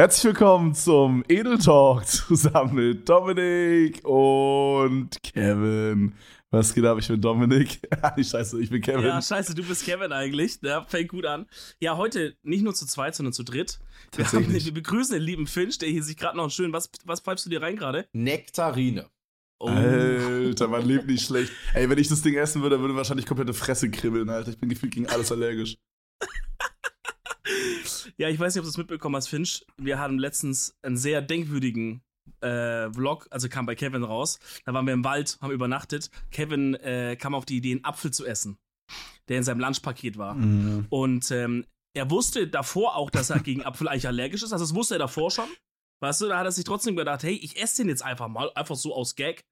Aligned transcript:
Herzlich 0.00 0.24
willkommen 0.24 0.74
zum 0.74 1.22
Edel 1.28 1.58
Talk 1.58 2.06
zusammen 2.06 2.74
mit 2.74 3.06
Dominik 3.06 4.02
und 4.02 5.10
Kevin. 5.22 6.14
Was 6.50 6.72
geht 6.72 6.86
ab? 6.86 6.96
Ich 6.98 7.08
bin 7.08 7.20
Dominik. 7.20 7.86
scheiße, 8.16 8.62
ich 8.62 8.70
bin 8.70 8.80
Kevin. 8.80 9.04
Ja, 9.04 9.20
scheiße, 9.20 9.54
du 9.54 9.62
bist 9.62 9.84
Kevin 9.84 10.10
eigentlich. 10.10 10.58
Ja, 10.62 10.82
fängt 10.84 11.10
gut 11.10 11.26
an. 11.26 11.44
Ja, 11.80 11.98
heute 11.98 12.34
nicht 12.42 12.62
nur 12.62 12.72
zu 12.72 12.86
zweit, 12.86 13.14
sondern 13.14 13.34
zu 13.34 13.42
dritt. 13.42 13.78
Wir, 14.16 14.24
haben, 14.24 14.50
wir 14.50 14.72
begrüßen 14.72 15.12
den 15.12 15.22
lieben 15.22 15.46
Finch, 15.46 15.76
der 15.76 15.90
hier 15.90 16.02
sich 16.02 16.16
gerade 16.16 16.38
noch 16.38 16.50
schön. 16.50 16.72
Was, 16.72 16.88
was 17.04 17.20
pfeifst 17.20 17.44
du 17.44 17.50
dir 17.50 17.60
rein 17.60 17.76
gerade? 17.76 18.08
Nektarine. 18.14 19.10
Oh. 19.58 19.68
Alter, 19.68 20.68
man 20.68 20.82
lebt 20.86 21.08
nicht 21.08 21.26
schlecht. 21.26 21.52
Ey, 21.74 21.90
wenn 21.90 21.98
ich 21.98 22.08
das 22.08 22.22
Ding 22.22 22.36
essen 22.36 22.62
würde, 22.62 22.80
würde 22.80 22.96
wahrscheinlich 22.96 23.26
komplette 23.26 23.52
Fresse 23.52 23.90
kribbeln, 23.90 24.30
Alter. 24.30 24.48
Ich 24.48 24.58
bin 24.58 24.70
gefühlt 24.70 24.94
gegen 24.94 25.08
alles 25.08 25.30
allergisch. 25.30 25.76
Ja, 28.16 28.28
ich 28.28 28.38
weiß 28.38 28.54
nicht, 28.54 28.60
ob 28.60 28.64
du 28.64 28.70
es 28.70 28.76
mitbekommen 28.76 29.16
hast, 29.16 29.28
Finch. 29.28 29.64
Wir 29.76 29.98
hatten 29.98 30.18
letztens 30.18 30.74
einen 30.82 30.96
sehr 30.96 31.22
denkwürdigen 31.22 32.02
äh, 32.40 32.90
Vlog, 32.92 33.26
also 33.30 33.48
kam 33.48 33.66
bei 33.66 33.74
Kevin 33.74 34.04
raus. 34.04 34.38
Da 34.64 34.74
waren 34.74 34.86
wir 34.86 34.94
im 34.94 35.04
Wald, 35.04 35.38
haben 35.40 35.52
übernachtet. 35.52 36.10
Kevin 36.30 36.74
äh, 36.74 37.16
kam 37.16 37.34
auf 37.34 37.44
die 37.44 37.56
Idee, 37.56 37.72
einen 37.72 37.84
Apfel 37.84 38.12
zu 38.12 38.26
essen, 38.26 38.58
der 39.28 39.38
in 39.38 39.44
seinem 39.44 39.60
Lunchpaket 39.60 40.18
war. 40.18 40.34
Mhm. 40.34 40.86
Und 40.90 41.30
ähm, 41.30 41.66
er 41.94 42.10
wusste 42.10 42.46
davor 42.46 42.96
auch, 42.96 43.10
dass 43.10 43.30
er 43.30 43.40
gegen 43.40 43.64
Apfel 43.64 43.88
eigentlich 43.88 44.06
allergisch 44.06 44.42
ist. 44.42 44.52
Also 44.52 44.64
das 44.64 44.74
wusste 44.74 44.94
er 44.96 45.00
davor 45.00 45.30
schon. 45.30 45.48
Weißt 46.02 46.20
du, 46.22 46.28
da 46.28 46.38
hat 46.38 46.46
er 46.46 46.52
sich 46.52 46.64
trotzdem 46.64 46.96
gedacht, 46.96 47.22
hey, 47.22 47.34
ich 47.34 47.60
esse 47.60 47.82
den 47.82 47.88
jetzt 47.88 48.02
einfach 48.02 48.28
mal, 48.28 48.50
einfach 48.54 48.76
so 48.76 48.94
aus 48.94 49.16
Gag. 49.16 49.44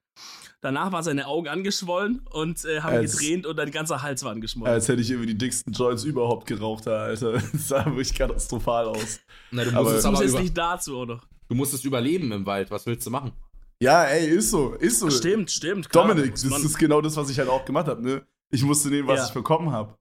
Danach 0.61 0.91
waren 0.91 1.05
seine 1.05 1.29
Augen 1.29 1.47
angeschwollen 1.47 2.21
und 2.31 2.65
äh, 2.65 2.81
haben 2.81 2.97
als, 2.97 3.17
getränt 3.17 3.47
und 3.47 3.57
dein 3.57 3.71
ganzer 3.71 4.03
Hals 4.03 4.25
war 4.25 4.33
angeschwollen. 4.33 4.73
Als 4.73 4.89
hätte 4.89 5.01
ich 5.01 5.11
irgendwie 5.11 5.29
die 5.29 5.39
dicksten 5.39 5.73
Joints 5.73 6.03
überhaupt 6.03 6.47
geraucht, 6.47 6.89
Alter. 6.89 7.33
Das 7.53 7.69
sah 7.69 7.87
wirklich 7.87 8.13
katastrophal 8.13 8.87
aus. 8.87 9.21
Na, 9.53 9.65
du 9.65 9.71
musst 9.71 10.05
aber, 10.05 10.23
jetzt 10.23 10.39
nicht 10.39 10.59
dazu, 10.59 10.97
oder? 10.97 11.21
Du 11.49 11.55
musstest 11.55 11.85
überleben 11.85 12.33
im 12.33 12.45
Wald. 12.45 12.71
Was 12.73 12.87
willst 12.87 13.07
du 13.07 13.11
machen? 13.11 13.33
Ja, 13.81 14.05
ey, 14.05 14.27
ist 14.29 14.51
so, 14.51 14.75
ist 14.75 14.99
so. 14.99 15.09
Stimmt, 15.11 15.51
stimmt. 15.53 15.89
Klar, 15.89 16.09
Dominik, 16.09 16.33
das 16.33 16.45
ist 16.45 16.77
genau 16.77 17.01
das, 17.01 17.17
was 17.17 17.31
ich 17.31 17.39
halt 17.39 17.49
auch 17.49 17.65
gemacht 17.65 17.87
habe, 17.87 18.03
ne? 18.03 18.27
Ich 18.51 18.65
musste 18.65 18.89
nehmen, 18.89 19.07
was 19.07 19.21
ja. 19.21 19.27
ich 19.27 19.33
bekommen 19.33 19.71
habe. 19.71 19.97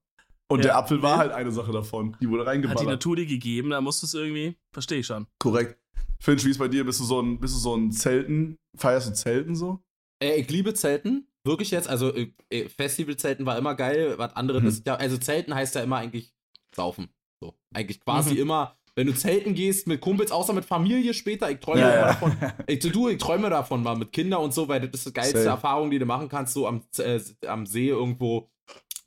Und 0.48 0.60
ja. 0.60 0.64
der 0.64 0.76
Apfel 0.78 1.02
war 1.02 1.18
halt 1.18 1.30
eine 1.30 1.52
Sache 1.52 1.70
davon. 1.70 2.16
Die 2.20 2.28
wurde 2.28 2.46
reingeballert. 2.46 2.80
Hat 2.80 2.86
die 2.86 2.90
Natur 2.90 3.16
dir 3.16 3.26
gegeben, 3.26 3.70
da 3.70 3.80
musst 3.80 4.02
du 4.02 4.06
es 4.06 4.14
irgendwie, 4.14 4.56
verstehe 4.72 4.98
ich 4.98 5.06
schon. 5.06 5.26
Korrekt. 5.38 5.78
Finch, 6.18 6.44
wie 6.44 6.50
ist 6.50 6.58
bei 6.58 6.68
dir? 6.68 6.84
Bist 6.84 6.98
du 6.98 7.04
so 7.04 7.20
ein, 7.20 7.38
bist 7.38 7.54
du 7.54 7.58
so 7.58 7.76
ein 7.76 7.92
Zelten? 7.92 8.56
Feierst 8.76 9.08
du 9.08 9.14
Zelten 9.14 9.54
so? 9.54 9.80
Äh, 10.22 10.40
ich 10.40 10.50
liebe 10.50 10.74
Zelten. 10.74 11.28
Wirklich 11.44 11.70
jetzt. 11.70 11.88
Also, 11.88 12.14
äh, 12.14 12.32
äh 12.50 12.68
Festivalzelten 12.68 13.46
war 13.46 13.56
immer 13.58 13.74
geil. 13.74 14.14
Was 14.18 14.34
anderes 14.36 14.62
mhm. 14.62 14.68
ist 14.68 14.86
ja, 14.86 14.94
also 14.96 15.16
Zelten 15.16 15.54
heißt 15.54 15.74
ja 15.74 15.82
immer 15.82 15.96
eigentlich 15.96 16.34
saufen. 16.74 17.08
So. 17.40 17.54
Eigentlich 17.72 18.00
quasi 18.00 18.34
mhm. 18.34 18.40
immer, 18.40 18.76
wenn 18.94 19.06
du 19.06 19.14
Zelten 19.14 19.54
gehst 19.54 19.86
mit 19.86 20.00
Kumpels, 20.00 20.32
außer 20.32 20.52
mit 20.52 20.64
Familie 20.64 21.14
später, 21.14 21.50
ich 21.50 21.60
träume 21.60 21.82
ja, 21.82 21.94
ja. 21.94 22.06
davon. 22.08 22.36
Ich, 22.66 22.80
du, 22.80 23.08
ich 23.08 23.18
träume 23.18 23.48
davon 23.48 23.82
mal 23.82 23.96
mit 23.96 24.12
Kindern 24.12 24.42
und 24.42 24.52
so, 24.52 24.68
weil 24.68 24.80
das 24.80 24.90
ist 25.00 25.06
die 25.06 25.12
geilste 25.12 25.38
Safe. 25.38 25.50
Erfahrung, 25.50 25.90
die 25.90 25.98
du 25.98 26.06
machen 26.06 26.28
kannst, 26.28 26.52
so 26.52 26.66
am, 26.66 26.82
äh, 26.98 27.20
am 27.46 27.64
See 27.64 27.88
irgendwo 27.88 28.50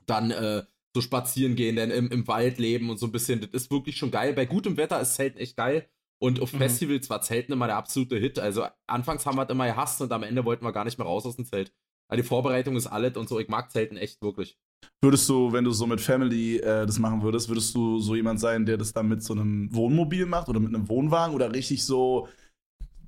dann 0.06 0.32
äh, 0.32 0.64
so 0.94 1.02
spazieren 1.02 1.56
gehen, 1.56 1.76
dann 1.76 1.92
im, 1.92 2.10
im 2.10 2.28
Wald 2.28 2.58
leben 2.58 2.90
und 2.90 2.98
so 2.98 3.06
ein 3.06 3.12
bisschen. 3.12 3.42
Das 3.42 3.50
ist 3.52 3.72
wirklich 3.72 3.98
schon 3.98 4.12
geil. 4.12 4.34
Bei 4.34 4.46
gutem 4.46 4.78
Wetter 4.78 5.00
ist 5.00 5.16
Zelten 5.16 5.40
echt 5.40 5.58
geil. 5.58 5.88
Und 6.22 6.40
auf 6.40 6.54
mhm. 6.54 6.60
Festivals 6.60 7.10
war 7.10 7.22
Zelten 7.22 7.52
immer 7.52 7.66
der 7.66 7.78
absolute 7.78 8.18
Hit. 8.18 8.38
Also 8.38 8.66
anfangs 8.88 9.26
haben 9.26 9.38
wir 9.38 9.44
es 9.44 9.50
immer 9.50 9.66
gehasst 9.66 10.02
und 10.02 10.12
am 10.12 10.22
Ende 10.22 10.46
wollten 10.46 10.64
wir 10.64 10.72
gar 10.72 10.86
nicht 10.86 11.00
mehr 11.00 11.08
raus 11.08 11.26
aus 11.26 11.36
dem 11.36 11.46
Zelt. 11.46 11.74
Also 12.10 12.22
die 12.22 12.28
Vorbereitung 12.28 12.76
ist 12.76 12.88
alles 12.88 13.18
und 13.18 13.28
so. 13.28 13.40
Ich 13.40 13.48
mag 13.48 13.72
Zelten 13.72 13.98
echt 13.98 14.22
wirklich. 14.22 14.60
Würdest 15.02 15.28
du, 15.30 15.52
wenn 15.52 15.64
du 15.64 15.72
so 15.72 15.88
mit 15.88 16.00
Family 16.00 16.58
äh, 16.58 16.86
das 16.86 17.00
machen 17.00 17.24
würdest, 17.24 17.50
würdest 17.50 17.74
du 17.74 18.00
so 18.00 18.16
jemand 18.16 18.40
sein, 18.40 18.66
der 18.66 18.78
das 18.78 18.94
dann 18.94 19.08
mit 19.08 19.24
so 19.24 19.34
einem 19.34 19.74
Wohnmobil 19.74 20.28
macht 20.28 20.48
oder 20.48 20.60
mit 20.60 20.74
einem 20.76 20.88
Wohnwagen 20.90 21.34
oder 21.34 21.52
richtig 21.54 21.84
so 21.84 22.28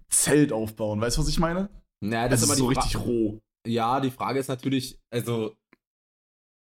Zelt 0.10 0.52
aufbauen? 0.52 1.00
Weißt 1.00 1.18
du, 1.18 1.22
was 1.22 1.30
ich 1.30 1.40
meine? 1.40 1.70
Naja, 2.04 2.30
das 2.30 2.42
also 2.42 2.54
ist 2.54 2.60
immer 2.60 2.74
so 2.74 2.80
richtig 2.80 3.00
roh. 3.00 3.40
Ja, 3.68 4.00
die 4.00 4.12
Frage 4.12 4.40
ist 4.40 4.48
natürlich, 4.48 5.00
also 5.12 5.56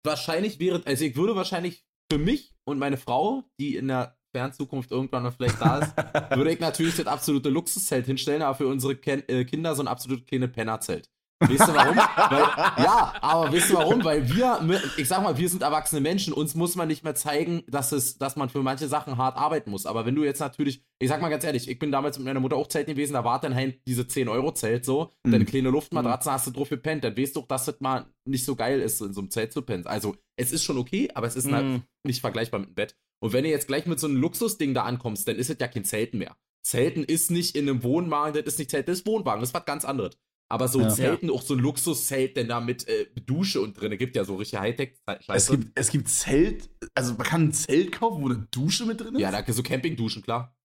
wahrscheinlich 0.05 0.61
wäre, 0.61 0.83
also 0.85 1.05
ich 1.05 1.17
würde 1.17 1.35
wahrscheinlich 1.35 1.85
für 2.11 2.19
mich 2.19 2.55
und 2.65 2.79
meine 2.79 2.99
Frau, 2.99 3.45
die 3.59 3.77
in 3.77 3.89
der 3.89 4.19
Fernzukunft 4.33 4.91
irgendwann 4.91 5.23
mal 5.23 5.31
vielleicht 5.31 5.61
da 5.61 5.79
ist, 5.79 5.95
würde 6.37 6.53
ich 6.53 6.61
natürlich 6.61 6.97
das 6.97 7.07
absolute 7.07 7.51
Luxuszelt 7.51 8.07
hinstellen, 8.07 8.43
aber 8.43 8.57
für 8.57 8.67
unsere 8.67 8.97
Ken 8.97 9.23
äh, 9.29 9.45
Kinder 9.45 9.75
so 9.75 9.83
ein 9.83 9.89
absolut 9.89 10.27
kleine 10.27 10.49
Pennerzelt. 10.49 11.09
Weißt 11.49 11.69
du 11.69 11.75
warum? 11.75 11.97
Weil, 12.31 12.85
ja, 12.85 13.15
aber 13.21 13.53
weißt 13.53 13.71
du 13.71 13.75
warum? 13.75 14.05
Weil 14.05 14.29
wir, 14.29 14.61
ich 14.97 15.09
sag 15.09 15.23
mal, 15.23 15.37
wir 15.37 15.49
sind 15.49 15.63
erwachsene 15.63 16.01
Menschen, 16.01 16.33
uns 16.33 16.55
muss 16.55 16.77
man 16.77 16.89
nicht 16.89 17.05
mehr 17.05 17.15
zeigen, 17.15 17.65
dass, 17.67 17.93
es, 17.93 18.19
dass 18.19 18.37
man 18.37 18.49
für 18.49 18.63
manche 18.63 18.89
Sachen 18.89 19.17
hart 19.17 19.37
arbeiten 19.37 19.71
muss. 19.71 19.87
Aber 19.87 20.07
wenn 20.07 20.15
du 20.15 20.25
jetzt 20.25 20.41
natürlich, 20.41 20.85
ich 20.99 21.09
sag 21.09 21.21
mal 21.21 21.29
ganz 21.29 21.45
ehrlich, 21.45 21.69
ich 21.69 21.79
bin 21.79 21.91
damals 21.91 22.19
mit 22.19 22.27
meiner 22.27 22.41
Mutter 22.41 22.57
auch 22.57 22.69
Zelt 22.69 22.87
gewesen, 22.87 23.15
da 23.15 23.25
war 23.25 23.41
dann 23.41 23.55
halt 23.55 23.81
diese 23.87 24.03
10-Euro-Zelt 24.03 24.85
so, 24.85 25.11
mhm. 25.25 25.33
deine 25.33 25.45
kleine 25.45 25.71
Luftmatratze 25.71 26.29
mhm. 26.29 26.33
hast 26.35 26.47
du 26.47 26.51
drauf 26.53 26.69
gepennt, 26.69 27.05
dann 27.05 27.17
weißt 27.17 27.37
du 27.37 27.41
doch, 27.41 27.49
dass 27.49 27.65
das 27.65 27.81
mal 27.81 28.07
nicht 28.25 28.45
so 28.45 28.55
geil 28.55 28.81
ist, 28.81 29.01
in 29.01 29.13
so 29.13 29.21
einem 29.21 29.31
Zelt 29.31 29.53
zu 29.53 29.63
pennen. 29.63 29.87
Also, 29.87 30.17
es 30.37 30.53
ist 30.53 30.65
schon 30.65 30.79
okay, 30.79 31.11
aber 31.15 31.27
es 31.27 31.37
ist 31.37 31.47
mhm. 31.47 31.55
halt 31.55 31.83
nicht 32.05 32.21
vergleichbar 32.21 32.61
mit 32.61 32.71
dem 32.71 32.75
Bett. 32.75 32.97
Und 33.23 33.33
wenn 33.33 33.45
du 33.45 33.51
jetzt 33.51 33.69
gleich 33.69 33.87
mit 33.87 34.01
so 34.01 34.09
einem 34.09 34.17
Luxusding 34.17 34.75
da 34.75 34.83
ankommst, 34.83 35.29
dann 35.29 35.37
ist 35.37 35.49
es 35.49 35.57
ja 35.61 35.69
kein 35.69 35.85
Zelten 35.85 36.19
mehr. 36.19 36.37
Zelten 36.65 37.05
ist 37.05 37.31
nicht 37.31 37.55
in 37.55 37.69
einem 37.69 37.85
Wohnwagen, 37.85 38.35
das 38.35 38.55
ist 38.55 38.59
nicht 38.59 38.71
Zelt, 38.71 38.89
das 38.89 38.99
ist 38.99 39.07
Wohnwagen, 39.07 39.41
das 39.41 39.51
ist 39.51 39.55
was 39.55 39.65
ganz 39.65 39.85
anderes. 39.85 40.19
Aber 40.49 40.67
so 40.67 40.81
ja. 40.81 40.89
Zelten, 40.89 41.31
auch 41.31 41.43
so 41.43 41.55
ein 41.55 41.61
Luxuszelt, 41.61 42.37
denn 42.37 42.49
da 42.49 42.61
mit 42.61 42.87
äh, 42.89 43.07
Dusche 43.25 43.61
und 43.61 43.81
drin, 43.81 43.97
gibt 43.97 44.17
ja 44.17 44.25
so 44.25 44.35
richtig 44.35 44.59
Hightech-Scheiße. 44.59 45.33
Es 45.35 45.49
gibt, 45.49 45.79
es 45.79 45.91
gibt 45.91 46.09
Zelt, 46.09 46.69
also 46.95 47.15
man 47.15 47.27
kann 47.27 47.43
ein 47.45 47.53
Zelt 47.53 47.93
kaufen, 47.93 48.23
wo 48.23 48.27
eine 48.27 48.49
Dusche 48.51 48.87
mit 48.87 49.01
drin 49.01 49.15
ist? 49.15 49.21
Ja, 49.21 49.31
da 49.31 49.41
gibt 49.41 49.57
so 49.57 49.63
Campingduschen, 49.63 50.23
klar. 50.23 50.57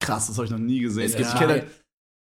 Krass, 0.00 0.26
das 0.26 0.36
habe 0.36 0.46
ich 0.46 0.50
noch 0.50 0.58
nie 0.58 0.80
gesehen. 0.80 1.04
Es 1.04 1.16
gibt, 1.16 1.28
ja. 1.28 1.38
kenne, 1.38 1.70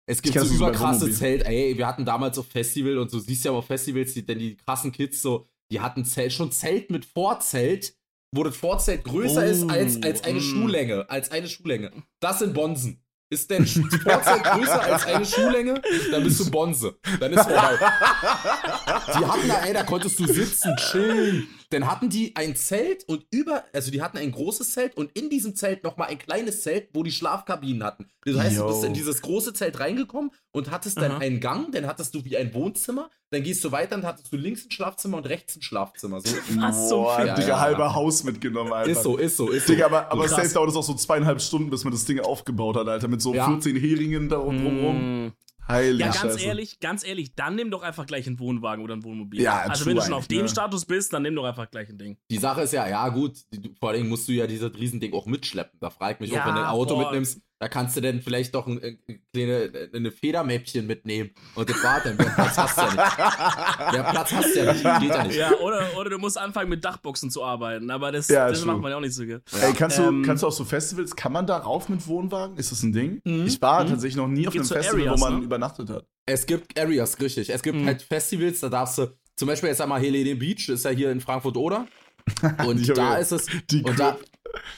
es 0.05 0.21
gibt 0.21 0.39
so 0.39 0.53
überkrasse 0.53 1.11
Zelt, 1.11 1.45
ey, 1.47 1.75
wir 1.77 1.87
hatten 1.87 2.05
damals 2.05 2.37
auf 2.37 2.45
Festival 2.47 2.99
und 2.99 3.09
so, 3.09 3.17
siehst 3.17 3.43
ja 3.43 3.51
auch 3.51 3.57
auf 3.57 3.67
Festivals, 3.67 4.13
die, 4.13 4.23
denn 4.23 4.37
die 4.37 4.55
krassen 4.55 4.91
Kids 4.91 5.21
so, 5.21 5.47
die 5.71 5.81
hatten 5.81 6.05
Zelt, 6.05 6.31
schon 6.31 6.51
Zelt 6.51 6.91
mit 6.91 7.05
Vorzelt, 7.05 7.95
wo 8.33 8.43
das 8.43 8.57
Vorzelt 8.57 9.03
größer 9.03 9.41
oh, 9.41 9.49
ist 9.49 9.69
als, 9.69 10.01
als 10.01 10.23
eine 10.23 10.39
mm. 10.39 10.41
Schuhlänge. 10.41 11.09
Als 11.09 11.31
eine 11.31 11.47
Schuhlänge. 11.47 11.91
Das 12.19 12.39
sind 12.39 12.53
Bonsen. 12.53 12.99
Ist 13.29 13.49
dein 13.49 13.65
Vorzelt 13.65 14.43
größer 14.43 14.81
als 14.81 15.05
eine 15.05 15.25
Schuhlänge, 15.25 15.81
dann 16.11 16.23
bist 16.23 16.39
du 16.39 16.51
Bonse. 16.51 16.95
Dann 17.19 17.33
ist 17.33 17.43
vorbei. 17.43 17.77
Die 19.17 19.25
hatten 19.25 19.47
da, 19.47 19.65
ey, 19.65 19.73
da 19.73 19.83
konntest 19.83 20.19
du 20.19 20.27
sitzen, 20.27 20.75
chillen. 20.75 21.47
Dann 21.73 21.89
hatten 21.89 22.09
die 22.09 22.35
ein 22.35 22.55
Zelt 22.55 23.03
und 23.07 23.25
über, 23.31 23.63
also 23.73 23.89
die 23.89 24.03
hatten 24.03 24.19
ein 24.19 24.31
großes 24.31 24.73
Zelt 24.73 24.95
und 24.95 25.11
in 25.17 25.31
diesem 25.31 25.55
Zelt 25.55 25.83
nochmal 25.83 26.09
ein 26.09 26.19
kleines 26.19 26.61
Zelt, 26.61 26.89
wo 26.93 27.01
die 27.01 27.11
Schlafkabinen 27.11 27.83
hatten. 27.83 28.05
Das 28.25 28.37
heißt, 28.37 28.57
Yo. 28.57 28.67
du 28.67 28.67
bist 28.67 28.83
in 28.83 28.93
dieses 28.93 29.23
große 29.23 29.53
Zelt 29.53 29.79
reingekommen 29.79 30.29
und 30.51 30.69
hattest 30.69 30.97
dann 30.97 31.13
Aha. 31.13 31.17
einen 31.17 31.39
Gang, 31.39 31.71
dann 31.71 31.87
hattest 31.87 32.13
du 32.13 32.23
wie 32.25 32.37
ein 32.37 32.53
Wohnzimmer, 32.53 33.09
dann 33.31 33.41
gehst 33.41 33.63
du 33.63 33.71
weiter 33.71 33.95
und 33.95 34.05
hattest 34.05 34.31
du 34.31 34.37
links 34.37 34.65
ein 34.65 34.71
Schlafzimmer 34.71 35.17
und 35.17 35.27
rechts 35.27 35.55
ein 35.55 35.63
Schlafzimmer. 35.63 36.21
So, 36.21 36.29
Was 36.57 36.89
so 36.89 37.09
viel. 37.09 37.25
Ja, 37.25 37.33
Digga, 37.33 37.47
ja, 37.47 37.59
halber 37.59 37.85
ja. 37.85 37.95
Haus 37.95 38.23
mitgenommen, 38.23 38.71
Alter. 38.71 38.91
Ist 38.91 39.01
so, 39.01 39.17
ist 39.17 39.35
so, 39.35 39.49
ist 39.49 39.65
so. 39.65 39.73
Digga, 39.73 39.87
aber, 39.87 40.11
aber 40.11 40.27
safe 40.27 40.53
dauert 40.53 40.69
es 40.69 40.75
auch 40.75 40.83
so 40.83 40.93
zweieinhalb 40.93 41.41
Stunden, 41.41 41.71
bis 41.71 41.83
man 41.83 41.91
das 41.91 42.05
Ding 42.05 42.19
aufgebaut 42.19 42.77
hat, 42.77 42.87
Alter, 42.87 43.07
mit 43.07 43.21
so 43.21 43.33
14 43.33 43.75
Heringen 43.75 44.29
da 44.29 44.37
rum. 44.37 45.25
Mm. 45.25 45.33
Heilig 45.67 45.99
ja, 45.99 46.07
ganz 46.07 46.17
Scheiße. 46.17 46.45
ehrlich, 46.45 46.79
ganz 46.79 47.05
ehrlich, 47.05 47.35
dann 47.35 47.55
nimm 47.55 47.71
doch 47.71 47.83
einfach 47.83 48.05
gleich 48.05 48.27
einen 48.27 48.39
Wohnwagen 48.39 48.83
oder 48.83 48.95
ein 48.95 49.03
Wohnmobil. 49.03 49.41
Ja, 49.41 49.59
also 49.59 49.85
wenn 49.85 49.95
du 49.95 50.01
schon 50.01 50.13
auf 50.13 50.27
dem 50.27 50.41
ne? 50.41 50.49
Status 50.49 50.85
bist, 50.85 51.13
dann 51.13 51.23
nimm 51.23 51.35
doch 51.35 51.45
einfach 51.45 51.69
gleich 51.71 51.89
ein 51.89 51.97
Ding. 51.97 52.17
Die 52.29 52.37
Sache 52.37 52.61
ist 52.61 52.73
ja, 52.73 52.87
ja 52.87 53.07
gut, 53.09 53.37
vor 53.79 53.89
allem 53.89 54.09
musst 54.09 54.27
du 54.27 54.33
ja 54.33 54.45
dieses 54.45 54.73
Riesending 54.77 55.13
auch 55.13 55.25
mitschleppen. 55.25 55.79
Da 55.79 55.89
frage 55.89 56.15
ich 56.15 56.19
mich 56.19 56.31
ja, 56.31 56.41
auch, 56.41 56.47
wenn 56.47 56.55
du 56.55 56.61
ein 56.61 56.67
Auto 56.67 56.95
boah. 56.95 57.03
mitnimmst, 57.03 57.41
da 57.63 57.69
kannst 57.69 57.95
du 57.95 58.01
denn 58.01 58.21
vielleicht 58.21 58.53
doch 58.55 58.67
ein, 58.67 58.77
ein, 58.83 59.21
kleine, 59.31 59.89
eine 59.93 60.11
Federmäppchen 60.11 60.85
mitnehmen 60.85 61.29
und 61.55 61.69
das 61.69 61.81
war 61.81 62.01
dann. 62.01 62.17
Platz 62.17 62.57
hast 62.57 62.77
du 62.77 62.81
ja 62.81 62.87
nicht. 62.89 63.93
Mehr 63.93 64.03
Platz 64.03 64.33
hast 64.33 64.53
du 64.53 64.59
ja 64.59 64.73
nicht. 64.73 64.83
Geht 64.83 65.09
ja 65.09 65.23
nicht. 65.23 65.37
Ja, 65.37 65.51
oder, 65.59 65.97
oder 65.97 66.09
du 66.09 66.17
musst 66.17 66.37
anfangen 66.37 66.69
mit 66.69 66.83
Dachboxen 66.83 67.31
zu 67.31 67.41
arbeiten, 67.41 67.89
aber 67.89 68.11
das, 68.11 68.27
ja, 68.27 68.49
das 68.49 68.65
macht 68.65 68.81
man 68.81 68.91
ja 68.91 68.97
auch 68.97 69.01
nicht 69.01 69.15
so 69.15 69.23
gut. 69.23 69.43
Ey, 69.61 69.71
kannst, 69.71 69.97
ähm, 69.97 70.23
du, 70.23 70.27
kannst 70.27 70.43
du 70.43 70.47
auf 70.47 70.53
so 70.53 70.65
Festivals, 70.65 71.15
kann 71.15 71.31
man 71.31 71.47
da 71.47 71.55
rauf 71.55 71.87
mit 71.87 72.05
Wohnwagen? 72.05 72.57
Ist 72.57 72.73
das 72.73 72.83
ein 72.83 72.91
Ding? 72.91 73.21
Mhm. 73.23 73.45
Ich 73.45 73.61
war 73.61 73.85
mhm. 73.85 73.91
tatsächlich 73.91 74.17
noch 74.17 74.27
nie 74.27 74.45
auf 74.45 74.53
einem 74.53 74.65
Festival, 74.65 74.99
Areas, 74.99 75.21
wo 75.21 75.23
man 75.23 75.39
ne? 75.39 75.45
übernachtet 75.45 75.89
hat. 75.89 76.05
Es 76.25 76.45
gibt 76.45 76.77
Areas, 76.77 77.17
richtig. 77.21 77.49
Es 77.49 77.63
gibt 77.63 77.77
mhm. 77.77 77.85
halt 77.85 78.01
Festivals, 78.01 78.59
da 78.59 78.67
darfst 78.67 78.97
du, 78.97 79.07
zum 79.37 79.47
Beispiel 79.47 79.69
jetzt 79.69 79.79
einmal 79.79 80.01
Helene 80.01 80.35
Beach, 80.35 80.67
ist 80.67 80.83
ja 80.83 80.91
hier 80.91 81.11
in 81.11 81.21
Frankfurt 81.21 81.55
oder. 81.55 81.87
Und 82.65 82.97
da 82.97 83.17
ist 83.17 83.31
es. 83.31 83.47
Die 83.69 83.83
und 83.83 83.99
da, 83.99 84.17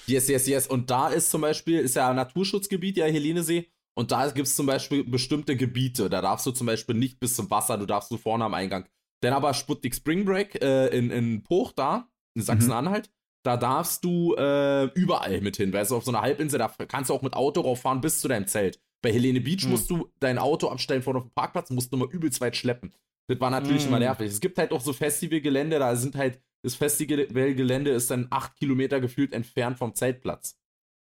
yes, 0.07 0.27
yes, 0.27 0.47
yes. 0.47 0.68
Und 0.68 0.89
da 0.89 1.09
ist 1.09 1.30
zum 1.30 1.42
Beispiel, 1.42 1.80
ist 1.80 1.95
ja 1.95 2.09
ein 2.09 2.15
Naturschutzgebiet, 2.15 2.97
ja, 2.97 3.06
Helenesee. 3.06 3.69
Und 3.97 4.12
da 4.12 4.30
gibt 4.30 4.47
es 4.47 4.56
zum 4.56 4.65
Beispiel 4.65 5.03
bestimmte 5.03 5.56
Gebiete. 5.56 6.09
Da 6.09 6.21
darfst 6.21 6.45
du 6.45 6.51
zum 6.51 6.68
Beispiel 6.68 6.95
nicht 6.95 7.19
bis 7.19 7.36
zum 7.36 7.50
Wasser, 7.50 7.77
du 7.77 7.86
darfst 7.86 8.12
nur 8.12 8.19
vorne 8.19 8.45
am 8.45 8.53
Eingang. 8.53 8.86
Dann 9.21 9.33
aber 9.33 9.53
Sputnik 9.53 9.95
Spring 9.95 10.25
Break 10.25 10.62
äh, 10.62 10.88
in, 10.88 11.09
in 11.12 11.44
Poch 11.44 11.71
da, 11.71 12.09
in 12.36 12.42
Sachsen-Anhalt, 12.42 13.07
mhm. 13.07 13.12
da 13.44 13.57
darfst 13.57 14.03
du 14.03 14.36
äh, 14.36 14.86
überall 14.94 15.39
mit 15.41 15.56
hin. 15.57 15.71
Weißt 15.71 15.91
du, 15.91 15.95
auf 15.95 16.03
so 16.03 16.12
einer 16.12 16.21
Halbinsel, 16.21 16.59
da 16.59 16.68
kannst 16.88 17.09
du 17.09 17.13
auch 17.13 17.21
mit 17.21 17.33
Auto 17.33 17.62
rauffahren 17.62 18.01
bis 18.01 18.19
zu 18.19 18.27
deinem 18.27 18.48
Zelt. 18.48 18.80
Bei 19.01 19.12
Helene 19.12 19.39
Beach 19.39 19.63
mhm. 19.63 19.71
musst 19.71 19.89
du 19.89 20.12
dein 20.19 20.38
Auto 20.38 20.68
abstellen 20.68 21.01
vorne 21.01 21.19
auf 21.19 21.25
dem 21.25 21.33
Parkplatz, 21.33 21.69
musst 21.69 21.94
du 21.94 21.98
mal 21.98 22.09
übelst 22.12 22.41
weit 22.41 22.57
schleppen. 22.57 22.94
Das 23.27 23.39
war 23.39 23.50
natürlich 23.50 23.83
mhm. 23.83 23.89
immer 23.89 24.00
nervig. 24.00 24.27
Es 24.27 24.41
gibt 24.41 24.57
halt 24.57 24.71
auch 24.71 24.81
so 24.81 24.94
Festivalgelände, 24.94 25.80
da 25.80 25.95
sind 25.95 26.15
halt, 26.15 26.41
das 26.65 26.75
Festivalgelände 26.75 27.91
ist 27.91 28.12
dann 28.12 28.27
acht 28.31 28.57
Kilometer 28.57 29.00
gefühlt 29.00 29.31
entfernt 29.33 29.77
vom 29.77 29.95
Zeltplatz. 29.95 30.57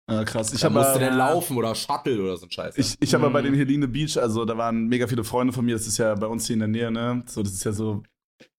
Ah, 0.08 0.22
krass. 0.24 0.52
Ich 0.52 0.60
da 0.60 0.70
musste 0.70 0.90
aber, 0.90 0.98
denn 1.00 1.14
laufen 1.16 1.56
oder 1.56 1.74
Shuttle 1.74 2.22
oder 2.22 2.36
so 2.36 2.46
ein 2.46 2.50
Scheiß. 2.52 2.78
Ich, 2.78 2.94
ich 3.00 3.12
habe 3.14 3.28
Mhm. 3.28 3.32
bei 3.32 3.42
den 3.42 3.54
Helene 3.54 3.88
Beach, 3.88 4.16
also 4.18 4.44
da 4.44 4.56
waren 4.56 4.86
mega 4.86 5.08
viele 5.08 5.24
Freunde 5.24 5.52
von 5.52 5.64
mir, 5.64 5.74
das 5.74 5.88
ist 5.88 5.98
ja 5.98 6.14
bei 6.14 6.26
uns 6.28 6.46
hier 6.46 6.54
in 6.54 6.60
der 6.60 6.68
Nähe, 6.68 6.90
ne? 6.92 7.24
So, 7.26 7.42
das 7.42 7.52
ist 7.52 7.64
ja 7.64 7.72
so, 7.72 8.04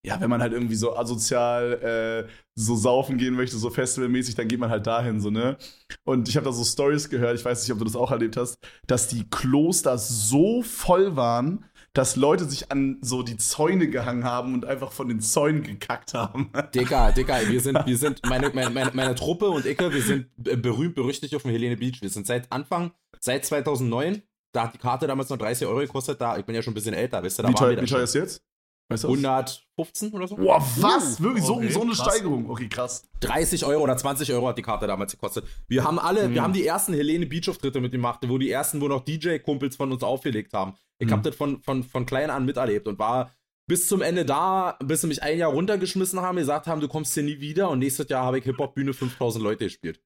ja, 0.05 0.19
wenn 0.19 0.29
man 0.29 0.41
halt 0.41 0.53
irgendwie 0.53 0.75
so 0.75 0.97
asozial 0.97 2.27
äh, 2.27 2.31
so 2.55 2.75
saufen 2.75 3.17
gehen 3.17 3.35
möchte, 3.35 3.57
so 3.57 3.69
festivalmäßig, 3.69 4.35
dann 4.35 4.49
geht 4.49 4.59
man 4.59 4.69
halt 4.69 4.87
dahin, 4.87 5.21
so, 5.21 5.29
ne? 5.29 5.57
Und 6.03 6.27
ich 6.27 6.35
habe 6.35 6.45
da 6.45 6.51
so 6.51 6.65
Stories 6.65 7.09
gehört, 7.09 7.37
ich 7.39 7.45
weiß 7.45 7.61
nicht, 7.63 7.71
ob 7.71 7.79
du 7.79 7.85
das 7.85 7.95
auch 7.95 8.11
erlebt 8.11 8.35
hast, 8.37 8.57
dass 8.87 9.07
die 9.07 9.29
Kloster 9.29 9.97
so 9.97 10.63
voll 10.63 11.15
waren, 11.15 11.63
dass 11.97 12.15
Leute 12.15 12.45
sich 12.45 12.71
an 12.71 12.99
so 13.01 13.23
die 13.23 13.37
Zäune 13.37 13.89
gehangen 13.89 14.23
haben 14.23 14.53
und 14.53 14.65
einfach 14.65 14.91
von 14.91 15.09
den 15.09 15.19
Zäunen 15.19 15.63
gekackt 15.63 16.13
haben. 16.13 16.51
Digga, 16.75 17.11
Digga, 17.11 17.39
wir 17.49 17.59
sind, 17.59 17.83
wir 17.87 17.97
sind, 17.97 18.21
meine, 18.27 18.51
meine, 18.51 18.91
meine, 18.93 19.15
Truppe 19.15 19.49
und 19.49 19.65
Icke, 19.65 19.91
wir 19.91 20.03
sind 20.03 20.27
berühmt, 20.37 20.93
berüchtigt 20.93 21.33
auf 21.33 21.41
dem 21.41 21.51
Helene 21.51 21.75
Beach. 21.75 22.01
Wir 22.01 22.09
sind 22.09 22.27
seit 22.27 22.51
Anfang, 22.51 22.91
seit 23.19 23.45
2009, 23.45 24.21
da 24.51 24.65
hat 24.65 24.75
die 24.75 24.77
Karte 24.77 25.07
damals 25.07 25.29
noch 25.29 25.37
30 25.37 25.67
Euro 25.67 25.79
gekostet, 25.79 26.21
da, 26.21 26.37
ich 26.37 26.45
bin 26.45 26.53
ja 26.53 26.61
schon 26.61 26.73
ein 26.73 26.75
bisschen 26.75 26.93
älter, 26.93 27.23
weißt 27.23 27.39
du, 27.39 27.43
da 27.43 27.49
Wie 27.49 27.53
teuer, 27.55 27.81
wie 27.81 27.85
teuer 27.85 28.03
ist 28.03 28.13
jetzt? 28.13 28.43
Weißt 28.89 29.03
du? 29.03 29.15
das? 29.17 29.63
115 29.77 30.11
oder 30.13 30.27
so? 30.27 30.35
Boah, 30.37 30.61
was? 30.77 31.19
Uh, 31.19 31.23
Wirklich 31.23 31.43
so, 31.43 31.55
okay, 31.57 31.69
so 31.69 31.81
eine 31.81 31.91
krass. 31.91 32.05
Steigerung? 32.15 32.49
Okay, 32.49 32.69
krass. 32.69 33.03
30 33.19 33.65
Euro 33.65 33.83
oder 33.83 33.97
20 33.97 34.31
Euro 34.33 34.47
hat 34.47 34.57
die 34.57 34.61
Karte 34.61 34.87
damals 34.87 35.11
gekostet. 35.11 35.45
Wir 35.67 35.83
haben 35.83 35.99
alle, 35.99 36.29
Mhm. 36.29 36.33
wir 36.35 36.41
haben 36.43 36.53
die 36.53 36.65
ersten 36.65 36.93
Helene 36.93 37.25
Beach 37.25 37.49
Auftritte 37.49 37.81
mitgemacht, 37.81 38.21
wo 38.27 38.37
die 38.37 38.49
ersten, 38.49 38.79
wo 38.79 38.87
noch 38.87 39.03
DJ-Kumpels 39.03 39.75
von 39.75 39.91
uns 39.91 40.03
aufgelegt 40.03 40.53
haben. 40.53 40.73
Ich 40.99 41.07
Mhm. 41.07 41.11
hab 41.11 41.23
das 41.23 41.35
von, 41.35 41.61
von, 41.61 41.83
von 41.83 42.05
klein 42.05 42.29
an 42.29 42.45
miterlebt 42.45 42.87
und 42.87 42.97
war 42.97 43.31
bis 43.69 43.89
zum 43.89 44.01
Ende 44.01 44.23
da, 44.23 44.77
bis 44.81 45.01
sie 45.01 45.07
mich 45.07 45.21
ein 45.21 45.37
Jahr 45.37 45.51
runtergeschmissen 45.51 46.21
haben, 46.21 46.37
gesagt 46.37 46.67
haben, 46.67 46.79
du 46.79 46.87
kommst 46.87 47.13
hier 47.13 47.23
nie 47.23 47.41
wieder 47.41 47.69
und 47.69 47.79
nächstes 47.79 48.07
Jahr 48.07 48.23
habe 48.23 48.37
ich 48.39 48.45
Hip-Hop-Bühne 48.45 48.93
5000 48.93 49.43
Leute 49.43 49.65
gespielt. 49.65 49.99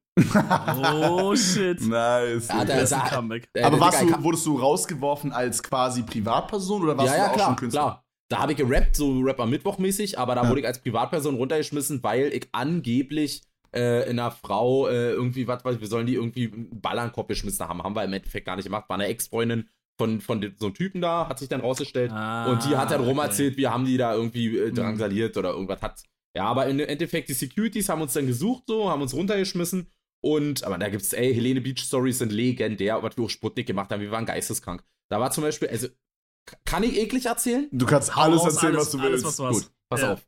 Oh 0.91 1.35
shit. 1.35 1.79
Nice. 1.81 2.47
Ja, 2.47 2.65
da- 2.65 2.83
da- 2.83 3.65
Aber 3.67 3.79
warst 3.79 4.01
du, 4.01 4.23
wurdest 4.23 4.45
du 4.47 4.57
rausgeworfen 4.57 5.31
als 5.31 5.61
quasi 5.61 6.01
Privatperson 6.01 6.81
oder 6.81 6.97
warst 6.97 7.11
ja, 7.13 7.17
ja, 7.17 7.25
du 7.25 7.29
auch 7.31 7.35
klar, 7.35 7.47
schon 7.49 7.55
Künstler? 7.57 7.81
klar. 7.81 8.05
Da 8.31 8.39
habe 8.39 8.53
ich 8.53 8.57
gerappt, 8.57 8.95
so 8.95 9.19
Rapper 9.19 9.45
Mittwoch 9.45 9.77
mäßig, 9.77 10.17
aber 10.17 10.35
da 10.35 10.43
Ja. 10.43 10.49
wurde 10.49 10.61
ich 10.61 10.67
als 10.67 10.79
Privatperson 10.81 11.35
runtergeschmissen, 11.35 12.01
weil 12.03 12.31
ich 12.33 12.47
angeblich 12.53 13.41
äh, 13.75 14.09
in 14.09 14.19
einer 14.19 14.31
Frau 14.31 14.87
äh, 14.87 15.11
irgendwie, 15.11 15.47
was 15.47 15.63
weiß 15.65 15.75
ich, 15.75 15.81
wir 15.81 15.87
sollen 15.87 16.05
die 16.07 16.15
irgendwie 16.15 16.51
einen 16.51 16.81
Ball 16.81 16.97
an 16.99 17.09
den 17.09 17.13
Kopf 17.13 17.27
geschmissen 17.27 17.67
haben. 17.67 17.81
Haben 17.83 17.95
wir 17.95 18.03
im 18.03 18.13
Endeffekt 18.13 18.45
gar 18.45 18.55
nicht 18.55 18.65
gemacht. 18.65 18.85
War 18.89 18.95
eine 18.95 19.07
Ex-Freundin 19.07 19.67
von, 19.97 20.19
von 20.21 20.41
so 20.57 20.65
einem 20.67 20.75
Typen 20.75 21.01
da, 21.01 21.27
hat 21.29 21.39
sich 21.39 21.47
dann 21.49 21.61
rausgestellt. 21.61 22.11
Ah, 22.11 22.51
und 22.51 22.63
die 22.65 22.75
hat 22.75 22.91
dann 22.91 23.01
rum 23.03 23.17
okay. 23.19 23.27
erzählt, 23.27 23.57
wir 23.57 23.71
haben 23.71 23.85
die 23.85 23.97
da 23.97 24.13
irgendwie 24.15 24.57
äh, 24.57 24.71
Mhm. 24.71 24.75
drangsaliert 24.75 25.37
oder 25.37 25.51
irgendwas 25.51 25.81
hat. 25.81 26.03
Ja, 26.35 26.45
aber 26.45 26.67
im 26.67 26.79
Endeffekt, 26.79 27.27
die 27.29 27.33
Securities 27.33 27.89
haben 27.89 28.01
uns 28.01 28.13
dann 28.13 28.27
gesucht, 28.27 28.63
so, 28.67 28.89
haben 28.89 29.01
uns 29.01 29.13
runtergeschmissen. 29.13 29.87
Und, 30.23 30.63
aber 30.63 30.77
da 30.77 30.87
gibt's, 30.89 31.13
ey, 31.13 31.33
Helene 31.33 31.61
Beach 31.61 31.79
Stories 31.79 32.19
sind 32.19 32.31
legendär, 32.31 33.01
was 33.03 33.17
wir 33.17 33.25
auch 33.25 33.29
Sputnik 33.29 33.67
gemacht 33.67 33.89
haben. 33.91 34.01
Wir 34.01 34.11
waren 34.11 34.25
geisteskrank. 34.25 34.83
Da 35.09 35.19
war 35.19 35.31
zum 35.31 35.43
Beispiel, 35.43 35.67
also, 35.69 35.87
kann 36.65 36.83
ich 36.83 36.97
eklig 36.97 37.25
erzählen? 37.25 37.67
Du 37.71 37.85
kannst 37.85 38.15
alles 38.15 38.41
raus, 38.41 38.53
erzählen, 38.55 38.75
alles- 38.75 38.85
was 38.87 38.91
du 38.91 38.99
alles, 38.99 39.11
willst. 39.23 39.25
was 39.25 39.35
du. 39.37 39.53
Gut, 39.65 39.71
pass 39.89 40.01
Ja. 40.01 40.13
auf. 40.13 40.27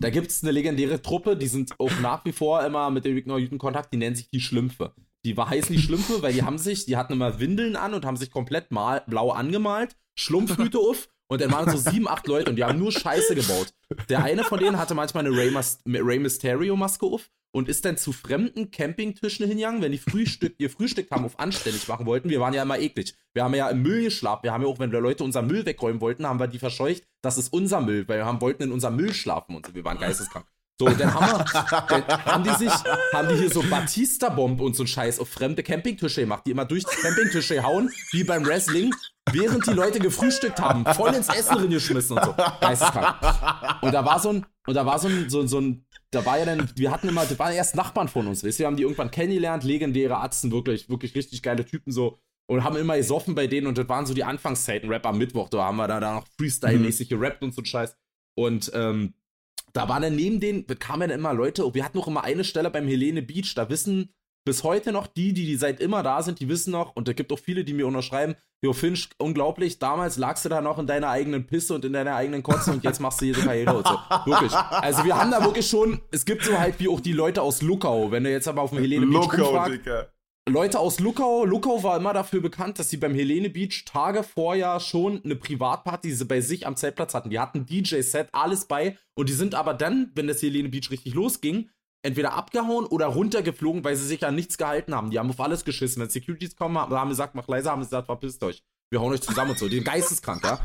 Da 0.00 0.10
gibt 0.10 0.30
es 0.30 0.42
eine 0.42 0.52
legendäre 0.52 1.02
Truppe, 1.02 1.36
die 1.36 1.48
sind 1.48 1.74
auch 1.80 1.90
nach 2.00 2.24
wie 2.24 2.32
vor 2.32 2.64
immer 2.64 2.88
mit 2.90 3.04
dem 3.04 3.16
Ignore 3.16 3.40
Juden 3.40 3.58
Kontakt, 3.58 3.92
die 3.92 3.96
nennen 3.96 4.14
sich 4.14 4.30
die 4.30 4.40
Schlümpfe. 4.40 4.94
Die 5.24 5.36
war, 5.36 5.50
heißen 5.50 5.74
die 5.74 5.82
Schlümpfe, 5.82 6.22
weil 6.22 6.32
die 6.32 6.44
haben 6.44 6.58
sich, 6.58 6.86
die 6.86 6.96
hatten 6.96 7.12
immer 7.14 7.40
Windeln 7.40 7.74
an 7.74 7.94
und 7.94 8.04
haben 8.06 8.16
sich 8.16 8.30
komplett 8.30 8.70
mal, 8.70 9.02
blau 9.08 9.30
angemalt, 9.30 9.96
Schlumpfhüte 10.16 10.78
auf 10.78 11.08
und 11.28 11.40
dann 11.40 11.50
waren 11.50 11.68
so 11.68 11.76
sieben, 11.90 12.06
acht 12.06 12.28
Leute 12.28 12.50
und 12.50 12.56
die 12.56 12.62
haben 12.64 12.78
nur 12.78 12.92
Scheiße 12.92 13.34
gebaut. 13.34 13.74
Der 14.08 14.22
eine 14.22 14.44
von 14.44 14.60
denen 14.60 14.78
hatte 14.78 14.94
manchmal 14.94 15.26
eine 15.26 15.36
Rey, 15.36 15.50
Mas 15.50 15.80
Rey 15.86 16.20
Mysterio 16.20 16.76
Maske 16.76 17.06
auf 17.06 17.28
und 17.50 17.68
ist 17.68 17.84
dann 17.84 17.96
zu 17.96 18.12
fremden 18.12 18.70
Campingtischen 18.70 19.46
hingegangen, 19.46 19.82
wenn 19.82 19.92
die 19.92 19.98
Frühstück, 19.98 20.54
ihr 20.58 20.70
Frühstück 20.70 21.10
haben 21.10 21.24
auf 21.24 21.38
anständig 21.38 21.88
machen 21.88 22.06
wollten. 22.06 22.28
Wir 22.28 22.40
waren 22.40 22.54
ja 22.54 22.62
immer 22.62 22.78
eklig. 22.78 23.14
Wir 23.32 23.44
haben 23.44 23.54
ja 23.54 23.68
im 23.68 23.82
Müll 23.82 24.04
geschlafen. 24.04 24.42
Wir 24.44 24.52
haben 24.52 24.62
ja 24.62 24.68
auch, 24.68 24.78
wenn 24.78 24.92
wir 24.92 25.00
Leute 25.00 25.24
unseren 25.24 25.46
Müll 25.46 25.64
wegräumen 25.64 26.00
wollten, 26.00 26.26
haben 26.26 26.40
wir 26.40 26.46
die 26.46 26.58
verscheucht. 26.58 27.04
Das 27.22 27.38
ist 27.38 27.52
unser 27.52 27.80
Müll, 27.80 28.06
weil 28.08 28.18
wir 28.18 28.26
haben, 28.26 28.40
wollten 28.40 28.64
in 28.64 28.72
unserem 28.72 28.96
Müll 28.96 29.12
schlafen 29.12 29.56
und 29.56 29.66
so. 29.66 29.74
Wir 29.74 29.84
waren 29.84 29.98
geisteskrank. 29.98 30.46
So, 30.80 30.88
dann 30.88 31.12
haben, 31.12 31.44
wir, 31.88 32.00
dann 32.02 32.24
haben 32.24 32.44
die 32.44 32.54
sich, 32.54 32.72
haben 33.12 33.28
die 33.28 33.34
hier 33.34 33.50
so 33.50 33.62
Batista-Bomb 33.62 34.60
und 34.60 34.76
so 34.76 34.84
ein 34.84 34.86
Scheiß 34.86 35.18
auf 35.18 35.28
fremde 35.28 35.64
Campingtische 35.64 36.20
gemacht, 36.20 36.44
die 36.46 36.52
immer 36.52 36.66
durch 36.66 36.84
die 36.84 36.96
Campingtische 37.02 37.64
hauen, 37.64 37.90
wie 38.12 38.22
beim 38.22 38.46
Wrestling, 38.46 38.94
während 39.32 39.66
die 39.66 39.72
Leute 39.72 39.98
gefrühstückt 39.98 40.60
haben, 40.60 40.84
voll 40.94 41.14
ins 41.14 41.28
Essen 41.28 41.56
reingeschmissen 41.56 42.16
und 42.16 42.24
so. 42.24 42.34
Geisteskrank. 42.60 43.16
Und 43.82 43.92
da 43.92 44.04
war 44.04 44.20
so 44.20 44.30
ein, 44.30 44.46
und 44.68 44.74
da 44.74 44.86
war 44.86 45.00
so 45.00 45.08
ein, 45.08 45.28
so, 45.28 45.44
so 45.48 45.60
ein, 45.60 45.84
da 46.10 46.24
war 46.24 46.38
ja 46.38 46.44
dann, 46.44 46.70
wir 46.76 46.90
hatten 46.90 47.08
immer, 47.08 47.24
das 47.26 47.38
waren 47.38 47.52
erst 47.52 47.76
Nachbarn 47.76 48.08
von 48.08 48.26
uns, 48.26 48.42
weißt 48.42 48.58
du, 48.58 48.60
wir 48.60 48.66
haben 48.66 48.76
die 48.76 48.82
irgendwann 48.82 49.10
kennengelernt, 49.10 49.64
legendäre 49.64 50.16
Arzten, 50.16 50.50
wirklich, 50.50 50.88
wirklich 50.88 51.14
richtig 51.14 51.42
geile 51.42 51.64
Typen 51.64 51.92
so. 51.92 52.18
Und 52.50 52.64
haben 52.64 52.76
immer 52.76 52.96
gesoffen 52.96 53.34
bei 53.34 53.46
denen 53.46 53.66
und 53.66 53.76
das 53.76 53.88
waren 53.90 54.06
so 54.06 54.14
die 54.14 54.24
Anfangszeiten, 54.24 54.88
Rap 54.88 55.04
am 55.04 55.18
Mittwoch, 55.18 55.50
da 55.50 55.64
haben 55.64 55.76
wir 55.76 55.86
da, 55.86 56.00
da 56.00 56.14
noch 56.14 56.26
Freestyle-mäßig 56.38 57.10
gerappt 57.10 57.42
und 57.42 57.54
so 57.54 57.60
ein 57.60 57.66
Scheiß. 57.66 57.94
Und 58.34 58.70
ähm, 58.74 59.12
da 59.74 59.86
waren 59.90 60.00
dann 60.00 60.16
neben 60.16 60.40
denen, 60.40 60.66
kamen 60.66 61.10
dann 61.10 61.18
immer 61.18 61.34
Leute, 61.34 61.66
oh, 61.66 61.74
wir 61.74 61.84
hatten 61.84 61.98
noch 61.98 62.08
immer 62.08 62.24
eine 62.24 62.44
Stelle 62.44 62.70
beim 62.70 62.88
Helene 62.88 63.20
Beach, 63.20 63.54
da 63.54 63.68
wissen 63.68 64.14
bis 64.48 64.64
heute 64.64 64.92
noch 64.92 65.06
die, 65.06 65.34
die, 65.34 65.44
die 65.44 65.56
seit 65.56 65.78
immer 65.78 66.02
da 66.02 66.22
sind, 66.22 66.40
die 66.40 66.48
wissen 66.48 66.70
noch, 66.70 66.96
und 66.96 67.06
da 67.06 67.12
gibt 67.12 67.30
auch 67.32 67.38
viele, 67.38 67.64
die 67.64 67.74
mir 67.74 67.86
unterschreiben, 67.86 68.34
Jo 68.64 68.72
Finch, 68.72 69.10
unglaublich, 69.18 69.78
damals 69.78 70.16
lagst 70.16 70.46
du 70.46 70.48
da 70.48 70.62
noch 70.62 70.78
in 70.78 70.86
deiner 70.86 71.10
eigenen 71.10 71.46
Pisse 71.46 71.74
und 71.74 71.84
in 71.84 71.92
deiner 71.92 72.16
eigenen 72.16 72.42
Kotze 72.42 72.72
und 72.72 72.82
jetzt 72.82 72.98
machst 72.98 73.20
du 73.20 73.26
diese 73.26 73.42
Karriere 73.42 73.76
und 73.76 73.86
so. 73.86 73.92
Wirklich. 74.24 74.52
Also 74.52 75.04
wir 75.04 75.16
haben 75.16 75.30
da 75.30 75.44
wirklich 75.44 75.68
schon, 75.68 76.00
es 76.10 76.24
gibt 76.24 76.44
so 76.44 76.58
halt 76.58 76.80
wie 76.80 76.88
auch 76.88 77.00
die 77.00 77.12
Leute 77.12 77.42
aus 77.42 77.60
Luckau, 77.60 78.10
wenn 78.10 78.24
du 78.24 78.30
jetzt 78.30 78.48
aber 78.48 78.62
auf 78.62 78.70
dem 78.70 78.78
Helene 78.80 79.06
Beach 79.06 79.32
rumfragst, 79.32 79.74
Digga. 79.74 80.08
Leute 80.48 80.78
aus 80.78 80.98
Luckau, 80.98 81.44
Luckau 81.44 81.82
war 81.82 81.98
immer 81.98 82.14
dafür 82.14 82.40
bekannt, 82.40 82.78
dass 82.78 82.88
sie 82.88 82.96
beim 82.96 83.14
Helene 83.14 83.50
Beach 83.50 83.84
Tage 83.84 84.22
vorher 84.22 84.80
schon 84.80 85.22
eine 85.22 85.36
Privatparty 85.36 86.24
bei 86.24 86.40
sich 86.40 86.66
am 86.66 86.74
Zeltplatz 86.74 87.12
hatten. 87.12 87.28
Die 87.28 87.38
hatten 87.38 87.66
DJ-Set, 87.66 88.28
alles 88.32 88.64
bei 88.64 88.96
und 89.14 89.28
die 89.28 89.34
sind 89.34 89.54
aber 89.54 89.74
dann, 89.74 90.10
wenn 90.14 90.26
das 90.26 90.40
Helene 90.40 90.70
Beach 90.70 90.90
richtig 90.90 91.14
losging, 91.14 91.68
entweder 92.02 92.34
abgehauen 92.34 92.86
oder 92.86 93.06
runtergeflogen, 93.06 93.84
weil 93.84 93.96
sie 93.96 94.06
sich 94.06 94.24
an 94.26 94.34
nichts 94.34 94.58
gehalten 94.58 94.94
haben. 94.94 95.10
Die 95.10 95.18
haben 95.18 95.30
auf 95.30 95.40
alles 95.40 95.64
geschissen. 95.64 96.02
Wenn 96.02 96.10
Securities 96.10 96.56
kommen, 96.56 96.78
haben, 96.78 96.94
haben 96.94 97.08
gesagt, 97.08 97.34
mach 97.34 97.48
leiser, 97.48 97.72
haben 97.72 97.82
sie 97.82 97.88
gesagt, 97.88 98.06
verpisst 98.06 98.42
euch. 98.42 98.62
Wir 98.90 99.00
hauen 99.00 99.12
euch 99.12 99.20
zusammen 99.20 99.50
und 99.50 99.58
so. 99.58 99.68
Die 99.68 99.76
sind 99.76 99.84
geisteskrank, 99.84 100.42
ja. 100.44 100.58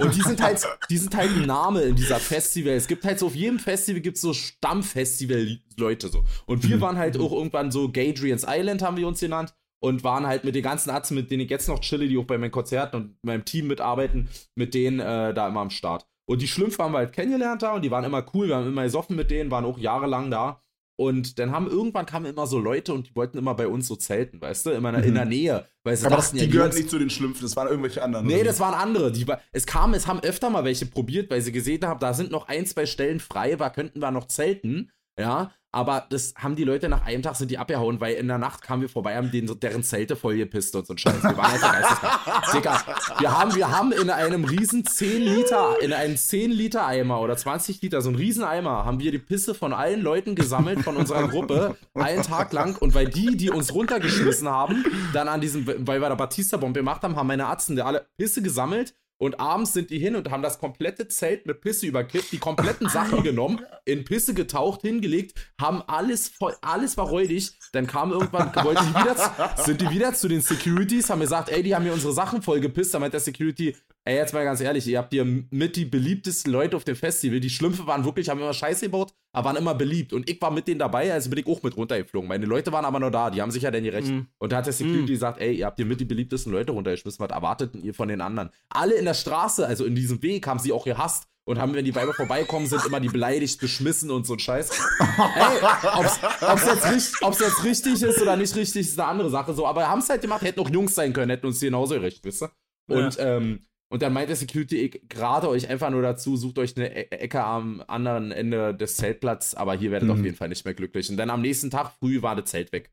Und 0.00 0.14
die 0.14 0.22
sind 0.22 0.42
halt, 0.42 0.66
die 0.90 0.98
sind 0.98 1.16
halt 1.16 1.30
ein 1.30 1.46
Name 1.46 1.82
in 1.82 1.94
dieser 1.94 2.18
Festival. 2.18 2.72
Es 2.72 2.88
gibt 2.88 3.04
halt 3.04 3.20
so, 3.20 3.26
auf 3.26 3.36
jedem 3.36 3.60
Festival 3.60 4.00
gibt 4.00 4.16
es 4.16 4.22
so 4.22 4.32
Stammfestival-Leute 4.32 6.08
so. 6.08 6.24
Und 6.46 6.68
wir 6.68 6.80
waren 6.80 6.98
halt 6.98 7.18
auch 7.20 7.32
irgendwann 7.32 7.70
so 7.70 7.90
Gadrian's 7.92 8.44
Island, 8.48 8.82
haben 8.82 8.96
wir 8.96 9.06
uns 9.06 9.20
genannt. 9.20 9.54
Und 9.80 10.02
waren 10.02 10.26
halt 10.26 10.42
mit 10.42 10.56
den 10.56 10.64
ganzen 10.64 10.90
Arzten, 10.90 11.14
mit 11.14 11.30
denen 11.30 11.42
ich 11.42 11.50
jetzt 11.50 11.68
noch 11.68 11.78
chille, 11.78 12.08
die 12.08 12.18
auch 12.18 12.24
bei 12.24 12.36
meinen 12.36 12.50
Konzerten 12.50 12.96
und 12.96 13.16
meinem 13.22 13.44
Team 13.44 13.68
mitarbeiten, 13.68 14.28
mit 14.56 14.74
denen 14.74 14.98
äh, 14.98 15.32
da 15.32 15.46
immer 15.46 15.60
am 15.60 15.70
Start. 15.70 16.04
Und 16.28 16.42
die 16.42 16.48
Schlümpfe 16.48 16.82
haben 16.82 16.92
wir 16.92 16.98
halt 16.98 17.12
kennengelernt 17.12 17.62
da 17.62 17.74
und 17.74 17.82
die 17.82 17.92
waren 17.92 18.02
immer 18.02 18.26
cool. 18.34 18.48
Wir 18.48 18.56
haben 18.56 18.66
immer 18.66 18.82
gesoffen 18.82 19.14
mit 19.14 19.30
denen, 19.30 19.52
waren 19.52 19.64
auch 19.64 19.78
jahrelang 19.78 20.32
da. 20.32 20.62
Und 21.00 21.38
dann 21.38 21.52
haben 21.52 21.68
irgendwann 21.68 22.06
kamen 22.06 22.26
immer 22.26 22.48
so 22.48 22.58
Leute 22.58 22.92
und 22.92 23.08
die 23.08 23.14
wollten 23.14 23.38
immer 23.38 23.54
bei 23.54 23.68
uns 23.68 23.86
so 23.86 23.94
zelten, 23.94 24.40
weißt 24.40 24.66
du, 24.66 24.70
immer 24.70 24.92
in 25.00 25.14
der 25.14 25.26
Nähe. 25.26 25.64
Weil 25.84 25.96
sie 25.96 26.06
Aber 26.06 26.16
dachten, 26.16 26.36
die 26.36 26.44
ja, 26.44 26.50
gehören 26.50 26.74
nicht 26.74 26.90
zu 26.90 26.98
den 26.98 27.08
Schlümpfen, 27.08 27.42
das 27.42 27.54
waren 27.54 27.68
irgendwelche 27.68 28.02
anderen. 28.02 28.26
Nee, 28.26 28.42
das 28.42 28.58
waren 28.58 28.74
andere. 28.74 29.12
Die, 29.12 29.24
es 29.52 29.64
kam, 29.64 29.94
es 29.94 30.08
haben 30.08 30.18
öfter 30.18 30.50
mal 30.50 30.64
welche 30.64 30.86
probiert, 30.86 31.30
weil 31.30 31.40
sie 31.40 31.52
gesehen 31.52 31.86
haben, 31.86 32.00
da 32.00 32.14
sind 32.14 32.32
noch 32.32 32.48
ein, 32.48 32.66
zwei 32.66 32.84
Stellen 32.84 33.20
frei, 33.20 33.60
war, 33.60 33.72
könnten 33.72 34.00
wir 34.00 34.10
noch 34.10 34.26
zelten. 34.26 34.90
Ja, 35.18 35.50
aber 35.70 36.06
das 36.08 36.32
haben 36.36 36.56
die 36.56 36.64
Leute 36.64 36.88
nach 36.88 37.04
einem 37.04 37.22
Tag 37.22 37.36
sind 37.36 37.50
die 37.50 37.58
abgehauen, 37.58 38.00
weil 38.00 38.14
in 38.14 38.26
der 38.26 38.38
Nacht 38.38 38.62
kamen 38.62 38.80
wir 38.80 38.88
vorbei, 38.88 39.16
haben 39.16 39.30
den, 39.30 39.46
deren 39.60 39.82
Zelte 39.82 40.16
vollgepisst 40.16 40.74
und 40.76 40.86
so 40.86 40.94
ein 40.94 40.98
Scheiß. 40.98 41.22
Wir 41.22 41.36
waren 41.36 41.52
halt 41.52 41.60
geisteskrank. 41.60 42.52
Digga, 42.54 42.84
wir 43.18 43.38
haben, 43.38 43.54
wir 43.54 43.70
haben 43.70 43.92
in 43.92 44.08
einem 44.08 44.44
riesen 44.44 44.86
10 44.86 45.20
Liter, 45.20 45.76
in 45.82 45.92
einem 45.92 46.16
10 46.16 46.52
Liter 46.52 46.86
Eimer 46.86 47.20
oder 47.20 47.36
20 47.36 47.82
Liter, 47.82 48.00
so 48.00 48.08
ein 48.08 48.14
riesen 48.14 48.44
Eimer, 48.44 48.86
haben 48.86 48.98
wir 48.98 49.12
die 49.12 49.18
Pisse 49.18 49.54
von 49.54 49.74
allen 49.74 50.00
Leuten 50.00 50.34
gesammelt, 50.34 50.80
von 50.80 50.96
unserer 50.96 51.28
Gruppe, 51.28 51.76
einen 51.94 52.22
Tag 52.22 52.52
lang. 52.54 52.76
Und 52.76 52.94
weil 52.94 53.08
die, 53.08 53.36
die 53.36 53.50
uns 53.50 53.74
runtergeschmissen 53.74 54.48
haben, 54.48 54.84
dann 55.12 55.28
an 55.28 55.42
diesem, 55.42 55.66
weil 55.66 56.00
wir 56.00 56.08
da 56.08 56.14
Batista-Bombe 56.14 56.80
gemacht 56.80 57.02
haben, 57.02 57.16
haben 57.16 57.26
meine 57.26 57.46
Arzten 57.46 57.76
da 57.76 57.84
alle 57.84 58.06
Pisse 58.16 58.40
gesammelt. 58.40 58.94
Und 59.18 59.40
abends 59.40 59.72
sind 59.72 59.90
die 59.90 59.98
hin 59.98 60.14
und 60.14 60.30
haben 60.30 60.42
das 60.44 60.60
komplette 60.60 61.08
Zelt 61.08 61.44
mit 61.44 61.60
Pisse 61.60 61.86
überkippt, 61.86 62.30
die 62.30 62.38
kompletten 62.38 62.88
Sachen 62.88 63.24
genommen, 63.24 63.60
in 63.84 64.04
Pisse 64.04 64.32
getaucht, 64.32 64.82
hingelegt, 64.82 65.34
haben 65.60 65.82
alles 65.88 66.28
voll, 66.28 66.54
alles 66.62 66.96
war 66.96 67.08
räudig. 67.08 67.50
Dann 67.72 67.88
kam 67.88 68.12
irgendwann, 68.12 68.54
wollten 68.64 68.84
die 68.86 68.94
wieder, 69.00 69.16
zu- 69.16 69.64
sind 69.64 69.80
die 69.80 69.90
wieder 69.90 70.14
zu 70.14 70.28
den 70.28 70.40
Securities, 70.40 71.10
haben 71.10 71.20
gesagt, 71.20 71.48
ey, 71.48 71.64
die 71.64 71.74
haben 71.74 71.82
hier 71.82 71.94
unsere 71.94 72.12
Sachen 72.12 72.42
voll 72.42 72.60
gepisst. 72.60 72.94
Da 72.94 73.00
meint 73.00 73.12
der 73.12 73.20
Security, 73.20 73.74
ey, 74.08 74.16
jetzt 74.16 74.32
mal 74.32 74.42
ganz 74.44 74.60
ehrlich, 74.62 74.86
ihr 74.86 74.96
habt 74.98 75.12
hier 75.12 75.24
mit 75.24 75.76
die 75.76 75.84
beliebtesten 75.84 76.50
Leute 76.50 76.76
auf 76.76 76.84
dem 76.84 76.96
Festival. 76.96 77.40
Die 77.40 77.50
Schlümpfe 77.50 77.86
waren 77.86 78.06
wirklich, 78.06 78.30
haben 78.30 78.40
immer 78.40 78.54
Scheiße 78.54 78.86
gebaut, 78.86 79.12
aber 79.32 79.48
waren 79.48 79.56
immer 79.56 79.74
beliebt. 79.74 80.14
Und 80.14 80.28
ich 80.30 80.40
war 80.40 80.50
mit 80.50 80.66
denen 80.66 80.78
dabei, 80.78 81.12
also 81.12 81.28
bin 81.28 81.38
ich 81.40 81.46
auch 81.46 81.62
mit 81.62 81.76
runtergeflogen. 81.76 82.26
Meine 82.26 82.46
Leute 82.46 82.72
waren 82.72 82.86
aber 82.86 83.00
nur 83.00 83.10
da, 83.10 83.28
die 83.28 83.42
haben 83.42 83.50
sich 83.50 83.64
ja 83.64 83.70
dann 83.70 83.84
gerecht. 83.84 84.08
Mhm. 84.08 84.28
Und 84.38 84.52
da 84.52 84.56
hat 84.56 84.66
der 84.66 84.72
Security 84.72 85.12
gesagt, 85.12 85.40
ey, 85.40 85.56
ihr 85.56 85.66
habt 85.66 85.76
hier 85.76 85.84
mit 85.84 86.00
die 86.00 86.06
beliebtesten 86.06 86.50
Leute 86.52 86.72
runtergeschmissen, 86.72 87.22
was 87.22 87.30
erwartet 87.30 87.74
denn 87.74 87.82
ihr 87.82 87.92
von 87.92 88.08
den 88.08 88.22
anderen? 88.22 88.48
Alle 88.70 88.94
in 88.94 89.04
der 89.04 89.12
Straße, 89.12 89.66
also 89.66 89.84
in 89.84 89.94
diesem 89.94 90.22
Weg, 90.22 90.46
haben 90.46 90.58
sie 90.58 90.72
auch 90.72 90.84
gehasst. 90.84 91.28
und 91.44 91.58
haben, 91.58 91.74
wenn 91.74 91.84
die 91.84 91.94
Weiber 91.94 92.12
vorbeikommen, 92.12 92.66
sind 92.66 92.84
immer 92.84 93.00
die 93.00 93.08
beleidigt, 93.08 93.58
beschmissen 93.58 94.10
und 94.10 94.26
so 94.26 94.34
ein 94.34 94.38
Scheiß. 94.38 94.70
Ey, 95.00 95.58
ob's, 95.98 96.20
ob's, 96.42 96.66
jetzt 96.66 96.92
richtig, 96.92 97.22
ob's 97.22 97.40
jetzt 97.40 97.64
richtig 97.64 98.02
ist 98.02 98.20
oder 98.20 98.36
nicht 98.36 98.54
richtig, 98.54 98.82
ist 98.82 98.98
eine 98.98 99.08
andere 99.08 99.30
Sache 99.30 99.54
so. 99.54 99.66
Aber 99.66 99.88
haben 99.88 100.00
es 100.00 100.10
halt 100.10 100.20
gemacht, 100.20 100.42
hätten 100.42 100.60
auch 100.60 100.68
Jungs 100.68 100.94
sein 100.94 101.14
können, 101.14 101.30
hätten 101.30 101.46
uns 101.46 101.60
genauso 101.60 101.94
recht, 101.94 102.22
wisst 102.22 102.42
ihr? 102.42 102.50
Und, 102.90 103.16
ja. 103.16 103.36
ähm, 103.36 103.60
und 103.90 104.02
dann 104.02 104.12
meint 104.12 104.28
der 104.28 104.36
Security, 104.36 104.76
ich 104.76 105.08
gerade 105.08 105.48
euch 105.48 105.68
einfach 105.68 105.90
nur 105.90 106.02
dazu, 106.02 106.36
sucht 106.36 106.58
euch 106.58 106.76
eine 106.76 106.94
e 106.94 107.08
Ecke 107.10 107.42
am 107.42 107.82
anderen 107.86 108.32
Ende 108.32 108.74
des 108.74 108.96
Zeltplatzes, 108.96 109.54
aber 109.54 109.74
hier 109.74 109.90
werdet 109.90 110.08
ihr 110.08 110.14
mhm. 110.14 110.20
auf 110.20 110.24
jeden 110.24 110.36
Fall 110.36 110.50
nicht 110.50 110.64
mehr 110.64 110.74
glücklich. 110.74 111.08
Und 111.08 111.16
dann 111.16 111.30
am 111.30 111.40
nächsten 111.40 111.70
Tag 111.70 111.92
früh 111.98 112.20
war 112.20 112.36
das 112.36 112.50
Zelt 112.50 112.72
weg. 112.72 112.92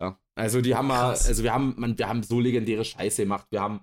Ja. 0.00 0.18
Also 0.34 0.60
die 0.60 0.74
haben 0.74 0.88
mal, 0.88 1.10
also 1.10 1.42
wir 1.42 1.54
haben, 1.54 1.74
man, 1.78 1.96
wir 1.96 2.08
haben 2.08 2.22
so 2.24 2.40
legendäre 2.40 2.84
Scheiße 2.84 3.22
gemacht. 3.22 3.46
Wir 3.50 3.60
haben, 3.60 3.80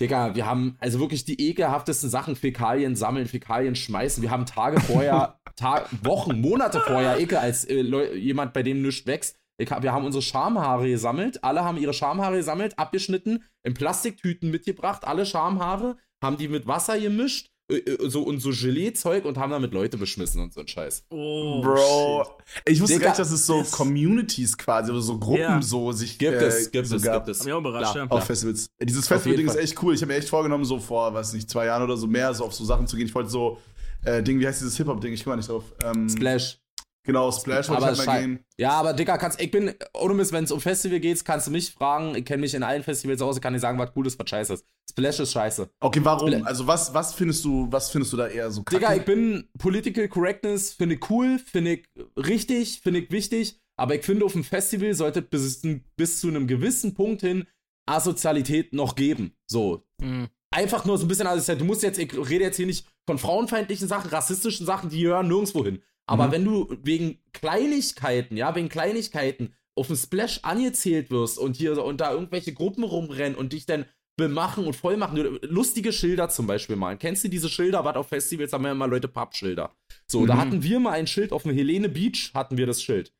Digga, 0.00 0.34
wir 0.34 0.44
haben 0.44 0.76
also 0.80 0.98
wirklich 0.98 1.24
die 1.24 1.40
ekelhaftesten 1.40 2.10
Sachen, 2.10 2.34
Fäkalien 2.34 2.96
sammeln, 2.96 3.26
Fäkalien 3.26 3.76
schmeißen. 3.76 4.22
Wir 4.22 4.32
haben 4.32 4.46
Tage 4.46 4.80
vorher, 4.80 5.38
Tag, 5.56 5.88
Wochen, 6.04 6.40
Monate 6.40 6.80
vorher, 6.80 7.20
ekel, 7.20 7.38
als 7.38 7.64
äh, 7.64 7.82
jemand, 8.16 8.54
bei 8.54 8.64
dem 8.64 8.82
nichts 8.82 9.06
wächst. 9.06 9.38
Ich, 9.56 9.70
wir 9.70 9.92
haben 9.92 10.04
unsere 10.04 10.22
Schamhaare 10.22 10.88
gesammelt. 10.88 11.42
Alle 11.44 11.64
haben 11.64 11.78
ihre 11.78 11.94
Schamhaare 11.94 12.36
gesammelt, 12.36 12.78
abgeschnitten, 12.78 13.44
in 13.62 13.74
Plastiktüten 13.74 14.50
mitgebracht, 14.50 15.04
alle 15.04 15.26
Schamhaare, 15.26 15.96
haben 16.22 16.36
die 16.36 16.48
mit 16.48 16.66
Wasser 16.66 16.98
gemischt 16.98 17.50
äh, 17.70 17.76
äh, 17.76 18.10
so 18.10 18.22
und 18.22 18.40
so 18.40 18.50
Gelee-Zeug 18.50 19.24
und 19.24 19.38
haben 19.38 19.50
damit 19.50 19.72
Leute 19.72 19.96
beschmissen 19.96 20.42
und 20.42 20.52
so 20.52 20.60
ein 20.60 20.68
Scheiß. 20.68 21.06
Oh, 21.08 21.62
Bro. 21.62 22.24
Shit. 22.24 22.62
Ich 22.66 22.80
wusste 22.80 22.96
Digga, 22.96 23.04
gar 23.06 23.10
nicht, 23.12 23.20
dass 23.20 23.30
es 23.30 23.46
so 23.46 23.62
Communities 23.70 24.58
quasi 24.58 24.90
oder 24.90 25.00
so 25.00 25.18
Gruppen 25.18 25.38
yeah. 25.38 25.62
so 25.62 25.90
sich 25.92 26.18
gibt 26.18 26.34
äh, 26.34 26.46
es, 26.46 26.70
gibt 26.70 26.86
so 26.86 26.96
es, 26.96 27.02
gab. 27.02 27.24
gibt 27.24 27.28
es. 27.28 27.40
Hab 27.40 27.46
ich 27.46 27.52
auch 27.54 27.60
überrascht, 27.60 27.96
ja. 27.96 28.06
Auf 28.06 28.24
Festivals. 28.24 28.66
Dieses 28.82 29.08
Festival-Ding 29.08 29.46
ist 29.46 29.56
echt 29.56 29.82
cool. 29.82 29.94
Ich 29.94 30.02
habe 30.02 30.12
mir 30.12 30.18
echt 30.18 30.28
vorgenommen, 30.28 30.66
so 30.66 30.78
vor, 30.78 31.14
weiß 31.14 31.32
nicht, 31.32 31.48
zwei 31.48 31.66
Jahren 31.66 31.82
oder 31.82 31.96
so 31.96 32.06
mehr 32.06 32.34
so 32.34 32.44
auf 32.44 32.54
so 32.54 32.64
Sachen 32.64 32.86
zu 32.86 32.96
gehen. 32.96 33.06
Ich 33.06 33.14
wollte 33.14 33.30
so 33.30 33.58
äh, 34.04 34.22
Ding, 34.22 34.40
wie 34.40 34.46
heißt 34.46 34.60
dieses 34.60 34.76
Hip-Hop-Ding? 34.76 35.14
Ich 35.14 35.24
komme 35.24 35.32
mal 35.32 35.38
nicht 35.38 35.48
drauf. 35.48 35.64
Ähm, 35.82 36.08
Splash. 36.10 36.58
Genau, 37.06 37.30
Splash 37.30 37.68
wollte 37.68 37.82
ich 37.82 37.98
halt 37.98 38.06
mal 38.06 38.20
gehen. 38.20 38.44
Ja, 38.56 38.70
aber 38.70 38.94
Dicker, 38.94 39.18
kannst, 39.18 39.40
ich 39.40 39.50
bin, 39.50 39.74
ohne 39.92 40.14
Mist, 40.14 40.32
wenn 40.32 40.44
es 40.44 40.50
um 40.50 40.60
Festival 40.60 41.00
geht, 41.00 41.22
kannst 41.24 41.46
du 41.46 41.50
mich 41.50 41.72
fragen. 41.72 42.14
Ich 42.14 42.24
kenne 42.24 42.40
mich 42.40 42.54
in 42.54 42.62
allen 42.62 42.82
Festivals 42.82 43.20
aus, 43.20 43.36
ich 43.36 43.42
kann 43.42 43.52
dir 43.52 43.60
sagen, 43.60 43.78
was 43.78 43.92
gut 43.92 44.06
ist, 44.06 44.18
was 44.18 44.28
scheiße 44.28 44.54
ist. 44.54 44.64
Splash 44.90 45.20
ist 45.20 45.32
scheiße. 45.32 45.68
Okay, 45.80 46.00
warum? 46.02 46.32
Spl 46.32 46.42
also, 46.44 46.66
was, 46.66 46.94
was 46.94 47.14
findest 47.14 47.44
du, 47.44 47.66
was 47.70 47.90
findest 47.90 48.14
du 48.14 48.16
da 48.16 48.28
eher 48.28 48.50
so 48.50 48.62
kacke? 48.62 48.80
Digga, 48.80 48.94
ich 48.94 49.04
bin 49.04 49.48
Political 49.58 50.08
Correctness, 50.08 50.72
finde 50.72 50.94
ich 50.94 51.10
cool, 51.10 51.38
finde 51.38 51.72
ich 51.74 51.88
richtig, 52.16 52.80
finde 52.80 53.00
ich 53.00 53.10
wichtig, 53.10 53.60
aber 53.76 53.96
ich 53.96 54.04
finde, 54.04 54.24
auf 54.24 54.32
dem 54.32 54.44
Festival 54.44 54.94
sollte 54.94 55.20
bis, 55.20 55.62
bis 55.96 56.20
zu 56.20 56.28
einem 56.28 56.46
gewissen 56.46 56.94
Punkt 56.94 57.20
hin 57.20 57.46
Asozialität 57.86 58.72
noch 58.72 58.94
geben. 58.94 59.34
So. 59.46 59.84
Mhm. 60.00 60.28
Einfach 60.50 60.84
nur 60.86 60.96
so 60.96 61.04
ein 61.04 61.08
bisschen 61.08 61.26
Asozialität. 61.26 61.60
Du 61.60 61.66
musst 61.66 61.82
jetzt, 61.82 61.98
ich 61.98 62.14
rede 62.14 62.44
jetzt 62.44 62.56
hier 62.56 62.66
nicht 62.66 62.86
von 63.06 63.18
frauenfeindlichen 63.18 63.88
Sachen, 63.88 64.08
rassistischen 64.08 64.64
Sachen, 64.64 64.88
die 64.88 65.06
hören 65.06 65.28
nirgendwo 65.28 65.64
hin. 65.64 65.82
Aber 66.06 66.28
mhm. 66.28 66.32
wenn 66.32 66.44
du 66.44 66.76
wegen 66.82 67.18
Kleinigkeiten, 67.32 68.36
ja, 68.36 68.54
wegen 68.54 68.68
Kleinigkeiten 68.68 69.54
auf 69.76 69.88
dem 69.88 69.96
Splash 69.96 70.40
angezählt 70.42 71.10
wirst 71.10 71.38
und 71.38 71.56
hier 71.56 71.82
und 71.82 72.00
da 72.00 72.12
irgendwelche 72.12 72.52
Gruppen 72.52 72.84
rumrennen 72.84 73.36
und 73.36 73.52
dich 73.52 73.66
dann 73.66 73.86
bemachen 74.16 74.64
und 74.66 74.76
vollmachen, 74.76 75.38
lustige 75.42 75.92
Schilder 75.92 76.28
zum 76.28 76.46
Beispiel 76.46 76.76
mal. 76.76 76.96
Kennst 76.96 77.24
du 77.24 77.28
diese 77.28 77.48
Schilder, 77.48 77.84
was 77.84 77.96
auf 77.96 78.08
Festivals 78.08 78.52
haben 78.52 78.64
wir 78.64 78.70
immer 78.70 78.86
Leute 78.86 79.08
Pappschilder. 79.08 79.74
So, 80.06 80.20
mhm. 80.20 80.26
da 80.26 80.36
hatten 80.36 80.62
wir 80.62 80.78
mal 80.78 80.92
ein 80.92 81.06
Schild 81.06 81.32
auf 81.32 81.42
dem 81.42 81.54
Helene 81.54 81.88
Beach, 81.88 82.32
hatten 82.34 82.56
wir 82.56 82.66
das 82.66 82.82
Schild. 82.82 83.12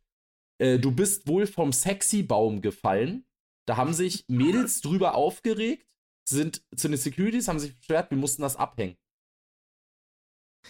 Äh, 0.59 0.79
du 0.79 0.93
bist 0.93 1.27
wohl 1.27 1.47
vom 1.47 1.73
Sexy-Baum 1.73 2.61
gefallen. 2.61 3.27
Da 3.67 3.77
haben 3.77 3.95
sich 3.95 4.25
Mädels 4.29 4.83
drüber 4.83 5.15
aufgeregt, 5.15 5.89
sind 6.29 6.63
zu 6.77 6.89
den 6.89 6.99
Securities, 6.99 7.49
haben 7.49 7.59
sich 7.59 7.77
beschwert, 7.77 8.11
wir 8.11 8.19
mussten 8.19 8.43
das 8.43 8.57
abhängen. 8.57 8.97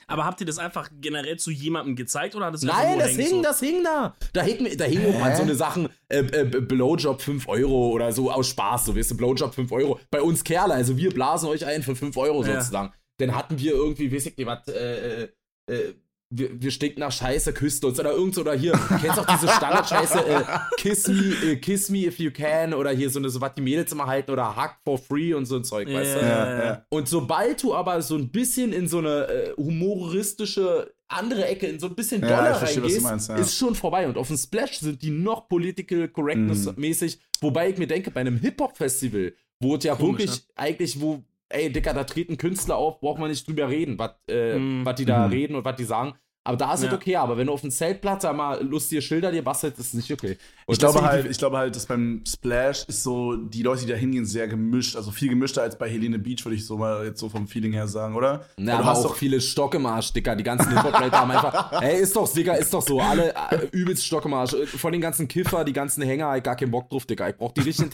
Aber 0.07 0.25
habt 0.25 0.41
ihr 0.41 0.47
das 0.47 0.59
einfach 0.59 0.91
generell 1.01 1.39
zu 1.39 1.51
jemandem 1.51 1.97
gezeigt 1.97 2.35
oder 2.35 2.47
hat 2.47 2.55
das 2.55 2.63
Nein, 2.63 2.99
das 2.99 3.11
hing, 3.13 3.29
so? 3.29 3.43
das 3.43 3.61
hing 3.61 3.85
da. 3.85 4.15
Da 4.33 4.43
hing, 4.43 4.77
da 4.77 4.85
hing 4.85 5.07
auch 5.07 5.19
mal 5.19 5.35
so 5.37 5.43
eine 5.43 5.55
Sachen, 5.55 5.89
äh, 6.09 6.19
äh, 6.19 6.45
Blowjob 6.45 7.21
5 7.21 7.49
Euro 7.49 7.91
oder 7.91 8.13
so 8.13 8.31
aus 8.31 8.49
Spaß, 8.49 8.87
so 8.87 8.97
weißt 8.97 9.13
du, 9.13 9.17
Blowjob 9.17 9.55
5 9.55 9.73
Euro. 9.73 10.01
Bei 10.11 10.21
uns 10.21 10.45
Kerle, 10.45 10.75
also 10.75 10.97
wir 10.97 11.11
blasen 11.13 11.49
euch 11.49 11.65
ein 11.65 11.83
für 11.83 11.97
5 11.97 12.17
Euro 12.17 12.45
ja. 12.45 12.61
sozusagen. 12.61 12.93
Dann 13.19 13.35
hatten 13.35 13.59
wir 13.59 13.73
irgendwie, 13.73 14.13
weiß 14.13 14.27
ich 14.27 14.37
nicht, 14.37 14.47
was, 14.47 14.67
äh, 14.69 15.23
äh, 15.23 15.29
äh 15.73 15.95
wir, 16.37 16.63
wir 16.63 16.71
stinken 16.71 17.01
nach 17.01 17.13
Scheiße, 17.13 17.53
küsst 17.53 17.85
uns 17.85 17.99
oder 18.01 18.13
irgend 18.13 18.35
so, 18.35 18.41
oder 18.41 18.55
hier, 18.55 18.73
kennst 19.01 19.17
du 19.17 19.21
auch 19.21 19.27
diese 19.27 19.49
Standard-Scheiße, 19.49 20.27
äh, 20.27 20.43
kiss 20.77 21.07
me, 21.09 21.35
äh, 21.45 21.57
kiss 21.57 21.91
me 21.91 22.07
if 22.07 22.19
you 22.19 22.31
can 22.31 22.75
oder 22.75 22.91
hier 22.91 23.09
so 23.09 23.19
eine, 23.19 23.31
so 23.31 23.41
was 23.41 23.55
die 23.55 23.63
Mädels 23.63 23.93
immer 23.93 24.07
halten 24.07 24.31
oder 24.31 24.57
hug 24.57 24.71
for 24.85 24.99
free 24.99 25.33
und 25.35 25.47
so 25.47 25.57
ein 25.57 25.65
Zeug, 25.65 25.89
yeah. 25.89 26.01
weißt 26.01 26.17
du? 26.17 26.21
Ja, 26.21 26.65
ja. 26.65 26.87
Und 26.89 27.09
sobald 27.09 27.63
du 27.63 27.75
aber 27.75 28.03
so 28.03 28.17
ein 28.17 28.31
bisschen 28.31 28.73
in 28.73 28.89
so 28.89 28.99
eine 28.99 29.29
äh, 29.29 29.53
humoristische 29.57 30.93
andere 31.07 31.47
Ecke, 31.47 31.67
in 31.67 31.79
so 31.79 31.87
ein 31.87 31.95
bisschen 31.95 32.21
Dollar 32.21 32.51
ja, 32.51 32.55
verstehe, 32.55 32.83
reingehst, 32.83 33.03
meinst, 33.03 33.31
ist 33.31 33.57
schon 33.57 33.75
vorbei. 33.75 34.09
Und 34.09 34.19
auf 34.19 34.29
dem 34.29 34.37
Splash 34.37 34.79
sind 34.79 35.03
die 35.03 35.11
noch 35.11 35.49
political 35.49 36.09
correctness 36.09 36.75
mäßig, 36.77 37.19
wobei 37.41 37.71
ich 37.71 37.79
mir 37.79 37.87
denke, 37.87 38.11
bei 38.11 38.21
einem 38.21 38.39
Hip-Hop-Festival, 38.39 39.35
wo 39.61 39.77
es 39.77 39.85
ja 39.85 39.95
Komisch, 39.95 40.21
wirklich 40.21 40.37
ja? 40.37 40.43
eigentlich, 40.57 41.01
wo 41.01 41.23
ey, 41.49 41.71
Dicker, 41.71 41.95
da 41.95 42.05
treten 42.05 42.37
Künstler 42.37 42.77
auf, 42.77 43.01
braucht 43.01 43.19
man 43.19 43.31
nicht 43.31 43.47
drüber 43.47 43.69
reden, 43.69 43.99
was 43.99 44.13
äh, 44.29 44.59
mm. 44.59 44.85
die 44.99 45.05
da 45.05 45.27
mm. 45.29 45.31
reden 45.31 45.55
und 45.57 45.65
was 45.65 45.77
die 45.77 45.85
sagen. 45.85 46.15
Aber 46.47 46.59
da 46.59 46.75
ist 46.75 46.81
es 46.81 46.87
ja. 46.87 46.93
okay, 46.93 47.17
aber 47.17 47.39
wenn 47.39 47.47
du 47.47 47.55
auf 47.55 47.63
dem 47.63 47.71
Zeltplatz 47.71 48.23
mal 48.25 48.63
lustige 48.63 49.01
Schilder 49.01 49.33
dir 49.33 49.43
bastelt, 49.43 49.79
ist 49.79 49.89
es 49.89 49.95
nicht 49.95 50.13
okay. 50.13 50.37
Und 50.67 50.75
ich 50.75 50.79
glaube 50.79 51.01
halt, 51.01 51.27
ich 51.31 51.39
glaube 51.39 51.57
halt, 51.57 51.75
dass 51.75 51.87
beim 51.87 52.23
Splash 52.27 52.85
ist 52.87 53.03
so, 53.03 53.35
die 53.35 53.63
Leute, 53.63 53.87
die 53.87 53.93
da 53.93 53.97
hingehen, 53.97 54.27
sehr 54.27 54.47
gemischt. 54.47 54.95
Also 54.95 55.11
viel 55.11 55.31
gemischter 55.31 55.63
als 55.63 55.79
bei 55.79 55.89
Helene 55.89 56.19
Beach, 56.19 56.45
würde 56.45 56.57
ich 56.57 56.67
so 56.67 56.77
mal 56.77 57.07
jetzt 57.07 57.21
so 57.21 57.31
vom 57.31 57.49
Feeling 57.49 57.73
her 57.73 57.89
sagen, 57.89 58.15
oder? 58.15 58.45
Ja, 58.59 58.77
du 58.77 58.85
hast 58.85 59.07
auch 59.07 59.17
viele 59.17 59.41
Stock 59.41 59.75
im 59.75 59.87
Arsch, 59.87 60.13
Dicker. 60.13 60.37
Die 60.37 60.43
ganzen 60.43 60.69
Hip-Hop-Leute 60.69 61.13
haben 61.13 61.31
einfach, 61.31 61.73
ey, 61.83 62.03
ist 62.03 62.15
doch, 62.15 62.31
Digga, 62.31 62.55
ist 62.55 62.75
doch 62.75 62.83
so. 62.83 63.01
Alle 63.01 63.35
äh, 63.51 63.67
übelst 63.73 64.05
Stock 64.05 64.27
im 64.27 64.35
Arsch. 64.35 64.55
Von 64.67 64.93
den 64.93 65.01
ganzen 65.01 65.29
Kiffer, 65.29 65.65
die 65.65 65.73
ganzen 65.73 66.03
Hänger, 66.03 66.37
ich 66.37 66.43
gar 66.43 66.57
keinen 66.57 66.71
Bock 66.71 66.91
drauf, 66.91 67.07
Digga. 67.07 67.31
Ich 67.31 67.37
brauch 67.37 67.53
die 67.53 67.63
richtigen, 67.63 67.91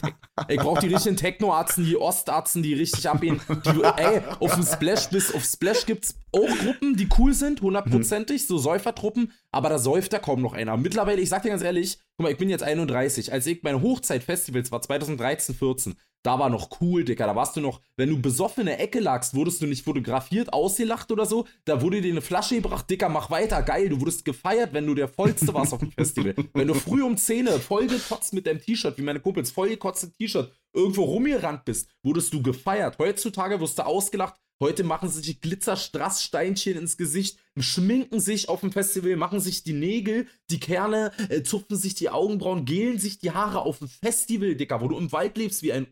ich 0.49 0.57
brauch 0.57 0.79
die 0.79 0.87
richtigen 0.87 1.15
Techno-Arzten, 1.15 1.85
die 1.85 1.95
Ostarzten, 1.95 2.63
die 2.63 2.73
richtig 2.73 3.07
abgehen. 3.09 3.39
Die, 3.65 3.81
ey, 3.81 4.21
auf 4.39 4.55
dem 4.55 4.63
Splash, 4.63 5.09
bis 5.09 5.33
auf 5.33 5.43
Splash 5.45 5.85
gibt's 5.85 6.15
auch 6.33 6.57
Gruppen, 6.59 6.95
die 6.95 7.09
cool 7.17 7.33
sind, 7.33 7.61
hundertprozentig, 7.61 8.47
so 8.47 8.57
Säufertruppen, 8.57 9.31
aber 9.51 9.69
da 9.69 9.79
säuft 9.79 10.13
da 10.13 10.19
kaum 10.19 10.41
noch 10.41 10.53
einer. 10.53 10.77
Mittlerweile, 10.77 11.21
ich 11.21 11.29
sag 11.29 11.43
dir 11.43 11.49
ganz 11.49 11.61
ehrlich, 11.61 11.99
guck 12.17 12.25
mal, 12.25 12.31
ich 12.31 12.37
bin 12.37 12.49
jetzt 12.49 12.63
31. 12.63 13.33
Als 13.33 13.45
ich 13.47 13.63
meine 13.63 13.81
Hochzeitfestivals 13.81 14.71
war 14.71 14.81
2013, 14.81 15.55
14, 15.55 15.95
da 16.23 16.37
war 16.37 16.49
noch 16.49 16.69
cool, 16.81 17.03
Dicker. 17.03 17.25
Da 17.25 17.35
warst 17.35 17.55
du 17.55 17.61
noch, 17.61 17.81
wenn 17.97 18.09
du 18.09 18.21
besoffen 18.21 18.61
in 18.61 18.67
der 18.67 18.79
Ecke 18.79 18.99
lagst, 18.99 19.33
wurdest 19.33 19.61
du 19.61 19.65
nicht 19.65 19.83
fotografiert, 19.83 20.53
ausgelacht 20.53 21.11
oder 21.11 21.25
so. 21.25 21.47
Da 21.65 21.81
wurde 21.81 21.99
dir 22.01 22.11
eine 22.11 22.21
Flasche 22.21 22.55
gebracht, 22.55 22.89
Dicker, 22.89 23.09
mach 23.09 23.31
weiter, 23.31 23.61
geil. 23.63 23.89
Du 23.89 23.99
wurdest 23.99 24.23
gefeiert, 24.23 24.71
wenn 24.73 24.85
du 24.85 24.93
der 24.93 25.07
Vollste 25.07 25.53
warst 25.53 25.73
auf 25.73 25.79
dem 25.79 25.91
Festival. 25.91 26.35
Wenn 26.53 26.67
du 26.67 26.73
früh 26.73 27.01
um 27.01 27.17
10 27.17 27.47
vollgekotzt 27.47 28.33
mit 28.33 28.45
deinem 28.45 28.59
T-Shirt, 28.59 28.97
wie 28.97 29.01
meine 29.01 29.19
Kumpels, 29.19 29.51
vollgekotzt 29.51 30.11
T-Shirt, 30.17 30.51
irgendwo 30.73 31.03
rumgerannt 31.03 31.65
bist, 31.65 31.89
wurdest 32.03 32.33
du 32.33 32.41
gefeiert. 32.41 32.97
Heutzutage 32.99 33.59
wirst 33.59 33.79
du 33.79 33.85
ausgelacht, 33.85 34.35
Heute 34.61 34.83
machen 34.83 35.09
sie 35.09 35.21
sich 35.21 35.41
Glitzerstrasssteinchen 35.41 36.77
ins 36.77 36.95
Gesicht, 36.95 37.39
schminken 37.57 38.19
sich 38.19 38.47
auf 38.47 38.59
dem 38.59 38.71
Festival, 38.71 39.15
machen 39.15 39.39
sich 39.39 39.63
die 39.63 39.73
Nägel, 39.73 40.27
die 40.51 40.59
Kerle, 40.59 41.11
äh, 41.29 41.41
zupfen 41.41 41.75
sich 41.75 41.95
die 41.95 42.11
Augenbrauen, 42.11 42.63
gelen 42.63 42.99
sich 42.99 43.17
die 43.17 43.31
Haare 43.31 43.61
auf 43.61 43.79
dem 43.79 43.87
Festival, 43.87 44.53
Dicker, 44.53 44.79
wo 44.79 44.87
du 44.87 44.99
im 44.99 45.11
Wald 45.11 45.35
lebst 45.35 45.63
wie 45.63 45.73
ein 45.73 45.87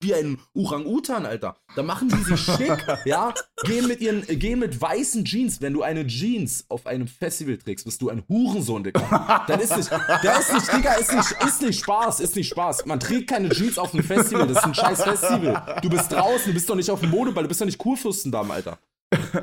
wie 0.00 0.14
ein 0.14 0.38
Orang-Utan, 0.54 1.26
Alter. 1.26 1.56
Da 1.74 1.82
machen 1.82 2.08
die 2.08 2.22
sich 2.22 2.40
schick, 2.40 2.86
ja, 3.04 3.34
gehen 3.64 3.86
mit 3.86 4.00
ihren, 4.00 4.22
gehen 4.26 4.58
mit 4.58 4.80
weißen 4.80 5.24
Jeans. 5.24 5.60
Wenn 5.60 5.72
du 5.72 5.82
eine 5.82 6.06
Jeans 6.06 6.64
auf 6.68 6.86
einem 6.86 7.06
Festival 7.06 7.56
trägst, 7.58 7.84
bist 7.84 8.00
du 8.00 8.08
ein 8.08 8.22
Hurensohn, 8.28 8.84
Digga. 8.84 9.44
Dann 9.46 9.60
ist 9.60 9.76
nicht, 9.76 9.90
der 9.90 10.38
ist 10.38 10.52
nicht, 10.52 10.72
Digga, 10.72 10.94
ist 10.94 11.12
nicht, 11.12 11.32
ist 11.46 11.62
nicht 11.62 11.80
Spaß, 11.80 12.20
ist 12.20 12.36
nicht 12.36 12.48
Spaß. 12.48 12.86
Man 12.86 13.00
trägt 13.00 13.28
keine 13.28 13.48
Jeans 13.50 13.78
auf 13.78 13.92
einem 13.92 14.04
Festival, 14.04 14.46
das 14.46 14.58
ist 14.58 14.64
ein 14.64 14.74
scheiß 14.74 15.02
Festival. 15.02 15.78
Du 15.82 15.90
bist 15.90 16.12
draußen, 16.12 16.46
du 16.46 16.54
bist 16.54 16.68
doch 16.70 16.76
nicht 16.76 16.90
auf 16.90 17.00
dem 17.00 17.10
Modeball, 17.10 17.44
du 17.44 17.48
bist 17.48 17.60
doch 17.60 17.66
nicht 17.66 17.78
Kurfürstendamm, 17.78 18.50
Alter. 18.50 18.78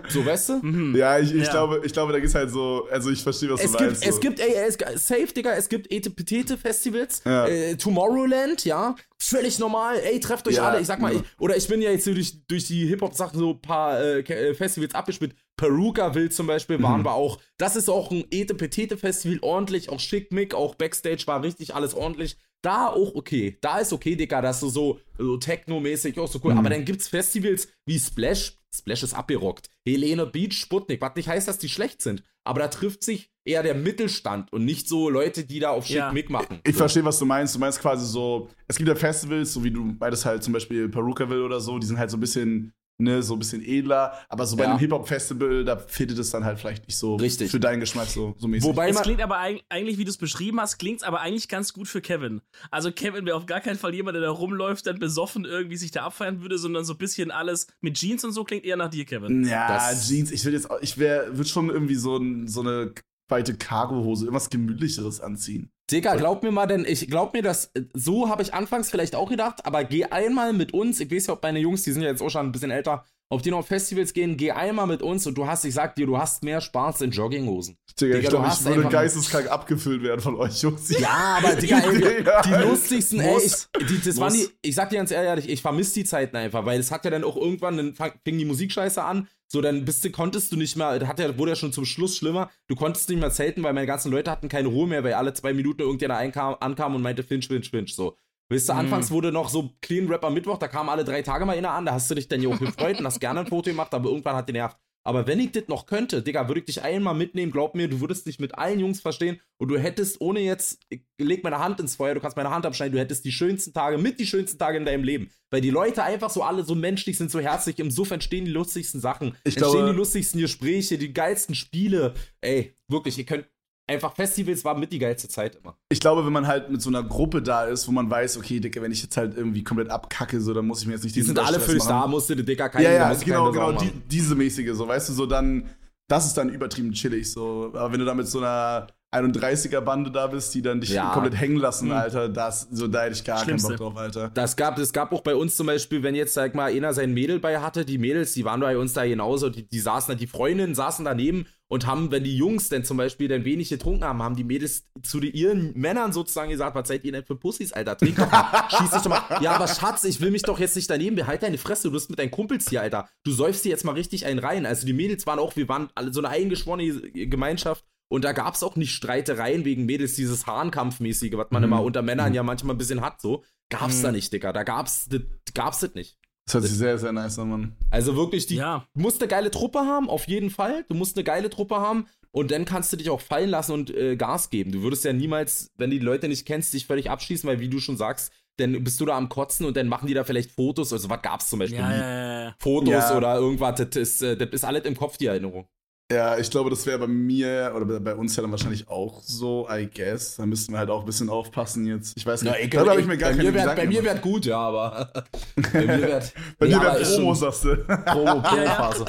So, 0.10 0.26
weißt 0.26 0.50
du? 0.50 0.54
Mhm. 0.62 0.96
Ja, 0.96 1.20
ich, 1.20 1.34
ich, 1.34 1.44
ja. 1.44 1.52
Glaube, 1.52 1.82
ich 1.84 1.94
glaube, 1.94 2.12
da 2.12 2.20
gibt 2.20 2.30
es 2.30 2.36
halt 2.36 2.52
so, 2.52 2.88
also 2.92 3.10
ich 3.10 3.22
verstehe, 3.22 3.50
was 3.50 3.64
es 3.64 3.72
du 3.72 3.78
gibt, 3.78 3.90
meinst. 3.90 4.06
Es 4.06 4.16
so. 4.16 4.22
gibt, 4.22 4.40
ey, 4.40 4.54
es, 4.54 4.78
safe, 5.06 5.28
Digga, 5.28 5.54
es 5.54 5.70
gibt 5.70 5.92
Etepetete-Festivals, 5.92 7.24
ja. 7.26 7.48
äh, 7.48 7.76
Tomorrowland, 7.76 8.66
ja, 8.66 8.96
völlig 9.18 9.60
normal, 9.60 10.00
ey, 10.00 10.20
trefft 10.20 10.48
euch 10.48 10.56
ja. 10.56 10.70
alle, 10.70 10.82
ich 10.82 10.88
sag 10.88 11.00
mal, 11.00 11.16
ich, 11.16 11.22
oder 11.40 11.58
ich 11.58 11.68
bin 11.68 11.82
ja 11.82 11.92
jetzt 11.92 12.06
durch, 12.06 12.46
durch 12.48 12.68
die 12.68 12.86
Hip-Hop-Sachen 12.88 13.40
so 13.40 13.52
ein 13.52 13.62
paar 13.62 14.00
äh, 14.00 14.20
äh 14.20 14.54
Festivals 14.54 14.94
abgespielt, 14.94 15.36
Peruka 15.58 16.14
will 16.14 16.30
zum 16.32 16.48
Beispiel, 16.48 16.82
waren 16.82 17.02
mhm. 17.02 17.06
wir 17.06 17.14
auch, 17.14 17.40
das 17.58 17.76
ist 17.76 17.90
auch 17.90 18.12
ein 18.12 18.26
Etepetete-Festival, 18.30 19.40
ordentlich, 19.42 19.90
auch 19.90 20.00
schick, 20.00 20.32
Mick, 20.32 20.54
auch 20.54 20.76
Backstage 20.76 21.24
war 21.26 21.42
richtig 21.42 21.74
alles 21.74 21.94
ordentlich, 21.94 22.38
da 22.66 22.88
auch 22.88 23.14
okay. 23.14 23.58
Da 23.62 23.80
ist 23.80 23.94
okay, 23.94 24.16
Digga, 24.16 24.42
das 24.42 24.64
ist 24.64 24.74
so, 24.74 25.00
so 25.18 25.38
Techno-mäßig 25.38 26.20
auch 26.20 26.28
so 26.28 26.40
cool. 26.44 26.54
Mhm. 26.54 26.60
Aber 26.60 26.70
dann 26.70 26.84
gibt's 26.84 27.08
Festivals 27.08 27.68
wie 27.86 28.00
Splash. 28.00 28.58
Splash 28.80 29.04
ist 29.04 29.14
abgerockt. 29.14 29.70
Helene 29.86 30.26
Beach, 30.26 30.54
Sputnik. 30.54 31.02
Was 31.02 31.16
nicht 31.16 31.28
heißt, 31.28 31.48
dass 31.48 31.58
die 31.58 31.70
schlecht 31.70 32.02
sind. 32.02 32.24
Aber 32.44 32.60
da 32.60 32.68
trifft 32.68 33.04
sich 33.04 33.32
eher 33.44 33.64
der 33.64 33.76
Mittelstand 33.76 34.54
und 34.54 34.66
nicht 34.66 34.88
so 34.88 35.10
Leute, 35.10 35.46
die 35.46 35.60
da 35.60 35.72
auf 35.72 35.86
Shit 35.86 35.98
ja. 35.98 36.12
mitmachen. 36.12 36.60
Ich, 36.64 36.72
ich 36.72 36.76
verstehe, 36.76 37.04
was 37.06 37.20
du 37.20 37.26
meinst. 37.26 37.56
Du 37.56 37.60
meinst 37.60 37.80
quasi 37.80 38.06
so, 38.06 38.50
es 38.68 38.78
gibt 38.78 38.88
ja 38.88 38.96
Festivals, 38.96 39.54
so 39.54 39.64
wie 39.64 39.72
du 39.72 39.94
beides 39.94 40.26
halt 40.26 40.44
zum 40.44 40.54
Beispiel 40.54 40.90
Perukaville 40.90 41.44
oder 41.44 41.60
so, 41.60 41.80
die 41.80 41.88
sind 41.88 41.98
halt 41.98 42.12
so 42.12 42.18
ein 42.18 42.22
bisschen 42.22 42.74
ne, 42.98 43.22
so 43.22 43.34
ein 43.34 43.40
bisschen 43.40 43.62
edler. 43.64 44.14
Aber 44.30 44.46
so 44.46 44.56
bei 44.56 44.64
Ja. 44.64 44.70
einem 44.72 44.80
Hip-Hop-Festival, 44.80 45.66
da 45.66 45.78
fittet 45.78 46.18
es 46.20 46.30
dann 46.30 46.46
halt 46.46 46.60
vielleicht 46.60 46.88
nicht 46.88 46.98
so 46.98 47.16
Richtig. 47.18 47.52
für 47.52 47.60
deinen 47.60 47.80
Geschmack 47.80 48.08
so, 48.08 48.36
so 48.38 48.48
mäßig. 48.48 48.68
Wobei 48.70 48.90
Es 48.90 49.02
klingt 49.02 49.22
aber 49.22 49.38
eig- 49.40 49.64
eigentlich, 49.70 49.98
wie 49.98 50.06
du 50.06 50.10
es 50.12 50.18
beschrieben 50.18 50.60
hast, 50.62 50.78
klingt 50.78 50.98
es 51.02 51.04
aber 51.04 51.20
eigentlich 51.22 51.48
ganz 51.50 51.74
gut 51.74 51.88
für 51.88 52.02
Kevin. 52.02 52.42
Also 52.72 52.92
Kevin 52.92 53.26
wäre 53.26 53.36
auf 53.38 53.46
gar 53.46 53.60
keinen 53.62 53.78
Fall 53.78 53.94
jemand, 53.94 54.16
der 54.16 54.22
da 54.22 54.30
rumläuft, 54.32 54.88
dann 54.88 55.00
besoffen 55.00 55.46
irgendwie 55.46 55.78
sich 55.78 55.92
da 55.92 56.04
abfeiern 56.06 56.42
würde, 56.42 56.58
sondern 56.58 56.86
so 56.86 56.94
ein 56.94 56.98
bisschen 56.98 57.32
alles 57.32 57.68
mit 57.82 57.98
Jeans 57.98 58.24
und 58.24 58.32
so 58.32 58.44
klingt 58.44 58.64
eher 58.64 58.78
nach 58.78 58.90
dir, 58.90 59.06
Kevin. 59.06 59.44
ja, 59.46 59.68
Das- 59.68 60.08
Jeans, 60.08 60.32
ich 60.32 60.44
will 60.46 60.54
jetzt 60.54 60.68
ich 60.82 60.98
wäre, 60.98 61.36
würde 61.38 61.50
schon 61.50 61.70
irgendwie 61.70 61.96
so, 61.96 62.18
ein, 62.18 62.48
so 62.48 62.62
eine 62.62 62.94
weite 63.28 63.56
Cargohose, 63.58 64.26
irgendwas 64.26 64.50
gemütlicheres 64.50 65.20
anziehen. 65.20 65.72
Digga, 65.92 66.16
glaub 66.16 66.42
mir 66.42 66.52
mal, 66.52 66.66
denn 66.66 66.84
ich 66.84 67.08
glaub 67.08 67.34
mir, 67.34 67.44
dass 67.44 67.66
äh, 67.76 67.84
so 67.94 68.28
habe 68.28 68.42
ich 68.42 68.54
anfangs 68.54 68.90
vielleicht 68.90 69.16
auch 69.16 69.30
gedacht, 69.30 69.66
aber 69.66 69.84
geh 69.84 70.06
einmal 70.06 70.52
mit 70.52 70.74
uns. 70.74 71.00
Ich 71.00 71.12
weiß 71.12 71.28
ja, 71.28 71.34
ob 71.34 71.44
meine 71.44 71.60
Jungs, 71.60 71.84
die 71.84 71.92
sind 71.92 72.02
ja 72.02 72.10
jetzt 72.10 72.22
auch 72.22 72.30
schon 72.30 72.48
ein 72.48 72.52
bisschen 72.52 72.72
älter, 72.72 73.06
ob 73.30 73.44
die 73.44 73.52
noch 73.52 73.60
auf 73.60 73.68
Festivals 73.68 74.14
gehen, 74.14 74.38
geh 74.38 74.52
einmal 74.52 74.88
mit 74.88 75.02
uns 75.02 75.26
und 75.26 75.36
du 75.36 75.48
hast, 75.48 75.64
ich 75.66 75.74
sag 75.74 75.96
dir, 75.96 76.06
du 76.06 76.18
hast 76.18 76.44
mehr 76.44 76.62
Spaß 76.62 77.02
in 77.02 77.12
Jogginghosen. 77.12 77.78
Digga, 78.00 78.18
Digga, 78.18 78.20
ich 78.20 78.30
glaube, 78.30 78.48
ich 78.48 78.66
würde 78.66 78.90
geisteskrank 78.90 79.50
abgefüllt 79.50 80.04
werden 80.04 80.22
von 80.22 80.36
euch, 80.36 80.62
Jungs. 80.62 80.90
Ja, 81.00 81.40
aber 81.40 81.56
Digga, 81.62 81.80
ey, 81.80 82.18
Digga. 82.18 82.42
die 82.42 82.54
lustigsten, 82.68 83.20
ey, 83.20 83.38
ich, 83.44 83.88
die, 83.88 84.02
das 84.02 84.18
waren 84.20 84.34
die, 84.34 84.48
ich 84.62 84.76
sag 84.76 84.90
dir 84.90 84.98
ganz 84.98 85.12
ehrlich, 85.12 85.50
ich 85.50 85.62
vermisse 85.62 85.96
die 85.96 86.04
Zeiten 86.04 86.36
einfach, 86.36 86.66
weil 86.66 86.80
es 86.80 86.92
hat 86.92 87.06
ja 87.06 87.12
dann 87.12 87.24
auch 87.24 87.36
irgendwann, 87.36 87.78
dann 87.78 87.94
fing 87.96 88.38
die 88.38 88.46
Musikscheiße 88.46 89.04
an, 89.04 89.28
so 89.48 89.62
dann 89.62 89.86
bist 89.86 90.04
du, 90.04 90.10
konntest 90.12 90.52
du 90.52 90.56
nicht 90.58 90.76
mehr, 90.76 91.08
hat 91.08 91.20
ja, 91.20 91.38
wurde 91.38 91.52
ja 91.52 91.56
schon 91.56 91.72
zum 91.74 91.86
Schluss 91.86 92.18
schlimmer, 92.18 92.50
du 92.68 92.76
konntest 92.76 93.10
nicht 93.10 93.20
mehr 93.20 93.32
zelten, 93.32 93.64
weil 93.64 93.74
meine 93.74 93.88
ganzen 93.88 94.12
Leute 94.12 94.32
hatten 94.32 94.50
keine 94.50 94.68
Ruhe 94.68 94.88
mehr, 94.88 95.04
weil 95.04 95.14
alle 95.14 95.34
zwei 95.34 95.54
Minuten 95.54 95.82
irgendjemand 95.82 96.20
einkam, 96.20 96.56
ankam 96.60 96.96
und 96.96 97.02
meinte 97.02 97.24
Finch, 97.24 97.48
Finch, 97.48 97.70
Finch, 97.70 97.96
so. 97.96 98.18
Weißt 98.50 98.70
du, 98.70 98.74
Mhm. 98.74 98.80
anfangs 98.80 99.10
wurde 99.12 99.32
noch 99.32 99.50
so 99.50 99.72
Clean 99.82 100.08
Rapper 100.08 100.30
Mittwoch, 100.30 100.58
da 100.58 100.68
kamen 100.68 100.90
alle 100.90 101.04
drei 101.04 101.22
Tage 101.22 101.46
mal 101.46 101.58
einer 101.58 101.72
an, 101.72 101.86
da 101.86 101.94
hast 101.94 102.10
du 102.12 102.16
dich 102.16 102.28
dann 102.28 102.42
ja 102.42 102.50
auch 102.50 102.60
gefreut 102.60 103.00
und 103.00 103.06
hast 103.06 103.20
gerne 103.20 103.40
ein 103.42 103.48
Foto 103.48 103.70
gemacht, 103.72 103.94
aber 103.94 104.10
irgendwann 104.10 104.36
hat 104.36 104.48
die 104.50 104.54
nervt. 104.54 104.78
Aber 105.08 105.28
wenn 105.28 105.40
ich 105.40 105.52
das 105.52 105.68
noch 105.68 105.86
könnte, 105.86 106.24
Digga, 106.24 106.48
würde 106.48 106.60
ich 106.62 106.66
dich 106.66 106.82
einmal 106.82 107.14
mitnehmen, 107.14 107.52
glaub 107.52 107.76
mir, 107.76 107.88
du 107.88 108.02
würdest 108.02 108.26
dich 108.26 108.40
mit 108.40 108.56
allen 108.58 108.80
Jungs 108.80 109.00
verstehen 109.02 109.40
und 109.58 109.68
du 109.70 109.78
hättest, 109.78 110.20
ohne 110.20 110.40
jetzt, 110.40 110.80
ich 110.90 111.02
leg 111.20 111.44
meine 111.44 111.60
Hand 111.60 111.80
ins 111.80 111.96
Feuer, 111.96 112.16
du 112.16 112.20
kannst 112.20 112.36
meine 112.36 112.50
Hand 112.50 112.66
abschneiden, 112.66 112.94
du 112.94 113.00
hättest 113.00 113.24
die 113.24 113.32
schönsten 113.32 113.72
Tage, 113.72 114.00
mit 114.00 114.20
die 114.20 114.26
schönsten 114.26 114.58
Tage 114.58 114.78
in 114.80 114.86
deinem 114.86 115.04
Leben. 115.04 115.30
Weil 115.52 115.62
die 115.62 115.70
Leute 115.70 116.04
einfach 116.04 116.32
so 116.32 116.42
alle 116.42 116.64
so 116.64 116.74
menschlich 116.74 117.18
sind, 117.18 117.30
so 117.30 117.40
herzlich, 117.40 117.78
im 117.78 117.92
Suff 117.92 118.10
entstehen 118.10 118.46
die 118.46 118.52
lustigsten 118.52 119.00
Sachen, 119.00 119.38
Ich 119.44 119.56
entstehen 119.56 119.72
glaube- 119.72 119.92
die 119.92 119.96
lustigsten 119.96 120.42
Gespräche, 120.42 120.98
die 120.98 121.14
geilsten 121.14 121.54
Spiele. 121.54 122.16
Ey, 122.42 122.76
wirklich, 122.88 123.18
ihr 123.20 123.26
könnt, 123.26 123.46
einfach 123.88 124.16
Festivals 124.16 124.64
war 124.66 124.76
mit 124.78 124.92
die 124.92 125.00
geilste 125.00 125.28
Zeit 125.28 125.56
immer. 125.56 125.78
Ich 125.90 126.00
glaube, 126.00 126.26
wenn 126.26 126.34
man 126.34 126.48
halt 126.48 126.70
mit 126.72 126.82
so 126.82 126.90
einer 126.90 127.04
Gruppe 127.04 127.42
da 127.42 127.66
ist, 127.66 127.88
wo 127.88 127.92
man 127.92 128.10
weiß, 128.10 128.38
okay, 128.38 128.60
Digga, 128.60 128.82
wenn 128.82 128.92
ich 128.92 129.04
jetzt 129.04 129.16
halt 129.18 129.38
irgendwie 129.38 129.64
komplett 129.64 129.90
abkacke, 129.90 130.40
so, 130.42 130.54
dann 130.54 130.66
muss 130.66 130.82
ich 130.82 130.88
mir 130.88 130.94
jetzt 130.94 131.04
nicht 131.04 131.16
Die 131.16 131.20
diesen 131.22 131.36
sind 131.36 131.46
alle 131.46 131.60
für 131.60 131.74
dich 131.74 131.84
da, 131.84 132.00
machen. 132.00 132.12
musst 132.12 132.30
du 132.30 132.36
dir 132.36 132.44
Dicker 132.44 132.70
keine 132.70 132.84
Ja, 132.86 132.92
ja, 132.92 133.14
genau, 133.14 133.52
genau, 133.52 133.72
die, 133.74 133.92
diese 134.10 134.36
mäßige, 134.36 134.74
so, 134.74 134.88
weißt 134.88 135.10
du, 135.10 135.14
so 135.14 135.26
dann, 135.26 135.70
das 136.08 136.26
ist 136.26 136.34
dann 136.38 136.50
übertrieben 136.50 136.92
chillig, 136.94 137.32
so. 137.32 137.72
Aber 137.74 137.92
wenn 137.92 138.00
du 138.00 138.06
da 138.06 138.14
mit 138.14 138.28
so 138.28 138.40
einer 138.40 138.88
31er-Bande 139.14 140.12
da 140.12 140.28
bist, 140.28 140.54
die 140.54 140.62
dann 140.62 140.82
dich 140.82 140.90
Ja. 140.92 141.12
komplett 141.14 141.40
hängen 141.40 141.58
lassen, 141.58 141.86
Mhm. 141.88 141.94
Alter, 141.94 142.30
das, 142.30 142.68
so, 142.72 142.88
da 142.88 143.04
hätte 143.04 143.14
ich 143.14 143.24
gar 143.24 143.44
Schlimmste. 143.44 143.70
keinen 143.70 143.78
Bock 143.78 143.88
drauf, 143.94 143.98
Alter. 143.98 144.30
Das 144.34 144.56
gab, 144.56 144.78
es 144.78 144.92
gab 144.94 145.12
auch 145.14 145.22
bei 145.22 145.36
uns 145.36 145.56
zum 145.56 145.68
Beispiel, 145.68 146.04
wenn 146.04 146.16
jetzt, 146.16 146.34
sag 146.34 146.54
mal, 146.56 146.72
einer 146.72 146.94
sein 146.94 147.14
Mädel 147.14 147.40
bei 147.40 147.60
hatte, 147.60 147.86
die 147.86 147.98
Mädels, 147.98 148.34
die 148.34 148.44
waren 148.46 148.60
bei 148.60 148.78
uns 148.78 148.94
da 148.94 149.06
genauso, 149.06 149.50
die, 149.50 149.68
die 149.68 149.80
saßen 149.80 150.14
da, 150.14 150.16
die 150.20 150.28
Freundinnen 150.28 150.76
saßen 150.76 151.06
daneben 151.06 151.46
und 151.68 151.88
haben, 151.88 152.12
wenn 152.12 152.24
die 152.24 152.38
Jungs 152.38 152.70
denn 152.70 152.84
zum 152.84 152.98
Beispiel 152.98 153.28
dann 153.28 153.44
wenig 153.46 153.70
getrunken 153.70 154.04
haben, 154.04 154.22
haben 154.22 154.36
die 154.36 154.44
Mädels 154.44 154.86
zu 155.02 155.20
die, 155.20 155.32
ihren 155.32 155.74
Männern 155.78 156.14
sozusagen 156.14 156.50
gesagt, 156.52 156.76
was 156.76 156.88
seid 156.88 157.04
ihr 157.04 157.12
denn 157.12 157.24
für 157.26 157.36
Pussys, 157.36 157.74
Alter? 157.74 157.98
Trink 157.98 158.18
doch 158.18 158.32
mal, 158.32 158.68
schieß 158.70 158.92
dich 158.92 159.02
doch 159.02 159.10
mal. 159.10 159.40
Ja, 159.42 159.54
aber 159.54 159.68
Schatz, 159.68 160.04
ich 160.04 160.22
will 160.22 160.32
mich 160.32 160.44
doch 160.44 160.60
jetzt 160.60 160.76
nicht 160.76 160.90
daneben, 160.90 161.16
behalt 161.16 161.42
deine 161.44 161.58
Fresse, 161.58 161.88
du 161.88 161.92
bist 161.94 162.10
mit 162.10 162.20
deinen 162.20 162.32
Kumpels 162.32 162.70
hier, 162.70 162.82
Alter. 162.82 163.10
Du 163.24 163.32
säufst 163.32 163.66
dir 163.66 163.70
jetzt 163.70 163.84
mal 163.86 163.94
richtig 163.94 164.26
einen 164.26 164.40
rein. 164.40 164.66
Also 164.66 164.86
die 164.86 164.94
Mädels 164.94 165.26
waren 165.26 165.40
auch, 165.40 165.56
wir 165.56 165.68
waren 165.68 165.90
alle 165.96 166.14
so 166.14 166.20
eine 166.22 166.30
eingeschworene 166.30 167.02
Gemeinschaft. 167.12 167.84
Und 168.08 168.24
da 168.24 168.34
gab 168.34 168.54
es 168.54 168.62
auch 168.62 168.76
nicht 168.76 168.92
Streitereien 168.94 169.66
wegen 169.66 169.86
Mädels, 169.88 170.14
dieses 170.14 170.46
Hahnkampfmäßige, 170.46 171.34
was 171.34 171.48
man 171.50 171.64
Mhm. 171.64 171.70
immer 171.70 171.82
unter 171.84 172.04
Männern 172.04 172.36
ja 172.36 172.44
manchmal 172.44 172.76
ein 172.76 172.78
bisschen 172.78 173.02
hat, 173.02 173.20
so. 173.20 173.44
Gab's 173.70 174.04
da 174.04 174.12
nicht, 174.12 174.32
Digga. 174.32 174.54
Da 174.54 174.62
gab's, 174.62 175.08
das 175.10 175.22
gab's 175.56 175.80
das 175.80 175.96
nicht. 175.96 176.20
Das 176.46 176.54
hört 176.54 176.64
sich 176.66 176.74
sehr, 176.74 176.98
sehr 177.00 177.12
nice 177.12 177.40
an, 177.40 177.50
Mann. 177.50 177.76
Also 177.90 178.16
wirklich, 178.16 178.46
die, 178.46 178.56
Ja. 178.56 178.86
du 178.94 179.02
musst 179.02 179.20
eine 179.22 179.28
geile 179.28 179.50
Truppe 179.50 179.80
haben, 179.80 180.10
auf 180.10 180.28
jeden 180.28 180.50
Fall. 180.52 180.86
Du 180.90 180.96
musst 180.96 181.18
eine 181.18 181.24
geile 181.24 181.50
Truppe 181.50 181.78
haben 181.78 182.06
und 182.32 182.52
dann 182.52 182.66
kannst 182.66 182.94
du 182.94 182.98
dich 182.98 183.10
auch 183.10 183.22
fallen 183.22 183.50
lassen 183.50 183.72
und 183.72 183.90
äh, 183.90 184.16
Gas 184.16 184.52
geben. 184.52 184.72
Du 184.72 184.84
würdest 184.84 185.04
ja 185.06 185.14
niemals, 185.14 185.72
wenn 185.78 185.90
die 185.90 186.00
Leute 186.00 186.28
nicht 186.28 186.46
kennst, 186.46 186.74
dich 186.74 186.86
völlig 186.86 187.10
abschließen, 187.10 187.48
weil 187.50 187.60
wie 187.60 187.70
du 187.70 187.80
schon 187.80 187.98
sagst, 187.98 188.32
dann 188.58 188.84
bist 188.84 189.02
du 189.02 189.06
da 189.06 189.18
am 189.18 189.28
Kotzen 189.28 189.66
und 189.66 189.76
dann 189.76 189.88
machen 189.88 190.08
die 190.08 190.14
da 190.14 190.24
vielleicht 190.24 190.52
Fotos. 190.52 190.94
Also 190.94 191.10
was 191.10 191.22
gab's 191.22 191.50
zum 191.50 191.60
Beispiel? 191.60 191.80
Ja, 191.80 192.44
ja. 192.46 192.56
Fotos 192.60 192.90
Ja. 192.94 193.18
oder 193.18 193.36
irgendwas, 193.38 193.76
das 193.80 193.96
ist, 193.96 194.22
äh, 194.22 194.38
das 194.38 194.50
ist 194.52 194.64
alles 194.64 194.86
im 194.86 194.96
Kopf, 194.96 195.18
die 195.18 195.26
Erinnerung. 195.26 195.68
Ja, 196.12 196.38
ich 196.38 196.52
glaube, 196.52 196.70
das 196.70 196.86
wäre 196.86 197.00
bei 197.00 197.08
mir 197.08 197.74
oder 197.76 198.00
bei- 198.00 198.14
uns 198.14 198.36
ja 198.36 198.44
dann 198.44 198.52
wahrscheinlich 198.52 198.88
auch 198.88 199.24
so, 199.24 199.68
I 199.72 199.90
guess. 199.92 200.36
Da 200.36 200.46
müssten 200.46 200.72
wir 200.72 200.78
halt 200.78 200.92
auch 200.92 201.00
ein 201.00 201.06
bisschen 201.08 201.30
aufpassen 201.30 201.88
jetzt. 201.88 202.14
Ich 202.16 202.24
weiß 202.24 202.44
nicht. 202.44 202.74
Darüber 202.76 202.92
habe 202.92 203.02
ich 203.02 203.08
mir 203.08 203.18
gar 203.18 203.32
bei 203.32 203.38
keine 203.38 203.50
mir 203.52 203.56
wär, 203.56 203.76
Bei 203.76 203.88
mir 203.88 204.04
wäre 204.04 204.20
gut, 204.20 204.46
ja, 204.46 204.60
aber 204.60 205.12
bei 205.74 205.80
mir 205.82 206.00
wäre 206.02 206.22
wäre 206.60 207.00
ist 207.00 207.16
Promo, 207.16 207.34
sagst 207.34 207.64
du. 207.64 207.76
Promo, 207.78 208.40
Promo-Phase. 208.44 209.06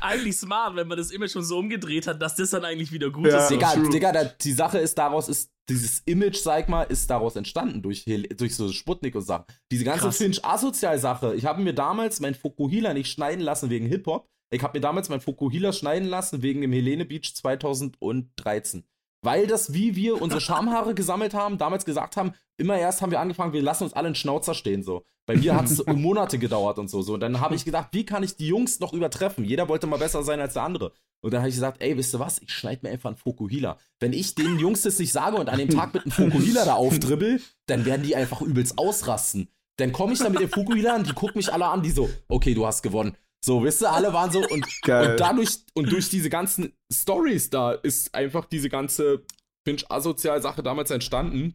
Eigentlich 0.00 0.36
smart, 0.36 0.74
wenn 0.74 0.88
man 0.88 0.98
das 0.98 1.12
immer 1.12 1.28
schon 1.28 1.44
so 1.44 1.56
umgedreht 1.56 2.08
hat, 2.08 2.20
dass 2.20 2.34
das 2.34 2.50
dann 2.50 2.64
eigentlich 2.64 2.90
wieder 2.90 3.10
gut 3.10 3.28
Ja. 3.28 3.38
ist. 3.38 3.50
Digga. 3.50 3.72
Digga, 3.76 4.10
da, 4.10 4.24
die 4.24 4.52
Sache 4.52 4.78
ist, 4.78 4.98
daraus 4.98 5.28
ist, 5.28 5.52
dieses 5.68 6.00
Image, 6.00 6.38
sag 6.38 6.68
mal, 6.68 6.82
ist 6.82 7.08
daraus 7.10 7.36
entstanden 7.36 7.80
durch, 7.80 8.04
durch 8.36 8.56
so 8.56 8.72
Sputnik 8.72 9.14
und 9.14 9.22
Sachen. 9.22 9.44
Diese 9.70 9.84
ganze. 9.84 10.10
Finch-Asozial-Sache. 10.10 11.36
Ich 11.36 11.44
habe 11.46 11.62
mir 11.62 11.74
damals 11.74 12.18
mein 12.18 12.34
Fukuhila 12.34 12.92
nicht 12.92 13.08
schneiden 13.10 13.40
lassen 13.40 13.70
wegen 13.70 13.86
Hip-Hop. 13.86 14.28
Ich 14.50 14.62
habe 14.62 14.78
mir 14.78 14.82
damals 14.82 15.08
mein 15.08 15.20
Fukuhila 15.20 15.72
schneiden 15.72 16.08
lassen 16.08 16.42
wegen 16.42 16.60
dem 16.60 16.72
Helene 16.72 17.04
Beach 17.04 17.34
2013. 17.34 18.84
Weil 19.22 19.46
das, 19.46 19.72
wie 19.72 19.96
wir 19.96 20.20
unsere 20.20 20.40
Schamhaare 20.42 20.94
gesammelt 20.94 21.34
haben, 21.34 21.58
damals 21.58 21.84
gesagt 21.84 22.16
haben, 22.16 22.32
immer 22.56 22.78
erst 22.78 23.02
haben 23.02 23.10
wir 23.10 23.20
angefangen, 23.20 23.52
wir 23.52 23.62
lassen 23.62 23.84
uns 23.84 23.94
alle 23.94 24.06
einen 24.06 24.14
Schnauzer 24.14 24.54
stehen, 24.54 24.82
so. 24.82 25.04
Bei 25.26 25.36
mir 25.36 25.56
hat 25.56 25.64
es 25.64 25.84
Monate 25.86 26.38
gedauert 26.38 26.78
und 26.78 26.88
so, 26.88 27.00
so. 27.00 27.14
Und 27.14 27.20
dann 27.20 27.40
habe 27.40 27.54
ich 27.54 27.64
gedacht, 27.64 27.88
wie 27.92 28.04
kann 28.04 28.22
ich 28.22 28.36
die 28.36 28.46
Jungs 28.46 28.80
noch 28.80 28.92
übertreffen? 28.92 29.44
Jeder 29.44 29.68
wollte 29.68 29.86
mal 29.86 29.98
besser 29.98 30.22
sein 30.22 30.40
als 30.40 30.54
der 30.54 30.64
andere. 30.64 30.92
Und 31.22 31.32
dann 31.32 31.40
habe 31.40 31.48
ich 31.48 31.54
gesagt, 31.54 31.82
ey, 31.82 31.96
wisst 31.96 32.14
ihr 32.14 32.20
was? 32.20 32.42
Ich 32.42 32.52
schneide 32.52 32.80
mir 32.82 32.92
einfach 32.92 33.08
einen 33.08 33.16
Fokuhila. 33.16 33.78
Wenn 33.98 34.12
ich 34.12 34.34
den 34.34 34.58
Jungs 34.58 34.82
das 34.82 34.98
nicht 34.98 35.12
sage 35.12 35.38
und 35.38 35.48
an 35.48 35.58
dem 35.58 35.70
Tag 35.70 35.94
mit 35.94 36.02
einem 36.02 36.12
Fokuhila 36.12 36.66
da 36.66 36.74
aufdribbel, 36.74 37.40
dann 37.64 37.86
werden 37.86 38.02
die 38.02 38.14
einfach 38.14 38.42
übelst 38.42 38.76
ausrasten. 38.76 39.48
Dann 39.76 39.92
komme 39.92 40.12
ich 40.12 40.18
da 40.18 40.28
mit 40.28 40.40
dem 40.40 40.50
Fokuhila 40.50 40.96
und 40.96 41.06
die 41.08 41.14
gucken 41.14 41.38
mich 41.38 41.50
alle 41.50 41.66
an, 41.66 41.82
die 41.82 41.90
so, 41.90 42.10
okay, 42.28 42.52
du 42.52 42.66
hast 42.66 42.82
gewonnen. 42.82 43.16
So, 43.44 43.62
wisst 43.62 43.82
ihr, 43.82 43.92
alle 43.92 44.14
waren 44.14 44.30
so 44.30 44.38
und, 44.38 44.64
und 44.84 45.20
dadurch 45.20 45.58
und 45.74 45.92
durch 45.92 46.08
diese 46.08 46.30
ganzen 46.30 46.72
Stories 46.90 47.50
da 47.50 47.72
ist 47.72 48.14
einfach 48.14 48.46
diese 48.46 48.70
ganze 48.70 49.22
Finch-Asozial-Sache 49.66 50.62
damals 50.62 50.90
entstanden. 50.90 51.54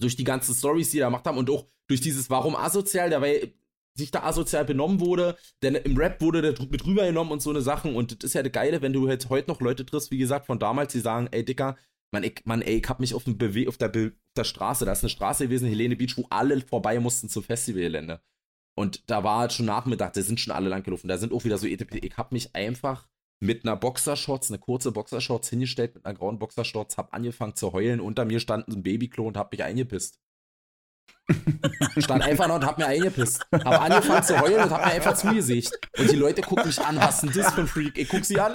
Durch 0.00 0.16
die 0.16 0.24
ganzen 0.24 0.54
Stories, 0.54 0.90
die 0.90 0.98
da 0.98 1.06
gemacht 1.06 1.26
haben 1.26 1.36
und 1.36 1.50
auch 1.50 1.66
durch 1.88 2.00
dieses 2.00 2.30
Warum 2.30 2.56
asozial, 2.56 3.10
da 3.10 3.20
weil 3.20 3.52
sich 3.94 4.10
da 4.10 4.22
asozial 4.22 4.64
benommen 4.64 5.00
wurde, 5.00 5.36
denn 5.62 5.74
im 5.74 5.98
Rap 5.98 6.22
wurde 6.22 6.40
der 6.40 6.54
mit 6.70 6.86
rübergenommen 6.86 7.32
und 7.32 7.40
so 7.40 7.50
eine 7.50 7.60
Sachen 7.60 7.94
und 7.94 8.12
das 8.12 8.30
ist 8.30 8.34
ja 8.34 8.42
das 8.42 8.52
Geile, 8.52 8.80
wenn 8.80 8.94
du 8.94 9.06
jetzt 9.06 9.28
heute 9.28 9.50
noch 9.50 9.60
Leute 9.60 9.84
triffst, 9.84 10.10
wie 10.10 10.18
gesagt, 10.18 10.46
von 10.46 10.58
damals, 10.58 10.92
die 10.92 11.00
sagen, 11.00 11.28
ey 11.32 11.44
Dicker, 11.44 11.76
Mann, 12.12 12.24
ich, 12.24 12.42
Mann, 12.44 12.62
ey, 12.62 12.78
ich 12.78 12.88
hab 12.88 13.00
mich 13.00 13.14
auf, 13.14 13.24
dem 13.24 13.36
Bewe 13.36 13.68
auf, 13.68 13.76
der 13.76 13.88
Be 13.88 14.12
auf 14.14 14.32
der 14.36 14.44
Straße, 14.44 14.84
da 14.84 14.92
ist 14.92 15.02
eine 15.02 15.10
Straße 15.10 15.44
gewesen, 15.44 15.68
Helene 15.68 15.96
Beach, 15.96 16.16
wo 16.16 16.26
alle 16.30 16.60
vorbei 16.62 16.98
mussten 16.98 17.28
zum 17.28 17.42
Festivalgelände. 17.42 18.20
Und 18.78 19.10
da 19.10 19.24
war 19.24 19.38
halt 19.40 19.52
schon 19.52 19.66
Nachmittag, 19.66 20.12
da 20.12 20.22
sind 20.22 20.38
schon 20.38 20.52
alle 20.52 20.68
langgelaufen. 20.68 21.08
Da 21.08 21.16
sind 21.16 21.32
auch 21.32 21.44
wieder 21.44 21.58
so 21.58 21.66
ETP. 21.66 22.04
Ich 22.04 22.16
hab 22.16 22.30
mich 22.32 22.54
einfach 22.54 23.08
mit 23.40 23.64
einer 23.64 23.76
Boxershorts, 23.76 24.50
eine 24.50 24.58
kurze 24.58 24.92
Boxershorts 24.92 25.48
hingestellt, 25.48 25.94
mit 25.94 26.04
einer 26.04 26.14
grauen 26.14 26.38
Boxershorts, 26.38 26.96
hab 26.96 27.14
angefangen 27.14 27.54
zu 27.54 27.72
heulen. 27.72 28.00
Unter 28.00 28.24
mir 28.24 28.40
stand 28.40 28.68
ein 28.68 28.82
Babyklo 28.82 29.26
und 29.26 29.36
hab 29.36 29.52
mich 29.52 29.62
eingepisst. 29.62 30.20
Stand 31.98 32.22
einfach 32.22 32.46
noch 32.48 32.56
und 32.56 32.66
hab 32.66 32.78
mir 32.78 32.86
eingepisst. 32.86 33.46
Hab 33.52 33.80
angefangen 33.80 34.22
zu 34.22 34.40
heulen 34.40 34.62
und 34.62 34.70
hab 34.70 34.84
mir 34.84 34.92
einfach 34.92 35.14
zugesicht. 35.16 35.72
Und 35.98 36.10
die 36.10 36.16
Leute 36.16 36.42
gucken 36.42 36.66
mich 36.66 36.78
an, 36.80 36.96
was 36.96 37.20
denn 37.20 37.32
das 37.32 37.52
für 37.52 37.62
ein 37.62 37.66
Freak? 37.66 37.98
Ich 37.98 38.08
guck 38.08 38.24
sie 38.24 38.38
an, 38.38 38.54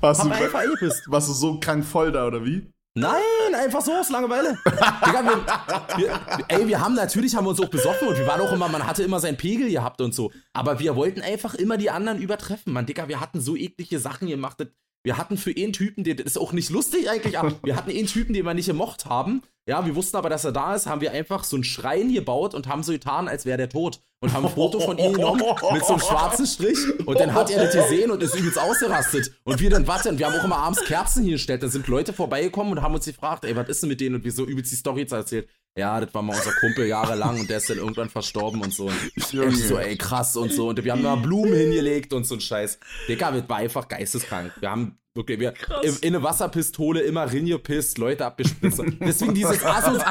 Warst 0.00 0.20
hab 0.22 0.28
du, 0.28 0.34
einfach 0.34 0.60
eingepisst. 0.60 1.10
warst 1.10 1.28
du 1.28 1.32
so 1.32 1.60
krank 1.60 1.84
voll 1.84 2.12
da, 2.12 2.26
oder 2.26 2.44
wie? 2.44 2.72
Nein, 2.98 3.54
einfach 3.54 3.82
so 3.82 3.92
aus 3.92 4.08
Langeweile. 4.08 4.56
Digga, 4.64 5.22
wir, 5.22 5.98
wir, 5.98 6.20
ey, 6.48 6.66
wir 6.66 6.80
haben 6.80 6.94
natürlich 6.94 7.36
haben 7.36 7.44
wir 7.44 7.50
uns 7.50 7.60
auch 7.60 7.68
besoffen 7.68 8.08
und 8.08 8.16
wir 8.16 8.26
waren 8.26 8.40
auch 8.40 8.52
immer, 8.52 8.68
man 8.68 8.86
hatte 8.86 9.02
immer 9.02 9.20
seinen 9.20 9.36
Pegel 9.36 9.68
gehabt 9.68 10.00
und 10.00 10.14
so. 10.14 10.32
Aber 10.54 10.78
wir 10.78 10.96
wollten 10.96 11.20
einfach 11.20 11.54
immer 11.54 11.76
die 11.76 11.90
anderen 11.90 12.18
übertreffen. 12.18 12.72
Man, 12.72 12.86
Digga, 12.86 13.06
wir 13.06 13.20
hatten 13.20 13.42
so 13.42 13.54
eklige 13.54 13.98
Sachen 13.98 14.28
gemacht. 14.28 14.66
Wir 15.04 15.18
hatten 15.18 15.36
für 15.36 15.50
einen 15.54 15.74
Typen, 15.74 16.04
der, 16.04 16.14
das 16.14 16.24
ist 16.24 16.38
auch 16.38 16.52
nicht 16.52 16.70
lustig 16.70 17.10
eigentlich, 17.10 17.38
aber 17.38 17.52
wir 17.62 17.76
hatten 17.76 17.90
einen 17.90 18.06
Typen, 18.06 18.32
den 18.32 18.46
wir 18.46 18.54
nicht 18.54 18.66
gemocht 18.66 19.04
haben. 19.04 19.42
Ja, 19.68 19.84
wir 19.84 19.94
wussten 19.94 20.16
aber, 20.16 20.30
dass 20.30 20.46
er 20.46 20.52
da 20.52 20.74
ist, 20.74 20.86
haben 20.86 21.02
wir 21.02 21.12
einfach 21.12 21.44
so 21.44 21.56
einen 21.56 21.64
Schrein 21.64 22.14
gebaut 22.14 22.54
und 22.54 22.66
haben 22.66 22.82
so 22.82 22.92
getan, 22.92 23.28
als 23.28 23.44
wäre 23.44 23.58
der 23.58 23.68
tot. 23.68 24.00
Und 24.20 24.32
haben 24.32 24.46
ein 24.46 24.52
Foto 24.52 24.80
von 24.80 24.96
ihm 24.96 25.12
genommen 25.12 25.42
mit 25.72 25.84
so 25.84 25.92
einem 25.92 26.00
schwarzen 26.00 26.46
Strich. 26.46 26.78
Und 27.04 27.20
dann 27.20 27.34
hat 27.34 27.50
er 27.50 27.64
das 27.64 27.74
gesehen 27.74 28.10
und 28.10 28.22
ist 28.22 28.34
übelst 28.34 28.58
ausgerastet. 28.58 29.30
Und 29.44 29.60
wir 29.60 29.68
dann, 29.68 29.86
warte, 29.86 30.08
und 30.08 30.18
wir 30.18 30.26
haben 30.26 30.40
auch 30.40 30.44
immer 30.44 30.56
abends 30.56 30.82
Kerzen 30.84 31.22
hingestellt. 31.22 31.62
Da 31.62 31.68
sind 31.68 31.86
Leute 31.86 32.14
vorbeigekommen 32.14 32.72
und 32.72 32.82
haben 32.82 32.94
uns 32.94 33.04
gefragt, 33.04 33.44
ey, 33.44 33.54
was 33.54 33.68
ist 33.68 33.82
denn 33.82 33.90
mit 33.90 34.00
denen? 34.00 34.16
Und 34.16 34.24
wir 34.24 34.32
so 34.32 34.46
übelst 34.46 34.72
die 34.72 34.76
Story 34.76 35.06
erzählt. 35.08 35.48
Ja, 35.78 36.00
das 36.00 36.14
war 36.14 36.22
mal 36.22 36.34
unser 36.34 36.52
Kumpel 36.52 36.86
jahrelang 36.86 37.38
und 37.38 37.50
der 37.50 37.58
ist 37.58 37.68
dann 37.68 37.76
irgendwann 37.76 38.08
verstorben 38.08 38.62
und 38.62 38.72
so. 38.72 38.86
Und 38.86 38.96
ich 39.14 39.26
so, 39.26 39.76
ey, 39.76 39.96
krass 39.98 40.34
und 40.36 40.50
so. 40.50 40.70
Und 40.70 40.82
wir 40.82 40.90
haben 40.90 41.02
da 41.02 41.16
Blumen 41.16 41.52
hingelegt 41.52 42.14
und 42.14 42.24
so 42.24 42.36
ein 42.36 42.40
Scheiß. 42.40 42.78
Digga, 43.08 43.30
das 43.30 43.46
war 43.46 43.58
einfach 43.58 43.86
geisteskrank. 43.86 44.52
Wir 44.60 44.70
haben 44.70 44.98
wirklich, 45.12 45.38
wir 45.38 45.52
in, 45.82 45.94
in, 45.96 46.14
eine 46.14 46.22
Wasserpistole 46.22 47.00
immer 47.00 47.30
reingepisst, 47.30 47.98
Leute 47.98 48.24
abgespritzt. 48.24 48.80
Deswegen 49.00 49.34
dieses 49.34 49.62
Asus, 49.62 50.02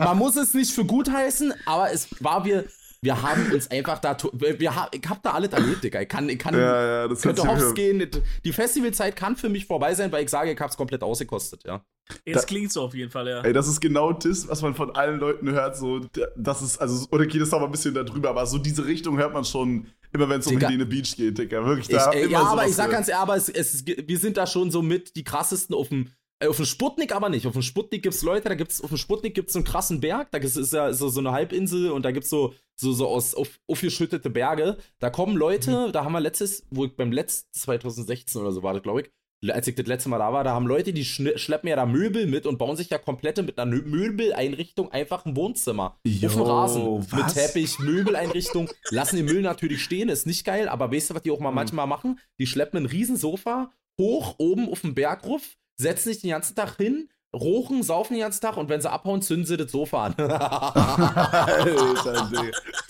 man 0.00 0.18
muss 0.18 0.34
es 0.34 0.54
nicht 0.54 0.72
für 0.72 0.84
gut 0.84 1.08
heißen, 1.08 1.54
aber 1.66 1.92
es 1.92 2.08
war 2.18 2.44
wir, 2.44 2.64
wir 3.06 3.22
haben 3.22 3.52
uns 3.52 3.70
einfach 3.70 4.00
da, 4.00 4.16
wir, 4.32 4.60
ich 4.60 5.08
hab 5.08 5.22
da 5.22 5.30
alles 5.30 5.52
erlebt, 5.52 5.84
Digga. 5.84 6.00
Ich 6.02 6.08
kann, 6.08 6.28
ich 6.28 6.38
kann, 6.38 6.54
ja, 6.54 7.02
ja, 7.02 7.08
das 7.08 7.22
könnte 7.22 7.46
hops 7.46 7.72
gehen. 7.74 8.04
Die 8.44 8.52
Festivalzeit 8.52 9.14
kann 9.14 9.36
für 9.36 9.48
mich 9.48 9.64
vorbei 9.64 9.94
sein, 9.94 10.10
weil 10.10 10.24
ich 10.24 10.30
sage, 10.30 10.50
ich 10.50 10.58
hab's 10.58 10.76
komplett 10.76 11.04
ausgekostet, 11.04 11.62
ja. 11.64 11.84
Es 12.24 12.46
klingt 12.46 12.72
so 12.72 12.82
auf 12.82 12.94
jeden 12.94 13.10
Fall, 13.10 13.28
ja. 13.28 13.42
Ey, 13.42 13.52
das 13.52 13.68
ist 13.68 13.80
genau 13.80 14.12
das, 14.12 14.48
was 14.48 14.60
man 14.60 14.74
von 14.74 14.94
allen 14.96 15.20
Leuten 15.20 15.50
hört, 15.52 15.76
so, 15.76 16.00
das 16.36 16.62
ist, 16.62 16.78
also, 16.78 17.06
oder 17.12 17.26
geht 17.26 17.40
es 17.40 17.50
noch 17.52 17.60
mal 17.60 17.66
ein 17.66 17.72
bisschen 17.72 17.94
darüber, 17.94 18.30
aber 18.30 18.44
so 18.46 18.58
diese 18.58 18.84
Richtung 18.84 19.18
hört 19.18 19.32
man 19.32 19.44
schon 19.44 19.86
immer, 20.12 20.28
wenn 20.28 20.40
es 20.40 20.46
um 20.48 20.58
Helene 20.58 20.86
Beach 20.86 21.16
geht, 21.16 21.38
Digga. 21.38 21.64
Wirklich, 21.64 21.88
da 21.88 22.10
ich, 22.10 22.18
ey, 22.18 22.30
Ja, 22.30 22.42
aber 22.42 22.66
ich 22.66 22.74
sag 22.74 22.90
ganz 22.90 23.08
ehrlich, 23.08 23.22
aber 23.22 23.36
es, 23.36 23.48
es, 23.48 23.86
wir 23.86 24.18
sind 24.18 24.36
da 24.36 24.48
schon 24.48 24.72
so 24.72 24.82
mit 24.82 25.14
die 25.14 25.22
krassesten 25.22 25.76
auf 25.76 25.90
dem 25.90 26.10
äh, 26.38 26.48
auf 26.48 26.56
dem 26.56 26.66
Sputnik 26.66 27.14
aber 27.14 27.28
nicht. 27.28 27.46
Auf 27.46 27.54
dem 27.54 27.62
Sputnik 27.62 28.02
gibt's 28.02 28.22
Leute, 28.22 28.48
da 28.48 28.54
gibt's, 28.54 28.80
auf 28.80 28.90
dem 28.90 28.98
Sputnik 28.98 29.34
gibt's 29.34 29.54
so 29.54 29.58
einen 29.58 29.66
krassen 29.66 30.00
Berg, 30.00 30.30
da 30.30 30.38
ist 30.38 30.72
ja 30.72 30.92
so, 30.92 31.08
so 31.08 31.20
eine 31.20 31.32
Halbinsel 31.32 31.90
und 31.90 32.02
da 32.02 32.10
gibt's 32.10 32.30
so, 32.30 32.54
so, 32.76 32.92
so 32.92 33.08
aus 33.08 33.34
auf, 33.34 33.58
aufgeschüttete 33.66 34.30
Berge. 34.30 34.76
Da 34.98 35.10
kommen 35.10 35.36
Leute, 35.36 35.88
mhm. 35.88 35.92
da 35.92 36.04
haben 36.04 36.12
wir 36.12 36.20
letztes, 36.20 36.66
wo 36.70 36.84
ich 36.84 36.94
beim 36.94 37.12
letzten 37.12 37.52
2016 37.52 38.40
oder 38.40 38.52
so 38.52 38.62
war, 38.62 38.78
glaube 38.80 39.02
ich, 39.02 39.10
als 39.50 39.66
ich 39.68 39.74
das 39.74 39.86
letzte 39.86 40.08
Mal 40.08 40.18
da 40.18 40.32
war, 40.32 40.44
da 40.44 40.52
haben 40.52 40.66
Leute, 40.66 40.92
die 40.92 41.04
schleppen 41.04 41.68
ja 41.68 41.76
da 41.76 41.86
Möbel 41.86 42.26
mit 42.26 42.46
und 42.46 42.58
bauen 42.58 42.76
sich 42.76 42.90
ja 42.90 42.98
komplette 42.98 43.42
mit 43.42 43.58
einer 43.58 43.70
Möbeleinrichtung 43.70 44.90
einfach 44.90 45.24
ein 45.26 45.36
Wohnzimmer. 45.36 45.98
Yo, 46.04 46.28
auf 46.28 46.34
dem 46.34 46.42
Rasen. 46.42 47.10
Was? 47.10 47.12
Mit 47.12 47.34
Teppich, 47.34 47.78
Möbeleinrichtung. 47.78 48.70
lassen 48.90 49.16
den 49.16 49.26
Müll 49.26 49.42
natürlich 49.42 49.82
stehen, 49.82 50.08
ist 50.08 50.26
nicht 50.26 50.44
geil, 50.44 50.68
aber 50.68 50.90
weißt 50.90 51.10
du, 51.10 51.14
was 51.14 51.22
die 51.22 51.30
auch 51.30 51.40
mal 51.40 51.50
mhm. 51.50 51.56
manchmal 51.56 51.86
machen? 51.86 52.18
Die 52.38 52.46
schleppen 52.46 52.82
ein 52.82 52.86
Riesensofa 52.86 53.70
hoch 54.00 54.36
oben 54.38 54.70
auf 54.70 54.82
den 54.82 54.94
Bergruf, 54.94 55.56
setzen 55.76 56.10
sich 56.10 56.20
den 56.20 56.30
ganzen 56.30 56.54
Tag 56.54 56.76
hin, 56.76 57.08
rochen, 57.36 57.82
saufen 57.82 58.14
den 58.14 58.22
ganzen 58.22 58.40
Tag 58.40 58.56
und 58.56 58.68
wenn 58.68 58.80
sie 58.80 58.90
abhauen, 58.90 59.22
zünden 59.22 59.46
sie 59.46 59.56
das 59.56 59.70
Sofa 59.70 60.06
an. 60.06 60.14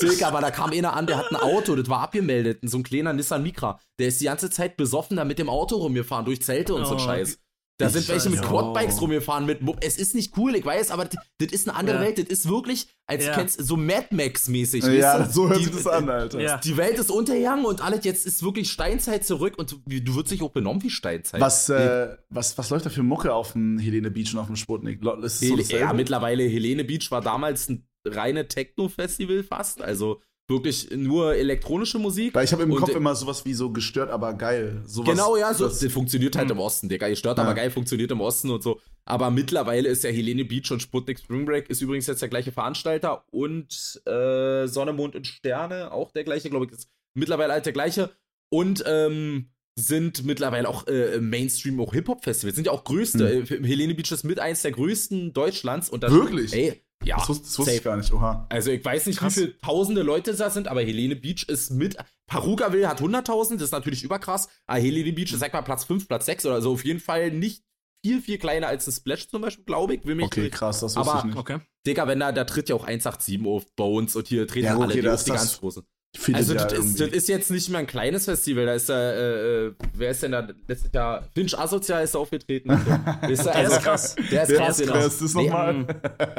Digga, 0.00 0.28
aber 0.28 0.40
da 0.40 0.50
kam 0.50 0.70
einer 0.70 0.94
an, 0.94 1.06
der 1.06 1.18
hat 1.18 1.30
ein 1.30 1.36
Auto, 1.36 1.76
das 1.76 1.88
war 1.88 2.00
abgemeldet, 2.00 2.60
so 2.62 2.78
ein 2.78 2.82
kleiner 2.82 3.12
Nissan 3.12 3.42
Micra. 3.42 3.78
Der 3.98 4.08
ist 4.08 4.20
die 4.20 4.26
ganze 4.26 4.50
Zeit 4.50 4.76
besoffen 4.76 5.16
da 5.16 5.24
mit 5.24 5.38
dem 5.38 5.48
Auto 5.48 5.76
rumgefahren, 5.76 6.24
durch 6.24 6.42
Zelte 6.42 6.74
und 6.74 6.82
oh, 6.82 6.86
so 6.86 6.98
Scheiß. 6.98 7.38
Da 7.78 7.90
sind 7.90 8.08
welche 8.08 8.30
mit 8.30 8.40
Quadbikes 8.40 9.00
rumgefahren 9.02 9.44
mit. 9.44 9.60
Es 9.82 9.98
ist 9.98 10.14
nicht 10.14 10.36
cool, 10.38 10.56
ich 10.56 10.64
weiß, 10.64 10.90
aber 10.90 11.04
das, 11.04 11.22
das 11.38 11.52
ist 11.52 11.68
eine 11.68 11.76
andere 11.76 11.96
ja. 11.96 12.02
Welt. 12.02 12.18
Das 12.18 12.26
ist 12.26 12.48
wirklich, 12.48 12.88
als 13.06 13.26
ja. 13.26 13.34
kennst 13.34 13.62
so 13.62 13.76
Mad 13.76 14.06
Max-mäßig. 14.12 14.82
Ja, 14.84 15.20
weißt 15.20 15.28
du? 15.28 15.32
so 15.32 15.48
hört 15.48 15.58
sich 15.58 15.70
das 15.70 15.86
an, 15.86 16.08
Alter. 16.08 16.40
Ja. 16.40 16.56
Die 16.56 16.76
Welt 16.78 16.98
ist 16.98 17.10
untergegangen 17.10 17.66
und 17.66 17.82
alles 17.82 18.04
jetzt 18.04 18.24
ist 18.24 18.42
wirklich 18.42 18.70
Steinzeit 18.70 19.26
zurück 19.26 19.58
und 19.58 19.72
du, 19.72 20.00
du 20.00 20.14
wirst 20.14 20.30
dich 20.30 20.42
auch 20.42 20.52
benommen 20.52 20.82
wie 20.82 20.90
Steinzeit. 20.90 21.40
Was, 21.40 21.68
äh, 21.68 22.16
was, 22.30 22.56
was 22.56 22.70
läuft 22.70 22.86
da 22.86 22.90
für 22.90 23.02
Mucke 23.02 23.34
auf 23.34 23.52
dem 23.52 23.78
Helene 23.78 24.10
Beach 24.10 24.32
und 24.32 24.40
auf 24.40 24.46
dem 24.46 24.56
Sputnik? 24.56 25.02
Ist 25.22 25.40
so 25.40 25.56
ja, 25.56 25.92
mittlerweile 25.92 26.44
Helene 26.44 26.84
Beach 26.84 27.10
war 27.10 27.20
damals 27.20 27.68
ein 27.68 27.86
reine 28.06 28.48
Techno-Festival 28.48 29.42
fast. 29.42 29.82
Also 29.82 30.22
wirklich 30.48 30.90
nur 30.90 31.34
elektronische 31.34 31.98
Musik. 31.98 32.34
Weil 32.34 32.44
ich 32.44 32.52
habe 32.52 32.62
im 32.62 32.74
Kopf 32.74 32.94
immer 32.94 33.14
sowas 33.14 33.44
wie 33.44 33.54
so 33.54 33.70
gestört, 33.70 34.10
aber 34.10 34.34
geil. 34.34 34.82
Sowas, 34.86 35.10
genau, 35.10 35.36
ja, 35.36 35.52
so, 35.52 35.66
das 35.66 35.84
funktioniert 35.92 36.36
halt 36.36 36.48
hm. 36.50 36.56
im 36.56 36.60
Osten, 36.60 36.88
Digga. 36.88 37.08
Gestört, 37.08 37.38
ja. 37.38 37.44
aber 37.44 37.54
geil 37.54 37.70
funktioniert 37.70 38.10
im 38.10 38.20
Osten 38.20 38.50
und 38.50 38.62
so. 38.62 38.80
Aber 39.04 39.30
mittlerweile 39.30 39.88
ist 39.88 40.04
ja 40.04 40.10
Helene 40.10 40.44
Beach 40.44 40.70
und 40.70 40.82
Sputnik 40.82 41.18
Spring 41.18 41.46
Break 41.46 41.70
ist 41.70 41.80
übrigens 41.80 42.06
jetzt 42.06 42.22
der 42.22 42.28
gleiche 42.28 42.52
Veranstalter 42.52 43.24
und 43.30 44.00
äh, 44.04 44.66
Sonne, 44.66 44.92
Mond 44.92 45.14
und 45.14 45.26
Sterne 45.26 45.92
auch 45.92 46.10
der 46.12 46.24
gleiche, 46.24 46.50
glaube 46.50 46.66
ich, 46.66 46.72
ist 46.72 46.88
mittlerweile 47.14 47.52
halt 47.52 47.66
der 47.66 47.72
gleiche. 47.72 48.10
Und 48.48 48.84
ähm, 48.86 49.50
sind 49.78 50.24
mittlerweile 50.24 50.68
auch 50.68 50.86
äh, 50.86 51.20
Mainstream 51.20 51.80
auch 51.80 51.92
Hip-Hop-Festivals. 51.92 52.56
Sind 52.56 52.66
ja 52.66 52.72
auch 52.72 52.84
größte. 52.84 53.44
Mhm. 53.48 53.64
Helene 53.64 53.94
Beach 53.94 54.10
ist 54.10 54.24
mit 54.24 54.40
eins 54.40 54.62
der 54.62 54.72
größten 54.72 55.32
Deutschlands. 55.32 55.90
Und 55.90 56.02
das, 56.02 56.12
Wirklich? 56.12 56.52
Ey, 56.54 56.82
ja, 57.04 57.16
das, 57.16 57.28
wusste, 57.28 57.44
das 57.44 57.58
wusste 57.58 57.74
ich 57.74 57.82
gar 57.82 57.96
nicht. 57.96 58.12
Oha. 58.12 58.46
Also 58.48 58.70
ich 58.70 58.84
weiß 58.84 59.06
nicht, 59.06 59.18
Krass. 59.18 59.36
wie 59.36 59.40
viele 59.40 59.58
tausende 59.58 60.02
Leute 60.02 60.34
da 60.34 60.50
sind, 60.50 60.68
aber 60.68 60.82
Helene 60.82 61.16
Beach 61.16 61.44
ist 61.48 61.70
mit. 61.70 61.96
Parugaville 62.26 62.88
hat 62.88 63.00
100.000, 63.00 63.54
das 63.54 63.62
ist 63.64 63.72
natürlich 63.72 64.02
überkrass. 64.02 64.48
Aber 64.66 64.80
Helene 64.80 65.12
Beach 65.12 65.32
ist, 65.32 65.40
sag 65.40 65.52
mal, 65.52 65.62
Platz 65.62 65.84
5, 65.84 66.08
Platz 66.08 66.26
6 66.26 66.46
oder 66.46 66.62
so. 66.62 66.72
Auf 66.72 66.84
jeden 66.84 67.00
Fall 67.00 67.30
nicht 67.30 67.62
viel, 68.04 68.20
viel 68.20 68.38
kleiner 68.38 68.68
als 68.68 68.86
ein 68.86 68.92
Splash 68.92 69.28
zum 69.28 69.42
Beispiel, 69.42 69.64
glaube 69.64 69.94
ich. 69.94 70.04
Will 70.04 70.14
mich 70.14 70.26
okay, 70.26 70.42
nicht. 70.42 70.54
krass, 70.54 70.80
das 70.80 70.96
wusste 70.96 71.10
aber, 71.10 71.20
ich 71.20 71.24
nicht. 71.26 71.36
Okay. 71.36 71.60
Digga, 71.86 72.06
wenn 72.06 72.20
da, 72.20 72.32
da 72.32 72.44
tritt 72.44 72.68
ja 72.68 72.74
auch 72.74 72.84
187 72.84 73.46
auf 73.46 73.66
Bones 73.76 74.16
und 74.16 74.28
hier 74.28 74.46
treten 74.46 74.66
ja, 74.66 74.74
okay, 74.74 74.82
alle 74.84 74.94
die, 74.94 75.02
das, 75.02 75.24
die 75.24 75.30
ganz 75.30 75.58
großen. 75.58 75.84
Also 76.32 76.54
das, 76.54 76.72
ist, 76.72 77.00
das, 77.00 77.08
ist, 77.08 77.28
jetzt 77.28 77.50
nicht 77.50 77.68
mehr 77.68 77.80
ein 77.80 77.86
kleines 77.86 78.24
Festival, 78.24 78.66
da 78.66 78.74
ist 78.74 78.88
da, 78.88 79.12
äh, 79.12 79.66
äh, 79.66 79.74
wer 79.94 80.10
ist 80.10 80.22
denn 80.22 80.32
da 80.32 80.48
letztes 80.66 80.92
Jahr? 80.92 81.28
Finch 81.34 81.58
Asozial 81.58 82.04
ist 82.04 82.14
da 82.14 82.18
aufgetreten. 82.18 82.70
Ist 83.28 83.44
da, 83.44 83.50
also, 83.50 83.52
der 83.52 83.64
ist 83.64 83.82
krass. 83.82 84.16
Der 84.30 84.42
ist 84.42 84.54
krass, 84.54 84.78
genau. 84.78 84.94
Wer 84.94 85.06
ist 85.06 85.22
das 85.22 85.34
nochmal? 85.34 85.86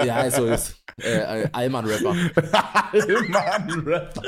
Ja, 0.05 0.15
also 0.15 0.45
ist 0.45 0.83
äh, 1.01 1.47
Allmann-Rapper. 1.51 2.15
Allmann-Rapper. 2.93 4.21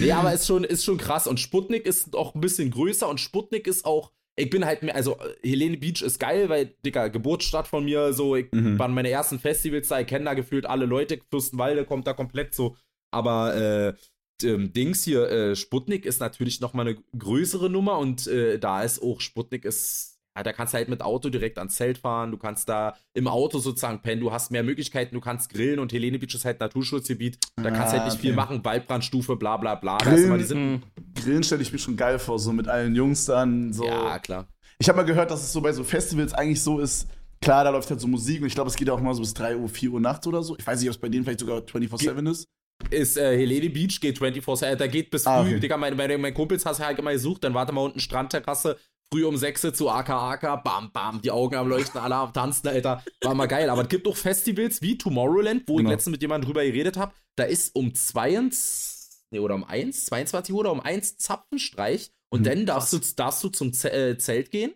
nee, 0.00 0.12
aber 0.12 0.32
ist 0.32 0.46
schon, 0.46 0.64
ist 0.64 0.84
schon 0.84 0.98
krass. 0.98 1.26
Und 1.26 1.40
Sputnik 1.40 1.86
ist 1.86 2.14
auch 2.14 2.34
ein 2.34 2.40
bisschen 2.40 2.70
größer 2.70 3.08
und 3.08 3.20
Sputnik 3.20 3.66
ist 3.66 3.84
auch 3.84 4.12
ich 4.36 4.48
bin 4.48 4.64
halt 4.64 4.82
mehr, 4.82 4.94
also 4.94 5.18
Helene 5.42 5.76
Beach 5.76 6.02
ist 6.02 6.18
geil, 6.18 6.48
weil, 6.48 6.74
Dicker, 6.84 7.10
Geburtsstadt 7.10 7.68
von 7.68 7.84
mir, 7.84 8.12
so, 8.12 8.34
ich 8.34 8.50
mhm. 8.52 8.78
waren 8.78 8.94
meine 8.94 9.10
ersten 9.10 9.38
Festivals 9.38 9.88
da, 9.88 10.00
ich 10.00 10.06
kenne 10.06 10.24
da 10.24 10.34
gefühlt 10.34 10.66
alle 10.66 10.86
Leute, 10.86 11.18
Fürstenwalde 11.30 11.84
kommt 11.84 12.06
da 12.06 12.14
komplett 12.14 12.54
so, 12.54 12.76
aber 13.10 13.54
äh, 13.54 13.92
ähm, 14.42 14.72
Dings 14.72 15.04
hier, 15.04 15.28
äh, 15.30 15.56
Sputnik 15.56 16.04
ist 16.04 16.20
natürlich 16.20 16.60
nochmal 16.60 16.88
eine 16.88 16.98
größere 17.16 17.70
Nummer 17.70 17.98
und 17.98 18.26
äh, 18.26 18.58
da 18.58 18.82
ist 18.82 19.02
auch, 19.02 19.20
Sputnik 19.20 19.64
ist, 19.64 20.18
ja, 20.36 20.42
da 20.42 20.52
kannst 20.52 20.72
du 20.72 20.78
halt 20.78 20.88
mit 20.88 21.02
Auto 21.02 21.28
direkt 21.28 21.58
ans 21.58 21.74
Zelt 21.74 21.98
fahren, 21.98 22.30
du 22.30 22.38
kannst 22.38 22.68
da 22.68 22.96
im 23.14 23.28
Auto 23.28 23.58
sozusagen 23.58 24.00
pennen, 24.00 24.20
du 24.20 24.32
hast 24.32 24.50
mehr 24.50 24.62
Möglichkeiten, 24.62 25.14
du 25.14 25.20
kannst 25.20 25.50
grillen 25.50 25.78
und 25.78 25.92
Helene 25.92 26.18
Beach 26.18 26.34
ist 26.34 26.44
halt 26.44 26.60
Naturschutzgebiet, 26.60 27.38
da 27.56 27.64
ah, 27.64 27.70
kannst 27.70 27.92
du 27.92 27.98
halt 27.98 28.04
nicht 28.04 28.14
okay. 28.14 28.28
viel 28.28 28.34
machen, 28.34 28.64
Waldbrandstufe, 28.64 29.36
bla 29.36 29.56
bla 29.56 29.74
bla. 29.74 29.98
Grillen, 29.98 30.40
hm. 30.48 30.82
Grillen 31.14 31.42
stelle 31.42 31.62
ich 31.62 31.72
mir 31.72 31.78
schon 31.78 31.96
geil 31.96 32.18
vor, 32.18 32.38
so 32.38 32.52
mit 32.52 32.68
allen 32.68 32.94
Jungs 32.94 33.26
dann, 33.26 33.72
so. 33.72 33.84
Ja, 33.84 34.18
klar. 34.18 34.48
Ich 34.78 34.88
habe 34.88 34.96
mal 34.96 35.04
gehört, 35.04 35.30
dass 35.30 35.42
es 35.42 35.52
so 35.52 35.60
bei 35.60 35.72
so 35.72 35.84
Festivals 35.84 36.32
eigentlich 36.32 36.62
so 36.62 36.78
ist, 36.78 37.08
Klar, 37.42 37.64
da 37.64 37.70
läuft 37.70 37.90
halt 37.90 38.00
so 38.00 38.06
Musik 38.06 38.40
und 38.40 38.46
ich 38.46 38.54
glaube, 38.54 38.70
es 38.70 38.76
geht 38.76 38.88
auch 38.88 39.00
mal 39.00 39.14
so 39.14 39.20
bis 39.20 39.34
3 39.34 39.56
Uhr, 39.56 39.68
4 39.68 39.90
Uhr 39.90 40.00
nachts 40.00 40.24
oder 40.28 40.44
so. 40.44 40.56
Ich 40.56 40.64
weiß 40.64 40.78
nicht, 40.78 40.88
ob 40.88 40.94
es 40.94 41.00
bei 41.00 41.08
denen 41.08 41.24
vielleicht 41.24 41.40
sogar 41.40 41.58
24-7 41.58 42.30
ist 42.30 42.46
ist 42.90 43.16
äh, 43.16 43.36
Helene 43.36 43.70
Beach, 43.70 44.00
geht 44.00 44.18
24 44.18 44.68
äh, 44.68 44.76
da 44.76 44.86
geht 44.86 45.10
bis 45.10 45.26
ah, 45.26 45.42
früh, 45.42 45.50
okay. 45.50 45.60
Digga, 45.60 45.76
meine, 45.76 45.96
meine, 45.96 46.18
meine 46.18 46.34
Kumpels 46.34 46.64
hast 46.66 46.80
du 46.80 46.84
halt 46.84 46.98
immer 46.98 47.12
gesucht, 47.12 47.44
dann 47.44 47.54
warte 47.54 47.72
mal 47.72 47.82
unten 47.82 48.00
Strandterrasse, 48.00 48.78
früh 49.12 49.24
um 49.24 49.36
6 49.36 49.72
zu 49.74 49.90
AK, 49.90 50.64
bam, 50.64 50.90
bam, 50.92 51.20
die 51.22 51.30
Augen 51.30 51.56
am 51.56 51.68
Leuchten, 51.68 52.00
alle 52.00 52.16
am 52.16 52.32
Tanzen, 52.32 52.68
Alter, 52.68 53.04
war 53.22 53.34
mal 53.34 53.46
geil, 53.46 53.68
aber 53.70 53.82
es 53.82 53.88
gibt 53.88 54.06
auch 54.08 54.16
Festivals 54.16 54.82
wie 54.82 54.96
Tomorrowland, 54.96 55.64
wo 55.66 55.76
genau. 55.76 55.90
ich 55.90 55.94
letztens 55.94 56.12
mit 56.12 56.22
jemandem 56.22 56.48
drüber 56.48 56.64
geredet 56.64 56.96
habe, 56.96 57.12
da 57.36 57.44
ist 57.44 57.74
um 57.74 57.94
22, 57.94 59.26
nee, 59.30 59.38
oder 59.38 59.54
um 59.54 59.64
1, 59.64 60.06
22 60.06 60.54
Uhr 60.54 60.60
oder 60.60 60.72
um 60.72 60.80
1 60.80 61.18
Zapfenstreich 61.18 62.10
und 62.30 62.40
mhm. 62.40 62.44
dann 62.44 62.66
darfst 62.66 62.92
du, 62.92 62.98
darfst 63.16 63.44
du 63.44 63.48
zum 63.48 63.72
Z 63.72 63.92
äh, 63.92 64.18
Zelt 64.18 64.50
gehen 64.50 64.72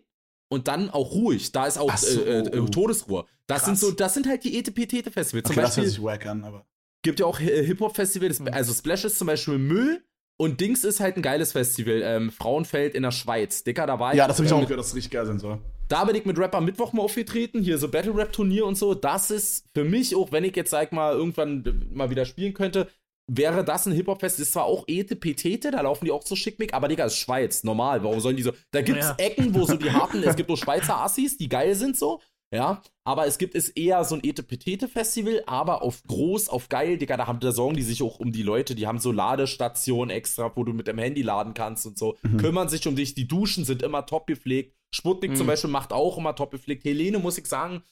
und 0.49 0.67
dann 0.67 0.89
auch 0.89 1.11
ruhig. 1.11 1.51
Da 1.51 1.65
ist 1.65 1.77
auch 1.77 1.95
so. 1.97 2.23
äh, 2.23 2.39
äh, 2.39 2.65
Todesruhe. 2.69 3.25
Das 3.47 3.65
sind 3.65 3.77
so, 3.77 3.91
das 3.91 4.13
sind 4.13 4.27
halt 4.27 4.43
die 4.43 4.59
ETP-Festivals. 4.59 5.33
Okay, 5.33 5.43
Zum 5.43 5.55
Beispiel, 5.55 5.63
das 5.63 5.77
hört 5.77 5.87
sich 5.87 6.03
wack 6.03 6.25
an, 6.25 6.43
aber 6.43 6.65
gibt 7.07 7.21
ja 7.21 7.25
auch 7.25 7.39
Hip-Hop-Festivals, 7.39 8.41
mhm. 8.41 8.49
also 8.49 8.73
Splash 8.73 9.05
ist 9.05 9.17
zum 9.17 9.27
Beispiel 9.27 9.57
Müll 9.57 10.03
und 10.37 10.59
Dings 10.59 10.83
ist 10.83 10.99
halt 10.99 11.15
ein 11.15 11.21
geiles 11.21 11.53
Festival. 11.53 12.01
Ähm, 12.03 12.31
Frauenfeld 12.31 12.95
in 12.95 13.03
der 13.03 13.11
Schweiz. 13.11 13.63
Dicker, 13.63 13.87
da 13.87 13.97
war 13.97 14.11
ich. 14.11 14.17
Ja, 14.17 14.27
das 14.27 14.37
habe 14.37 14.45
ich 14.45 14.53
auch 14.53 14.61
gehört, 14.61 14.79
dass 14.79 14.87
es 14.87 14.95
richtig 14.95 15.11
geil 15.11 15.25
sein 15.25 15.39
soll. 15.39 15.59
Da 15.87 16.03
bin 16.03 16.15
ich 16.15 16.25
mit 16.25 16.37
Rapper 16.37 16.59
Mittwoch 16.59 16.91
mal 16.91 17.01
aufgetreten, 17.03 17.61
hier 17.61 17.77
so 17.77 17.87
Battle-Rap-Turnier 17.87 18.65
und 18.65 18.77
so. 18.77 18.93
Das 18.93 19.31
ist 19.31 19.65
für 19.73 19.85
mich, 19.85 20.15
auch 20.15 20.33
wenn 20.33 20.43
ich 20.43 20.53
jetzt, 20.55 20.71
sag 20.71 20.91
mal, 20.91 21.13
irgendwann 21.13 21.87
mal 21.93 22.09
wieder 22.09 22.25
spielen 22.25 22.53
könnte, 22.53 22.89
wäre 23.25 23.63
das 23.63 23.85
ein 23.85 23.93
Hip-Hop-Fest. 23.93 24.39
Ist 24.41 24.51
zwar 24.51 24.65
auch 24.65 24.83
Ete 24.87 25.15
Petete, 25.15 25.71
da 25.71 25.79
laufen 25.79 26.03
die 26.03 26.11
auch 26.11 26.23
so 26.23 26.35
schickmick, 26.35 26.73
aber 26.73 26.89
Digga, 26.89 27.05
ist 27.05 27.15
Schweiz, 27.15 27.63
normal. 27.63 28.03
Warum 28.03 28.19
sollen 28.19 28.35
die 28.35 28.43
so. 28.43 28.51
Da 28.71 28.81
gibt's 28.81 29.07
ja. 29.07 29.15
Ecken, 29.17 29.55
wo 29.55 29.65
so 29.65 29.77
die 29.77 29.91
harten, 29.93 30.21
es 30.21 30.35
gibt 30.35 30.49
nur 30.49 30.57
Schweizer 30.57 30.97
Assis, 30.97 31.37
die 31.37 31.47
geil 31.47 31.73
sind 31.73 31.97
so. 31.97 32.19
Ja, 32.53 32.81
aber 33.03 33.27
es 33.27 33.37
gibt 33.37 33.55
es 33.55 33.67
eher 33.69 34.05
so 34.05 34.15
ein 34.15 34.23
Etepetete-Festival, 34.23 35.43
aber 35.47 35.81
auf 35.81 36.01
groß, 36.07 36.47
auf 36.47 36.69
geil, 36.69 36.97
Digga, 36.97 37.17
da 37.17 37.27
haben 37.27 37.41
da 37.41 37.51
sorgen 37.51 37.75
die 37.75 37.83
sich 37.83 38.01
auch 38.01 38.19
um 38.19 38.31
die 38.31 38.43
Leute, 38.43 38.73
die 38.73 38.87
haben 38.87 38.99
so 38.99 39.11
Ladestationen 39.11 40.15
extra, 40.15 40.55
wo 40.55 40.63
du 40.63 40.71
mit 40.71 40.87
dem 40.87 40.97
Handy 40.97 41.23
laden 41.23 41.53
kannst 41.53 41.85
und 41.85 41.97
so, 41.97 42.15
mhm. 42.21 42.37
kümmern 42.37 42.69
sich 42.69 42.87
um 42.87 42.95
dich, 42.95 43.15
die 43.15 43.27
Duschen 43.27 43.65
sind 43.65 43.81
immer 43.81 44.05
top 44.05 44.27
gepflegt. 44.27 44.77
Sputnik 44.93 45.31
mhm. 45.31 45.35
zum 45.35 45.47
Beispiel 45.47 45.69
macht 45.69 45.91
auch 45.91 46.17
immer 46.17 46.35
top 46.35 46.51
gepflegt. 46.51 46.85
Helene, 46.85 47.19
muss 47.19 47.37
ich 47.37 47.47
sagen, 47.47 47.83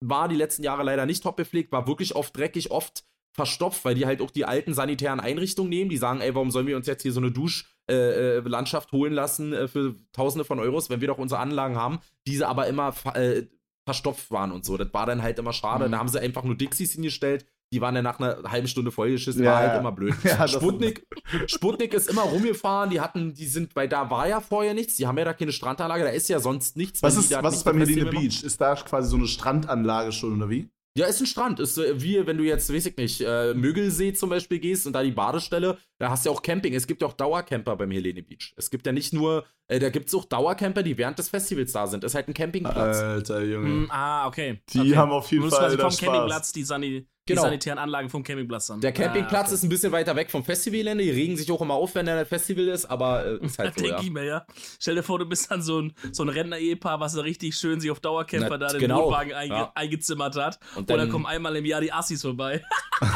war 0.00 0.28
die 0.28 0.36
letzten 0.36 0.64
Jahre 0.64 0.82
leider 0.82 1.06
nicht 1.06 1.22
top 1.22 1.36
gepflegt, 1.36 1.70
war 1.70 1.86
wirklich 1.86 2.16
oft 2.16 2.36
dreckig, 2.36 2.72
oft 2.72 3.04
verstopft, 3.32 3.84
weil 3.84 3.94
die 3.94 4.06
halt 4.06 4.20
auch 4.22 4.32
die 4.32 4.44
alten 4.44 4.74
sanitären 4.74 5.20
Einrichtungen 5.20 5.70
nehmen, 5.70 5.88
die 5.88 5.96
sagen, 5.96 6.20
ey, 6.20 6.34
warum 6.34 6.50
sollen 6.50 6.66
wir 6.66 6.76
uns 6.76 6.88
jetzt 6.88 7.02
hier 7.02 7.12
so 7.12 7.20
eine 7.20 7.30
Duschlandschaft 7.30 8.92
äh, 8.92 8.96
äh 8.96 8.98
holen 8.98 9.12
lassen 9.12 9.52
äh, 9.52 9.68
für 9.68 9.94
Tausende 10.12 10.44
von 10.44 10.58
Euros, 10.58 10.90
wenn 10.90 11.00
wir 11.00 11.08
doch 11.08 11.18
unsere 11.18 11.40
Anlagen 11.40 11.76
haben, 11.76 12.00
diese 12.26 12.48
aber 12.48 12.66
immer 12.66 12.92
äh, 13.14 13.44
verstopft 13.90 14.30
waren 14.30 14.52
und 14.52 14.64
so. 14.64 14.76
Das 14.76 14.92
war 14.92 15.06
dann 15.06 15.22
halt 15.22 15.38
immer 15.38 15.52
schade. 15.52 15.86
Mhm. 15.86 15.92
Da 15.92 15.98
haben 15.98 16.08
sie 16.08 16.20
einfach 16.20 16.44
nur 16.44 16.54
Dixies 16.54 16.92
hingestellt. 16.92 17.44
Die 17.72 17.80
waren 17.80 17.94
dann 17.94 18.02
nach 18.02 18.18
einer 18.18 18.50
halben 18.50 18.66
Stunde 18.66 18.90
vollgeschissen, 18.90 19.44
Ja, 19.44 19.52
war 19.52 19.58
halt 19.58 19.72
ja. 19.74 19.78
immer 19.78 19.92
blöd. 19.92 20.14
Ja, 20.24 20.48
Sputnik, 20.48 21.06
Sputnik 21.46 21.94
ist 21.94 22.08
immer 22.08 22.22
rumgefahren, 22.22 22.90
die 22.90 23.00
hatten, 23.00 23.32
die 23.32 23.46
sind, 23.46 23.76
weil 23.76 23.88
da 23.88 24.10
war 24.10 24.26
ja 24.26 24.40
vorher 24.40 24.74
nichts, 24.74 24.96
die 24.96 25.06
haben 25.06 25.16
ja 25.18 25.24
da 25.24 25.34
keine 25.34 25.52
Strandanlage, 25.52 26.02
da 26.02 26.10
ist 26.10 26.28
ja 26.28 26.40
sonst 26.40 26.76
nichts. 26.76 27.00
Was 27.00 27.16
ist, 27.16 27.30
was 27.30 27.54
ist 27.54 27.62
Festival 27.62 28.12
machen. 28.12 28.18
Beach? 28.18 28.42
Ist 28.42 28.60
da 28.60 28.74
quasi 28.74 29.10
so 29.10 29.16
eine 29.16 29.28
Strandanlage 29.28 30.10
schon, 30.10 30.36
oder 30.36 30.50
wie? 30.50 30.68
Ja, 30.96 31.06
ist 31.06 31.20
ein 31.20 31.26
Strand. 31.26 31.60
Ist 31.60 31.78
äh, 31.78 32.02
wie 32.02 32.26
wenn 32.26 32.36
du 32.36 32.44
jetzt, 32.44 32.72
weiß 32.72 32.86
ich 32.86 32.96
nicht, 32.96 33.20
äh, 33.20 33.54
Mögelsee 33.54 34.12
zum 34.12 34.28
Beispiel 34.28 34.58
gehst 34.58 34.86
und 34.86 34.92
da 34.92 35.02
die 35.02 35.12
Badestelle, 35.12 35.78
da 35.98 36.10
hast 36.10 36.24
du 36.24 36.30
ja 36.30 36.36
auch 36.36 36.42
Camping. 36.42 36.74
Es 36.74 36.86
gibt 36.86 37.02
ja 37.02 37.08
auch 37.08 37.12
Dauercamper 37.12 37.76
beim 37.76 37.90
Helene 37.90 38.22
Beach. 38.22 38.54
Es 38.56 38.70
gibt 38.70 38.86
ja 38.86 38.92
nicht 38.92 39.12
nur, 39.12 39.46
äh, 39.68 39.78
da 39.78 39.90
gibt 39.90 40.08
es 40.08 40.14
auch 40.14 40.24
Dauercamper, 40.24 40.82
die 40.82 40.98
während 40.98 41.18
des 41.18 41.28
Festivals 41.28 41.72
da 41.72 41.86
sind. 41.86 42.02
Ist 42.02 42.14
halt 42.14 42.26
ein 42.26 42.34
Campingplatz. 42.34 42.98
Alter 42.98 43.42
Junge. 43.42 43.66
Hm, 43.66 43.90
ah, 43.90 44.26
okay. 44.26 44.60
Die 44.72 44.80
okay. 44.80 44.96
haben 44.96 45.12
auf 45.12 45.30
jeden 45.30 45.42
du 45.42 45.46
musst 45.46 45.58
Fall 45.58 45.66
quasi 45.66 45.76
da 45.76 45.82
vom 45.84 45.92
Spaß. 45.92 46.04
Campingplatz 46.06 46.52
die, 46.52 46.64
Sani 46.64 47.06
Genau. 47.30 47.42
die 47.42 47.46
sanitären 47.46 47.78
Anlagen 47.78 48.08
vom 48.10 48.22
Campingplatz 48.22 48.66
dann. 48.66 48.80
Der 48.80 48.92
Campingplatz 48.92 49.32
ah, 49.42 49.46
okay. 49.46 49.54
ist 49.54 49.62
ein 49.62 49.68
bisschen 49.68 49.92
weiter 49.92 50.14
weg 50.16 50.30
vom 50.30 50.44
Festivalgelände. 50.44 51.04
Die 51.04 51.10
regen 51.10 51.36
sich 51.36 51.50
auch 51.50 51.60
immer 51.62 51.74
auf, 51.74 51.94
wenn 51.94 52.06
da 52.06 52.18
ein 52.18 52.26
Festival 52.26 52.68
ist, 52.68 52.86
aber 52.86 53.24
äh, 53.26 53.44
ist 53.44 53.58
halt 53.58 53.74
so, 53.78 53.82
Denke 53.82 53.96
ja. 53.98 54.02
ich 54.02 54.10
mir, 54.10 54.24
ja. 54.24 54.46
Stell 54.78 54.94
dir 54.94 55.02
vor, 55.02 55.18
du 55.18 55.26
bist 55.26 55.50
dann 55.50 55.62
so 55.62 55.80
ein, 55.80 55.92
so 56.12 56.22
ein 56.22 56.28
Rentner-Ehepaar, 56.28 57.00
was 57.00 57.14
da 57.14 57.22
richtig 57.22 57.54
schön 57.56 57.80
sich 57.80 57.90
auf 57.90 58.00
Dauercamper 58.00 58.48
Na, 58.50 58.56
da 58.58 58.68
den 58.68 58.80
genau. 58.80 59.06
Wohnwagen 59.06 59.32
einge 59.32 59.54
Ja. 59.54 59.72
eingezimmert 59.74 60.36
hat. 60.36 60.58
Und 60.74 60.80
Und 60.80 60.90
dann- 60.90 60.98
dann 60.98 61.08
kommen 61.10 61.26
einmal 61.26 61.56
im 61.56 61.64
Jahr 61.64 61.80
die 61.80 61.92
Assis 61.92 62.22
vorbei. 62.22 62.62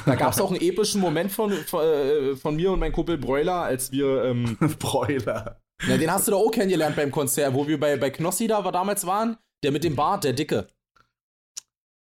Da 0.06 0.14
gab 0.14 0.32
es 0.32 0.40
auch 0.40 0.50
einen 0.50 0.62
epischen 0.62 0.98
Moment 1.00 1.30
von, 1.30 1.52
von, 1.52 1.84
äh, 1.84 2.36
von 2.36 2.56
mir 2.56 2.72
und 2.72 2.78
meinem 2.80 2.92
Kumpel 2.92 3.18
Broiler, 3.18 3.62
als 3.64 3.92
wir 3.92 4.24
ähm, 4.24 4.56
Broiler. 4.78 5.60
Na, 5.86 5.96
den 5.98 6.10
hast 6.10 6.26
du 6.26 6.30
doch 6.32 6.38
auch 6.40 6.50
kennengelernt 6.50 6.96
beim 6.96 7.10
Konzert, 7.10 7.52
wo 7.52 7.66
wir 7.68 7.78
bei, 7.78 7.96
bei 7.98 8.08
Knossi 8.08 8.46
da 8.46 8.64
war, 8.64 8.72
damals 8.72 9.06
waren. 9.06 9.36
Der 9.62 9.72
mit 9.72 9.84
dem 9.84 9.94
Bart, 9.94 10.24
der 10.24 10.32
Dicke. 10.32 10.68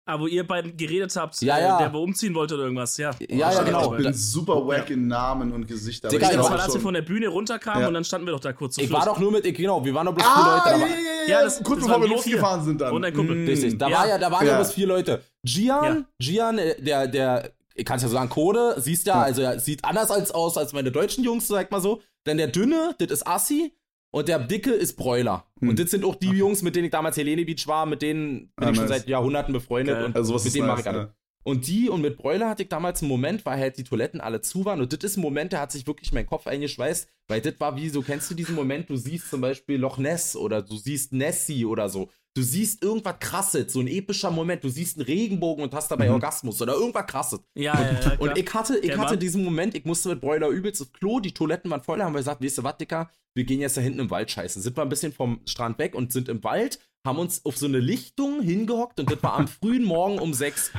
Aber 0.05 0.25
wo 0.25 0.27
ihr 0.27 0.45
beiden 0.45 0.77
geredet 0.77 1.15
habt, 1.15 1.41
Ja, 1.43 1.59
äh, 1.59 1.63
ja. 1.63 1.79
der 1.79 1.93
wo 1.93 1.99
umziehen 2.03 2.35
wollte 2.35 2.55
oder 2.55 2.65
irgendwas, 2.65 2.97
ja. 2.97 3.11
Ja, 3.29 3.53
ja, 3.53 3.63
genau. 3.63 3.95
Ich 3.97 4.03
bin 4.03 4.13
super 4.13 4.67
wack 4.67 4.91
in 4.91 5.07
Namen 5.07 5.53
und 5.53 5.69
Gesichter. 5.69 6.09
aber 6.09 6.17
Digga, 6.19 6.27
ich 6.29 6.33
glaub 6.33 6.51
war, 6.51 6.61
als 6.61 6.75
wir 6.75 6.81
von 6.81 6.95
der 6.95 7.03
Bühne 7.03 7.29
runterkamen 7.29 7.83
Ja. 7.83 7.89
und 7.89 7.95
dann 7.95 8.03
standen 8.05 8.27
wir 8.27 8.33
doch 8.33 8.41
da 8.41 8.53
kurz 8.53 8.75
zu 8.75 8.81
Ich 8.81 8.89
Schluss. 8.89 8.99
war 8.99 9.07
doch 9.07 9.21
nur 9.21 9.31
mit, 9.31 9.47
ich, 9.47 9.55
genau, 9.57 9.85
wir 9.85 9.95
waren 9.95 10.07
doch 10.07 10.15
bloß 10.15 10.27
vier 10.27 10.35
Ah, 10.37 10.65
Leute. 10.71 10.81
ja, 10.81 10.87
ja, 10.87 10.93
ja, 10.93 10.99
Ja, 11.29 11.39
ja. 11.39 11.45
das- 11.45 11.63
kurz 11.63 11.79
das 11.81 11.87
bevor 11.89 12.03
wir 12.03 12.11
wir 12.11 12.19
vier. 12.19 12.33
losgefahren 12.33 12.65
sind 12.65 12.81
dann. 12.81 12.93
Und 12.93 13.05
ein 13.05 13.15
Kumpel. 13.15 13.37
Mm. 13.37 13.47
richtig, 13.47 13.79
da, 13.79 13.89
Ja. 13.89 13.97
war 13.99 14.09
ja, 14.09 14.19
da 14.19 14.31
waren 14.33 14.45
ja 14.47 14.53
Ja. 14.55 14.59
bloß 14.59 14.73
vier 14.73 14.87
Leute. 14.89 15.23
Gian, 15.45 16.07
Gian, 16.19 16.59
äh, 16.59 16.83
der, 16.83 17.07
der, 17.07 17.53
ich 17.77 17.85
kann 17.85 17.97
es 17.99 18.03
ja 18.03 18.09
sagen, 18.09 18.29
Code, 18.29 18.75
siehst 18.79 19.07
ja, 19.07 19.23
also 19.23 19.43
er 19.43 19.61
sieht 19.61 19.85
anders 19.85 20.11
als 20.11 20.33
aus 20.33 20.57
als 20.59 20.73
meine 20.73 20.91
deutschen 20.91 21.23
Jungs, 21.23 21.47
sag 21.47 21.71
mal 21.71 21.81
so. 21.81 22.01
Dann 22.25 22.39
der 22.39 22.49
Dünne, 22.49 22.95
das 22.99 23.11
ist 23.11 23.27
Assi. 23.27 23.73
Und 24.13 24.29
der 24.29 24.39
Dicke 24.39 24.71
ist 24.73 24.97
Broiler. 24.97 25.47
Hm. 25.61 25.71
Und 25.71 25.79
das 25.79 25.91
sind 25.91 26.05
auch 26.05 26.15
die 26.15 26.29
Jungs, 26.31 26.63
mit 26.63 26.77
denen 26.77 26.85
ich 26.85 26.91
damals 26.93 27.17
Helene 27.17 27.45
Beach 27.45 27.67
war, 27.67 27.87
mit 27.87 28.03
denen 28.03 28.53
bin 28.57 28.69
Ah, 28.69 28.71
ich 28.71 28.77
schon 28.77 28.85
nice. 28.87 28.99
seit 29.01 29.09
Jahrhunderten 29.09 29.53
befreundet. 29.53 29.95
Geil. 29.97 30.05
Und 30.05 30.17
Also 30.17 30.35
was 30.35 30.43
mit 30.45 30.49
ist 30.49 30.57
denen 30.57 30.67
nice, 30.67 30.77
mache 30.77 30.81
ich 30.83 30.89
alle. 30.95 30.99
ja. 31.09 31.15
Und 31.45 31.67
die 31.67 31.89
und 31.89 32.03
mit 32.03 32.19
Broiler 32.19 32.49
hatte 32.49 32.63
ich 32.63 32.69
damals 32.69 33.03
einen 33.03 33.09
Moment, 33.09 33.45
weil 33.45 33.59
halt 33.59 33.77
die 33.77 33.83
Toiletten 33.83 34.21
alle 34.21 34.43
zu 34.43 34.65
waren. 34.65 34.81
Und 34.81 34.93
das 34.93 35.03
ist 35.11 35.17
ein 35.17 35.23
Moment, 35.23 35.51
der 35.53 35.61
hat 35.61 35.73
sich 35.73 35.89
wirklich 35.89 36.13
mein 36.13 36.25
Kopf 36.25 36.47
eingeschweißt, 36.47 37.09
weil 37.27 37.41
das 37.41 37.59
war 37.59 37.75
wie, 37.77 37.89
so 37.89 38.03
kennst 38.03 38.31
du 38.31 38.35
diesen 38.37 38.55
Moment, 38.55 38.89
du 38.89 38.97
siehst 38.97 39.29
zum 39.29 39.41
Beispiel 39.41 39.77
Loch 39.77 39.99
Ness 39.99 40.37
oder 40.37 40.63
du 40.63 40.77
siehst 40.77 41.13
Nessie 41.13 41.65
oder 41.65 41.89
so. 41.89 42.11
Du 42.35 42.43
siehst 42.43 42.83
irgendwas 42.83 43.17
krasses, 43.21 43.73
so 43.73 43.81
ein 43.81 43.89
epischer 43.89 44.31
Moment. 44.31 44.65
Du 44.65 44.71
siehst 44.71 44.97
einen 44.97 45.05
Regenbogen 45.05 45.63
und 45.65 45.75
hast 45.75 45.91
dabei 45.91 46.07
Mhm. 46.09 46.15
Orgasmus 46.15 46.63
oder 46.63 46.73
irgendwas 46.75 47.07
krasses. 47.07 47.41
Ja, 47.55 47.79
ja, 47.79 47.93
ja, 47.93 47.95
klar. 47.99 48.21
Und 48.21 48.39
ich 48.39 48.55
hatte, 48.55 48.79
ich 48.79 48.97
hatte 48.97 49.19
diesen 49.19 49.45
Moment, 49.45 49.75
ich 49.75 49.85
musste 49.85 50.09
mit 50.09 50.21
Broiler 50.23 50.49
übelst 50.49 50.81
aufs 50.81 50.93
Klo, 50.93 51.21
die 51.21 51.33
Toiletten 51.33 51.71
waren 51.71 51.83
voll, 51.83 52.01
haben 52.03 52.15
wir 52.15 52.21
gesagt, 52.21 52.43
weißt 52.43 52.59
du 52.59 52.65
was, 52.65 52.79
Dicker, 52.79 53.11
wir 53.35 53.45
gehen 53.45 53.61
jetzt 53.61 53.77
da 53.77 53.83
hinten 53.83 54.01
im 54.01 54.11
Wald 54.11 54.31
scheißen. 54.31 54.63
Sind 54.63 54.77
wir 54.77 54.83
ein 54.83 54.89
bisschen 54.89 55.13
vom 55.13 55.41
Strand 55.47 55.79
weg 55.79 55.95
und 55.95 56.11
sind 56.13 56.31
im 56.31 56.43
Wald, 56.43 56.79
haben 57.07 57.19
uns 57.19 57.45
auf 57.45 57.59
so 57.59 57.67
eine 57.67 57.81
Lichtung 57.81 58.41
hingehockt 58.41 58.99
und 58.99 59.11
das 59.11 59.23
war 59.23 59.35
am 59.35 59.49
frühen 59.61 59.85
Morgen 59.85 60.19
um 60.19 60.33
sechs. 60.33 60.71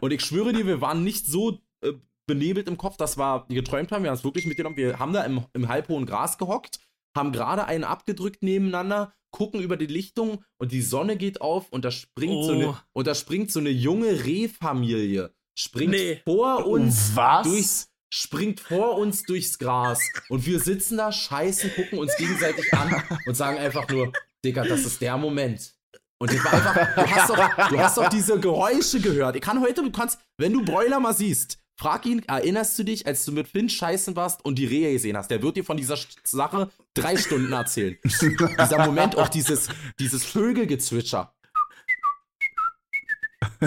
Und 0.00 0.12
ich 0.12 0.22
schwöre 0.22 0.52
dir, 0.52 0.66
wir 0.66 0.82
waren 0.82 1.04
nicht 1.04 1.26
so 1.26 1.58
äh, 1.80 1.92
benebelt 2.26 2.68
im 2.68 2.76
Kopf, 2.76 2.98
dass 2.98 3.16
wir 3.16 3.46
geträumt 3.48 3.92
haben, 3.92 4.02
wir 4.02 4.10
haben 4.10 4.18
es 4.18 4.24
wirklich 4.24 4.44
mitgenommen, 4.44 4.76
wir 4.76 4.98
haben 4.98 5.14
da 5.14 5.24
im, 5.24 5.44
im 5.54 5.68
halbhohen 5.68 6.04
Gras 6.04 6.36
gehockt, 6.36 6.78
haben 7.16 7.32
gerade 7.32 7.66
einen 7.66 7.84
abgedrückt 7.84 8.42
nebeneinander, 8.42 9.12
gucken 9.30 9.60
über 9.60 9.76
die 9.76 9.86
Lichtung 9.86 10.42
und 10.58 10.72
die 10.72 10.82
Sonne 10.82 11.16
geht 11.16 11.40
auf 11.40 11.68
und 11.70 11.84
da 11.84 11.90
springt 11.90 12.44
so 12.44 12.52
Oh. 12.52 12.54
eine, 12.54 12.80
und 12.92 13.06
da 13.06 13.14
springt 13.14 13.52
so 13.52 13.60
eine 13.60 13.70
junge 13.70 14.24
Rehfamilie, 14.24 15.32
springt 15.58 15.90
Nee. 15.92 16.20
vor 16.24 16.66
uns 16.66 17.12
Was? 17.14 17.46
durchs, 17.46 17.88
springt 18.12 18.60
vor 18.60 18.96
uns 18.96 19.22
durchs 19.24 19.58
Gras. 19.58 20.00
Und 20.28 20.46
wir 20.46 20.60
sitzen 20.60 20.96
da, 20.96 21.12
scheißen, 21.12 21.74
gucken 21.74 21.98
uns 21.98 22.16
gegenseitig 22.16 22.72
an 22.74 23.02
und 23.26 23.34
sagen 23.34 23.58
einfach 23.58 23.88
nur, 23.88 24.12
Digga, 24.44 24.64
das 24.64 24.80
ist 24.84 25.00
der 25.00 25.16
Moment. 25.16 25.74
Und 26.20 26.32
ich 26.32 26.42
war 26.44 26.52
einfach, 26.52 26.94
du 26.96 27.10
hast 27.10 27.30
doch, 27.30 27.68
du 27.68 27.78
hast 27.78 27.96
doch 27.98 28.08
diese 28.08 28.40
Geräusche 28.40 29.00
gehört. 29.00 29.36
Ich 29.36 29.42
kann 29.42 29.60
heute, 29.60 29.82
du 29.82 29.90
kannst, 29.92 30.18
wenn 30.36 30.52
du 30.52 30.64
Broiler 30.64 30.98
mal 31.00 31.12
siehst, 31.14 31.58
frag 31.78 32.04
ihn, 32.06 32.22
erinnerst 32.26 32.78
du 32.78 32.82
dich, 32.82 33.06
als 33.06 33.24
du 33.24 33.32
mit 33.32 33.48
Finn 33.48 33.68
scheißen 33.68 34.16
warst 34.16 34.44
und 34.44 34.56
die 34.56 34.66
Rehe 34.66 34.92
gesehen 34.92 35.16
hast? 35.16 35.30
Der 35.30 35.42
wird 35.42 35.56
dir 35.56 35.64
von 35.64 35.76
dieser 35.76 35.96
Sache 36.24 36.70
drei 36.94 37.16
Stunden 37.16 37.52
erzählen. 37.52 37.96
dieser 38.04 38.84
Moment, 38.84 39.16
auch 39.16 39.28
dieses, 39.28 39.68
dieses 39.98 40.24
Vögelgezwitscher. 40.24 41.32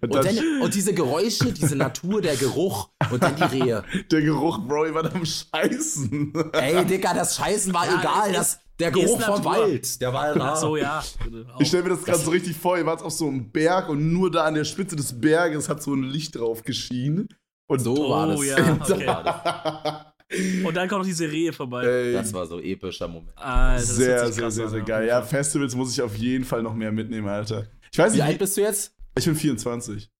Und 0.00 0.14
Und, 0.14 0.24
dann, 0.24 0.62
und 0.62 0.74
diese 0.74 0.92
Geräusche, 0.94 1.52
diese 1.52 1.76
Natur, 1.76 2.20
der 2.22 2.36
Geruch 2.36 2.90
und 3.10 3.22
dann 3.22 3.36
die 3.36 3.42
Rehe. 3.44 3.84
der 4.10 4.22
Geruch, 4.22 4.58
Bro, 4.66 4.86
ich 4.86 4.94
war 4.94 5.04
am 5.14 5.24
Scheißen. 5.24 6.32
Ey, 6.52 6.84
Digga, 6.84 7.14
das 7.14 7.36
Scheißen 7.36 7.72
war 7.72 7.86
Ja, 7.86 8.00
egal. 8.00 8.32
Das, 8.32 8.58
der 8.78 8.90
Geruch 8.90 9.20
vom. 9.20 9.44
Wald. 9.44 10.00
Der 10.00 10.12
war 10.12 10.36
Ach 10.38 10.56
so, 10.56 10.76
ja. 10.76 11.02
Ich 11.58 11.68
stelle 11.68 11.84
mir 11.84 11.90
das 11.90 12.04
gerade 12.04 12.18
so 12.18 12.30
richtig 12.30 12.56
vor, 12.56 12.76
ihr 12.76 12.86
wart 12.86 13.02
auf 13.02 13.12
so 13.12 13.28
einem 13.28 13.50
Berg 13.50 13.88
und 13.88 14.12
nur 14.12 14.30
da 14.30 14.44
an 14.44 14.54
der 14.54 14.64
Spitze 14.64 14.96
des 14.96 15.18
Berges 15.20 15.68
hat 15.68 15.82
so 15.82 15.94
ein 15.94 16.02
Licht 16.02 16.36
drauf 16.36 16.62
geschienen. 16.62 17.28
Und 17.68 17.80
So 17.80 18.10
war 18.10 18.28
das. 18.28 18.38
Oh, 18.38 18.42
ja, 18.42 18.56
okay. 20.28 20.64
Und 20.64 20.74
dann 20.74 20.88
kommt 20.88 21.02
noch 21.02 21.06
diese 21.06 21.30
Rehe 21.30 21.52
vorbei. 21.52 21.84
Ey, 21.84 22.12
Das 22.12 22.32
war 22.32 22.46
so 22.46 22.56
ein 22.56 22.64
epischer 22.64 23.06
Moment. 23.08 23.36
Alter, 23.36 23.76
hört 23.76 23.80
sehr, 23.82 24.32
sehr, 24.32 24.50
sehr, 24.50 24.68
sehr 24.68 24.78
ja. 24.80 24.84
geil. 24.84 25.08
Ja, 25.08 25.22
Festivals 25.22 25.74
muss 25.74 25.92
ich 25.92 26.02
auf 26.02 26.16
jeden 26.16 26.44
Fall 26.44 26.62
noch 26.62 26.74
mehr 26.74 26.92
mitnehmen, 26.92 27.28
Alter. 27.28 27.66
Ich 27.92 27.98
weiß 27.98 28.14
Wie 28.14 28.22
alt 28.22 28.30
nicht, 28.32 28.38
bist 28.40 28.56
du 28.56 28.62
jetzt? 28.62 28.94
ich 29.16 29.24
bin 29.24 29.36
24. 29.36 30.10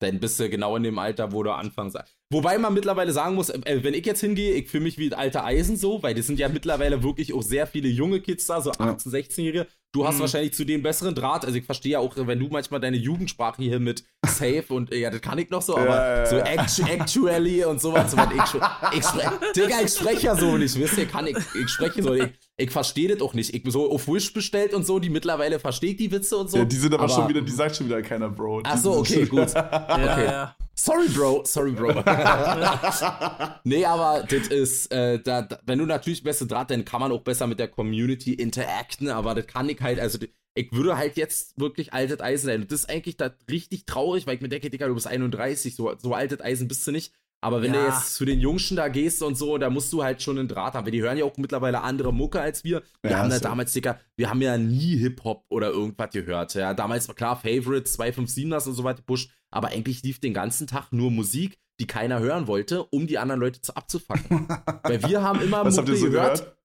Dann 0.00 0.18
bist 0.18 0.38
du 0.40 0.48
genau 0.50 0.74
in 0.76 0.82
dem 0.82 0.98
Alter, 0.98 1.30
wo 1.30 1.42
du 1.44 1.52
anfangs. 1.52 1.94
Wobei 2.32 2.56
man 2.58 2.72
mittlerweile 2.74 3.12
sagen 3.12 3.34
muss, 3.34 3.50
äh, 3.50 3.60
wenn 3.84 3.94
ich 3.94 4.06
jetzt 4.06 4.20
hingehe, 4.20 4.54
ich 4.54 4.68
fühle 4.70 4.84
mich 4.84 4.98
wie 4.98 5.06
ein 5.08 5.14
alter 5.14 5.44
Eisen 5.44 5.76
so, 5.76 6.02
weil 6.02 6.14
das 6.14 6.26
sind 6.26 6.38
ja 6.38 6.48
mittlerweile 6.48 7.02
wirklich 7.02 7.32
auch 7.34 7.42
sehr 7.42 7.66
viele 7.66 7.88
junge 7.88 8.20
Kids 8.20 8.46
da, 8.46 8.60
so 8.60 8.70
18-, 8.72 9.08
16-Jährige. 9.10 9.66
Du 9.94 10.06
hast 10.06 10.16
Mhm. 10.16 10.20
wahrscheinlich 10.20 10.54
zu 10.54 10.64
dem 10.64 10.82
besseren 10.82 11.14
Draht. 11.14 11.44
Also 11.44 11.58
ich 11.58 11.66
verstehe 11.66 11.92
ja 11.92 11.98
auch, 11.98 12.14
wenn 12.16 12.38
du 12.38 12.48
manchmal 12.48 12.80
deine 12.80 12.96
Jugendsprache 12.96 13.62
hier 13.62 13.78
mit 13.78 14.04
Safe 14.26 14.64
und 14.70 14.90
äh, 14.90 14.96
ja, 15.00 15.10
das 15.10 15.20
kann 15.20 15.36
ich 15.38 15.50
noch 15.50 15.60
so, 15.60 15.76
aber 15.76 15.84
Ja, 15.96 16.16
ja, 16.20 16.26
so 16.26 16.36
ja. 16.36 16.44
actu 16.44 16.86
actually 16.86 17.62
und 17.66 17.78
sowas. 17.82 18.10
So, 18.12 18.16
was 18.16 18.28
ich, 18.32 18.98
ich, 18.98 19.04
spre 19.04 19.32
Digga, 19.54 19.80
ich 19.84 19.92
spreche 19.92 20.26
ja 20.28 20.34
so 20.36 20.56
nicht, 20.56 20.78
wisst 20.78 20.96
ihr, 20.96 21.04
kann 21.04 21.26
ich, 21.26 21.36
ich 21.36 21.68
spreche 21.68 22.02
so, 22.02 22.14
ich, 22.14 22.30
ich 22.56 22.70
verstehe 22.70 23.08
das 23.08 23.20
auch 23.20 23.34
nicht. 23.34 23.52
Ich 23.54 23.62
so 23.70 23.92
auf 23.92 24.08
Wish 24.08 24.32
bestellt 24.32 24.72
und 24.72 24.86
so, 24.86 24.98
die 24.98 25.10
mittlerweile 25.10 25.58
verstehe 25.60 25.90
ich 25.90 25.96
die 25.98 26.10
Witze 26.10 26.38
und 26.38 26.50
so. 26.50 26.56
Ja, 26.56 26.64
die 26.64 26.76
sind 26.76 26.94
aber, 26.94 27.06
schon 27.10 27.28
wieder, 27.28 27.42
die 27.42 27.52
sagt 27.52 27.76
schon 27.76 27.86
wieder 27.86 28.00
keiner, 28.00 28.30
Bro. 28.30 28.62
Ach 28.64 28.78
so, 28.78 28.96
okay, 28.96 29.26
gut. 29.26 29.48
Ja, 29.54 29.88
Okay. 29.92 30.24
ja. 30.24 30.56
Sorry, 30.74 31.08
Bro. 31.08 31.44
Sorry, 31.44 31.72
Bro. 31.72 32.02
nee, 33.64 33.84
aber 33.84 34.24
das 34.28 34.48
ist, 34.48 34.92
äh, 34.92 35.20
da, 35.20 35.46
wenn 35.64 35.78
du 35.78 35.86
natürlich 35.86 36.22
beste 36.22 36.46
Draht, 36.46 36.70
dann 36.70 36.84
kann 36.84 37.00
man 37.00 37.12
auch 37.12 37.22
besser 37.22 37.46
mit 37.46 37.58
der 37.58 37.68
Community 37.68 38.34
interacten, 38.34 39.08
aber 39.08 39.34
das 39.34 39.46
kann 39.46 39.68
ich 39.68 39.80
halt, 39.80 40.00
also 40.00 40.18
ich 40.54 40.72
würde 40.72 40.96
halt 40.96 41.16
jetzt 41.16 41.58
wirklich 41.58 41.92
altes 41.92 42.20
Eisen 42.20 42.46
sein. 42.46 42.62
Und 42.62 42.72
das 42.72 42.80
ist 42.80 42.90
eigentlich 42.90 43.16
da 43.16 43.30
richtig 43.50 43.86
traurig, 43.86 44.26
weil 44.26 44.34
ich 44.36 44.40
mir 44.40 44.48
denke, 44.48 44.70
Digga, 44.70 44.88
du 44.88 44.94
bist 44.94 45.06
31, 45.06 45.74
so, 45.74 45.94
so 45.98 46.14
altes 46.14 46.40
Eisen 46.40 46.68
bist 46.68 46.86
du 46.86 46.92
nicht. 46.92 47.12
Aber 47.42 47.60
wenn 47.60 47.72
du 47.72 47.78
Ja. 47.78 47.88
jetzt 47.88 48.14
zu 48.14 48.24
den 48.24 48.40
Jungschen 48.40 48.76
da 48.76 48.88
gehst 48.88 49.22
und 49.22 49.36
so, 49.36 49.58
da 49.58 49.68
musst 49.68 49.92
du 49.92 50.02
halt 50.02 50.22
schon 50.22 50.38
einen 50.38 50.48
Draht 50.48 50.74
haben. 50.74 50.84
Weil 50.86 50.92
die 50.92 51.02
hören 51.02 51.18
ja 51.18 51.24
auch 51.24 51.36
mittlerweile 51.36 51.82
andere 51.82 52.12
Mucke 52.14 52.40
als 52.40 52.62
wir. 52.64 52.82
Wir 53.02 53.10
Ja, 53.10 53.18
haben 53.18 53.30
da 53.30 53.36
so. 53.36 53.42
damals, 53.42 53.72
Digga, 53.72 53.98
wir 54.16 54.30
haben 54.30 54.40
ja 54.40 54.56
nie 54.56 54.96
Hip-Hop 54.96 55.44
oder 55.50 55.70
irgendwas 55.70 56.10
gehört. 56.10 56.54
Ja, 56.54 56.72
damals 56.72 57.08
war 57.08 57.14
klar 57.16 57.36
Favorites, 57.36 57.98
257ers 57.98 58.66
und 58.68 58.74
so 58.74 58.84
weiter 58.84 58.98
gepusht. 58.98 59.30
Aber 59.50 59.68
eigentlich 59.68 60.02
lief 60.02 60.20
den 60.20 60.32
ganzen 60.34 60.66
Tag 60.66 60.92
nur 60.92 61.10
Musik, 61.10 61.58
die 61.80 61.86
keiner 61.86 62.20
hören 62.20 62.46
wollte, 62.46 62.84
um 62.84 63.06
die 63.08 63.18
anderen 63.18 63.40
Leute 63.40 63.60
zu 63.60 63.74
abzufacken. 63.74 64.46
Weil 64.84 65.02
wir 65.08 65.22
haben 65.22 65.40
immer 65.42 65.64
Was 65.64 65.76
habt 65.78 65.88
ihr 65.88 65.96
so 65.96 66.10
gehört? 66.10 66.56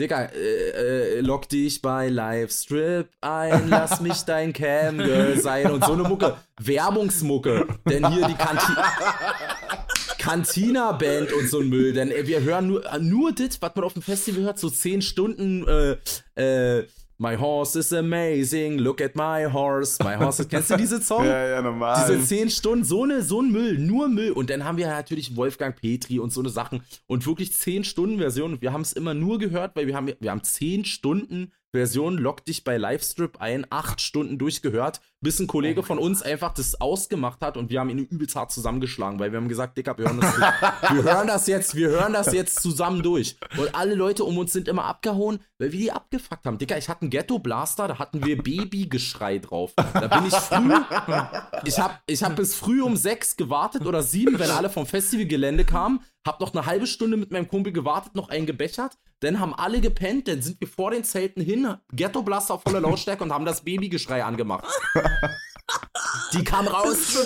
Digga, 0.00 0.26
äh, 0.26 1.16
äh, 1.16 1.20
lock 1.22 1.48
dich 1.48 1.82
bei 1.82 2.08
Livestrip 2.08 3.08
ein, 3.20 3.68
lass 3.68 4.00
mich 4.00 4.22
dein 4.22 4.52
Camgirl 4.52 5.40
sein 5.40 5.72
und 5.72 5.84
so 5.84 5.92
eine 5.94 6.04
Mucke. 6.04 6.36
Werbungsmucke. 6.60 7.66
Denn 7.88 8.08
hier 8.12 8.28
die 8.28 8.34
Kanti 8.34 8.72
Cantina-Band 10.28 11.32
und 11.32 11.48
so 11.48 11.60
ein 11.60 11.68
Müll. 11.68 11.92
Denn 11.92 12.10
äh, 12.10 12.26
wir 12.26 12.42
hören 12.42 12.68
nur, 12.68 12.84
äh, 12.84 12.98
nur 12.98 13.32
das, 13.32 13.60
was 13.60 13.74
man 13.74 13.84
auf 13.84 13.94
dem 13.94 14.02
Festival 14.02 14.44
hört, 14.44 14.58
so 14.58 14.68
10 14.68 15.02
Stunden, 15.02 15.66
äh, 15.66 15.96
äh, 16.36 16.86
My 17.20 17.36
horse 17.36 17.76
is 17.76 17.92
amazing, 17.92 18.78
look 18.78 19.00
at 19.00 19.16
my 19.16 19.44
horse. 19.52 20.00
My 20.04 20.14
horse 20.16 20.42
is, 20.42 20.48
kennst 20.48 20.70
du 20.70 20.76
diese 20.76 21.00
Song? 21.00 21.24
Ja, 21.26 21.48
ja, 21.48 21.62
normal. 21.62 22.06
Diese 22.08 22.24
10 22.24 22.48
Stunden, 22.48 22.84
so, 22.84 23.02
eine, 23.02 23.22
so 23.22 23.42
ein 23.42 23.50
Müll, 23.50 23.76
nur 23.76 24.08
Müll. 24.08 24.30
Und 24.30 24.50
dann 24.50 24.62
haben 24.64 24.78
wir 24.78 24.86
natürlich 24.86 25.34
Wolfgang 25.34 25.74
Petri 25.74 26.20
und 26.20 26.32
so 26.32 26.38
eine 26.40 26.50
Sachen. 26.50 26.80
Und 27.08 27.26
wirklich 27.26 27.52
10 27.52 27.82
Stunden 27.82 28.18
Version. 28.18 28.60
Wir 28.60 28.72
haben 28.72 28.82
es 28.82 28.92
immer 28.92 29.14
nur 29.14 29.40
gehört, 29.40 29.74
weil 29.74 29.88
wir 29.88 29.96
haben, 29.96 30.12
wir 30.20 30.30
haben 30.30 30.44
10 30.44 30.84
Stunden 30.84 31.50
Version 31.72 32.16
Lock 32.16 32.44
dich 32.44 32.64
bei 32.64 32.78
Livestrip 32.78 33.40
ein, 33.40 33.66
acht 33.70 34.00
Stunden 34.00 34.38
durchgehört, 34.38 35.00
bis 35.20 35.38
ein 35.40 35.46
Kollege 35.46 35.80
oh 35.80 35.82
von 35.82 35.98
uns 35.98 36.22
einfach 36.22 36.54
das 36.54 36.80
ausgemacht 36.80 37.40
hat 37.40 37.56
und 37.56 37.70
wir 37.70 37.80
haben 37.80 37.90
ihn 37.90 37.98
übelst 37.98 38.36
hart 38.36 38.52
zusammengeschlagen, 38.52 39.18
weil 39.18 39.32
wir 39.32 39.38
haben 39.38 39.48
gesagt, 39.48 39.76
Dicker, 39.76 39.98
wir 39.98 40.06
hören 40.06 40.20
das, 40.20 40.38
wir 40.38 41.02
hören 41.02 41.26
das 41.26 41.46
jetzt, 41.46 41.74
wir 41.74 41.88
hören 41.88 42.12
das 42.12 42.32
jetzt 42.32 42.62
zusammen 42.62 43.02
durch. 43.02 43.36
Und 43.58 43.74
alle 43.74 43.94
Leute 43.94 44.24
um 44.24 44.38
uns 44.38 44.52
sind 44.52 44.68
immer 44.68 44.84
abgehauen, 44.84 45.40
weil 45.58 45.72
wir 45.72 45.78
die 45.78 45.92
abgefuckt 45.92 46.46
haben. 46.46 46.58
Dicker, 46.58 46.78
ich 46.78 46.88
hatte 46.88 47.02
einen 47.02 47.10
Ghetto-Blaster, 47.10 47.88
da 47.88 47.98
hatten 47.98 48.24
wir 48.24 48.42
Babygeschrei 48.42 49.38
drauf. 49.38 49.72
Da 49.76 50.06
bin 50.06 50.26
ich 50.26 50.34
früh, 50.34 50.72
ich 51.64 51.78
habe 51.78 51.94
ich 52.06 52.22
hab 52.22 52.36
bis 52.36 52.54
früh 52.54 52.80
um 52.80 52.96
sechs 52.96 53.36
gewartet 53.36 53.84
oder 53.86 54.02
sieben, 54.02 54.38
wenn 54.38 54.50
alle 54.50 54.70
vom 54.70 54.86
Festivalgelände 54.86 55.64
kamen, 55.64 56.00
hab 56.26 56.40
noch 56.40 56.52
eine 56.52 56.66
halbe 56.66 56.86
Stunde 56.86 57.16
mit 57.16 57.30
meinem 57.30 57.48
Kumpel 57.48 57.72
gewartet, 57.72 58.14
noch 58.14 58.28
einen 58.28 58.46
gebechert, 58.46 58.98
dann 59.20 59.40
haben 59.40 59.54
alle 59.54 59.80
gepennt, 59.80 60.28
dann 60.28 60.42
sind 60.42 60.60
wir 60.60 60.68
vor 60.68 60.90
den 60.90 61.04
Zelten 61.04 61.40
hin, 61.42 61.74
Ghetto-Blaster 61.92 62.54
auf 62.54 62.62
voller 62.62 62.80
Lautstärke 62.80 63.24
und 63.24 63.32
haben 63.32 63.44
das 63.44 63.62
Babygeschrei 63.64 64.24
angemacht. 64.24 64.64
Die 66.32 66.44
kam 66.44 66.66
raus. 66.66 67.12
So 67.12 67.20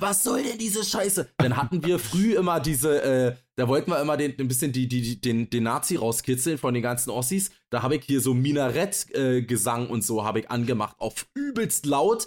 Was 0.00 0.24
soll 0.24 0.42
denn 0.42 0.58
diese 0.58 0.84
Scheiße? 0.84 1.28
Dann 1.38 1.56
hatten 1.56 1.84
wir 1.84 1.98
früh 1.98 2.34
immer 2.34 2.60
diese, 2.60 3.02
äh, 3.02 3.36
da 3.56 3.68
wollten 3.68 3.90
wir 3.90 4.00
immer 4.00 4.16
den, 4.16 4.34
ein 4.38 4.48
bisschen 4.48 4.72
die, 4.72 4.88
die, 4.88 5.20
den, 5.20 5.50
den 5.50 5.62
Nazi 5.64 5.96
rauskitzeln 5.96 6.58
von 6.58 6.74
den 6.74 6.82
ganzen 6.82 7.10
Ossis. 7.10 7.50
Da 7.70 7.82
habe 7.82 7.96
ich 7.96 8.04
hier 8.04 8.20
so 8.20 8.34
Minarettgesang 8.34 9.86
äh, 9.86 9.90
und 9.90 10.04
so 10.04 10.24
habe 10.24 10.40
ich 10.40 10.50
angemacht 10.50 10.96
auf 10.98 11.26
übelst 11.34 11.86
laut. 11.86 12.24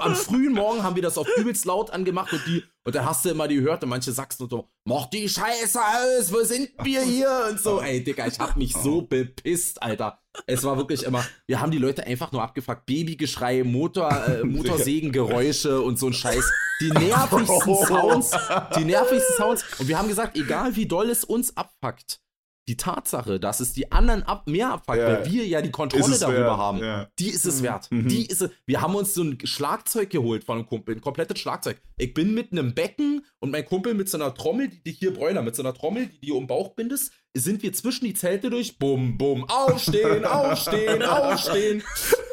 Am 0.00 0.16
frühen 0.16 0.54
Morgen 0.54 0.82
haben 0.82 0.96
wir 0.96 1.02
das 1.02 1.18
auf 1.18 1.28
übelst 1.36 1.64
laut 1.64 1.90
angemacht 1.90 2.32
und 2.32 2.42
die 2.46 2.62
und 2.84 2.96
dann 2.96 3.06
hast 3.06 3.24
du 3.24 3.30
immer 3.30 3.46
die 3.46 3.56
gehört 3.56 3.84
und 3.84 3.90
manche 3.90 4.10
Sachsen 4.10 4.44
und 4.44 4.50
so, 4.50 4.68
mach 4.84 5.06
die 5.06 5.28
Scheiße 5.28 5.78
aus, 5.80 6.32
wo 6.32 6.42
sind 6.42 6.70
wir 6.82 7.02
hier 7.02 7.46
und 7.48 7.60
so. 7.60 7.80
Ey, 7.80 8.02
Digga, 8.02 8.26
ich 8.26 8.40
hab 8.40 8.56
mich 8.56 8.74
so 8.74 9.02
bepisst, 9.02 9.80
Alter. 9.80 10.18
Es 10.46 10.64
war 10.64 10.76
wirklich 10.76 11.04
immer, 11.04 11.24
wir 11.46 11.60
haben 11.60 11.70
die 11.70 11.78
Leute 11.78 12.04
einfach 12.04 12.32
nur 12.32 12.42
abgefuckt. 12.42 12.86
Babygeschrei, 12.86 13.62
Motor, 13.62 14.10
äh, 14.26 14.44
Motorsägengeräusche 14.82 15.80
und 15.80 15.98
so 15.98 16.08
ein 16.08 16.12
Scheiß. 16.12 16.52
Die 16.80 16.90
nervigsten 16.90 17.76
Sounds, 17.86 18.30
die 18.76 18.84
nervigsten 18.84 19.36
Sounds. 19.36 19.64
Und 19.78 19.88
wir 19.88 19.98
haben 19.98 20.08
gesagt, 20.08 20.36
egal 20.36 20.74
wie 20.76 20.86
doll 20.86 21.10
es 21.10 21.24
uns 21.24 21.56
abfuckt, 21.56 22.20
die 22.68 22.76
Tatsache, 22.76 23.40
dass 23.40 23.58
es 23.58 23.72
die 23.72 23.90
anderen 23.90 24.22
ab, 24.22 24.46
mehr 24.46 24.70
abfuckt, 24.70 24.98
ja. 24.98 25.06
weil 25.06 25.30
wir 25.30 25.46
ja 25.46 25.62
die 25.62 25.72
Kontrolle 25.72 26.16
darüber 26.16 26.38
wert. 26.38 26.56
haben, 26.56 26.78
ja. 26.78 27.08
die 27.18 27.28
ist 27.28 27.44
es 27.44 27.58
mhm. 27.58 27.64
wert. 27.64 27.90
Mhm. 27.90 28.08
Die 28.08 28.26
ist 28.26 28.40
es. 28.40 28.50
Wir 28.66 28.80
haben 28.80 28.94
uns 28.94 29.14
so 29.14 29.22
ein 29.22 29.38
Schlagzeug 29.42 30.10
geholt 30.10 30.44
von 30.44 30.58
einem 30.58 30.66
Kumpel, 30.66 30.94
ein 30.94 31.00
komplettes 31.00 31.40
Schlagzeug. 31.40 31.80
Ich 31.96 32.14
bin 32.14 32.34
mit 32.34 32.52
einem 32.52 32.74
Becken 32.74 33.24
und 33.40 33.50
mein 33.50 33.64
Kumpel 33.64 33.94
mit 33.94 34.08
so 34.08 34.16
einer 34.16 34.32
Trommel, 34.32 34.68
die, 34.68 34.82
die 34.82 34.92
hier 34.92 35.12
Bräuler, 35.12 35.42
mit 35.42 35.56
so 35.56 35.62
einer 35.62 35.74
Trommel, 35.74 36.08
die 36.22 36.28
du 36.28 36.36
um 36.36 36.44
den 36.44 36.46
Bauch 36.46 36.74
bindest, 36.74 37.12
sind 37.34 37.62
wir 37.62 37.72
zwischen 37.72 38.04
die 38.04 38.14
Zelte 38.14 38.48
durch, 38.48 38.78
bum, 38.78 39.18
bum, 39.18 39.48
aufstehen, 39.48 40.24
aufstehen, 40.24 41.02
aufstehen. 41.02 41.82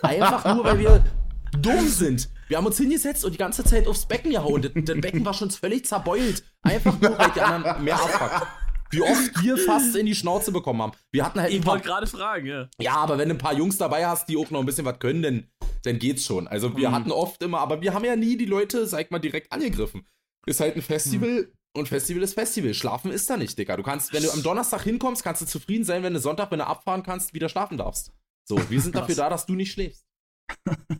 Einfach 0.03 0.55
nur, 0.55 0.63
weil 0.63 0.79
wir 0.79 1.03
dumm 1.57 1.87
sind. 1.87 2.29
Wir 2.47 2.57
haben 2.57 2.65
uns 2.65 2.77
hingesetzt 2.77 3.25
und 3.25 3.33
die 3.33 3.37
ganze 3.37 3.63
Zeit 3.63 3.87
aufs 3.87 4.05
Becken 4.05 4.31
gehauen. 4.31 4.61
Das 4.61 4.71
Becken 4.73 5.23
war 5.23 5.33
schon 5.33 5.51
völlig 5.51 5.85
zerbeult. 5.85 6.43
Einfach 6.61 6.99
nur, 6.99 7.17
weil 7.17 7.31
die 7.31 7.41
anderen 7.41 7.83
mehr 7.83 7.95
abfuckt 7.95 8.47
wie 8.91 9.01
oft 9.01 9.43
wir 9.43 9.57
fast 9.57 9.95
in 9.95 10.05
die 10.05 10.15
Schnauze 10.15 10.51
bekommen 10.51 10.81
haben. 10.81 10.93
Wir 11.11 11.25
hatten 11.25 11.39
halt 11.39 11.53
ich 11.53 11.65
wollte 11.65 11.85
gerade 11.85 12.07
fragen, 12.07 12.45
ja. 12.45 12.67
Ja, 12.79 12.95
aber 12.95 13.17
wenn 13.17 13.29
du 13.29 13.35
ein 13.35 13.39
paar 13.39 13.53
Jungs 13.53 13.77
dabei 13.77 14.07
hast, 14.07 14.27
die 14.29 14.37
auch 14.37 14.49
noch 14.51 14.59
ein 14.59 14.65
bisschen 14.65 14.85
was 14.85 14.99
können, 14.99 15.21
dann, 15.21 15.47
dann 15.83 15.99
geht's 15.99 16.25
schon. 16.25 16.47
Also 16.47 16.75
wir 16.75 16.89
mhm. 16.89 16.95
hatten 16.95 17.11
oft 17.11 17.41
immer, 17.43 17.59
aber 17.59 17.81
wir 17.81 17.93
haben 17.93 18.05
ja 18.05 18.15
nie 18.15 18.37
die 18.37 18.45
Leute, 18.45 18.87
sag 18.87 19.11
mal, 19.11 19.19
direkt 19.19 19.51
angegriffen. 19.51 20.07
Ist 20.45 20.59
halt 20.59 20.75
ein 20.75 20.81
Festival 20.81 21.29
mhm. 21.29 21.47
und 21.73 21.87
Festival 21.87 22.23
ist 22.23 22.33
Festival. 22.33 22.73
Schlafen 22.73 23.11
ist 23.11 23.29
da 23.29 23.37
nicht, 23.37 23.57
Digga. 23.57 23.77
Du 23.77 23.83
kannst, 23.83 24.13
wenn 24.13 24.23
du 24.23 24.31
am 24.31 24.41
Donnerstag 24.41 24.81
hinkommst, 24.83 25.23
kannst 25.23 25.41
du 25.41 25.45
zufrieden 25.45 25.83
sein, 25.83 26.03
wenn 26.03 26.13
du 26.13 26.19
Sonntag, 26.19 26.51
wenn 26.51 26.59
du 26.59 26.67
abfahren 26.67 27.03
kannst, 27.03 27.33
wieder 27.33 27.49
schlafen 27.49 27.77
darfst. 27.77 28.11
So, 28.45 28.59
wir 28.69 28.81
sind 28.81 28.95
dafür 28.95 29.15
da, 29.15 29.29
dass 29.29 29.45
du 29.45 29.53
nicht 29.53 29.71
schläfst. 29.71 30.08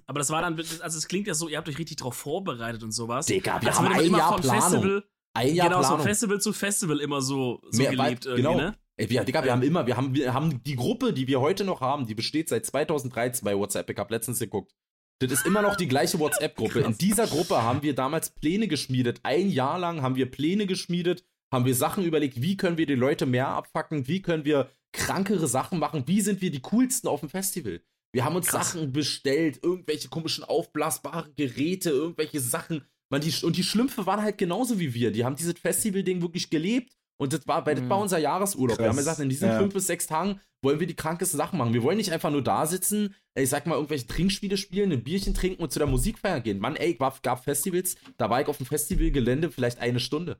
Aber 0.07 0.19
das 0.19 0.29
war 0.29 0.41
dann, 0.41 0.57
also 0.57 0.97
es 0.97 1.07
klingt 1.07 1.27
ja 1.27 1.33
so, 1.33 1.47
ihr 1.47 1.57
habt 1.57 1.69
euch 1.69 1.77
richtig 1.77 1.97
drauf 1.97 2.15
vorbereitet 2.15 2.83
und 2.83 2.91
sowas. 2.91 3.25
Digga, 3.25 3.61
wir 3.61 3.69
also 3.69 3.81
haben 3.81 3.93
ein 3.93 4.11
Jahr 4.11 4.37
Planung. 4.37 4.61
Festival, 4.61 5.03
ein 5.33 5.55
Jahr 5.55 5.67
genau, 5.69 5.79
Planung. 5.81 5.99
so 5.99 6.03
Festival 6.03 6.41
zu 6.41 6.53
Festival 6.53 6.99
immer 6.99 7.21
so, 7.21 7.61
so 7.69 7.81
Mehr, 7.81 7.91
gelebt 7.91 8.25
weil, 8.25 8.35
genau. 8.35 8.55
ne? 8.55 8.75
Ey, 8.97 9.09
wir, 9.09 9.23
Digga, 9.23 9.43
wir 9.43 9.51
haben 9.51 9.61
immer, 9.61 9.87
wir 9.87 9.95
haben, 9.95 10.13
wir 10.13 10.33
haben 10.33 10.61
die 10.63 10.75
Gruppe, 10.75 11.13
die 11.13 11.27
wir 11.27 11.39
heute 11.39 11.63
noch 11.63 11.79
haben, 11.79 12.05
die 12.05 12.15
besteht 12.15 12.49
seit 12.49 12.65
2013 12.65 13.45
bei 13.45 13.57
WhatsApp. 13.57 13.89
Ich 13.89 13.97
hab 13.97 14.11
letztens 14.11 14.39
geguckt. 14.39 14.73
Das 15.21 15.31
ist 15.31 15.45
immer 15.45 15.61
noch 15.61 15.75
die 15.75 15.87
gleiche 15.87 16.19
WhatsApp-Gruppe. 16.19 16.79
In 16.79 16.97
dieser 16.97 17.27
Gruppe 17.27 17.63
haben 17.63 17.81
wir 17.81 17.95
damals 17.95 18.29
Pläne 18.31 18.67
geschmiedet. 18.67 19.19
Ein 19.23 19.49
Jahr 19.49 19.79
lang 19.79 20.01
haben 20.01 20.15
wir 20.15 20.29
Pläne 20.29 20.65
geschmiedet, 20.65 21.23
haben 21.51 21.65
wir 21.65 21.75
Sachen 21.75 22.03
überlegt, 22.03 22.41
wie 22.41 22.57
können 22.57 22.77
wir 22.77 22.85
die 22.85 22.95
Leute 22.95 23.25
mehr 23.25 23.47
abfacken, 23.47 24.07
wie 24.07 24.21
können 24.21 24.45
wir 24.45 24.69
krankere 24.91 25.47
Sachen 25.47 25.79
machen, 25.79 26.03
wie 26.07 26.21
sind 26.21 26.41
wir 26.41 26.51
die 26.51 26.61
coolsten 26.61 27.07
auf 27.07 27.19
dem 27.19 27.29
Festival. 27.29 27.81
Wir 28.11 28.25
haben 28.25 28.35
uns 28.35 28.47
Krass. 28.47 28.73
Sachen 28.73 28.91
bestellt, 28.91 29.59
irgendwelche 29.63 30.09
komischen 30.09 30.43
aufblasbaren 30.43 31.33
Geräte, 31.35 31.91
irgendwelche 31.91 32.39
Sachen. 32.39 32.83
Man, 33.09 33.21
die, 33.21 33.33
und 33.43 33.57
die 33.57 33.63
Schlümpfe 33.63 34.05
waren 34.05 34.21
halt 34.21 34.37
genauso 34.37 34.79
wie 34.79 34.93
wir. 34.93 35.11
Die 35.11 35.25
haben 35.25 35.35
dieses 35.35 35.59
Festival-Ding 35.59 36.21
wirklich 36.21 36.49
gelebt. 36.49 36.93
Und 37.21 37.33
das 37.33 37.45
war, 37.47 37.63
das 37.63 37.81
war 37.89 37.97
mhm. 37.97 38.03
unser 38.03 38.17
Jahresurlaub. 38.17 38.77
Krass. 38.77 38.85
Wir 38.85 38.89
haben 38.89 38.97
gesagt, 38.97 39.19
in 39.19 39.29
diesen 39.29 39.49
ja. 39.49 39.59
fünf 39.59 39.73
bis 39.73 39.87
sechs 39.87 40.07
Tagen 40.07 40.39
wollen 40.61 40.79
wir 40.79 40.87
die 40.87 40.95
krankesten 40.95 41.37
Sachen 41.37 41.57
machen. 41.57 41.73
Wir 41.73 41.83
wollen 41.83 41.97
nicht 41.97 42.11
einfach 42.11 42.31
nur 42.31 42.43
da 42.43 42.65
sitzen, 42.65 43.13
ich 43.35 43.49
sag 43.49 43.65
mal, 43.65 43.75
irgendwelche 43.75 44.07
Trinkspiele 44.07 44.57
spielen, 44.57 44.91
ein 44.91 45.03
Bierchen 45.03 45.33
trinken 45.33 45.61
und 45.61 45.71
zu 45.71 45.79
der 45.79 45.87
Musikfeier 45.87 46.39
gehen. 46.39 46.59
Mann, 46.59 46.75
ey, 46.75 46.91
ich 46.91 47.21
gab 47.21 47.43
Festivals, 47.43 47.95
da 48.17 48.29
war 48.29 48.41
ich 48.41 48.47
auf 48.47 48.57
dem 48.57 48.65
Festivalgelände 48.65 49.51
vielleicht 49.51 49.79
eine 49.79 49.99
Stunde. 49.99 50.39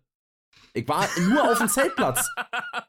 Ich 0.73 0.87
war 0.87 1.07
nur 1.19 1.51
auf 1.51 1.57
dem 1.57 1.69
Zeltplatz. 1.69 2.29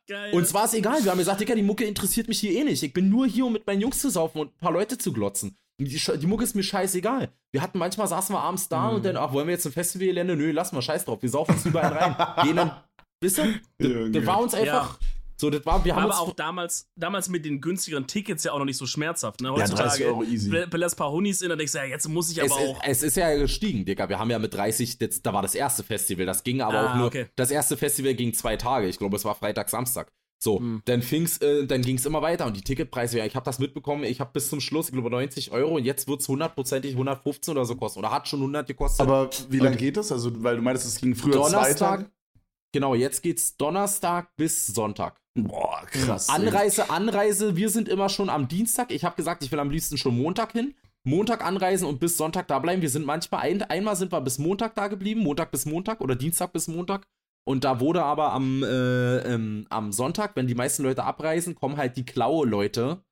Geil. 0.06 0.32
Und 0.32 0.46
zwar 0.46 0.64
ist 0.64 0.74
egal. 0.74 1.02
Wir 1.04 1.10
haben 1.10 1.18
gesagt, 1.18 1.40
Digga, 1.40 1.54
die 1.54 1.62
Mucke 1.62 1.84
interessiert 1.84 2.28
mich 2.28 2.40
hier 2.40 2.52
eh 2.52 2.64
nicht. 2.64 2.82
Ich 2.82 2.92
bin 2.92 3.08
nur 3.08 3.26
hier, 3.26 3.46
um 3.46 3.52
mit 3.52 3.66
meinen 3.66 3.80
Jungs 3.80 4.00
zu 4.00 4.10
saufen 4.10 4.40
und 4.40 4.48
ein 4.48 4.58
paar 4.58 4.72
Leute 4.72 4.98
zu 4.98 5.12
glotzen. 5.12 5.56
Die, 5.78 5.86
die 5.86 6.26
Mucke 6.26 6.44
ist 6.44 6.54
mir 6.54 6.62
scheißegal. 6.62 7.32
Wir 7.52 7.62
hatten 7.62 7.78
manchmal 7.78 8.06
saßen 8.06 8.34
wir 8.34 8.40
abends 8.40 8.68
da 8.68 8.90
mhm. 8.90 8.96
und 8.96 9.04
dann, 9.04 9.16
ach, 9.16 9.32
wollen 9.32 9.46
wir 9.46 9.54
jetzt 9.54 9.66
ein 9.66 9.72
Festivalgelände? 9.72 10.36
Nö, 10.36 10.52
lass 10.52 10.72
mal, 10.72 10.82
scheiß 10.82 11.06
drauf. 11.06 11.22
Wir 11.22 11.30
saufen 11.30 11.52
uns 11.52 11.64
überall 11.64 11.92
rein. 11.92 12.16
Gehen 12.44 12.56
dann, 12.56 12.72
wisst 13.20 13.38
ihr? 13.38 13.60
Das 14.10 14.26
war 14.26 14.40
uns 14.40 14.54
einfach. 14.54 15.00
Ja. 15.00 15.06
So, 15.40 15.48
das 15.48 15.64
war, 15.64 15.82
wir 15.86 15.96
haben 15.96 16.04
Aber 16.10 16.20
auch 16.20 16.34
damals, 16.34 16.90
damals 16.96 17.30
mit 17.30 17.46
den 17.46 17.62
günstigeren 17.62 18.06
Tickets 18.06 18.44
ja 18.44 18.52
auch 18.52 18.58
noch 18.58 18.66
nicht 18.66 18.76
so 18.76 18.84
schmerzhaft. 18.84 19.40
Ne? 19.40 19.50
Heutzutage 19.50 20.02
ja, 20.02 20.08
Euro 20.08 20.22
easy. 20.22 20.54
ein 20.54 20.90
paar 20.96 21.10
Honis 21.10 21.40
in, 21.40 21.48
dann 21.48 21.56
denkst 21.56 21.72
du, 21.72 21.78
ja, 21.78 21.84
jetzt 21.84 22.06
muss 22.10 22.30
ich 22.30 22.42
aber 22.42 22.50
es, 22.50 22.52
auch. 22.52 22.80
Es 22.84 23.02
ist 23.02 23.16
ja 23.16 23.34
gestiegen, 23.34 23.86
Digga. 23.86 24.10
Wir 24.10 24.18
haben 24.18 24.30
ja 24.30 24.38
mit 24.38 24.52
30, 24.52 24.98
das, 24.98 25.22
da 25.22 25.32
war 25.32 25.40
das 25.40 25.54
erste 25.54 25.82
Festival. 25.82 26.26
Das 26.26 26.44
ging 26.44 26.60
aber 26.60 26.80
ah, 26.80 26.92
auch 26.92 26.96
nur. 26.96 27.06
Okay. 27.06 27.26
Das 27.36 27.50
erste 27.50 27.78
Festival 27.78 28.12
ging 28.12 28.34
zwei 28.34 28.58
Tage. 28.58 28.86
Ich 28.86 28.98
glaube, 28.98 29.16
es 29.16 29.24
war 29.24 29.34
Freitag, 29.34 29.70
Samstag. 29.70 30.12
So, 30.42 30.58
hm. 30.58 30.82
dann 30.84 31.00
fing's, 31.00 31.38
äh, 31.38 31.66
dann 31.66 31.80
ging's 31.80 32.04
immer 32.04 32.20
weiter 32.20 32.46
und 32.46 32.56
die 32.56 32.62
Ticketpreise, 32.62 33.18
ja, 33.18 33.26
ich 33.26 33.36
habe 33.36 33.44
das 33.44 33.58
mitbekommen, 33.58 34.04
ich 34.04 34.20
habe 34.20 34.30
bis 34.32 34.48
zum 34.48 34.58
Schluss, 34.60 34.86
ich 34.86 34.94
glaube 34.94 35.10
90 35.10 35.52
Euro 35.52 35.76
und 35.76 35.84
jetzt 35.84 36.08
wird's 36.08 36.26
hundertprozentig 36.28 36.92
115 36.92 37.52
oder 37.52 37.66
so 37.66 37.76
kosten 37.76 37.98
oder 37.98 38.10
hat 38.10 38.26
schon 38.26 38.40
100 38.40 38.66
gekostet. 38.66 39.06
Aber 39.06 39.28
wie 39.50 39.58
lange 39.58 39.76
geht 39.76 39.98
das? 39.98 40.10
Also, 40.10 40.30
weil 40.42 40.56
du 40.56 40.62
meinst, 40.62 40.86
es 40.86 40.98
ging 40.98 41.14
früher 41.14 41.32
Donnerstag, 41.32 41.64
zwei 41.64 41.74
Tage? 41.74 42.10
Genau, 42.72 42.94
jetzt 42.94 43.22
geht's 43.22 43.56
Donnerstag 43.56 44.34
bis 44.36 44.66
Sonntag. 44.66 45.20
Boah, 45.34 45.82
krass. 45.86 46.28
Anreise, 46.28 46.90
Anreise, 46.90 47.56
wir 47.56 47.68
sind 47.68 47.88
immer 47.88 48.08
schon 48.08 48.28
am 48.28 48.48
Dienstag. 48.48 48.92
Ich 48.92 49.04
habe 49.04 49.16
gesagt, 49.16 49.42
ich 49.42 49.50
will 49.50 49.58
am 49.58 49.70
liebsten 49.70 49.96
schon 49.96 50.16
Montag 50.16 50.52
hin. 50.52 50.74
Montag 51.02 51.44
anreisen 51.44 51.86
und 51.86 51.98
bis 51.98 52.16
Sonntag 52.16 52.46
da 52.48 52.58
bleiben. 52.58 52.82
Wir 52.82 52.90
sind 52.90 53.06
manchmal, 53.06 53.42
ein, 53.42 53.62
einmal 53.62 53.96
sind 53.96 54.12
wir 54.12 54.20
bis 54.20 54.38
Montag 54.38 54.74
da 54.74 54.88
geblieben, 54.88 55.22
Montag 55.22 55.50
bis 55.50 55.66
Montag 55.66 56.00
oder 56.00 56.14
Dienstag 56.14 56.52
bis 56.52 56.68
Montag. 56.68 57.06
Und 57.44 57.64
da 57.64 57.80
wurde 57.80 58.04
aber 58.04 58.32
am, 58.32 58.62
äh, 58.62 59.18
ähm, 59.18 59.66
am 59.70 59.92
Sonntag, 59.92 60.36
wenn 60.36 60.46
die 60.46 60.54
meisten 60.54 60.82
Leute 60.82 61.04
abreisen, 61.04 61.54
kommen 61.54 61.78
halt 61.78 61.96
die 61.96 62.04
Klaue-Leute 62.04 63.02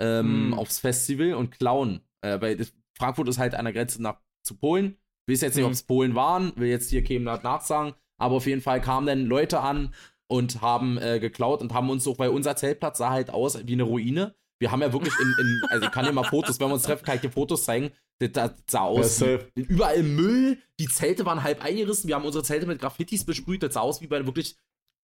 ähm, 0.00 0.50
mm. 0.50 0.54
aufs 0.54 0.78
Festival 0.78 1.34
und 1.34 1.50
klauen. 1.50 2.00
Äh, 2.20 2.40
weil 2.40 2.64
Frankfurt 2.96 3.28
ist 3.28 3.38
halt 3.38 3.54
an 3.54 3.64
der 3.64 3.74
Grenze 3.74 4.00
nach, 4.00 4.20
zu 4.44 4.56
Polen. 4.56 4.96
Ich 5.26 5.34
weiß 5.34 5.40
jetzt 5.40 5.56
nicht, 5.56 5.64
mm. 5.64 5.66
ob 5.66 5.72
es 5.72 5.82
Polen 5.82 6.14
waren, 6.14 6.52
will 6.56 6.68
jetzt 6.68 6.90
hier 6.90 7.02
keinem 7.02 7.24
nachsagen. 7.24 7.94
Aber 8.22 8.36
auf 8.36 8.46
jeden 8.46 8.60
Fall 8.60 8.80
kamen 8.80 9.06
dann 9.06 9.26
Leute 9.26 9.60
an 9.60 9.92
und 10.28 10.62
haben 10.62 10.96
äh, 10.96 11.18
geklaut 11.18 11.60
und 11.60 11.74
haben 11.74 11.90
uns 11.90 12.06
auch, 12.06 12.20
weil 12.20 12.30
unser 12.30 12.54
Zeltplatz 12.54 12.98
sah 12.98 13.10
halt 13.10 13.30
aus 13.30 13.66
wie 13.66 13.72
eine 13.72 13.82
Ruine. 13.82 14.36
Wir 14.60 14.70
haben 14.70 14.80
ja 14.80 14.92
wirklich 14.92 15.12
in, 15.20 15.34
in 15.40 15.62
also 15.70 15.86
ich 15.86 15.92
kann 15.92 16.04
dir 16.04 16.12
mal 16.12 16.22
Fotos, 16.22 16.60
wenn 16.60 16.68
wir 16.68 16.74
uns 16.74 16.84
treffen, 16.84 17.04
kann 17.04 17.16
ich 17.16 17.22
dir 17.22 17.32
Fotos 17.32 17.64
zeigen. 17.64 17.90
Das, 18.20 18.52
sah 18.70 18.82
aus. 18.82 19.18
Ja, 19.18 19.40
überall 19.56 20.04
Müll, 20.04 20.56
die 20.78 20.86
Zelte 20.86 21.26
waren 21.26 21.42
halb 21.42 21.64
eingerissen. 21.64 22.06
Wir 22.06 22.14
haben 22.14 22.24
unsere 22.24 22.44
Zelte 22.44 22.66
mit 22.66 22.80
Graffitis 22.80 23.24
besprüht. 23.24 23.64
Das 23.64 23.74
sah 23.74 23.80
aus 23.80 24.00
wie 24.00 24.06
bei 24.06 24.24
wirklich 24.24 24.56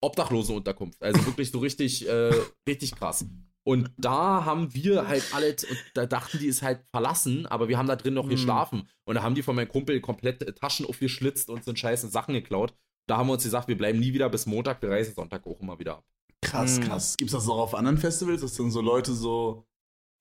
Obdachlosenunterkunft. 0.01 1.03
Also 1.03 1.27
wirklich 1.27 1.51
so 1.51 1.59
richtig, 1.59 2.09
äh, 2.09 2.33
richtig 2.67 2.95
krass. 2.95 3.27
Und 3.65 3.91
da 3.99 4.47
haben 4.47 4.75
wir 4.75 5.07
halt 5.07 5.23
alle, 5.35 5.51
und 5.51 5.85
da 5.95 6.07
dachten 6.07 6.39
die, 6.39 6.47
ist 6.47 6.63
halt 6.63 6.81
verlassen, 6.91 7.47
aber 7.47 7.69
wir 7.69 7.77
haben 7.77 7.87
da 7.87 7.97
drin 7.97 8.15
noch 8.15 8.25
mhm. 8.25 8.31
geschlafen. 8.31 8.89
Und 9.05 9.17
da 9.17 9.23
haben 9.23 9.35
die 9.35 9.43
von 9.43 9.55
meinem 9.55 9.69
Kumpel 9.69 10.01
komplett 10.01 10.59
Taschen 10.59 10.87
aufgeschlitzt 10.87 11.51
und 11.51 11.63
sind 11.63 11.79
scheiße 11.79 12.09
Sachen 12.09 12.33
geklaut. 12.33 12.75
Da 13.07 13.17
haben 13.19 13.29
wir 13.29 13.35
uns 13.35 13.43
gesagt, 13.43 13.69
wir 13.69 13.77
bleiben 13.77 13.99
nie 13.99 14.13
wieder 14.13 14.29
bis 14.29 14.47
Montag, 14.47 14.81
wir 14.83 14.91
reisen 14.91 15.15
Sonntag 15.15 15.47
auch 15.47 15.61
immer 15.61 15.79
wieder 15.79 15.99
ab. 15.99 16.05
Krass, 16.41 16.79
mhm. 16.79 16.85
krass. 16.85 17.17
Gibt 17.17 17.31
es 17.31 17.37
das 17.37 17.49
auch 17.49 17.59
auf 17.59 17.75
anderen 17.75 17.99
Festivals, 17.99 18.41
dass 18.41 18.55
dann 18.55 18.71
so 18.71 18.81
Leute 18.81 19.13
so 19.13 19.67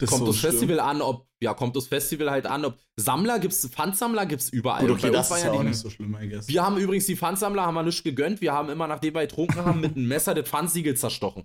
das 0.02 0.10
kommt 0.10 0.26
so 0.26 0.32
das. 0.32 0.42
Festival 0.42 0.80
an, 0.80 1.02
ob, 1.02 1.28
ja, 1.40 1.54
kommt 1.54 1.76
das 1.76 1.86
Festival 1.86 2.32
halt 2.32 2.48
an, 2.48 2.66
ob 2.66 2.80
Sammler 2.96 3.38
gibt's, 3.38 3.68
Pfandsammler 3.68 4.26
gibt's 4.26 4.50
überall. 4.50 4.82
Gut, 4.82 4.98
okay, 4.98 5.12
das 5.12 5.30
ist 5.30 5.44
ja 5.44 5.52
auch 5.52 5.62
nicht 5.62 5.78
so 5.78 5.92
schlimm, 5.92 6.18
I 6.20 6.28
guess. 6.28 6.48
Wir 6.48 6.64
haben 6.64 6.78
übrigens 6.78 7.06
die 7.06 7.16
Pfandsammler, 7.16 7.68
haben 7.68 7.76
wir 7.76 7.84
nicht 7.84 8.04
gegönnt. 8.04 8.42
Wir 8.42 8.52
haben 8.52 8.70
immer, 8.70 8.88
nachdem 8.88 9.14
wir 9.14 9.22
getrunken 9.22 9.64
haben, 9.64 9.80
mit 9.80 9.96
einem 9.96 10.08
Messer 10.08 10.34
das 10.34 10.50
Pfandsiegel 10.50 10.98
zerstochen. 10.98 11.44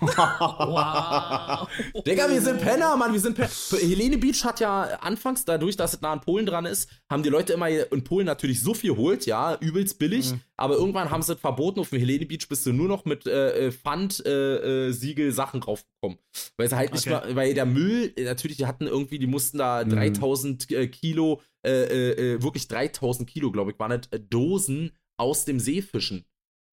Wow. 0.00 1.68
Digga, 2.06 2.30
wir 2.30 2.40
sind 2.40 2.60
Penner, 2.60 2.96
Mann, 2.96 3.12
wir 3.12 3.20
sind 3.20 3.34
Penner. 3.34 3.48
Helene 3.48 4.18
Beach 4.18 4.44
hat 4.44 4.60
ja 4.60 4.82
anfangs, 5.00 5.44
dadurch, 5.44 5.76
dass 5.76 5.94
es 5.94 6.00
nah 6.00 6.12
an 6.12 6.20
Polen 6.20 6.46
dran 6.46 6.66
ist, 6.66 6.88
haben 7.10 7.22
die 7.22 7.28
Leute 7.28 7.52
immer 7.52 7.68
in 7.68 8.04
Polen 8.04 8.26
natürlich 8.26 8.60
so 8.60 8.74
viel 8.74 8.96
holt, 8.96 9.26
ja, 9.26 9.56
übelst 9.60 9.98
billig, 9.98 10.32
mhm. 10.32 10.40
aber 10.56 10.74
irgendwann 10.74 11.10
haben 11.10 11.22
sie 11.22 11.34
es 11.34 11.40
verboten, 11.40 11.80
auf 11.80 11.90
dem 11.90 11.98
Helene 11.98 12.26
Beach 12.26 12.48
bist 12.48 12.66
du 12.66 12.72
nur 12.72 12.88
noch 12.88 13.04
mit 13.04 13.26
äh, 13.26 13.66
äh 13.66 13.72
Pfand-Siegel 13.72 15.26
äh, 15.26 15.28
äh 15.28 15.32
Sachen 15.32 15.60
draufgekommen. 15.60 16.18
Weil 16.56 16.68
sie 16.68 16.76
halt 16.76 16.92
nicht 16.92 17.06
okay. 17.06 17.28
mal, 17.28 17.36
weil 17.36 17.54
der 17.54 17.66
Müll, 17.66 18.12
natürlich, 18.18 18.56
die 18.56 18.66
hatten 18.66 18.86
irgendwie, 18.86 19.18
die 19.18 19.26
mussten 19.26 19.58
da 19.58 19.84
mhm. 19.84 19.90
3000 19.90 20.70
äh, 20.70 20.88
Kilo, 20.88 21.40
äh, 21.62 22.42
wirklich 22.42 22.68
3000 22.68 23.28
Kilo, 23.28 23.50
glaube 23.50 23.72
ich, 23.72 23.78
waren 23.78 24.00
das 24.00 24.20
Dosen 24.28 24.92
aus 25.16 25.44
dem 25.44 25.60
See 25.60 25.82
fischen. 25.82 26.24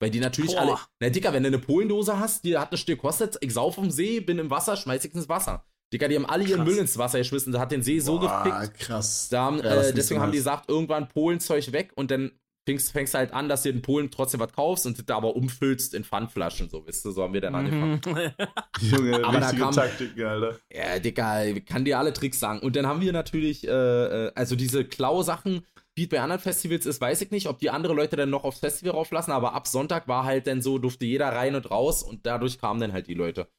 Weil 0.02 0.10
die 0.10 0.20
natürlich 0.20 0.54
Boah. 0.54 0.62
alle. 0.62 0.78
Na, 1.00 1.10
Dicker, 1.10 1.32
wenn 1.32 1.44
du 1.44 1.48
eine 1.48 1.60
Polendose 1.60 2.20
hast, 2.20 2.44
die 2.44 2.58
hat 2.58 2.72
eine 2.72 2.78
Stück 2.78 3.00
kostet, 3.00 3.38
ich 3.40 3.54
sauf 3.54 3.76
vom 3.76 3.92
See, 3.92 4.20
bin 4.20 4.40
im 4.40 4.50
Wasser, 4.50 4.76
schmeiß 4.76 5.06
ich 5.06 5.14
ins 5.14 5.30
Wasser. 5.30 5.64
Dicker, 5.94 6.08
die 6.08 6.16
haben 6.16 6.26
alle 6.26 6.44
ihren 6.44 6.62
krass. 6.62 6.68
Müll 6.68 6.78
ins 6.80 6.98
Wasser 6.98 7.20
geschmissen, 7.20 7.54
da 7.54 7.60
hat 7.60 7.72
den 7.72 7.84
See 7.84 8.00
so 8.00 8.18
Boah, 8.18 8.44
gefickt. 8.44 8.80
krass. 8.80 9.30
Da 9.30 9.44
haben, 9.44 9.58
ja, 9.60 9.76
äh, 9.76 9.94
deswegen 9.94 10.20
haben 10.20 10.32
die 10.32 10.40
gesagt, 10.40 10.70
irgendwann 10.70 11.08
Polenzeug 11.08 11.72
weg 11.72 11.92
und 11.96 12.10
dann 12.10 12.32
fängst, 12.66 12.92
fängst 12.92 13.14
halt 13.14 13.32
an, 13.32 13.48
dass 13.48 13.62
du 13.62 13.70
in 13.70 13.84
Polen 13.84 14.10
trotzdem 14.10 14.40
was 14.40 14.54
kaufst 14.54 14.88
und 14.88 15.08
da 15.08 15.18
aber 15.18 15.36
umfüllst 15.36 15.94
in 15.94 16.04
Pfandflaschen, 16.04 16.68
so, 16.70 16.88
wisst 16.88 17.06
ihr, 17.06 17.12
so 17.12 17.22
haben 17.22 17.34
wir 17.34 17.42
dann 17.42 17.54
mhm. 17.54 17.84
angefangen. 17.84 18.34
Junge, 18.82 19.24
aber 19.24 19.40
da 19.40 19.52
kam, 19.52 19.72
Taktiken, 19.72 20.24
Alter. 20.24 20.60
Ja, 20.74 20.98
Dicker, 20.98 21.46
ich 21.46 21.66
kann 21.66 21.86
dir 21.86 22.00
alle 22.00 22.14
Tricks 22.14 22.40
sagen. 22.40 22.60
Und 22.62 22.76
dann 22.76 22.88
haben 22.88 23.02
wir 23.02 23.14
natürlich, 23.14 23.68
äh, 23.68 23.72
äh 23.72 24.32
also 24.34 24.56
diese 24.56 24.84
Klau-Sachen, 24.84 25.64
wie 25.96 26.08
bei 26.08 26.22
anderen 26.22 26.42
Festivals 26.42 26.86
ist, 26.86 27.02
weiß 27.02 27.22
ich 27.22 27.32
nicht, 27.32 27.48
ob 27.48 27.60
die 27.60 27.70
andere 27.70 27.94
Leute 27.94 28.16
dann 28.16 28.30
noch 28.30 28.44
aufs 28.44 28.60
Festival 28.60 28.94
rauflassen, 28.94 29.34
aber 29.34 29.54
ab 29.54 29.68
Sonntag 29.68 30.08
war 30.08 30.24
halt 30.24 30.48
dann 30.48 30.62
so, 30.62 30.78
durfte 30.78 31.06
jeder 31.06 31.30
rein 31.30 31.56
und 31.56 31.70
raus 31.70 32.04
und 32.04 32.26
dadurch 32.26 32.60
kamen 32.60 32.80
dann 32.80 32.94
halt 32.94 33.08
die 33.08 33.14
Leute. 33.14 33.50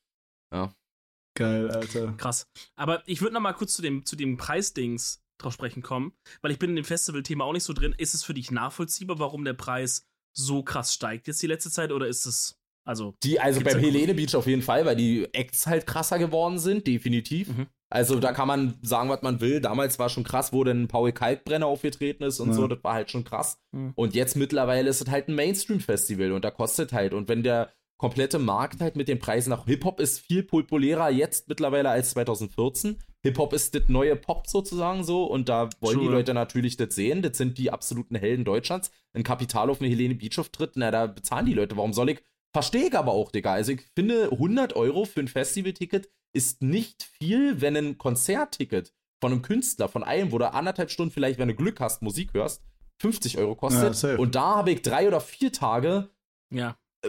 Ja. 0.52 0.74
Geil, 1.34 1.70
Alter. 1.70 2.12
Krass. 2.18 2.46
Aber 2.76 3.02
ich 3.06 3.22
würde 3.22 3.34
noch 3.34 3.40
mal 3.40 3.52
kurz 3.52 3.74
zu 3.74 3.82
dem, 3.82 4.04
zu 4.04 4.16
dem 4.16 4.36
Preisdings 4.36 5.22
drauf 5.38 5.54
sprechen 5.54 5.82
kommen, 5.82 6.12
weil 6.40 6.52
ich 6.52 6.58
bin 6.58 6.70
in 6.70 6.76
dem 6.76 6.84
Festival-Thema 6.84 7.44
auch 7.44 7.52
nicht 7.52 7.64
so 7.64 7.72
drin. 7.72 7.94
Ist 7.96 8.14
es 8.14 8.22
für 8.22 8.34
dich 8.34 8.50
nachvollziehbar, 8.50 9.18
warum 9.18 9.44
der 9.44 9.54
Preis 9.54 10.06
so 10.34 10.62
krass 10.62 10.94
steigt 10.94 11.26
jetzt 11.26 11.42
die 11.42 11.46
letzte 11.46 11.70
Zeit 11.70 11.92
oder 11.92 12.06
ist 12.06 12.26
es 12.26 12.58
also 12.84 13.14
die 13.22 13.38
also 13.38 13.60
beim 13.60 13.78
Helene 13.78 14.14
Beach 14.14 14.34
auf 14.34 14.46
jeden 14.46 14.62
Fall, 14.62 14.84
weil 14.84 14.96
die 14.96 15.28
Acts 15.32 15.66
halt 15.66 15.86
krasser 15.86 16.18
geworden 16.18 16.58
sind, 16.58 16.86
definitiv. 16.86 17.48
Mhm. 17.48 17.66
Also 17.92 18.20
da 18.20 18.32
kann 18.32 18.48
man 18.48 18.74
sagen, 18.80 19.10
was 19.10 19.20
man 19.20 19.42
will. 19.42 19.60
Damals 19.60 19.98
war 19.98 20.08
schon 20.08 20.24
krass, 20.24 20.52
wo 20.54 20.64
denn 20.64 20.88
Paul 20.88 21.12
Kalkbrenner 21.12 21.66
aufgetreten 21.66 22.24
ist 22.24 22.40
und 22.40 22.48
ja. 22.48 22.54
so, 22.54 22.66
das 22.66 22.82
war 22.82 22.94
halt 22.94 23.10
schon 23.10 23.22
krass. 23.22 23.58
Mhm. 23.72 23.92
Und 23.94 24.14
jetzt 24.14 24.34
mittlerweile 24.34 24.88
ist 24.88 25.02
es 25.02 25.10
halt 25.10 25.28
ein 25.28 25.34
Mainstream-Festival 25.34 26.32
und 26.32 26.42
da 26.42 26.50
kostet 26.50 26.94
halt. 26.94 27.12
Und 27.12 27.28
wenn 27.28 27.42
der 27.42 27.70
komplette 27.98 28.38
Markt 28.38 28.80
halt 28.80 28.96
mit 28.96 29.08
den 29.08 29.18
Preisen 29.18 29.50
nach 29.50 29.66
Hip-Hop 29.66 30.00
ist 30.00 30.20
viel 30.20 30.42
populärer 30.42 31.10
jetzt 31.10 31.48
mittlerweile 31.48 31.90
als 31.90 32.10
2014. 32.12 32.98
Hip-Hop 33.24 33.52
ist 33.52 33.74
das 33.74 33.82
neue 33.88 34.16
Pop 34.16 34.48
sozusagen 34.48 35.04
so 35.04 35.24
und 35.24 35.50
da 35.50 35.68
wollen 35.80 35.98
True. 35.98 36.06
die 36.06 36.12
Leute 36.12 36.34
natürlich 36.34 36.78
das 36.78 36.94
sehen. 36.94 37.20
Das 37.20 37.36
sind 37.36 37.58
die 37.58 37.70
absoluten 37.70 38.16
Helden 38.16 38.46
Deutschlands. 38.46 38.90
Ein 39.12 39.22
Kapital 39.22 39.68
auf 39.68 39.80
eine 39.80 39.90
Helene 39.90 40.14
Beach 40.14 40.38
auftritt, 40.38 40.72
na, 40.76 40.90
da 40.90 41.06
bezahlen 41.06 41.44
die 41.44 41.54
Leute. 41.54 41.76
Warum 41.76 41.92
soll 41.92 42.08
ich? 42.08 42.22
Verstehe 42.52 42.88
ich 42.88 42.96
aber 42.96 43.12
auch, 43.12 43.30
Digga. 43.30 43.52
Also 43.52 43.72
ich 43.72 43.82
finde 43.94 44.30
100 44.30 44.76
Euro 44.76 45.04
für 45.04 45.20
ein 45.20 45.28
Festivalticket 45.28 46.10
ist 46.34 46.62
nicht 46.62 47.02
viel, 47.02 47.60
wenn 47.60 47.76
ein 47.76 47.98
Konzertticket 47.98 48.92
von 49.20 49.32
einem 49.32 49.42
Künstler, 49.42 49.88
von 49.88 50.02
einem, 50.02 50.32
wo 50.32 50.38
du 50.38 50.52
anderthalb 50.52 50.90
Stunden 50.90 51.12
vielleicht, 51.12 51.38
wenn 51.38 51.48
du 51.48 51.54
Glück 51.54 51.80
hast, 51.80 52.02
Musik 52.02 52.34
hörst, 52.34 52.62
50 53.00 53.38
Euro 53.38 53.54
kostet. 53.54 54.00
Ja, 54.02 54.16
und 54.18 54.34
da 54.34 54.56
habe 54.56 54.72
ich 54.72 54.82
drei 54.82 55.08
oder 55.08 55.20
vier 55.20 55.52
Tage 55.52 56.10
ja. 56.52 56.76
Äh, 57.04 57.08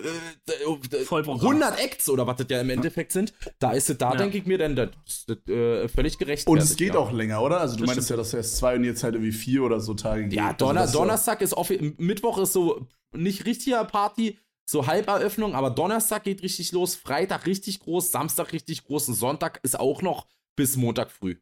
100 0.65 1.79
Acts 1.79 2.09
oder 2.09 2.25
was 2.25 2.37
das 2.37 2.47
ja 2.49 2.61
im 2.61 2.71
Endeffekt 2.71 3.11
sind, 3.11 3.31
da 3.59 3.73
ist 3.73 3.91
es 3.91 3.97
da, 3.99 4.11
ja. 4.11 4.17
denke 4.17 4.39
ich 4.39 4.45
mir, 4.45 4.57
dann 4.57 4.75
das, 4.75 4.89
das 5.27 5.37
äh, 5.47 5.87
völlig 5.87 6.17
gerecht. 6.17 6.47
Und 6.47 6.57
es 6.57 6.75
geht 6.75 6.95
ja. 6.95 6.99
auch 6.99 7.11
länger, 7.11 7.43
oder? 7.43 7.59
Also 7.59 7.75
du 7.75 7.85
das 7.85 7.95
meinst 7.95 8.09
ja, 8.09 8.15
dass 8.15 8.33
erst 8.33 8.57
zwei 8.57 8.75
und 8.75 8.85
jetzt 8.85 9.03
halt 9.03 9.13
irgendwie 9.13 9.31
vier 9.31 9.61
oder 9.63 9.79
so 9.79 9.93
Tage 9.93 10.23
geht. 10.23 10.33
Ja, 10.33 10.53
Donner 10.53 10.81
also 10.81 10.97
Donnerstag 10.97 11.41
ist 11.41 11.53
off 11.53 11.71
Mittwoch 11.97 12.39
ist 12.39 12.53
so 12.53 12.87
nicht 13.11 13.45
richtiger 13.45 13.85
Party, 13.85 14.39
so 14.65 14.87
Halberöffnung, 14.87 15.55
aber 15.55 15.69
Donnerstag 15.69 16.23
geht 16.23 16.41
richtig 16.41 16.71
los, 16.71 16.95
Freitag 16.95 17.45
richtig 17.45 17.81
groß, 17.81 18.11
Samstag 18.11 18.53
richtig 18.53 18.85
groß 18.85 19.09
und 19.09 19.15
Sonntag 19.15 19.59
ist 19.63 19.79
auch 19.79 20.01
noch 20.01 20.27
bis 20.55 20.77
Montag 20.77 21.11
früh. 21.11 21.35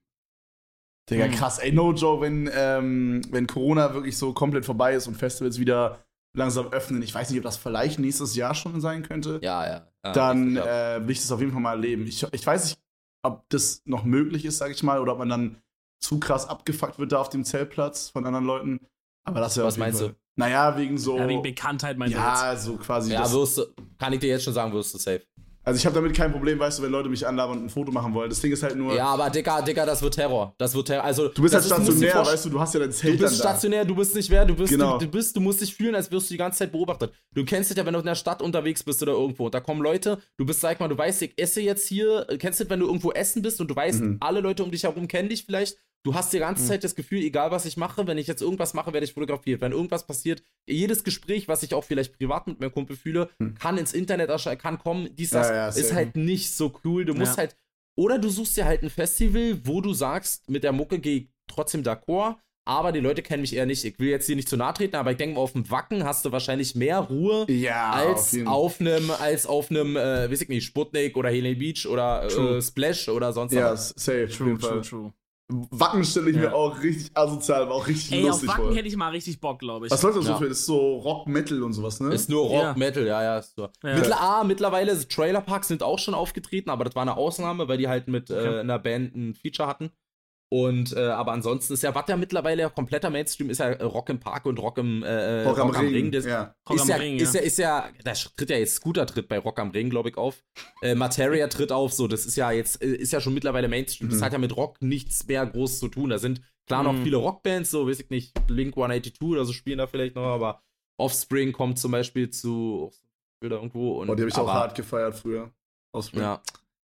Digga, 1.10 1.26
hm. 1.26 1.32
krass. 1.32 1.60
Ey, 1.60 1.72
no 1.72 1.94
joke, 1.94 2.22
wenn, 2.22 2.50
ähm, 2.54 3.22
wenn 3.30 3.48
Corona 3.48 3.94
wirklich 3.94 4.18
so 4.18 4.34
komplett 4.34 4.66
vorbei 4.66 4.94
ist 4.94 5.08
und 5.08 5.16
Festivals 5.16 5.60
wieder 5.60 6.04
langsam 6.34 6.72
öffnen, 6.72 7.02
ich 7.02 7.14
weiß 7.14 7.30
nicht, 7.30 7.40
ob 7.40 7.44
das 7.44 7.58
vielleicht 7.58 8.00
nächstes 8.00 8.36
Jahr 8.36 8.56
schon 8.56 8.80
sein 8.80 9.04
könnte. 9.04 9.40
Ja, 9.44 9.66
ja. 9.66 9.88
ja 10.06 10.14
dann 10.14 10.56
äh, 10.56 11.02
will 11.04 11.12
ich 11.12 11.20
das 11.20 11.32
auf 11.32 11.40
jeden 11.40 11.52
Fall 11.52 11.62
mal 11.62 11.72
erleben. 11.72 12.08
Ich, 12.08 12.26
ich 12.32 12.46
weiß 12.46 12.66
nicht, 12.66 12.80
ob 13.24 13.48
das 13.50 13.82
noch 13.86 14.04
möglich 14.04 14.46
ist, 14.46 14.58
sag 14.58 14.72
ich 14.72 14.84
mal, 14.84 15.00
oder 15.00 15.14
ob 15.14 15.20
man 15.20 15.30
dann 15.30 15.62
zu 16.00 16.20
krass 16.20 16.48
abgefuckt 16.48 16.98
wird 16.98 17.12
da 17.12 17.20
auf 17.20 17.30
dem 17.30 17.44
Zeltplatz 17.44 18.10
von 18.10 18.26
anderen 18.26 18.46
Leuten. 18.46 18.80
Aber 19.24 19.40
das 19.40 19.56
wäre 19.58 19.68
Was 19.68 19.78
meinst 19.78 20.00
Fall. 20.00 20.10
du? 20.10 20.16
Naja, 20.36 20.78
wegen 20.78 20.98
so. 20.98 21.18
Ja, 21.18 21.28
wegen 21.28 21.42
Bekanntheit 21.42 21.98
meinst 21.98 22.16
ja, 22.16 22.34
du? 22.34 22.46
Ja, 22.46 22.56
so 22.56 22.78
quasi. 22.78 23.12
Ja, 23.12 23.32
wirst 23.32 23.58
du, 23.58 23.66
kann 24.00 24.14
ich 24.14 24.20
dir 24.20 24.30
jetzt 24.30 24.44
schon 24.44 24.54
sagen, 24.54 24.74
wirst 24.74 24.94
du 24.94 24.98
safe. 24.98 25.22
Also 25.64 25.78
ich 25.78 25.86
habe 25.86 25.94
damit 25.94 26.16
kein 26.16 26.32
Problem, 26.32 26.58
weißt 26.58 26.80
du, 26.80 26.84
wenn 26.84 26.92
Leute 26.92 27.08
mich 27.08 27.28
anlabern 27.28 27.60
und 27.60 27.66
ein 27.66 27.70
Foto 27.70 27.92
machen 27.92 28.16
wollen. 28.16 28.30
Das 28.32 28.42
Ding 28.42 28.52
ist 28.52 28.64
halt 28.64 28.76
nur. 28.76 28.96
Ja, 28.96 29.06
aber 29.06 29.30
Dicker, 29.30 29.62
Dicker, 29.62 29.86
das 29.86 30.02
wird 30.02 30.16
Terror. 30.16 30.56
Das 30.58 30.74
wird 30.74 30.88
Terror. 30.88 31.04
Also, 31.04 31.28
du 31.28 31.42
bist 31.44 31.54
halt 31.54 31.66
stationär, 31.66 32.16
weißt 32.16 32.46
du, 32.46 32.50
du 32.50 32.60
hast 32.60 32.74
ja 32.74 32.80
dein 32.80 32.92
Zelt 32.92 33.20
Du 33.20 33.24
bist 33.24 33.38
stationär, 33.38 33.86
du 33.86 33.94
bist 33.94 34.16
nicht 34.16 34.30
wer, 34.32 34.44
du 34.44 34.56
bist, 34.56 34.72
genau. 34.72 34.98
du, 34.98 35.06
du, 35.06 35.12
bist, 35.12 35.36
du 35.36 35.40
musst 35.40 35.62
dich 35.62 35.76
fühlen, 35.76 35.94
als 35.94 36.10
wirst 36.10 36.32
du 36.32 36.34
die 36.34 36.40
ganze 36.40 36.60
Zeit 36.60 36.72
beobachtet. 36.72 37.14
Du 37.36 37.46
kennst 37.46 37.70
dich 37.70 37.78
ja, 37.78 37.86
wenn 37.86 37.94
du 37.94 38.00
in 38.00 38.06
der 38.06 38.16
Stadt 38.16 38.42
unterwegs 38.42 38.82
bist 38.82 39.04
oder 39.04 39.12
irgendwo. 39.12 39.46
Und 39.46 39.54
da 39.54 39.60
kommen 39.60 39.84
Leute, 39.84 40.18
du 40.38 40.46
bist, 40.46 40.62
sag 40.62 40.80
mal, 40.80 40.88
du 40.88 40.98
weißt, 40.98 41.22
ich 41.22 41.34
esse 41.38 41.62
jetzt 41.62 41.88
hier, 41.88 42.26
kennst 42.40 42.60
du, 42.60 42.68
wenn 42.68 42.80
du 42.80 42.88
irgendwo 42.88 43.12
essen 43.12 43.44
bist 43.44 43.62
und 43.62 43.70
du 43.70 43.76
weißt, 43.76 44.02
mhm. 44.02 44.18
alle 44.20 44.40
Leute 44.40 44.64
um 44.64 44.72
dich 44.72 44.84
herum 44.84 45.08
kennen 45.08 45.30
dich 45.30 45.46
vielleicht 45.46 45.78
Du 46.04 46.16
hast 46.16 46.34
die 46.34 46.40
ganze 46.40 46.64
mhm. 46.64 46.68
Zeit 46.68 46.84
das 46.84 46.96
Gefühl, 46.96 47.20
egal 47.20 47.52
was 47.52 47.66
ich 47.66 47.78
mache, 47.78 48.08
wenn 48.08 48.18
ich 48.18 48.26
jetzt 48.26 48.42
irgendwas 48.42 48.74
mache, 48.74 48.92
werde 48.92 49.06
ich 49.06 49.14
fotografiert. 49.14 49.62
Wenn 49.62 49.72
irgendwas 49.72 50.08
passiert, 50.08 50.44
jedes 50.68 51.04
Gespräch, 51.04 51.48
was 51.48 51.62
ich 51.62 51.76
auch 51.76 51.84
vielleicht 51.84 52.18
privat 52.18 52.48
mit 52.48 52.60
meinem 52.60 52.74
Kumpel 52.74 52.96
fühle, 52.96 53.30
mhm. 53.38 53.54
kann 53.56 53.78
ins 53.78 53.94
Internet 53.94 54.30
erscheinen, 54.30 54.58
kann 54.58 54.80
kommen. 54.80 55.16
Dies, 55.16 55.30
das 55.30 55.50
ja, 55.50 55.56
ja, 55.56 55.68
ist 55.68 55.94
halt 55.94 56.16
nicht 56.16 56.56
so 56.56 56.74
cool. 56.84 57.06
Du 57.06 57.14
musst 57.14 57.34
ja. 57.34 57.40
halt, 57.40 57.56
oder 57.96 58.18
du 58.18 58.30
suchst 58.30 58.58
dir 58.58 58.66
halt 58.66 58.82
ein 58.82 58.90
Festival, 58.90 59.60
wo 59.64 59.82
du 59.82 59.94
sagst, 59.94 60.50
mit 60.50 60.64
der 60.64 60.72
Mucke 60.72 60.98
gehe 60.98 61.18
ich 61.18 61.30
trotzdem 61.48 61.84
d'accord, 61.84 62.38
aber 62.66 62.92
die 62.92 63.00
Leute 63.00 63.22
kennen 63.22 63.42
mich 63.42 63.56
eher 63.56 63.68
nicht. 63.68 63.84
Ich 63.86 64.00
will 64.00 64.10
jetzt 64.10 64.26
hier 64.26 64.36
nicht 64.36 64.50
zu 64.50 64.58
nahe 64.58 64.74
treten, 64.74 64.96
aber 64.96 65.12
ich 65.12 65.18
denke 65.18 65.36
mal, 65.36 65.42
auf 65.42 65.54
dem 65.54 65.70
Wacken 65.70 66.04
hast 66.04 66.26
du 66.26 66.32
wahrscheinlich 66.32 66.74
mehr 66.74 67.00
Ruhe 67.00 67.46
ja, 67.52 67.92
als 67.92 68.36
auf, 68.46 68.48
auf 68.48 68.80
einem, 68.80 69.12
als 69.12 69.46
auf 69.46 69.70
einem, 69.70 69.96
äh, 69.96 70.32
weiß 70.32 70.42
ich 70.42 70.50
nicht, 70.50 70.66
Sputnik 70.66 71.16
oder 71.16 71.30
Helene 71.30 71.58
Beach 71.58 71.86
oder 71.86 72.26
äh, 72.26 72.62
Splash 72.62 73.10
oder 73.10 73.34
sonst 73.34 73.56
was. 73.56 73.90
Ja, 73.90 74.02
safe, 74.02 74.30
true, 74.30 74.58
true, 74.58 74.82
true. 74.82 75.14
Wacken 75.72 76.04
stelle 76.04 76.30
ich 76.30 76.36
ja. 76.36 76.44
mir 76.44 76.56
auch 76.56 76.82
richtig 76.82 77.12
asozial, 77.14 77.64
aber 77.64 77.76
auch 77.76 77.88
richtig 77.88 78.12
Ey, 78.14 78.22
lustig 78.24 78.50
auf 78.50 78.56
Wacken 78.56 78.68
vor. 78.70 78.76
hätte 78.76 78.88
ich 78.88 78.96
mal 78.96 79.10
richtig 79.10 79.40
Bock, 79.40 79.60
glaube 79.60 79.86
ich. 79.86 79.92
Was 79.92 80.02
läuft 80.02 80.18
das 80.18 80.26
so 80.26 80.36
für? 80.38 80.50
Das 80.50 80.60
ist 80.60 80.66
so 80.66 80.98
Rock, 80.98 81.28
Metal 81.28 81.62
und 81.64 81.74
sowas, 81.74 82.00
ne? 82.00 82.14
Ist 82.14 82.30
nur 82.30 82.44
Rock, 82.44 82.64
ja. 82.64 82.74
Metal, 82.76 83.06
ja, 83.06 83.24
ja. 83.24 83.38
Ist 83.38 83.56
so. 83.56 83.70
ja. 83.84 83.96
Mittler, 83.96 84.22
ah, 84.22 84.44
mittlerweile, 84.44 85.08
Trailerparks 85.08 85.68
sind 85.68 85.84
auch 85.84 86.00
schon 86.00 86.14
aufgetreten, 86.14 86.70
aber 86.70 86.86
das 86.86 86.96
war 86.96 87.02
eine 87.02 87.18
Ausnahme, 87.18 87.68
weil 87.68 87.78
die 87.78 87.88
halt 87.88 88.08
mit 88.08 88.30
äh, 88.30 88.34
okay. 88.34 88.56
äh, 88.56 88.60
einer 88.62 88.80
Band 88.80 89.16
ein 89.16 89.36
Feature 89.36 89.68
hatten. 89.68 89.92
Und 90.54 90.92
äh, 90.98 91.00
aber 91.00 91.32
ansonsten 91.32 91.74
ist 91.74 91.82
ja, 91.82 91.96
was 91.96 92.04
ja 92.10 92.18
mittlerweile 92.18 92.70
kompletter 92.70 93.10
Mainstream 93.10 93.50
ist 93.50 93.60
ja 93.60 93.72
Rock 93.72 94.10
im 94.10 94.20
Park 94.20 94.46
und 94.46 94.60
Rock 94.60 94.80
im 94.80 95.02
äh, 95.02 95.44
Rock, 95.44 95.58
Rock 95.58 95.78
am 95.78 95.86
Ring. 95.86 95.94
Ring. 95.94 96.12
Das 96.12 96.26
ja. 96.26 96.54
Rock 96.70 96.78
ist, 96.78 96.90
ja, 96.90 96.96
Ring, 96.98 97.16
ist, 97.18 97.34
ja. 97.34 97.42
ist 97.42 97.58
ja, 97.58 97.90
da 98.04 98.12
tritt 98.12 98.50
ja 98.50 98.58
jetzt 98.58 98.76
Scooter 98.76 99.06
tritt 99.06 99.30
bei 99.30 99.40
Rock 99.40 99.60
am 99.60 99.72
Ring, 99.72 99.90
glaube 99.90 100.10
ich, 100.10 100.18
auf. 100.18 100.44
Äh, 100.82 100.94
Materia 100.94 101.48
tritt 101.48 101.72
auf, 101.72 101.94
so, 101.94 102.10
das 102.10 102.26
ist 102.26 102.36
ja 102.36 102.52
jetzt, 102.52 102.84
äh, 102.84 102.88
ist 102.88 103.14
ja 103.14 103.22
schon 103.22 103.34
mittlerweile 103.34 103.70
Mainstream. 103.70 104.10
Mhm. 104.10 104.12
Das 104.12 104.22
hat 104.22 104.34
ja 104.34 104.40
mit 104.40 104.58
Rock 104.58 104.82
nichts 104.82 105.26
mehr 105.26 105.46
groß 105.46 105.80
zu 105.80 105.88
tun. 105.88 106.10
Da 106.10 106.18
sind 106.18 106.42
klar 106.68 106.84
noch 106.84 106.94
mhm. 106.94 107.04
viele 107.04 107.16
Rockbands, 107.16 107.72
so, 107.72 107.88
weiß 107.88 108.02
ich 108.02 108.10
nicht, 108.10 108.34
Blink 108.48 108.76
182 108.76 109.22
oder 109.22 109.46
so 109.46 109.54
spielen 109.54 109.78
da 109.78 109.88
vielleicht 109.88 110.16
noch, 110.16 110.26
aber 110.26 110.62
Offspring 111.00 111.54
kommt 111.54 111.80
zum 111.80 111.94
Beispiel 111.94 112.30
zu 112.30 112.92
oder 113.42 113.56
irgendwo. 113.56 114.02
Und, 114.02 114.10
oh, 114.10 114.16
die 114.16 114.24
habe 114.24 114.30
ich 114.30 114.36
aber, 114.36 114.50
auch 114.50 114.54
hart 114.54 114.76
gefeiert 114.76 115.16
früher. 115.16 115.50
Offspring. 115.94 116.24
Ja. 116.24 116.42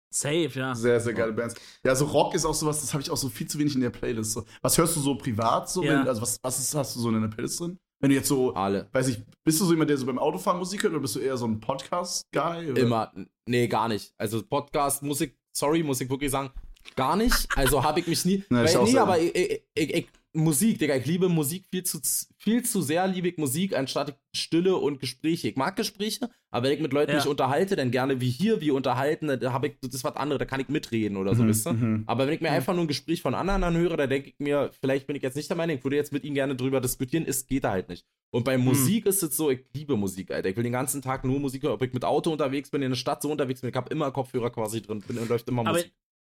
Safe, 0.10 0.50
ja. 0.54 0.74
Sehr, 0.74 1.00
sehr 1.00 1.14
geile 1.14 1.34
Bands. 1.34 1.56
Ja, 1.84 1.94
so 1.96 2.06
Rock 2.06 2.34
ist 2.34 2.46
auch 2.46 2.54
sowas, 2.54 2.82
das 2.82 2.94
habe 2.94 3.02
ich 3.02 3.12
auch 3.12 3.18
so 3.18 3.30
viel 3.30 3.48
zu 3.48 3.60
wenig 3.60 3.76
in 3.76 3.82
der 3.82 3.90
Playlist. 3.90 4.34
So. 4.34 4.46
Was 4.62 4.78
hörst 4.78 4.96
du 4.96 5.00
so 5.00 5.16
privat 5.16 5.70
so? 5.70 5.84
Ja. 5.84 6.00
Wenn, 6.00 6.08
also 6.08 6.22
was, 6.22 6.38
was 6.42 6.60
ist, 6.60 6.74
hast 6.76 6.96
du 6.96 7.00
so 7.00 7.10
in 7.10 7.16
deiner 7.16 7.28
Playlist 7.28 7.60
drin? 7.60 7.78
Wenn 8.00 8.12
du 8.12 8.16
jetzt 8.16 8.28
so, 8.28 8.54
Alle. 8.54 8.88
weiß 8.92 9.08
ich, 9.08 9.24
bist 9.44 9.60
du 9.60 9.66
so 9.66 9.72
jemand, 9.72 9.90
der 9.90 9.98
so 9.98 10.06
beim 10.06 10.20
Autofahren 10.20 10.60
Musik 10.60 10.84
hört 10.84 10.94
oder 10.94 11.02
bist 11.02 11.16
du 11.16 11.20
eher 11.20 11.36
so 11.36 11.48
ein 11.48 11.60
Podcast-Guy? 11.60 12.80
Immer. 12.80 13.12
Nee, 13.48 13.68
gar 13.68 13.88
nicht. 13.88 14.14
Also 14.18 14.44
Podcast, 14.44 15.02
Musik, 15.02 15.36
sorry, 15.52 15.82
muss 15.82 16.00
ich 16.00 16.10
wirklich 16.10 16.30
sagen, 16.30 16.52
gar 16.96 17.16
nicht. 17.16 17.48
Also 17.56 17.84
habe 17.84 18.00
ich 18.00 18.08
mich 18.08 18.24
nie. 18.24 18.44
Na, 18.50 18.66
weil, 18.66 18.84
nee, 18.84 18.98
aber 18.98 19.20
ich, 19.20 19.36
ich, 19.74 19.94
ich, 19.94 20.08
Musik, 20.38 20.78
Digga, 20.80 20.96
ich 20.96 21.06
liebe 21.06 21.30
Musik 21.30 21.66
viel 21.70 21.84
zu, 21.84 22.00
viel 22.38 22.64
zu 22.64 22.82
sehr, 22.82 23.08
liebe 23.08 23.28
ich 23.28 23.38
Musik, 23.38 23.76
anstatt 23.76 24.20
Stille 24.36 24.76
und 24.78 25.00
Gespräche. 25.00 25.48
Ich 25.50 25.56
mag 25.56 25.76
Gespräche, 25.76 26.30
aber 26.52 26.68
wenn 26.68 26.74
ich 26.76 26.80
mit 26.80 26.94
Leuten 26.94 27.12
Ja. 27.12 27.18
mich 27.18 27.28
unterhalte, 27.28 27.76
dann 27.76 27.90
gerne 27.92 28.22
wie 28.22 28.30
hier, 28.30 28.62
wie 28.62 28.70
unterhalten, 28.72 29.28
da 29.40 29.52
habe 29.52 29.68
ich, 29.68 29.74
das 29.82 29.94
ist 29.96 30.04
was 30.04 30.16
anderes, 30.16 30.40
da 30.40 30.46
kann 30.46 30.60
ich 30.60 30.70
mitreden 30.70 31.18
oder 31.18 31.34
so, 31.36 31.44
Mhm, 31.44 31.48
wisst 31.48 31.68
ihr? 31.68 31.74
mhm. 31.74 32.04
Aber 32.06 32.28
wenn 32.28 32.34
ich 32.36 32.42
mir 32.42 32.50
Mhm. 32.50 32.56
einfach 32.56 32.74
nur 32.74 32.84
ein 32.86 32.88
Gespräch 32.88 33.22
von 33.22 33.34
anderen 33.34 33.64
anhöre, 33.64 33.98
da 33.98 34.06
denke 34.08 34.30
ich 34.30 34.36
mir, 34.40 34.70
vielleicht 34.80 35.08
bin 35.08 35.16
ich 35.16 35.24
jetzt 35.24 35.36
nicht 35.36 35.50
der 35.50 35.58
Meinung, 35.58 35.78
ich 35.78 35.84
würde 35.84 35.96
jetzt 35.96 36.14
mit 36.14 36.24
ihnen 36.24 36.36
gerne 36.36 36.56
drüber 36.56 36.82
diskutieren, 36.82 37.26
ist, 37.26 37.48
geht 37.48 37.64
da 37.64 37.72
halt 37.72 37.90
nicht. 37.90 38.06
Und 38.30 38.44
bei 38.44 38.58
Musik 38.58 39.06
ist 39.08 39.24
es 39.24 39.36
so, 39.36 39.50
ich 39.50 39.62
liebe 39.74 39.96
Musik, 39.98 40.32
Alter. 40.32 40.50
Ich 40.50 40.56
will 40.56 40.64
den 40.64 40.74
ganzen 40.74 41.02
Tag 41.02 41.24
nur 41.24 41.40
Musik 41.40 41.64
hören, 41.64 41.74
ob 41.74 41.82
ich 41.82 41.94
mit 41.94 42.06
Auto 42.06 42.32
unterwegs 42.32 42.70
bin, 42.70 42.82
in 42.84 42.90
der 42.92 42.96
Stadt 42.98 43.22
so 43.22 43.32
unterwegs 43.32 43.62
bin, 43.62 43.70
ich 43.70 43.76
habe 43.76 43.90
immer 43.90 44.12
Kopfhörer 44.12 44.50
quasi 44.52 44.82
drin, 44.82 45.02
bin, 45.02 45.18
und 45.18 45.30
läuft 45.30 45.48
immer 45.50 45.62
Aber 45.62 45.72
Musik. 45.78 45.94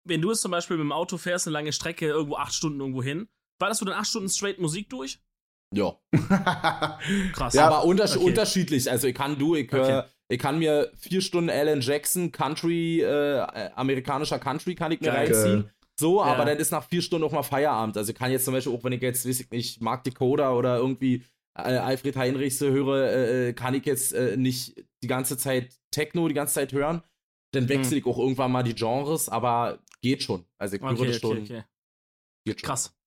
wenn 0.06 0.22
du 0.22 0.30
jetzt 0.30 0.42
zum 0.42 0.52
Beispiel 0.52 0.78
mit 0.78 0.86
dem 0.86 0.92
Auto 0.92 1.18
fährst, 1.18 1.48
eine 1.48 1.54
lange 1.54 1.74
Strecke, 1.74 2.06
irgendwo 2.06 2.36
acht 2.38 2.54
Stunden 2.54 2.80
irgendwo 2.80 3.04
hin, 3.04 3.28
wartest 3.60 3.82
du 3.82 3.86
dann 3.86 3.96
acht 3.96 4.08
Stunden 4.08 4.30
straight 4.30 4.60
Musik 4.60 4.90
durch? 4.90 5.20
Ja. 5.76 5.96
Krass. 7.34 7.54
Ja, 7.54 7.68
aber 7.68 7.86
unters 7.86 8.18
okay. 8.18 8.26
unterschiedlich. 8.26 8.90
Also 8.90 9.08
ich 9.08 9.16
kann 9.16 9.38
du, 9.38 9.56
ich, 9.56 9.72
hör, 9.72 10.08
ich 10.28 10.40
kann 10.40 10.60
mir 10.60 10.92
vier 10.98 11.22
Stunden 11.22 11.50
Alan 11.50 11.82
Jackson, 11.82 12.32
Country, 12.32 13.02
äh, 13.02 13.38
äh, 13.38 13.72
amerikanischer 13.76 14.40
Country 14.40 14.76
kann 14.76 14.92
ich 14.92 15.02
mir 15.02 15.08
Geil. 15.08 15.32
reinziehen. 15.32 15.70
So, 16.00 16.20
Ja. 16.20 16.28
aber 16.28 16.46
dann 16.46 16.58
ist 16.58 16.72
nach 16.72 16.88
vier 16.88 17.02
Stunden 17.02 17.26
auch 17.26 17.32
mal 17.32 17.44
Feierabend. 17.44 17.98
Also 17.98 18.12
ich 18.12 18.18
kann 18.18 18.32
jetzt 18.32 18.46
zum 18.46 18.54
Beispiel, 18.54 18.74
auch 18.74 18.84
wenn 18.84 18.94
ich 18.94 19.02
jetzt, 19.02 19.28
weiß 19.28 19.42
ich 19.42 19.52
nicht, 19.52 19.82
Mark 19.82 20.06
Dakota 20.06 20.54
oder 20.54 20.78
irgendwie 20.78 21.26
äh, 21.56 21.76
Alfred 21.76 22.16
Heinrichs 22.16 22.62
höre, 22.62 23.10
äh, 23.10 23.50
äh, 23.50 23.54
kann 23.54 23.74
ich 23.74 23.86
jetzt 23.86 24.14
äh, 24.14 24.38
nicht 24.38 24.86
die 25.04 25.08
ganze 25.08 25.38
Zeit 25.38 25.76
Techno 25.92 26.28
die 26.28 26.34
ganze 26.34 26.54
Zeit 26.54 26.72
hören. 26.72 27.04
Dann 27.52 27.68
wechsle 27.68 27.98
ich 27.98 28.06
auch 28.06 28.18
irgendwann 28.18 28.52
mal 28.52 28.64
die 28.64 28.76
Genres, 28.76 29.28
aber 29.28 29.80
geht 30.02 30.24
schon. 30.24 30.46
Also 30.58 30.76
ich 30.76 30.82
höre 30.82 30.92
okay, 30.92 31.08
das 31.08 31.24
okay, 31.24 31.36
schon. 31.36 31.44
okay. 31.44 31.64
Geht 32.46 32.60
schon. 32.62 32.68
Krass. 32.68 32.99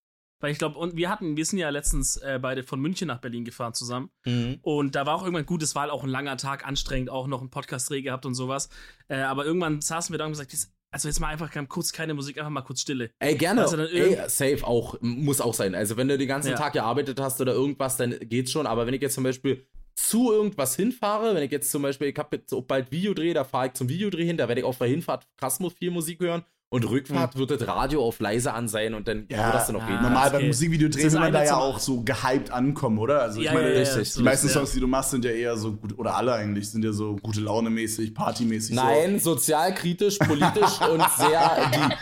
Weil 0.43 0.53
ich 0.53 0.59
glaube, 0.59 0.79
und 0.79 0.97
wir 0.97 1.09
hatten, 1.09 1.37
wir 1.37 1.45
sind 1.47 1.59
ja 1.61 1.71
letztens 1.71 2.17
äh, 2.19 2.39
beide 2.43 2.63
von 2.65 2.81
München 2.81 3.09
nach 3.09 3.21
Berlin 3.21 3.45
gefahren 3.45 3.73
zusammen. 3.75 4.11
Mhm. 4.27 4.59
Und 4.61 4.95
da 4.97 5.07
war 5.07 5.15
auch 5.15 5.23
irgendwann 5.23 5.47
gut, 5.47 5.63
es 5.63 5.75
war 5.75 5.83
halt 5.83 5.93
auch 5.93 6.03
ein 6.03 6.11
langer 6.11 6.37
Tag, 6.37 6.67
anstrengend, 6.67 7.09
auch 7.11 7.27
noch 7.29 7.41
einen 7.41 7.51
Podcast-Dreh 7.51 8.03
gehabt 8.03 8.27
und 8.27 8.35
sowas. 8.35 8.69
Äh, 9.09 9.19
aber 9.19 9.47
irgendwann 9.47 9.81
saßen 9.81 10.13
wir 10.13 10.19
da 10.19 10.27
und 10.27 10.33
gesagt, 10.33 10.53
jetzt- 10.53 10.73
also 10.91 11.09
jetzt 11.09 11.21
mal 11.21 11.29
einfach 11.29 11.51
kurz 11.69 11.93
keine 11.93 12.13
Musik, 12.13 12.37
einfach 12.37 12.51
mal 12.51 12.61
kurz 12.61 12.83
Stille. 12.83 13.13
Ey, 13.19 13.35
gerne. 13.37 13.63
Also 13.63 13.79
Ey, 13.79 14.19
safe 14.29 14.67
auch. 14.67 14.99
Muss 15.01 15.41
auch 15.41 15.55
sein. 15.55 15.75
Also, 15.75 15.97
wenn 15.97 16.07
du 16.09 16.19
den 16.19 16.29
ganzen 16.29 16.51
Ja. 16.51 16.57
Tag 16.59 16.75
gearbeitet 16.75 17.19
hast 17.19 17.41
oder 17.41 17.55
irgendwas, 17.55 17.97
dann 17.97 18.15
geht's 18.21 18.53
schon. 18.53 18.67
Aber 18.67 18.87
wenn 18.87 18.93
ich 18.93 19.01
jetzt 19.01 19.15
zum 19.15 19.25
Beispiel 19.25 19.67
zu 19.95 20.33
irgendwas 20.33 20.77
hinfahre, 20.77 21.35
wenn 21.35 21.43
ich 21.43 21.51
jetzt 21.51 21.71
zum 21.71 21.83
Beispiel, 21.83 22.09
ich 22.09 22.19
habe 22.19 22.37
jetzt 22.37 22.55
bald 22.67 22.91
Videodreh, 22.91 23.33
da 23.33 23.45
fahre 23.45 23.69
ich 23.69 23.73
zum 23.75 23.89
Videodreh 23.89 24.25
hin, 24.25 24.37
da 24.37 24.49
werde 24.49 24.61
ich 24.61 24.67
auf 24.67 24.79
der 24.79 24.89
Hinfahrt 24.89 25.27
krass 25.39 25.61
viel 25.79 25.91
Musik 25.91 26.21
hören. 26.21 26.45
Und 26.73 26.89
Rückfahrt 26.89 27.37
wird 27.37 27.51
das 27.51 27.67
Radio 27.69 28.03
auf 28.03 28.19
leise 28.19 28.55
an 28.55 28.67
sein 28.67 28.95
und 28.95 29.07
dann 29.07 29.27
Ja, 29.29 29.45
wird 29.45 29.55
das 29.57 29.67
dann 29.67 29.75
noch 29.77 29.83
ja. 29.83 29.89
gehen. 29.89 30.01
Normal 30.03 30.31
beim 30.31 30.41
geht. 30.41 30.49
Musikvideo 30.49 30.89
drehen 30.89 31.07
ist 31.07 31.13
will 31.13 31.21
man 31.21 31.31
da 31.33 31.45
ja 31.45 31.57
auch 31.57 31.79
so 31.79 32.03
gehypt 32.03 32.51
ankommen, 32.51 32.99
oder? 32.99 33.21
Also 33.21 33.41
ich 33.41 33.45
Ja, 33.45 33.53
meine, 33.53 33.69
ja, 33.69 33.75
ja, 33.75 33.81
richtig. 33.81 34.05
die 34.05 34.09
so 34.11 34.23
meisten. 34.23 34.49
Songs, 34.49 34.73
die 34.73 34.81
du 34.81 34.87
machst, 34.87 35.11
sind 35.11 35.23
ja 35.27 35.33
eher 35.33 35.55
so 35.59 35.73
gut, 35.75 35.99
oder 35.99 36.17
alle 36.17 36.33
eigentlich, 36.33 36.71
sind 36.71 36.83
ja 36.83 36.93
so 36.93 37.17
gute 37.17 37.41
Laune 37.41 37.69
mäßig, 37.69 38.15
partymäßig. 38.15 38.75
Nein, 38.75 39.21
sozialkritisch, 39.21 40.17
politisch 40.19 40.81
und 40.91 41.05
sehr 41.19 41.71
deep. 41.73 41.99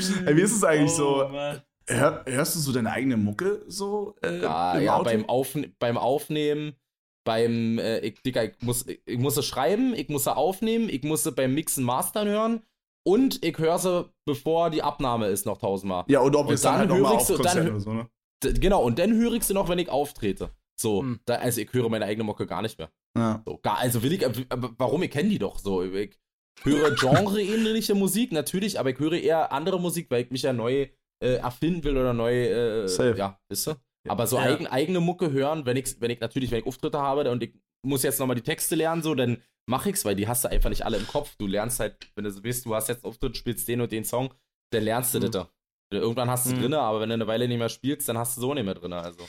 So. 0.00 0.14
Wie 0.26 0.40
ist 0.40 0.56
es 0.56 0.64
eigentlich 0.64 0.90
Oh, 0.92 1.28
so? 1.28 1.30
Hör, 1.86 2.24
hörst 2.26 2.56
du 2.56 2.60
so 2.60 2.72
deine 2.72 2.90
eigene 2.90 3.16
Mucke 3.16 3.62
so? 3.68 4.16
Äh, 4.22 4.40
Ja, 4.42 4.74
im 4.74 4.82
ja 4.84 4.94
Auto? 4.96 5.04
beim, 5.04 5.28
Aufne 5.28 5.72
beim 5.78 5.96
Aufnehmen, 5.96 6.74
beim, 7.24 7.78
äh, 7.78 7.98
ich, 8.00 8.20
Digga, 8.22 8.44
ich 8.44 8.52
muss, 8.62 8.86
ich, 8.86 9.00
ich 9.06 9.18
muss 9.18 9.34
sie 9.36 9.42
schreiben, 9.42 9.94
ich 9.94 10.08
muss 10.08 10.24
sie 10.24 10.36
aufnehmen, 10.36 10.88
ich 10.88 11.02
muss 11.04 11.22
sie 11.24 11.32
beim 11.32 11.54
Mixen 11.54 11.84
Mastern 11.84 12.28
hören 12.28 12.62
und 13.06 13.44
ich 13.44 13.56
höre 13.58 13.78
sie, 13.78 14.10
bevor 14.26 14.70
die 14.70 14.82
Abnahme 14.82 15.26
ist, 15.28 15.46
noch 15.46 15.58
tausendmal. 15.58 16.04
Ja, 16.08 16.20
und 16.20 16.34
ob 16.36 16.48
wir 16.48 16.54
es 16.54 16.62
dann, 16.62 16.72
dann 16.72 16.78
halt 16.80 16.88
noch 16.90 16.96
mal 16.98 17.08
höre 17.10 17.14
ich 17.14 17.20
auf 17.20 17.26
so- 17.26 17.36
dann 17.36 17.44
Konzerten 17.44 17.68
hö- 17.68 17.70
oder 17.70 17.80
so, 17.80 17.92
ne? 17.92 18.08
Genau, 18.60 18.82
und 18.82 18.98
dann 18.98 19.12
höre 19.14 19.32
ich 19.34 19.44
sie 19.44 19.54
noch, 19.54 19.68
wenn 19.68 19.78
ich 19.78 19.88
auftrete. 19.90 20.50
So, 20.80 21.00
Hm. 21.02 21.20
da, 21.26 21.34
also 21.36 21.60
ich 21.60 21.72
höre 21.72 21.88
meine 21.90 22.06
eigene 22.06 22.24
Mucke 22.24 22.46
gar 22.46 22.62
nicht 22.62 22.78
mehr. 22.78 22.90
Ja. 23.16 23.42
So, 23.44 23.58
gar, 23.58 23.78
also 23.78 24.02
will 24.02 24.12
ich, 24.12 24.24
aber 24.26 24.70
warum, 24.78 25.02
ich 25.02 25.10
kenne 25.10 25.28
die 25.28 25.38
doch 25.38 25.58
so. 25.58 25.82
Ich 25.82 26.16
höre 26.62 26.94
genreähnliche 26.94 27.94
Musik, 27.94 28.32
natürlich, 28.32 28.78
aber 28.80 28.90
ich 28.90 28.98
höre 28.98 29.12
eher 29.14 29.52
andere 29.52 29.78
Musik, 29.80 30.10
weil 30.10 30.24
ich 30.24 30.30
mich 30.30 30.42
ja 30.42 30.52
neu 30.52 30.88
äh, 31.22 31.34
erfinden 31.34 31.84
will 31.84 31.98
oder 31.98 32.14
neu, 32.14 32.32
äh, 32.34 32.88
Safe. 32.88 33.14
ja, 33.18 33.38
wisst 33.50 33.68
ihr? 33.68 33.76
Aber 34.08 34.26
so 34.26 34.36
Ja. 34.36 34.44
eigen, 34.44 34.66
eigene 34.66 35.00
Mucke 35.00 35.30
hören, 35.32 35.66
wenn 35.66 35.76
ich, 35.76 36.00
wenn 36.00 36.10
ich 36.10 36.20
natürlich, 36.20 36.50
wenn 36.50 36.60
ich 36.60 36.66
Auftritte 36.66 36.98
habe 36.98 37.30
und 37.30 37.42
ich 37.42 37.52
muss 37.86 38.02
jetzt 38.02 38.18
nochmal 38.18 38.36
die 38.36 38.42
Texte 38.42 38.74
lernen, 38.74 39.02
so, 39.02 39.14
dann 39.14 39.42
mache 39.66 39.90
ich's, 39.90 40.04
weil 40.04 40.16
die 40.16 40.28
hast 40.28 40.44
du 40.44 40.48
einfach 40.50 40.68
nicht 40.70 40.84
alle 40.84 40.96
im 40.96 41.06
Kopf. 41.06 41.36
Du 41.38 41.46
lernst 41.46 41.80
halt, 41.80 41.96
wenn 42.14 42.24
du 42.24 42.30
so 42.30 42.40
bist, 42.42 42.64
du 42.66 42.74
hast 42.74 42.88
jetzt 42.88 43.04
einen 43.04 43.10
Auftritt, 43.12 43.36
spielst 43.36 43.66
den 43.68 43.80
und 43.80 43.92
den 43.92 44.04
Song, 44.04 44.32
dann 44.70 44.84
lernst 44.84 45.14
du 45.14 45.18
Mhm. 45.18 45.22
das. 45.22 45.30
da. 45.30 45.48
Irgendwann 45.92 46.30
hast 46.30 46.46
du 46.46 46.50
es 46.50 46.56
Mhm. 46.56 46.60
drinne, 46.62 46.78
aber 46.80 47.00
wenn 47.00 47.08
du 47.08 47.14
eine 47.14 47.26
Weile 47.26 47.48
nicht 47.48 47.58
mehr 47.58 47.68
spielst, 47.68 48.08
dann 48.08 48.16
hast 48.16 48.36
du 48.36 48.40
so 48.40 48.54
nicht 48.54 48.64
mehr 48.64 48.74
drinne. 48.74 48.96
Also. 49.00 49.26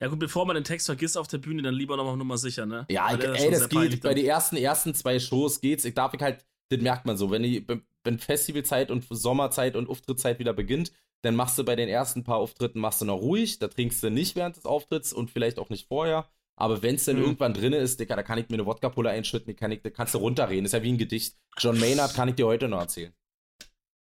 Ja 0.00 0.08
gut, 0.08 0.18
bevor 0.20 0.46
man 0.46 0.54
den 0.54 0.64
Text 0.64 0.86
vergisst 0.86 1.18
auf 1.18 1.28
der 1.28 1.38
Bühne, 1.38 1.60
dann 1.62 1.74
lieber 1.74 1.96
nochmal 1.96 2.16
Nummer 2.16 2.38
sicher, 2.38 2.64
ne? 2.66 2.86
Ja, 2.90 3.12
ich, 3.14 3.22
ey, 3.24 3.50
das 3.50 3.68
geht. 3.68 4.00
Bei 4.02 4.14
den 4.14 4.24
ersten, 4.24 4.56
ersten 4.56 4.94
zwei 4.94 5.18
Shows 5.18 5.60
geht's. 5.60 5.84
Ich 5.84 5.94
darf 5.94 6.14
ich 6.14 6.20
halt, 6.22 6.44
das 6.70 6.80
merkt 6.80 7.04
man 7.04 7.16
so. 7.16 7.30
Wenn, 7.30 7.42
die, 7.42 7.66
wenn 8.04 8.18
Festivalzeit 8.18 8.90
und 8.90 9.04
Sommerzeit 9.10 9.76
und 9.76 9.88
Auftrittszeit 9.90 10.38
wieder 10.38 10.52
beginnt, 10.54 10.92
dann 11.22 11.36
machst 11.36 11.58
du 11.58 11.64
bei 11.64 11.76
den 11.76 11.88
ersten 11.88 12.24
paar 12.24 12.38
Auftritten 12.38 12.80
machst 12.80 13.00
du 13.00 13.04
noch 13.04 13.18
ruhig. 13.20 13.58
Da 13.58 13.68
trinkst 13.68 14.02
du 14.02 14.10
nicht 14.10 14.34
während 14.34 14.56
des 14.56 14.64
Auftritts 14.66 15.12
und 15.12 15.30
vielleicht 15.30 15.58
auch 15.58 15.68
nicht 15.68 15.86
vorher. 15.88 16.28
Aber 16.56 16.82
wenn 16.82 16.94
es 16.96 17.04
dann 17.04 17.16
Mhm. 17.16 17.22
irgendwann 17.22 17.54
drin 17.54 17.72
ist, 17.72 17.98
Dicker, 17.98 18.14
da 18.16 18.22
kann 18.22 18.38
ich 18.38 18.48
mir 18.48 18.56
eine 18.56 18.66
Wodka-Pulle 18.66 19.10
einschütten, 19.10 19.46
die 19.48 19.54
kann 19.54 19.72
ich, 19.72 19.82
da 19.82 19.90
kannst 19.90 20.14
du 20.14 20.18
runterreden. 20.18 20.64
ist 20.66 20.72
ja 20.72 20.82
wie 20.82 20.92
ein 20.92 20.98
Gedicht. 20.98 21.36
John 21.58 21.78
Maynard 21.80 22.14
kann 22.14 22.28
ich 22.28 22.34
dir 22.34 22.46
heute 22.46 22.68
noch 22.68 22.80
erzählen. 22.80 23.12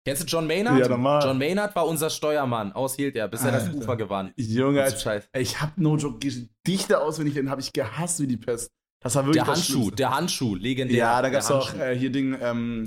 Kennst 0.07 0.23
du 0.23 0.27
John 0.27 0.47
Maynard? 0.47 0.79
Ja, 0.79 0.89
normal. 0.89 1.23
John 1.25 1.39
Maynard 1.39 1.75
war 1.75 1.87
unser 1.87 2.11
Steuermann. 2.11 2.73
Aushielt 2.73 3.17
er, 3.17 3.27
bis 3.29 3.43
er 3.43 3.53
das 3.53 3.65
Alter. 3.65 3.79
Ufer 3.79 3.97
gewann. 3.97 4.33
Junge, 4.37 4.81
Das 4.81 5.05
ey, 5.07 5.23
ich 5.43 5.59
hab 5.63 5.79
no 5.79 5.97
joke 5.97 6.19
Gedichte 6.19 7.01
auswendig, 7.01 7.35
den 7.35 7.49
habe 7.49 7.63
ich 7.63 7.73
gehasst 7.73 8.21
wie 8.21 8.27
die 8.27 8.37
Pest. 8.37 8.71
Das 9.01 9.15
war 9.15 9.25
wirklich 9.25 9.43
Der 9.43 9.47
das 9.47 9.57
Handschuh, 9.61 9.73
Schlimmste. 9.73 9.97
der 9.97 10.15
Handschuh, 10.15 10.55
legendär. 10.57 10.97
Ja, 10.99 11.23
da 11.23 11.31
gab's 11.31 11.51
auch 11.51 11.73
äh, 11.75 11.97
hier 11.99 12.11
Ding, 12.13 12.37
ähm, 12.41 12.85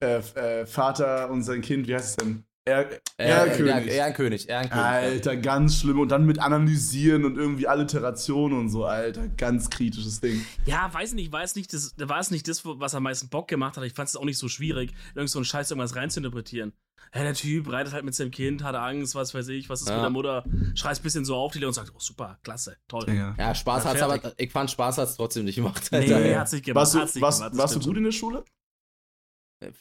äh, 0.00 0.18
äh, 0.18 0.66
Vater 0.66 1.30
und 1.30 1.42
sein 1.42 1.62
Kind, 1.62 1.88
wie 1.88 1.94
heißt 1.94 2.10
es 2.10 2.16
denn? 2.24 2.44
Er 2.64 3.00
Erlkönig. 3.16 3.72
Er- 3.72 3.86
Ehrenkönig, 3.86 4.48
Ehrenkönig. 4.48 4.84
Alter, 4.84 5.36
ganz 5.36 5.78
schlimm. 5.80 5.98
Und 5.98 6.10
dann 6.10 6.24
mit 6.26 6.38
Analysieren 6.38 7.24
und 7.24 7.36
irgendwie 7.36 7.66
Alliteration 7.66 8.52
und 8.52 8.68
so, 8.70 8.84
Alter. 8.84 9.26
Ganz 9.36 9.68
kritisches 9.68 10.20
Ding. 10.20 10.44
Ja, 10.64 10.88
weiß 10.92 11.14
nicht, 11.14 11.32
war 11.32 11.42
es 11.42 11.56
nicht 11.56 11.72
das, 11.72 11.92
war 11.98 12.20
es 12.20 12.30
nicht 12.30 12.46
das, 12.46 12.64
was 12.64 12.94
am 12.94 13.02
meisten 13.02 13.28
Bock 13.28 13.48
gemacht 13.48 13.76
hat. 13.76 13.82
Ich 13.84 13.94
fand 13.94 14.08
es 14.08 14.16
auch 14.16 14.24
nicht 14.24 14.38
so 14.38 14.48
schwierig, 14.48 14.92
irgend 15.16 15.28
so 15.30 15.38
einen 15.40 15.44
Scheiß 15.44 15.70
irgendwas 15.72 15.96
reinzuinterpretieren. 15.96 16.72
Ja, 17.14 17.22
der 17.24 17.34
Typ 17.34 17.70
reitet 17.70 17.92
halt 17.92 18.04
mit 18.04 18.14
seinem 18.14 18.30
Kind, 18.30 18.62
hat 18.62 18.74
Angst, 18.76 19.14
was 19.16 19.34
weiß 19.34 19.48
ich, 19.48 19.68
was 19.68 19.82
ist 19.82 19.88
Ja. 19.88 19.96
mit 19.96 20.04
der 20.04 20.10
Mutter, 20.10 20.44
schreist 20.76 21.00
ein 21.00 21.04
bisschen 21.04 21.24
so 21.24 21.34
auf 21.34 21.52
die 21.52 21.58
Lehrer 21.58 21.68
und 21.68 21.74
sagt, 21.74 21.90
oh 21.94 21.98
super, 21.98 22.38
klasse, 22.44 22.76
toll. 22.88 23.04
Ja. 23.08 23.34
Ja, 23.36 23.54
Spaß 23.54 23.84
Ja, 23.84 23.90
hat's 23.90 23.98
fertig. 23.98 24.24
aber, 24.24 24.34
ich 24.38 24.52
fand 24.52 24.70
Spaß 24.70 24.98
hat's 24.98 25.16
trotzdem 25.16 25.44
nicht 25.44 25.56
gemacht. 25.56 25.88
Nee, 25.90 25.98
Alter. 25.98 26.20
nee, 26.20 26.34
hat's 26.36 26.52
nicht 26.52 26.64
gemacht. 26.64 26.76
Warst 26.80 26.94
du, 26.94 26.98
hat's 27.00 27.14
nicht 27.16 27.22
warst, 27.22 27.40
warst 27.58 27.74
du 27.74 27.80
gut 27.80 27.96
in 27.96 28.04
der 28.04 28.12
Schule? 28.12 28.44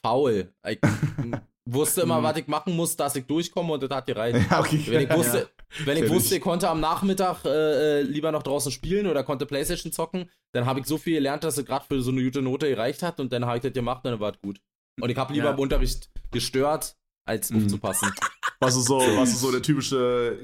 Faul. 0.01 0.53
Ich 0.67 0.79
wusste 1.65 2.01
immer, 2.01 2.19
Mhm. 2.19 2.23
was 2.23 2.37
ich 2.37 2.47
machen 2.47 2.75
muss, 2.75 2.95
dass 2.95 3.15
ich 3.15 3.25
durchkomme 3.25 3.73
und 3.73 3.83
das 3.83 3.89
hat 3.91 4.05
gereicht. 4.07 4.33
Ja, 4.51 4.59
okay. 4.59 4.83
Wenn 4.87 5.01
ich 5.03 5.09
wusste, 5.15 5.49
wenn 5.85 5.97
ich 6.03 6.09
wusste, 6.09 6.35
ich. 6.35 6.41
konnte 6.41 6.67
am 6.69 6.79
Nachmittag 6.79 7.45
äh, 7.45 7.99
äh, 7.99 8.01
lieber 8.01 8.31
noch 8.31 8.43
draußen 8.43 8.71
spielen 8.71 9.07
oder 9.07 9.23
konnte 9.23 9.45
Playstation 9.45 9.91
zocken, 9.91 10.29
dann 10.53 10.65
habe 10.65 10.79
ich 10.79 10.85
so 10.85 10.97
viel 10.97 11.13
gelernt, 11.15 11.43
dass 11.43 11.57
es 11.57 11.65
gerade 11.65 11.85
für 11.85 12.01
so 12.01 12.11
eine 12.11 12.23
gute 12.23 12.41
Note 12.41 12.67
gereicht 12.69 13.03
hat 13.03 13.19
und 13.19 13.31
dann 13.31 13.45
habe 13.45 13.57
ich 13.57 13.63
das 13.63 13.73
gemacht 13.73 14.03
und 14.05 14.11
dann 14.11 14.19
war 14.19 14.31
es 14.33 14.41
gut. 14.41 14.59
Und 14.99 15.09
ich 15.09 15.17
habe 15.17 15.33
lieber 15.33 15.45
Ja. 15.45 15.51
im 15.53 15.59
Unterricht 15.59 16.09
gestört, 16.31 16.95
als 17.25 17.51
Mhm. 17.51 17.63
aufzupassen. 17.65 18.11
Warst 18.59 18.77
du 18.77 18.81
so, 18.81 18.97
warst 19.17 19.33
du 19.33 19.37
so 19.37 19.51
der 19.51 19.61
typische 19.61 20.37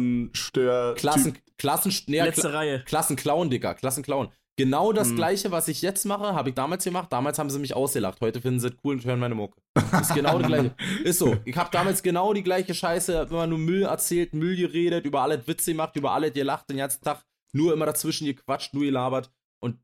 Klassenstör. 0.00 0.94
Klassen, 0.94 1.38
Klassen, 1.58 1.92
nee, 2.06 2.20
Letzte 2.22 2.42
Kla 2.42 2.50
Reihe. 2.50 2.82
Klassenclown, 2.84 3.50
Dicker, 3.50 3.74
Klassenclown. 3.74 4.28
Genau 4.62 4.92
das 4.92 5.08
Mhm. 5.08 5.16
gleiche, 5.16 5.50
was 5.50 5.68
ich 5.68 5.80
jetzt 5.80 6.04
mache, 6.04 6.34
habe 6.34 6.50
ich 6.50 6.54
damals 6.54 6.84
gemacht. 6.84 7.10
Damals 7.10 7.38
haben 7.38 7.48
sie 7.48 7.58
mich 7.58 7.74
ausgelacht. 7.74 8.20
Heute 8.20 8.42
finden 8.42 8.60
sie 8.60 8.68
es 8.68 8.74
cool 8.84 8.96
und 8.96 9.04
hören 9.06 9.18
meine 9.18 9.34
Mucke. 9.34 9.58
Ist 10.00 10.14
genau 10.14 10.38
das 10.38 10.48
gleiche. 10.48 10.74
Ist 11.04 11.18
so. 11.18 11.36
Ich 11.46 11.56
habe 11.56 11.70
damals 11.72 12.02
genau 12.02 12.34
die 12.34 12.42
gleiche 12.42 12.74
Scheiße, 12.74 13.26
immer 13.30 13.46
nur 13.46 13.58
Müll 13.58 13.84
erzählt, 13.84 14.34
Müll 14.34 14.56
geredet, 14.56 15.06
über 15.06 15.22
alles 15.22 15.46
Witze 15.46 15.72
gemacht, 15.72 15.96
über 15.96 16.12
alles 16.12 16.34
gelacht 16.34 16.68
den 16.68 16.76
ganzen 16.76 17.02
Tag. 17.02 17.24
Nur 17.52 17.72
immer 17.72 17.86
dazwischen 17.86 18.26
gequatscht, 18.26 18.74
nur 18.74 18.84
gelabert. 18.84 19.30
Und 19.62 19.78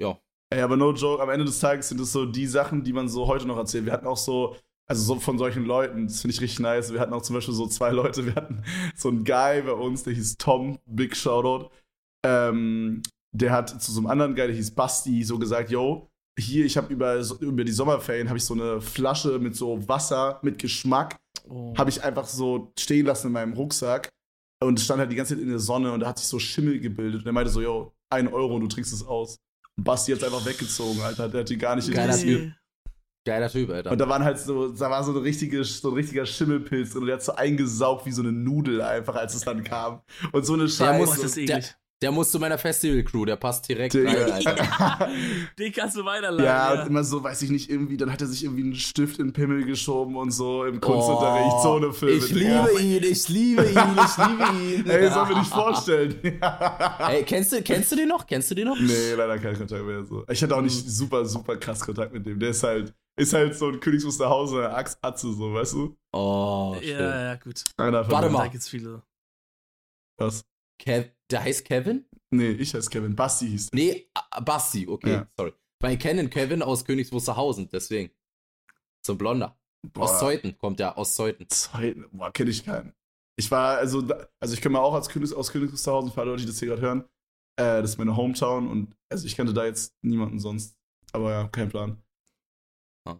ja. 0.00 0.18
Ey, 0.50 0.60
aber 0.60 0.76
no 0.76 0.92
joke, 0.92 1.22
am 1.22 1.30
Ende 1.30 1.46
des 1.46 1.58
Tages 1.58 1.88
sind 1.88 2.00
es 2.00 2.12
so 2.12 2.26
die 2.26 2.46
Sachen, 2.46 2.84
die 2.84 2.92
man 2.92 3.08
so 3.08 3.26
heute 3.26 3.46
noch 3.46 3.56
erzählt. 3.56 3.86
Wir 3.86 3.92
hatten 3.92 4.06
auch 4.06 4.16
so, 4.16 4.56
also 4.86 5.02
so 5.14 5.20
von 5.20 5.38
solchen 5.38 5.64
Leuten, 5.64 6.06
das 6.06 6.20
finde 6.20 6.34
ich 6.34 6.40
richtig 6.40 6.60
nice. 6.60 6.92
Wir 6.92 7.00
hatten 7.00 7.12
auch 7.14 7.22
zum 7.22 7.34
Beispiel 7.34 7.54
so 7.54 7.66
zwei 7.66 7.90
Leute, 7.90 8.26
wir 8.26 8.34
hatten 8.34 8.62
so 8.94 9.08
einen 9.08 9.24
Guy 9.24 9.62
bei 9.62 9.72
uns, 9.72 10.04
der 10.04 10.12
hieß 10.14 10.36
Tom, 10.38 10.78
Big 10.86 11.16
Shoutout. 11.16 11.70
Ähm, 12.24 13.02
der 13.32 13.52
hat 13.52 13.82
zu 13.82 13.92
so 13.92 14.00
einem 14.00 14.06
anderen 14.08 14.34
Guy, 14.34 14.46
der 14.46 14.56
hieß 14.56 14.70
Basti, 14.72 15.22
so 15.24 15.38
gesagt, 15.38 15.70
yo, 15.70 16.08
hier, 16.38 16.64
ich 16.64 16.76
habe 16.76 16.92
über, 16.92 17.20
über 17.40 17.64
die 17.64 17.72
Sommerferien, 17.72 18.28
habe 18.28 18.38
ich 18.38 18.44
so 18.44 18.54
eine 18.54 18.80
Flasche 18.80 19.38
mit 19.38 19.56
so 19.56 19.86
Wasser, 19.88 20.38
mit 20.42 20.58
Geschmack, 20.58 21.16
Oh. 21.50 21.74
habe 21.78 21.88
ich 21.88 22.02
einfach 22.04 22.26
so 22.26 22.72
stehen 22.78 23.06
lassen 23.06 23.28
in 23.28 23.32
meinem 23.32 23.54
Rucksack. 23.54 24.10
Und 24.62 24.78
es 24.78 24.84
stand 24.84 25.00
halt 25.00 25.10
die 25.10 25.16
ganze 25.16 25.34
Zeit 25.34 25.42
in 25.42 25.48
der 25.48 25.60
Sonne 25.60 25.92
und 25.92 26.00
da 26.00 26.08
hat 26.08 26.18
sich 26.18 26.26
so 26.26 26.38
Schimmel 26.38 26.78
gebildet. 26.78 27.22
Und 27.22 27.26
er 27.26 27.32
meinte 27.32 27.50
so, 27.50 27.62
yo, 27.62 27.94
ein 28.10 28.28
Euro 28.28 28.56
und 28.56 28.60
du 28.62 28.66
trinkst 28.68 28.92
es 28.92 29.02
aus. 29.06 29.36
Und 29.76 29.84
Basti 29.84 30.12
hat 30.12 30.18
es 30.18 30.24
einfach 30.24 30.44
weggezogen, 30.44 31.00
Alter. 31.00 31.28
Der 31.30 31.40
hat 31.40 31.48
die 31.48 31.56
gar 31.56 31.74
nicht 31.76 31.90
Geiler 31.90 32.04
interessiert. 32.06 32.40
Typ. 32.42 32.52
Geiler 33.24 33.48
Typ, 33.50 33.70
Alter. 33.70 33.90
Und 33.92 33.98
da 33.98 34.08
waren 34.08 34.24
halt 34.24 34.38
so, 34.38 34.68
da 34.68 34.90
war 34.90 35.02
so, 35.04 35.12
eine 35.12 35.22
richtige, 35.22 35.64
so 35.64 35.88
ein 35.88 35.94
richtiger 35.94 36.26
Schimmelpilz 36.26 36.90
drin 36.92 37.02
und 37.02 37.06
der 37.06 37.16
hat 37.16 37.22
so 37.22 37.34
eingesaugt 37.34 38.04
wie 38.04 38.12
so 38.12 38.20
eine 38.22 38.32
Nudel 38.32 38.82
einfach, 38.82 39.14
als 39.14 39.34
es 39.34 39.42
dann 39.42 39.64
kam. 39.64 40.02
Und 40.32 40.44
so 40.44 40.52
eine 40.54 40.64
Der 40.64 40.70
Scheiße. 40.70 40.98
muss, 40.98 41.20
das 41.20 41.36
ist 41.36 41.48
der. 41.48 41.64
Der 42.00 42.12
muss 42.12 42.30
zu 42.30 42.38
meiner 42.38 42.58
Festival-Crew, 42.58 43.24
der 43.24 43.36
passt 43.36 43.68
direkt 43.68 43.92
Digga. 43.94 44.10
rein, 44.12 44.32
Alter. 44.46 45.08
Den 45.58 45.72
kannst 45.72 45.96
du 45.96 46.04
weiterleiten. 46.04 46.44
Ja, 46.44 46.74
Ja, 46.74 46.82
immer 46.84 47.02
so, 47.02 47.22
weiß 47.24 47.42
ich 47.42 47.50
nicht, 47.50 47.68
irgendwie, 47.68 47.96
dann 47.96 48.12
hat 48.12 48.20
er 48.20 48.28
sich 48.28 48.44
irgendwie 48.44 48.62
einen 48.62 48.74
Stift 48.76 49.18
in 49.18 49.26
den 49.28 49.32
Pimmel 49.32 49.64
geschoben 49.64 50.14
und 50.16 50.30
so 50.30 50.64
im 50.64 50.80
Kunstunterricht, 50.80 51.60
so 51.62 51.76
eine 51.76 51.92
Filme. 51.92 52.14
Oh, 52.14 52.24
Ich 52.24 52.32
Digga. 52.32 52.66
liebe 52.66 52.82
ihn, 52.82 53.02
ich 53.12 53.28
liebe 53.28 53.64
ihn, 53.64 53.76
ich 53.76 54.16
liebe 54.16 54.44
ihn. 54.84 54.86
Ey, 54.90 55.10
soll 55.10 55.26
mir 55.26 55.38
nicht 55.40 55.50
vorstellen. 55.52 56.40
Ey, 57.00 57.24
kennst 57.24 57.52
du, 57.52 57.62
kennst 57.62 57.90
du 57.92 57.96
den 57.96 58.08
noch? 58.08 58.26
Kennst 58.26 58.50
du 58.50 58.54
den 58.54 58.68
noch? 58.68 58.78
nee, 58.78 59.14
leider 59.16 59.38
kein 59.38 59.56
Kontakt 59.58 59.84
mehr. 59.84 60.04
So. 60.04 60.24
Ich 60.30 60.42
hatte 60.42 60.56
auch 60.56 60.62
nicht 60.62 60.88
super, 60.88 61.24
super 61.26 61.56
krass 61.56 61.80
Kontakt 61.80 62.12
mit 62.12 62.24
dem. 62.24 62.38
Der 62.38 62.50
ist 62.50 62.62
halt, 62.62 62.94
ist 63.16 63.32
halt 63.32 63.56
so 63.56 63.68
ein 63.70 63.80
Königs 63.80 64.04
Wusterhausen, 64.04 64.60
Axt 64.60 64.98
Atze, 65.02 65.32
so, 65.32 65.52
weißt 65.52 65.72
du? 65.72 65.96
Oh, 66.12 66.76
schön. 66.80 66.90
ja, 66.90 67.22
ja, 67.24 67.34
gut. 67.34 67.64
Einer 67.76 68.04
von 68.04 68.12
Warte 68.12 68.26
denen. 68.28 68.34
mal. 68.34 68.44
Da 68.44 68.48
gibt's 68.52 68.68
viele. 68.68 69.02
Was? 70.18 70.44
Kev, 70.78 71.08
der 71.30 71.42
heißt 71.42 71.64
Kevin? 71.64 72.04
Nee, 72.30 72.50
ich 72.50 72.74
heiße 72.74 72.90
Kevin. 72.90 73.16
Basti 73.16 73.48
hieß. 73.48 73.70
Nee, 73.72 74.10
ah, 74.14 74.40
Basti, 74.40 74.86
okay, 74.88 75.10
Ja. 75.10 75.28
sorry. 75.36 75.52
Weil 75.80 75.94
ich 75.94 75.98
kenne 76.00 76.22
den 76.22 76.30
Kevin 76.30 76.62
aus 76.62 76.84
Königs 76.84 77.12
Wusterhausen, 77.12 77.68
deswegen. 77.70 78.10
So 79.06 79.12
ein 79.14 79.18
Blonder. 79.18 79.56
Aus 79.96 80.10
Boah. 80.10 80.18
Zeuthen 80.18 80.58
kommt 80.58 80.80
der, 80.80 80.98
aus 80.98 81.14
Zeuthen. 81.14 81.48
Zeiten, 81.48 82.04
boah, 82.12 82.32
kenne 82.32 82.50
ich 82.50 82.64
keinen. 82.64 82.92
Ich 83.38 83.50
war, 83.50 83.78
also, 83.78 84.02
also 84.40 84.54
ich 84.54 84.60
komme 84.60 84.80
auch 84.80 84.94
als 84.94 85.08
Königs, 85.08 85.32
aus 85.32 85.52
Königs 85.52 85.72
Wusterhausen, 85.72 86.10
für 86.10 86.20
alle 86.20 86.32
Leute, 86.32 86.42
die 86.42 86.48
das 86.48 86.58
hier 86.58 86.68
gerade 86.68 86.82
hören. 86.82 87.00
Äh, 87.56 87.80
das 87.82 87.90
ist 87.90 87.98
meine 87.98 88.16
Hometown 88.16 88.68
und 88.68 88.96
also 89.08 89.26
ich 89.26 89.36
kannte 89.36 89.54
da 89.54 89.64
jetzt 89.64 89.94
niemanden 90.02 90.40
sonst. 90.40 90.76
Aber 91.12 91.30
ja, 91.30 91.48
kein 91.48 91.68
Plan. 91.68 92.02
Ah. 93.06 93.16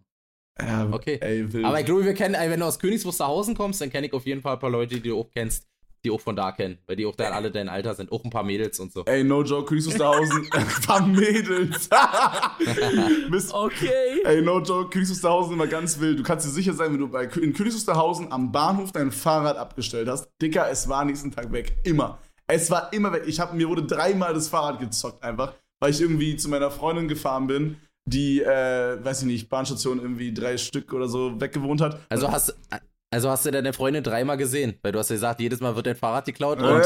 Ja, 0.60 0.90
Okay. 0.92 1.18
Ey. 1.20 1.64
Aber 1.64 1.78
ich 1.80 1.86
glaube, 1.86 2.04
wir 2.04 2.14
kennen, 2.14 2.34
wenn 2.34 2.60
du 2.60 2.66
aus 2.66 2.78
Königs 2.80 3.04
Wusterhausen 3.04 3.54
kommst, 3.56 3.80
dann 3.80 3.90
kenne 3.90 4.08
ich 4.08 4.12
auf 4.12 4.26
jeden 4.26 4.42
Fall 4.42 4.54
ein 4.54 4.60
paar 4.60 4.70
Leute, 4.70 4.96
die 5.00 5.08
du 5.08 5.18
auch 5.20 5.30
kennst, 5.30 5.68
die 6.04 6.10
auch 6.10 6.20
von 6.20 6.36
da 6.36 6.52
kennen. 6.52 6.78
Weil 6.86 6.96
die 6.96 7.06
auch 7.06 7.16
dann 7.16 7.32
alle 7.32 7.50
dein 7.50 7.68
Alter 7.68 7.94
sind. 7.94 8.12
Auch 8.12 8.24
ein 8.24 8.30
paar 8.30 8.44
Mädels 8.44 8.78
und 8.80 8.92
so. 8.92 9.04
Ey, 9.04 9.24
no 9.24 9.42
joke, 9.42 9.66
Königs 9.66 9.86
Wusterhausen, 9.86 10.48
ein 10.52 10.66
paar 10.86 11.06
Mädels. 11.06 11.88
Mist. 13.30 13.52
Okay. 13.52 14.22
Ey, 14.24 14.42
no 14.42 14.60
joke, 14.60 14.90
Königs 14.90 15.10
Wusterhausen 15.10 15.54
immer 15.54 15.66
ganz 15.66 15.98
wild. 16.00 16.18
Du 16.18 16.22
kannst 16.22 16.46
dir 16.46 16.50
sicher 16.50 16.74
sein, 16.74 16.92
wenn 16.92 17.00
du 17.00 17.08
bei, 17.08 17.24
in 17.24 17.52
Königs 17.52 17.76
Wusterhausen 17.76 18.32
am 18.32 18.52
Bahnhof 18.52 18.92
dein 18.92 19.10
Fahrrad 19.10 19.56
abgestellt 19.56 20.08
hast, 20.08 20.28
Dicker, 20.40 20.70
es 20.70 20.88
war 20.88 21.04
nächsten 21.04 21.30
Tag 21.30 21.52
weg. 21.52 21.76
Immer. 21.84 22.18
Es 22.46 22.70
war 22.70 22.92
immer 22.92 23.12
weg. 23.12 23.24
Ich 23.26 23.40
hab, 23.40 23.52
mir 23.54 23.68
wurde 23.68 23.82
dreimal 23.82 24.32
das 24.32 24.48
Fahrrad 24.48 24.80
gezockt 24.80 25.22
einfach, 25.22 25.52
weil 25.80 25.90
ich 25.90 26.00
irgendwie 26.00 26.36
zu 26.36 26.48
meiner 26.48 26.70
Freundin 26.70 27.06
gefahren 27.06 27.46
bin, 27.46 27.76
die, 28.08 28.40
äh, 28.40 29.04
weiß 29.04 29.22
ich 29.22 29.26
nicht, 29.26 29.48
Bahnstation 29.48 29.98
irgendwie 29.98 30.32
drei 30.32 30.56
Stück 30.56 30.92
oder 30.92 31.08
so 31.08 31.40
weggewohnt 31.40 31.80
hat. 31.80 32.00
Also 32.08 32.30
hast, 32.30 32.56
also 33.10 33.30
hast 33.30 33.46
du 33.46 33.50
deine 33.50 33.72
Freundin 33.72 34.02
dreimal 34.02 34.36
gesehen, 34.36 34.78
weil 34.82 34.92
du 34.92 34.98
hast 34.98 35.08
ja 35.10 35.16
gesagt, 35.16 35.40
jedes 35.40 35.60
Mal 35.60 35.74
wird 35.76 35.86
dein 35.86 35.96
Fahrrad 35.96 36.24
geklaut 36.26 36.60
Äh. 36.60 36.64
und 36.64 36.84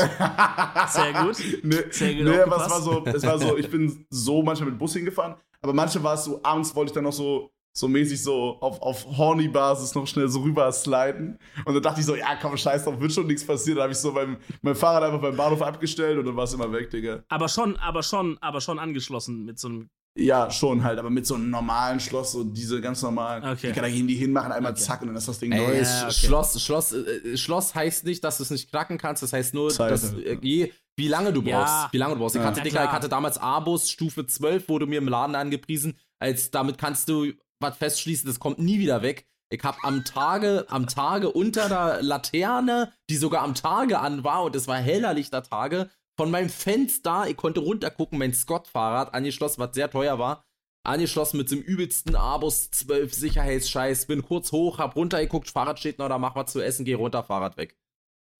Sehr 0.88 1.12
gut. 1.24 1.36
Nee, 1.62 1.76
Sehr 1.90 2.14
gut 2.14 2.24
nee 2.24 2.38
aber 2.40 2.56
es 2.64 2.70
war 2.70 2.80
so, 2.82 3.04
es 3.06 3.22
war 3.24 3.38
so, 3.38 3.56
ich 3.58 3.70
bin 3.70 4.06
so 4.10 4.42
manchmal 4.42 4.70
mit 4.70 4.78
Bus 4.78 4.94
hingefahren, 4.94 5.34
aber 5.60 5.72
manchmal 5.72 6.04
war 6.04 6.14
es 6.14 6.24
so, 6.24 6.40
abends 6.42 6.74
wollte 6.74 6.90
ich 6.90 6.94
dann 6.94 7.04
noch 7.04 7.12
so, 7.12 7.50
so 7.74 7.88
mäßig 7.88 8.22
so 8.22 8.58
auf, 8.60 8.82
auf 8.82 9.06
Horny-Basis 9.16 9.94
noch 9.94 10.06
schnell 10.06 10.28
so 10.28 10.40
rüber 10.42 10.70
sliden. 10.72 11.38
Und 11.64 11.72
dann 11.74 11.82
dachte 11.82 12.00
ich 12.00 12.06
so, 12.06 12.14
ja 12.14 12.36
komm, 12.40 12.54
scheiß 12.56 12.84
drauf, 12.84 13.00
wird 13.00 13.12
schon 13.12 13.26
nichts 13.26 13.46
passieren. 13.46 13.76
Dann 13.76 13.84
habe 13.84 13.92
ich 13.92 13.98
so 13.98 14.12
mein, 14.12 14.36
mein 14.60 14.74
Fahrrad 14.74 15.04
einfach 15.04 15.20
beim 15.22 15.36
Bahnhof 15.36 15.62
abgestellt 15.62 16.18
und 16.18 16.26
dann 16.26 16.36
war 16.36 16.44
es 16.44 16.52
immer 16.52 16.70
weg, 16.70 16.90
Digga. 16.90 17.22
Aber 17.30 17.48
schon, 17.48 17.76
aber 17.78 18.02
schon, 18.02 18.36
aber 18.42 18.60
schon 18.60 18.78
angeschlossen 18.78 19.44
mit 19.44 19.58
so 19.58 19.68
einem. 19.68 19.88
Ja, 20.14 20.50
schon 20.50 20.84
halt, 20.84 20.98
aber 20.98 21.08
mit 21.08 21.26
so 21.26 21.34
einem 21.36 21.48
normalen 21.48 21.98
Schloss, 21.98 22.32
so 22.32 22.44
diese 22.44 22.82
ganz 22.82 23.00
normalen, 23.00 23.42
Okay. 23.44 23.68
Digga, 23.68 23.80
da 23.80 23.88
gehen 23.88 24.06
die 24.06 24.14
hin, 24.14 24.30
machen 24.32 24.52
einmal 24.52 24.72
Okay. 24.72 24.82
zack 24.82 25.00
und 25.00 25.08
dann 25.08 25.16
ist 25.16 25.26
das 25.26 25.38
Ding 25.38 25.50
neu. 25.50 25.56
Ja, 25.74 25.82
Sch- 25.82 26.02
okay. 26.04 26.12
Schloss, 26.26 26.62
Schloss, 26.62 26.92
äh, 26.92 27.36
Schloss 27.38 27.74
heißt 27.74 28.04
nicht, 28.04 28.22
dass 28.22 28.36
du 28.36 28.42
es 28.42 28.50
nicht 28.50 28.68
knacken 28.70 28.98
kannst, 28.98 29.22
das 29.22 29.32
heißt 29.32 29.54
nur, 29.54 29.70
Zeit 29.70 29.90
dass, 29.90 30.12
halt, 30.12 30.26
äh, 30.26 30.38
je, 30.42 30.70
wie 30.96 31.08
lange 31.08 31.32
du 31.32 31.40
Ja. 31.40 31.60
brauchst. 31.64 31.92
Wie 31.94 31.96
lange 31.98 32.14
du 32.14 32.20
brauchst. 32.20 32.36
Ich, 32.36 32.42
Ja. 32.42 32.46
hatte, 32.48 32.58
Ja, 32.58 32.64
Digga, 32.64 32.84
ich 32.84 32.90
hatte 32.90 33.08
damals 33.08 33.38
Abus 33.38 33.88
Stufe 33.88 34.26
12, 34.26 34.68
wurde 34.68 34.86
mir 34.86 34.98
im 34.98 35.08
Laden 35.08 35.34
angepriesen, 35.34 35.96
als 36.18 36.50
damit 36.50 36.76
kannst 36.76 37.08
du 37.08 37.32
was 37.58 37.78
festschließen, 37.78 38.26
das 38.26 38.38
kommt 38.38 38.58
nie 38.58 38.78
wieder 38.80 39.00
weg. 39.00 39.26
Ich 39.48 39.62
hab 39.64 39.82
am 39.84 40.04
Tage, 40.04 40.66
am 40.68 40.86
Tage 40.88 41.30
unter 41.30 41.68
der 41.68 42.02
Laterne, 42.02 42.92
die 43.08 43.16
sogar 43.16 43.42
am 43.42 43.54
Tage 43.54 43.98
an 43.98 44.24
war, 44.24 44.42
und 44.44 44.56
es 44.56 44.66
war 44.68 44.76
hellerlichter 44.76 45.42
Tage, 45.42 45.88
von 46.22 46.30
meinem 46.30 46.50
Fenster, 46.50 47.24
ich 47.28 47.36
konnte 47.36 47.58
runtergucken, 47.58 48.16
mein 48.16 48.32
Scott-Fahrrad 48.32 49.12
angeschlossen, 49.12 49.60
was 49.60 49.74
sehr 49.74 49.90
teuer 49.90 50.20
war, 50.20 50.44
angeschlossen 50.86 51.36
mit 51.36 51.50
dem 51.50 51.58
übelsten 51.60 52.14
Abus 52.14 52.70
12 52.70 53.12
Sicherheitsscheiß, 53.12 54.06
bin 54.06 54.22
kurz 54.22 54.52
hoch, 54.52 54.78
hab 54.78 54.94
runtergeguckt, 54.94 55.50
Fahrrad 55.50 55.80
steht 55.80 55.98
noch 55.98 56.08
da, 56.08 56.18
mach 56.18 56.36
was 56.36 56.52
zu 56.52 56.60
essen, 56.60 56.84
geh 56.84 56.94
runter, 56.94 57.24
Fahrrad 57.24 57.56
weg. 57.56 57.76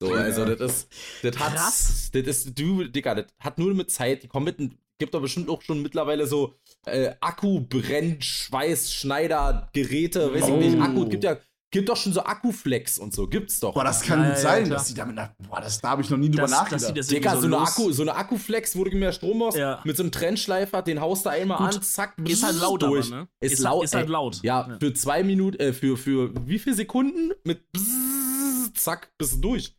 So, 0.01 0.15
Ja. 0.15 0.21
also 0.23 0.45
das 0.45 0.61
ist, 0.61 0.93
das 1.25 1.37
hat, 1.41 1.55
Krass. 1.57 2.11
das 2.13 2.23
ist, 2.25 2.57
du, 2.57 2.85
Digga, 2.85 3.17
das 3.17 3.27
hat 3.41 3.59
nur 3.59 3.75
mit 3.75 3.91
Zeit, 3.91 4.23
die 4.23 4.29
kommen 4.29 4.45
mit, 4.45 4.59
gibt 5.01 5.13
doch 5.13 5.21
bestimmt 5.21 5.49
auch 5.49 5.61
schon 5.63 5.83
mittlerweile 5.83 6.29
so 6.29 6.55
äh, 6.87 7.17
Akku, 7.21 7.63
Brenn, 7.63 8.23
Schweiß, 8.23 8.93
Schneider, 8.93 9.69
Geräte, 9.73 10.33
weiß 10.33 10.45
ich 10.47 10.53
Oh. 10.53 10.57
nicht, 10.59 10.81
Akku, 10.81 11.09
gibt 11.09 11.25
ja, 11.25 11.37
gibt 11.73 11.89
doch 11.89 11.97
schon 11.97 12.13
so 12.13 12.23
Akkuflex 12.23 12.99
und 13.01 13.13
so, 13.13 13.27
gibt's 13.27 13.59
doch. 13.59 13.75
Boah, 13.75 13.83
das 13.83 14.03
kann 14.03 14.21
Ja, 14.21 14.27
gut 14.29 14.37
ja, 14.37 14.41
sein, 14.43 14.65
klar. 14.67 14.79
dass 14.79 14.87
die 14.89 14.95
damit, 14.95 15.17
nach- 15.17 15.31
boah, 15.49 15.61
das, 15.61 15.81
da 15.81 15.91
habe 15.91 16.03
ich 16.03 16.11
noch 16.11 16.19
nie 16.19 16.29
drüber 16.31 16.43
dass 16.43 16.51
nachgedacht. 16.53 16.91
die 16.91 16.95
das 16.95 17.07
Digga, 17.09 17.33
irgendwie 17.35 17.49
so, 17.51 17.57
eine 17.57 17.67
Akku, 17.67 17.91
so 17.93 18.03
eine 18.03 18.15
Akkuflex, 18.15 18.77
wo 18.77 18.85
du 18.85 18.97
mehr 18.97 19.13
Strom 19.13 19.43
hast, 19.43 19.57
Ja. 19.57 19.81
mit 19.85 19.97
so 19.97 20.05
einem 20.05 20.13
Trennschleifer, 20.13 20.83
den 20.83 21.01
haust 21.01 21.27
du 21.27 21.31
einmal 21.31 21.59
Gut. 21.59 21.75
an, 21.77 21.83
zack, 21.83 22.15
Ist 22.25 22.45
halt 22.45 22.61
laut, 22.61 22.85
aber, 22.85 22.93
durch. 22.93 23.11
ne? 23.11 23.27
Ist, 23.41 23.55
Ist- 23.55 23.59
laut. 23.61 23.85
ist 23.85 23.95
halt 23.95 24.07
ey. 24.07 24.13
laut. 24.13 24.41
Ja, 24.43 24.69
Ja. 24.69 24.77
für 24.79 24.95
zwei 24.95 25.25
Minuten, 25.25 25.59
äh, 25.59 25.73
für, 25.73 25.97
für 25.97 26.31
wie 26.47 26.59
viele 26.61 26.77
Sekunden? 26.77 27.33
Mit 27.45 27.73
Bzzz, 27.73 28.73
zack, 28.75 29.11
bist 29.19 29.35
du 29.37 29.39
durch. 29.41 29.77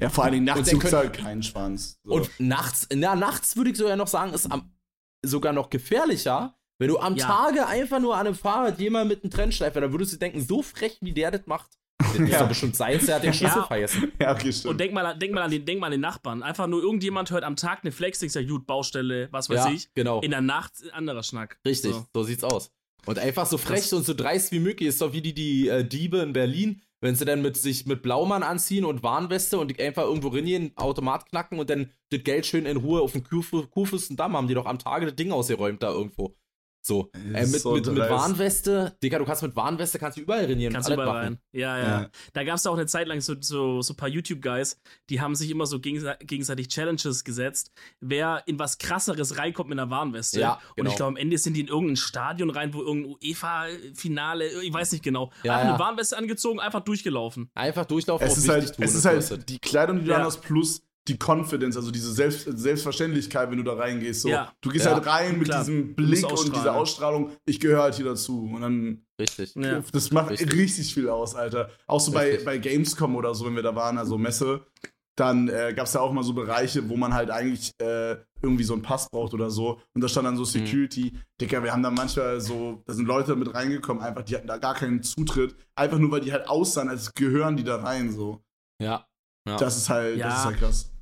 ja, 0.00 0.08
vor 0.10 0.24
allen 0.24 0.32
Dingen 0.34 0.44
nachts 0.46 0.70
können- 0.70 0.92
halt 0.92 1.12
keinen 1.12 1.42
Schwanz. 1.42 1.98
So. 2.04 2.14
Und 2.14 2.30
nachts, 2.38 2.86
na, 2.94 3.14
nachts 3.16 3.56
würde 3.56 3.70
ich 3.70 3.76
sogar 3.76 3.96
noch 3.96 4.06
sagen, 4.08 4.32
ist 4.32 4.50
am, 4.50 4.72
sogar 5.24 5.52
noch 5.52 5.70
gefährlicher, 5.70 6.57
wenn 6.78 6.88
du 6.88 6.98
am 6.98 7.16
Ja. 7.16 7.26
Tage 7.26 7.66
einfach 7.66 8.00
nur 8.00 8.16
an 8.16 8.26
einem 8.26 8.36
Fahrrad 8.36 8.78
jemand 8.78 9.08
mit 9.08 9.22
einem 9.22 9.30
Trennschleifer, 9.30 9.80
da 9.80 9.90
würdest 9.92 10.12
du 10.12 10.16
denken, 10.16 10.40
so 10.40 10.62
frech, 10.62 10.98
wie 11.00 11.12
der 11.12 11.30
das 11.30 11.46
macht. 11.46 11.70
Das 11.98 12.14
ist 12.14 12.28
Ja. 12.32 12.40
doch 12.40 12.48
bestimmt 12.48 12.76
seins, 12.76 13.06
der 13.06 13.16
hat 13.16 13.24
den 13.24 13.32
Schlüssel 13.34 13.58
Ja. 13.58 13.66
vergessen. 13.66 14.12
ja, 14.20 14.32
okay, 14.32 14.52
stimmt. 14.52 14.70
Und 14.72 14.78
denk 14.80 14.92
mal, 14.94 15.04
an- 15.04 15.18
denk 15.18 15.34
mal 15.34 15.42
an 15.42 15.50
den, 15.50 15.64
denk 15.64 15.80
mal 15.80 15.86
an 15.86 15.92
den 15.92 16.00
Nachbarn. 16.00 16.42
Einfach 16.42 16.66
nur 16.68 16.80
irgendjemand 16.82 17.30
hört 17.30 17.42
am 17.44 17.56
Tag 17.56 17.80
eine 17.82 17.90
Flex, 17.92 18.20
denkst 18.20 18.36
ja, 18.36 18.42
gut, 18.42 18.66
Baustelle, 18.66 19.28
was 19.32 19.50
weiß 19.50 19.64
Ja, 19.66 19.70
ich. 19.72 19.92
genau. 19.94 20.20
In 20.20 20.30
der 20.30 20.40
Nacht 20.40 20.72
anderer 20.92 21.22
Schnack. 21.24 21.58
Richtig, 21.66 21.92
So. 21.92 22.06
so. 22.14 22.22
sieht's 22.22 22.44
aus. 22.44 22.70
Und 23.06 23.18
einfach 23.18 23.46
so 23.46 23.58
frech 23.58 23.80
Das- 23.80 23.92
und 23.94 24.04
so 24.06 24.14
dreist 24.14 24.52
wie 24.52 24.60
möglich 24.60 24.88
ist 24.88 25.00
doch 25.00 25.12
wie 25.12 25.22
die, 25.22 25.34
die 25.34 25.68
äh, 25.68 25.84
Diebe 25.84 26.18
in 26.18 26.32
Berlin, 26.32 26.82
wenn 27.00 27.14
sie 27.14 27.24
dann 27.24 27.42
mit 27.42 27.56
sich 27.56 27.86
mit 27.86 28.02
Blaumann 28.02 28.42
anziehen 28.42 28.84
und 28.84 29.02
Warnweste 29.02 29.58
und 29.58 29.78
einfach 29.80 30.02
irgendwo 30.02 30.28
reingehen, 30.28 30.72
Automat 30.76 31.26
knacken 31.26 31.58
und 31.58 31.70
dann 31.70 31.90
das 32.10 32.22
Geld 32.24 32.44
schön 32.46 32.66
in 32.66 32.76
Ruhe 32.76 33.00
auf 33.00 33.12
dem 33.12 33.22
Kurf- 33.24 33.70
Kurfürstendamm 33.70 34.36
haben 34.36 34.48
die 34.48 34.54
doch 34.54 34.66
am 34.66 34.78
Tage 34.78 35.06
das 35.06 35.14
Ding 35.16 35.30
ausgeräumt 35.32 35.82
da 35.82 35.90
irgendwo. 35.90 36.36
So. 36.80 37.10
Äh, 37.14 37.40
mit, 37.46 37.60
so 37.60 37.72
mit, 37.74 37.86
mit. 37.86 37.98
Warnweste, 37.98 38.96
Digga, 39.02 39.18
du 39.18 39.24
kannst 39.24 39.42
mit 39.42 39.54
Warnweste 39.56 39.98
kannst 39.98 40.16
du 40.16 40.22
überall 40.22 40.44
reinieren. 40.46 40.72
Kannst 40.72 40.88
und 40.88 40.96
du 40.96 41.02
überall 41.02 41.22
machen. 41.24 41.34
rein. 41.34 41.38
Ja, 41.52 41.78
ja. 41.78 41.84
Ja. 42.02 42.10
Da 42.32 42.44
gab 42.44 42.56
es 42.56 42.66
auch 42.66 42.74
eine 42.74 42.86
Zeit 42.86 43.08
lang 43.08 43.20
so, 43.20 43.34
so, 43.40 43.82
so 43.82 43.92
ein 43.92 43.96
paar 43.96 44.08
YouTube-Guys, 44.08 44.80
die 45.10 45.20
haben 45.20 45.34
sich 45.34 45.50
immer 45.50 45.66
so 45.66 45.78
gegensei- 45.80 46.16
gegenseitig 46.20 46.68
Challenges 46.68 47.24
gesetzt, 47.24 47.72
wer 48.00 48.42
in 48.46 48.58
was 48.58 48.78
krasseres 48.78 49.36
reinkommt 49.38 49.68
mit 49.68 49.78
einer 49.78 49.90
Warnweste. 49.90 50.40
Ja, 50.40 50.54
Und 50.54 50.76
genau. 50.76 50.90
ich 50.90 50.96
glaube, 50.96 51.08
am 51.08 51.16
Ende 51.16 51.36
sind 51.36 51.54
die 51.54 51.60
in 51.60 51.68
irgendein 51.68 51.96
Stadion 51.96 52.50
rein, 52.50 52.72
wo 52.72 52.80
irgendein 52.80 53.16
UEFA-Finale, 53.22 54.62
ich 54.62 54.72
weiß 54.72 54.92
nicht 54.92 55.04
genau. 55.04 55.30
Ja, 55.42 55.54
einfach 55.54 55.64
ja. 55.66 55.70
eine 55.74 55.78
Warnweste 55.78 56.16
angezogen, 56.16 56.60
einfach 56.60 56.80
durchgelaufen. 56.80 57.50
Einfach 57.54 57.84
durchlaufen 57.86 58.26
es 58.26 58.32
auf 58.32 58.38
ist 58.38 58.48
halt, 58.48 58.74
tun, 58.76 58.84
es 58.84 58.94
ist 58.94 59.04
halt 59.04 59.16
kostet. 59.16 59.48
die 59.48 59.58
Kleidung, 59.58 59.98
die 60.00 60.04
du 60.06 60.10
Ja. 60.12 60.18
an 60.18 60.24
hast, 60.24 60.40
plus 60.42 60.82
die 61.08 61.16
Confidence, 61.18 61.76
also 61.76 61.90
diese 61.90 62.12
Selbst 62.12 62.46
Selbstverständlichkeit, 62.58 63.50
wenn 63.50 63.58
du 63.58 63.64
da 63.64 63.74
reingehst. 63.74 64.22
So. 64.22 64.28
Ja. 64.28 64.52
Du 64.60 64.70
gehst 64.70 64.84
Ja, 64.84 64.94
halt 64.94 65.06
rein 65.06 65.38
mit 65.38 65.48
klar. 65.48 65.60
diesem 65.60 65.94
Blick 65.94 66.24
und 66.30 66.54
dieser 66.54 66.74
Ausstrahlung, 66.74 67.30
ich 67.46 67.58
gehöre 67.60 67.82
halt 67.82 67.94
hier 67.94 68.04
dazu. 68.04 68.50
Und 68.54 68.60
dann, 68.60 69.02
Richtig. 69.20 69.54
Ja. 69.56 69.82
das 69.92 70.10
macht 70.12 70.30
Richtig. 70.30 70.52
richtig. 70.52 70.94
viel 70.94 71.08
aus, 71.08 71.34
Alter. 71.34 71.70
Auch 71.86 72.00
so 72.00 72.12
bei, 72.12 72.26
Richtig. 72.28 72.44
bei 72.44 72.58
Gamescom 72.58 73.16
oder 73.16 73.34
so, 73.34 73.46
wenn 73.46 73.56
wir 73.56 73.62
da 73.62 73.74
waren, 73.74 73.98
also 73.98 74.16
Messe, 74.18 74.60
dann 75.16 75.48
äh, 75.48 75.72
gab 75.74 75.86
es 75.86 75.94
ja 75.94 76.00
auch 76.00 76.12
mal 76.12 76.22
so 76.22 76.32
Bereiche, 76.32 76.88
wo 76.88 76.96
man 76.96 77.12
halt 77.12 77.30
eigentlich 77.30 77.72
äh, 77.80 78.16
irgendwie 78.40 78.62
so 78.62 78.74
einen 78.74 78.82
Pass 78.82 79.08
braucht 79.10 79.34
oder 79.34 79.50
so. 79.50 79.80
Und 79.92 80.00
da 80.02 80.06
stand 80.06 80.26
dann 80.26 80.36
so 80.36 80.42
Mhm. 80.42 80.46
Security. 80.66 81.12
Dicker, 81.40 81.64
wir 81.64 81.72
haben 81.72 81.82
da 81.82 81.90
manchmal 81.90 82.40
so, 82.40 82.82
da 82.86 82.92
sind 82.94 83.06
Leute 83.06 83.34
mit 83.34 83.52
reingekommen, 83.52 84.00
einfach, 84.00 84.22
die 84.22 84.36
hatten 84.36 84.46
da 84.46 84.58
gar 84.58 84.74
keinen 84.74 85.02
Zutritt. 85.02 85.56
Einfach 85.74 85.98
nur, 85.98 86.12
weil 86.12 86.20
die 86.20 86.30
halt 86.32 86.48
aussahen, 86.48 86.88
als 86.88 87.12
gehören 87.14 87.56
die 87.56 87.64
da 87.64 87.76
rein, 87.82 88.12
so. 88.12 88.44
Ja. 88.80 89.04
ja. 89.48 89.56
Das 89.56 89.76
ist 89.76 89.88
halt, 89.90 90.18
Ja. 90.18 90.28
das 90.28 90.38
ist 90.38 90.44
halt 90.44 90.58
krass. 90.58 90.92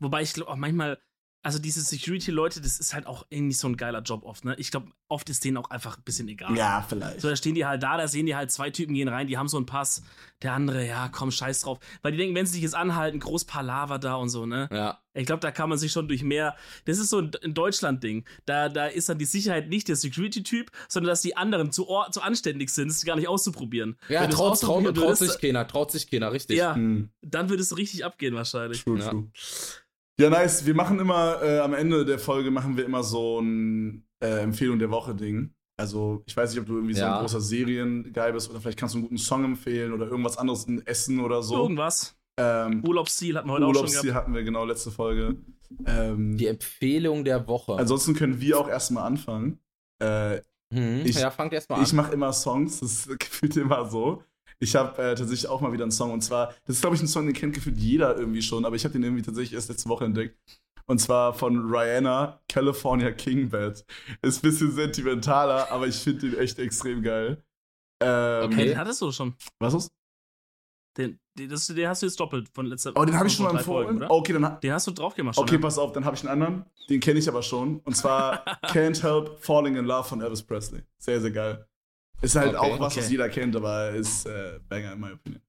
Wobei 0.00 0.22
ich 0.22 0.32
glaube 0.32 0.50
auch 0.50 0.56
manchmal, 0.56 0.98
also 1.42 1.58
diese 1.58 1.80
Security-Leute, 1.80 2.60
das 2.60 2.78
ist 2.80 2.92
halt 2.92 3.06
auch 3.06 3.24
irgendwie 3.30 3.54
so 3.54 3.66
ein 3.66 3.78
geiler 3.78 4.02
Job 4.02 4.24
oft, 4.24 4.44
ne? 4.44 4.54
Ich 4.58 4.70
glaube, 4.70 4.90
oft 5.08 5.30
ist 5.30 5.42
denen 5.42 5.56
auch 5.56 5.70
einfach 5.70 5.96
ein 5.96 6.02
bisschen 6.04 6.28
egal. 6.28 6.54
Ja, 6.54 6.84
vielleicht. 6.86 7.22
So, 7.22 7.30
da 7.30 7.36
stehen 7.36 7.54
die 7.54 7.64
halt 7.64 7.82
da, 7.82 7.96
da 7.96 8.06
sehen 8.08 8.26
die 8.26 8.36
halt 8.36 8.50
zwei 8.50 8.68
Typen 8.68 8.92
gehen 8.92 9.08
rein, 9.08 9.26
die 9.26 9.38
haben 9.38 9.48
so 9.48 9.56
einen 9.56 9.64
Pass. 9.64 10.02
Der 10.42 10.52
andere, 10.52 10.86
ja, 10.86 11.08
komm, 11.08 11.30
scheiß 11.30 11.62
drauf. 11.62 11.78
Weil 12.02 12.12
die 12.12 12.18
denken, 12.18 12.34
wenn 12.34 12.44
sie 12.44 12.52
sich 12.52 12.62
jetzt 12.62 12.74
anhalten, 12.74 13.20
groß 13.20 13.46
Palaver 13.46 13.98
da 13.98 14.16
und 14.16 14.28
so, 14.28 14.44
ne? 14.44 14.68
Ja. 14.70 15.00
Ich 15.14 15.24
glaube, 15.24 15.40
da 15.40 15.50
kann 15.50 15.70
man 15.70 15.78
sich 15.78 15.90
schon 15.92 16.08
durch 16.08 16.22
mehr. 16.22 16.56
Das 16.84 16.98
ist 16.98 17.08
so 17.08 17.20
ein, 17.20 17.30
Deutschland-Ding. 17.30 18.26
Da, 18.44 18.68
da 18.68 18.86
ist 18.86 19.08
dann 19.08 19.18
die 19.18 19.24
Sicherheit 19.24 19.70
nicht 19.70 19.88
der 19.88 19.96
Security-Typ, 19.96 20.70
sondern 20.88 21.08
dass 21.08 21.22
die 21.22 21.38
anderen 21.38 21.72
zu, 21.72 21.88
or- 21.88 22.10
zu 22.12 22.20
anständig 22.20 22.68
sind, 22.68 22.88
es 22.90 23.02
gar 23.06 23.16
nicht 23.16 23.28
auszuprobieren. 23.28 23.96
Ja, 24.10 24.22
Wenn 24.22 24.30
traut, 24.30 24.60
traut, 24.60 24.84
traut 24.84 24.96
würdest, 24.96 25.22
sich 25.22 25.40
keiner, 25.40 25.66
traut 25.66 25.90
sich 25.90 26.10
keiner, 26.10 26.32
richtig. 26.32 26.58
Ja, 26.58 26.74
Hm. 26.74 27.08
dann 27.22 27.48
würde 27.48 27.62
es 27.62 27.74
richtig 27.78 28.04
abgehen 28.04 28.34
wahrscheinlich. 28.34 28.84
True, 28.84 28.98
true. 28.98 29.24
Ja, 29.32 29.40
nice. 30.18 30.66
Wir 30.66 30.74
machen 30.74 30.98
immer, 30.98 31.42
äh, 31.42 31.58
am 31.60 31.74
Ende 31.74 32.04
der 32.04 32.18
Folge 32.18 32.50
machen 32.50 32.76
wir 32.76 32.84
immer 32.84 33.02
so 33.02 33.40
ein 33.40 34.04
äh, 34.22 34.40
Empfehlung 34.42 34.78
der 34.78 34.90
Woche-Ding. 34.90 35.52
Also, 35.78 36.22
ich 36.26 36.36
weiß 36.36 36.50
nicht, 36.50 36.60
ob 36.60 36.66
du 36.66 36.74
irgendwie 36.74 36.92
so 36.94 37.00
Ja. 37.00 37.14
ein 37.16 37.20
großer 37.22 37.40
Serien-Guy 37.40 38.32
bist 38.32 38.50
oder 38.50 38.60
vielleicht 38.60 38.78
kannst 38.78 38.94
du 38.94 38.98
einen 38.98 39.04
guten 39.06 39.16
Song 39.18 39.44
empfehlen 39.44 39.92
oder 39.94 40.06
irgendwas 40.08 40.36
anderes, 40.36 40.66
ein 40.66 40.86
Essen 40.86 41.20
oder 41.20 41.42
so. 41.42 41.56
Irgendwas. 41.56 42.14
Ähm, 42.38 42.84
Urlaubsziel 42.86 43.36
hatten 43.36 43.48
wir 43.48 43.54
heute 43.54 43.64
auch 43.66 43.74
schon 43.74 43.84
Urlaubsziel 43.86 44.14
hatten 44.14 44.34
wir 44.34 44.42
genau 44.42 44.64
letzte 44.66 44.90
Folge. 44.90 45.36
Ähm, 45.86 46.36
Die 46.36 46.46
Empfehlung 46.48 47.24
der 47.24 47.46
Woche. 47.48 47.76
ansonsten 47.76 48.14
können 48.14 48.40
wir 48.40 48.58
auch 48.60 48.68
erstmal 48.68 49.04
anfangen. 49.04 49.58
Äh, 50.02 50.36
mhm. 50.70 51.02
ich- 51.04 51.16
ja, 51.18 51.30
fangt 51.30 51.52
erstmal 51.54 51.78
an. 51.78 51.84
ich 51.84 51.92
mache 51.94 52.12
immer 52.12 52.32
Songs, 52.34 52.80
das 52.80 53.08
gefühlt 53.18 53.56
immer 53.56 53.88
so. 53.88 54.22
Ich 54.62 54.76
habe 54.76 54.90
äh, 55.02 55.14
tatsächlich 55.14 55.48
auch 55.48 55.60
mal 55.60 55.72
wieder 55.72 55.84
einen 55.84 55.90
Song 55.90 56.12
und 56.12 56.20
zwar, 56.22 56.48
das 56.66 56.76
ist 56.76 56.80
glaube 56.82 56.94
ich 56.96 57.02
ein 57.02 57.08
Song, 57.08 57.24
den 57.26 57.34
kennt 57.34 57.54
gefühlt 57.54 57.78
jeder 57.78 58.16
irgendwie 58.16 58.42
schon, 58.42 58.64
aber 58.64 58.76
ich 58.76 58.84
habe 58.84 58.92
den 58.92 59.02
irgendwie 59.02 59.22
tatsächlich 59.22 59.54
erst 59.54 59.70
letzte 59.70 59.88
Woche 59.88 60.04
entdeckt. 60.04 60.38
Und 60.86 60.98
zwar 60.98 61.32
von 61.34 61.72
Rihanna, 61.72 62.40
California 62.48 63.12
King 63.12 63.48
Bed. 63.48 63.84
Ist 64.22 64.38
ein 64.44 64.50
bisschen 64.50 64.72
sentimentaler, 64.72 65.70
aber 65.70 65.86
ich 65.86 65.96
finde 65.96 66.30
den 66.30 66.38
echt 66.38 66.58
extrem 66.58 67.02
geil. 67.02 67.42
Ähm, 68.02 68.44
Okay. 68.50 68.64
Den 68.68 68.78
hattest 68.78 69.00
du 69.00 69.12
schon. 69.12 69.34
Was 69.60 69.72
ist? 69.74 69.90
Den, 70.98 71.20
den, 71.38 71.48
das, 71.48 71.66
den 71.68 71.86
hast 71.88 72.02
du 72.02 72.06
jetzt 72.06 72.18
doppelt 72.18 72.48
von 72.52 72.66
letzter 72.66 72.92
Oh, 72.96 73.04
den 73.04 73.14
habe 73.16 73.28
ich 73.28 73.34
schon 73.34 73.44
mal 73.44 73.62
Folgen, 73.62 73.90
empfohlen. 73.90 73.96
oder? 73.98 74.10
Okay, 74.10 74.32
dann, 74.32 74.60
Den 74.60 74.72
hast 74.72 74.86
du 74.88 74.90
drauf 74.90 75.14
gemacht 75.14 75.36
schon. 75.36 75.44
okay, 75.44 75.54
ne? 75.54 75.60
pass 75.60 75.78
auf, 75.78 75.92
dann 75.92 76.04
habe 76.04 76.16
ich 76.16 76.22
einen 76.28 76.42
anderen. 76.42 76.64
Den 76.88 76.98
kenne 76.98 77.20
ich 77.20 77.28
aber 77.28 77.42
schon. 77.42 77.78
Und 77.80 77.96
zwar 77.96 78.44
Can't 78.66 79.00
Help 79.02 79.38
Falling 79.38 79.76
in 79.76 79.84
Love 79.84 80.08
von 80.08 80.20
Elvis 80.20 80.42
Presley. 80.42 80.82
Sehr, 80.98 81.20
sehr 81.20 81.30
geil. 81.30 81.66
Ist 82.22 82.36
halt 82.36 82.54
Okay, 82.54 82.58
auch 82.58 82.80
was, 82.80 82.96
was 82.96 83.04
okay. 83.04 83.12
jeder 83.12 83.28
kennt, 83.28 83.56
aber 83.56 83.90
ist 83.90 84.26
äh, 84.26 84.60
Banger 84.68 84.92
in 84.92 85.00
my 85.00 85.12
opinion. 85.12 85.42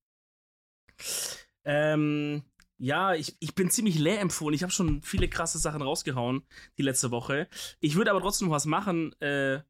Ähm, 1.64 2.44
ja, 2.78 3.14
ich, 3.14 3.36
ich 3.40 3.54
bin 3.54 3.70
ziemlich 3.70 4.00
leer 4.00 4.22
empfohlen. 4.22 4.56
Ich 4.56 4.64
habe 4.64 4.72
schon 4.72 5.02
viele 5.04 5.28
krasse 5.28 5.60
Sachen 5.60 5.82
rausgehauen 5.82 6.44
die 6.78 6.84
letzte 6.84 7.12
Woche. 7.12 7.48
Ich 7.80 7.96
würde 7.96 8.12
aber 8.12 8.22
trotzdem 8.22 8.48
noch 8.48 8.56
was 8.56 8.66
machen, 8.66 9.14
äh, 9.22 9.62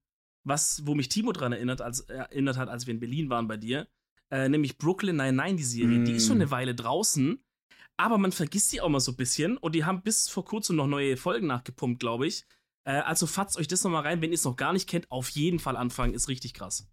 was, 0.44 0.86
wo 0.86 0.96
mich 0.96 1.10
Timo 1.10 1.34
dran 1.34 1.52
erinnert, 1.52 1.82
als, 1.82 2.02
erinnert 2.02 2.58
hat, 2.58 2.70
als 2.70 2.88
wir 2.88 2.94
in 2.94 3.00
Berlin 3.00 3.30
waren 3.30 3.48
bei 3.48 3.58
dir. 3.58 3.88
Äh, 4.30 4.48
nämlich 4.48 4.78
Brooklyn 4.78 5.18
99, 5.18 5.58
die 5.58 5.64
Serie. 5.64 6.00
Mm. 6.00 6.06
Die 6.06 6.14
ist 6.14 6.28
schon 6.28 6.38
eine 6.38 6.52
Weile 6.52 6.74
draußen, 6.74 7.44
aber 7.98 8.18
man 8.18 8.32
vergisst 8.32 8.72
die 8.72 8.80
auch 8.80 8.90
mal 8.90 9.02
so 9.02 9.12
ein 9.12 9.18
bisschen. 9.18 9.58
Und 9.58 9.76
die 9.76 9.84
haben 9.84 10.04
bis 10.04 10.30
vor 10.30 10.46
kurzem 10.46 10.78
noch 10.78 10.88
neue 10.88 11.18
Folgen 11.18 11.48
nachgepumpt, 11.48 12.00
glaube 12.00 12.28
ich. 12.28 12.46
Äh, 12.86 12.92
also 13.02 13.26
fatzt 13.28 13.58
euch 13.58 13.68
das 13.68 13.84
nochmal 13.84 14.04
rein, 14.04 14.22
wenn 14.22 14.32
ihr 14.32 14.36
es 14.36 14.46
noch 14.46 14.56
gar 14.56 14.74
nicht 14.74 14.88
kennt. 14.90 15.10
Auf 15.12 15.30
jeden 15.30 15.60
Fall 15.60 15.76
anfangen, 15.78 16.14
ist 16.14 16.28
richtig 16.30 16.54
krass. 16.54 16.88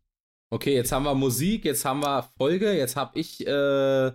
Okay, 0.51 0.74
jetzt 0.74 0.93
haben 0.93 1.05
wir 1.05 1.14
Musik, 1.14 1.64
jetzt 1.64 1.84
haben 1.84 2.01
wir 2.03 2.28
Folge, 2.39 2.72
jetzt 2.72 2.97
habe 2.97 3.18
ich, 3.18 3.47
äh, 3.47 4.12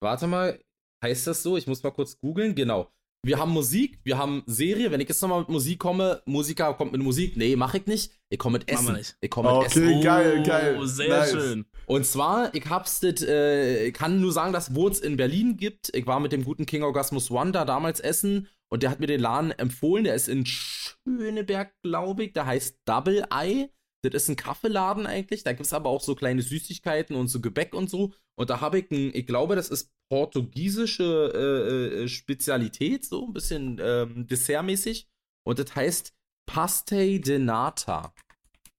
warte 0.00 0.26
mal, 0.26 0.60
heißt 1.02 1.26
das 1.26 1.42
so? 1.42 1.56
Ich 1.56 1.66
muss 1.66 1.82
mal 1.82 1.90
kurz 1.90 2.18
googeln. 2.20 2.54
Genau. 2.54 2.90
Wir 3.26 3.38
haben 3.38 3.52
Musik, 3.52 4.00
wir 4.04 4.18
haben 4.18 4.42
Serie. 4.46 4.90
Wenn 4.90 5.00
ich 5.00 5.08
jetzt 5.08 5.22
nochmal 5.22 5.40
mit 5.40 5.48
Musik 5.48 5.78
komme, 5.78 6.22
Musiker 6.26 6.74
kommt 6.74 6.92
mit 6.92 7.00
Musik. 7.00 7.38
Nee, 7.38 7.56
mache 7.56 7.78
ich 7.78 7.86
nicht. 7.86 8.12
Ich 8.28 8.38
komme 8.38 8.58
mit 8.58 8.70
Essen. 8.70 8.92
nicht. 8.94 9.16
Ich 9.22 9.30
komme 9.30 9.48
mit 9.48 9.56
Okay. 9.66 9.66
Essen. 9.66 10.02
geil, 10.02 10.42
geil. 10.42 10.76
Oh, 10.78 10.84
Sehr 10.84 11.08
Nice. 11.08 11.30
schön. 11.30 11.64
Und 11.86 12.04
zwar, 12.04 12.54
ich 12.54 12.66
hab's 12.68 13.00
das, 13.00 13.22
äh, 13.22 13.86
ich 13.86 13.94
kann 13.94 14.20
nur 14.20 14.30
sagen, 14.32 14.52
dass 14.52 14.74
wo 14.74 14.88
es 14.88 15.00
in 15.00 15.16
Berlin 15.16 15.56
gibt. 15.56 15.88
Ich 15.96 16.06
war 16.06 16.20
mit 16.20 16.32
dem 16.32 16.44
guten 16.44 16.66
King 16.66 16.82
Orgasmus 16.82 17.30
One 17.30 17.52
da 17.52 17.64
damals 17.64 17.98
essen 18.00 18.46
und 18.74 18.82
der 18.82 18.90
hat 18.90 18.98
mir 18.98 19.06
den 19.06 19.20
Laden 19.20 19.52
empfohlen. 19.52 20.02
Der 20.02 20.16
ist 20.16 20.28
in 20.28 20.44
Schöneberg, 20.46 21.72
glaube 21.84 22.24
ich. 22.24 22.32
Der 22.32 22.44
heißt 22.44 22.80
Double 22.84 23.24
Eye. 23.30 23.70
Das 24.02 24.14
ist 24.14 24.28
ein 24.28 24.34
Kaffeeladen 24.34 25.06
eigentlich. 25.06 25.44
Da 25.44 25.52
gibt's 25.52 25.72
aber 25.72 25.90
auch 25.90 26.00
so 26.00 26.16
kleine 26.16 26.42
Süßigkeiten 26.42 27.14
und 27.14 27.28
so 27.28 27.40
Gebäck 27.40 27.72
und 27.72 27.88
so. 27.88 28.12
Und 28.36 28.50
da 28.50 28.60
habe 28.60 28.80
ich 28.80 28.90
ein, 28.90 29.14
ich 29.14 29.28
glaube, 29.28 29.54
das 29.54 29.68
ist 29.68 29.92
portugiesische 30.10 31.04
äh, 31.32 32.02
äh, 32.02 32.08
Spezialität, 32.08 33.04
so 33.04 33.28
ein 33.28 33.32
bisschen 33.32 33.80
ähm, 33.80 34.26
dessertmäßig. 34.26 35.08
Und 35.46 35.60
das 35.60 35.76
heißt 35.76 36.12
Pastel 36.44 37.20
de 37.20 37.38
Nata. 37.38 38.12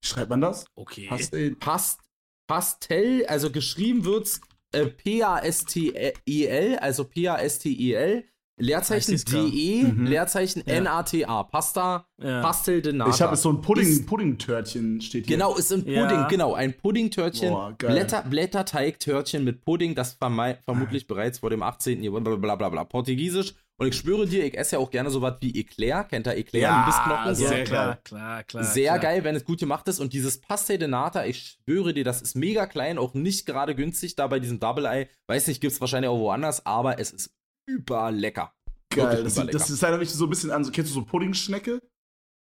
Schreibt 0.04 0.28
man 0.28 0.42
das? 0.42 0.66
Okay. 0.74 1.06
Hast 1.08 1.32
du 1.32 1.56
Past 1.56 2.00
Pastel, 2.46 3.24
also 3.28 3.50
geschrieben 3.50 4.04
wird's 4.04 4.42
äh, 4.72 4.84
P-A-S-T-I-L, 4.88 6.78
also 6.80 7.04
P-A-S-T-I-L, 7.04 8.24
Leerzeichen. 8.58 9.16
D-E, 9.16 9.82
Mhm. 9.84 10.06
Leerzeichen 10.06 10.62
Ja. 10.66 10.74
N-A-T-A. 10.76 11.42
Pasta, 11.44 12.06
Ja. 12.18 12.40
Pastel 12.40 12.80
de 12.82 12.92
Nata. 12.94 13.10
Ich 13.10 13.20
habe 13.20 13.36
so 13.36 13.50
ein 13.50 13.60
Pudding, 13.60 13.86
Ist- 13.86 14.06
Pudding-Törtchen 14.06 15.00
steht 15.02 15.26
hier. 15.26 15.36
Genau, 15.36 15.54
ist 15.56 15.72
ein 15.72 15.80
Pudding, 15.80 15.94
Ja. 15.94 16.26
genau, 16.28 16.54
ein 16.54 16.72
Puddingtörtchen. 16.76 17.50
Boah, 17.50 17.74
geil. 17.76 17.92
Blätter, 17.92 18.22
Blätterteigtörtchen 18.22 19.44
mit 19.44 19.62
Pudding, 19.64 19.94
das 19.94 20.14
vermutlich 20.14 21.06
bereits 21.06 21.40
vor 21.40 21.50
dem 21.50 21.62
18. 21.62 22.02
Jahrhundert, 22.02 22.40
bla 22.40 22.56
bla 22.56 22.68
bla, 22.70 22.84
Portugiesisch. 22.84 23.54
Und 23.78 23.88
ich 23.88 23.96
schwöre 23.96 24.26
dir, 24.26 24.42
ich 24.46 24.56
esse 24.56 24.76
ja 24.76 24.78
auch 24.78 24.90
gerne 24.90 25.10
sowas 25.10 25.34
wie 25.40 25.60
Eclair. 25.60 26.04
Kennt 26.04 26.26
ihr 26.26 26.34
Eclair? 26.34 26.62
Ja, 26.62 26.78
Ein 26.80 26.86
Bissknochen? 26.86 27.34
sehr 27.34 27.58
Ja, 27.58 27.64
klar, 27.64 27.96
klar, 28.04 28.42
klar. 28.44 28.64
Sehr 28.64 28.86
klar. 28.92 28.98
geil, 29.00 29.24
wenn 29.24 29.36
es 29.36 29.44
gut 29.44 29.58
gemacht 29.60 29.86
ist. 29.88 30.00
Und 30.00 30.14
dieses 30.14 30.40
Pastel 30.40 30.78
de 30.78 30.88
Nata, 30.88 31.26
ich 31.26 31.58
schwöre 31.66 31.92
dir, 31.92 32.02
das 32.02 32.22
ist 32.22 32.36
mega 32.36 32.64
klein, 32.66 32.96
auch 32.96 33.12
nicht 33.12 33.44
gerade 33.44 33.74
günstig 33.74 34.16
da 34.16 34.26
bei 34.28 34.38
diesem 34.40 34.60
Double 34.60 34.86
Eye. 34.86 35.08
Weiß 35.26 35.46
nicht, 35.48 35.60
gibt 35.60 35.74
es 35.74 35.80
wahrscheinlich 35.82 36.08
auch 36.08 36.18
woanders, 36.18 36.64
aber 36.64 36.98
es 36.98 37.10
ist 37.10 37.30
überlecker. 37.66 38.52
Geil. 38.90 39.24
Das, 39.24 39.34
überlecker. 39.34 39.58
das 39.58 39.70
ist 39.70 39.82
erinnert 39.82 40.00
mich 40.00 40.10
so 40.10 40.24
ein 40.24 40.30
bisschen 40.30 40.50
an, 40.50 40.64
so, 40.64 40.70
kennst 40.70 40.90
du 40.90 40.94
so 40.94 41.04
Puddingschnecke? 41.04 41.80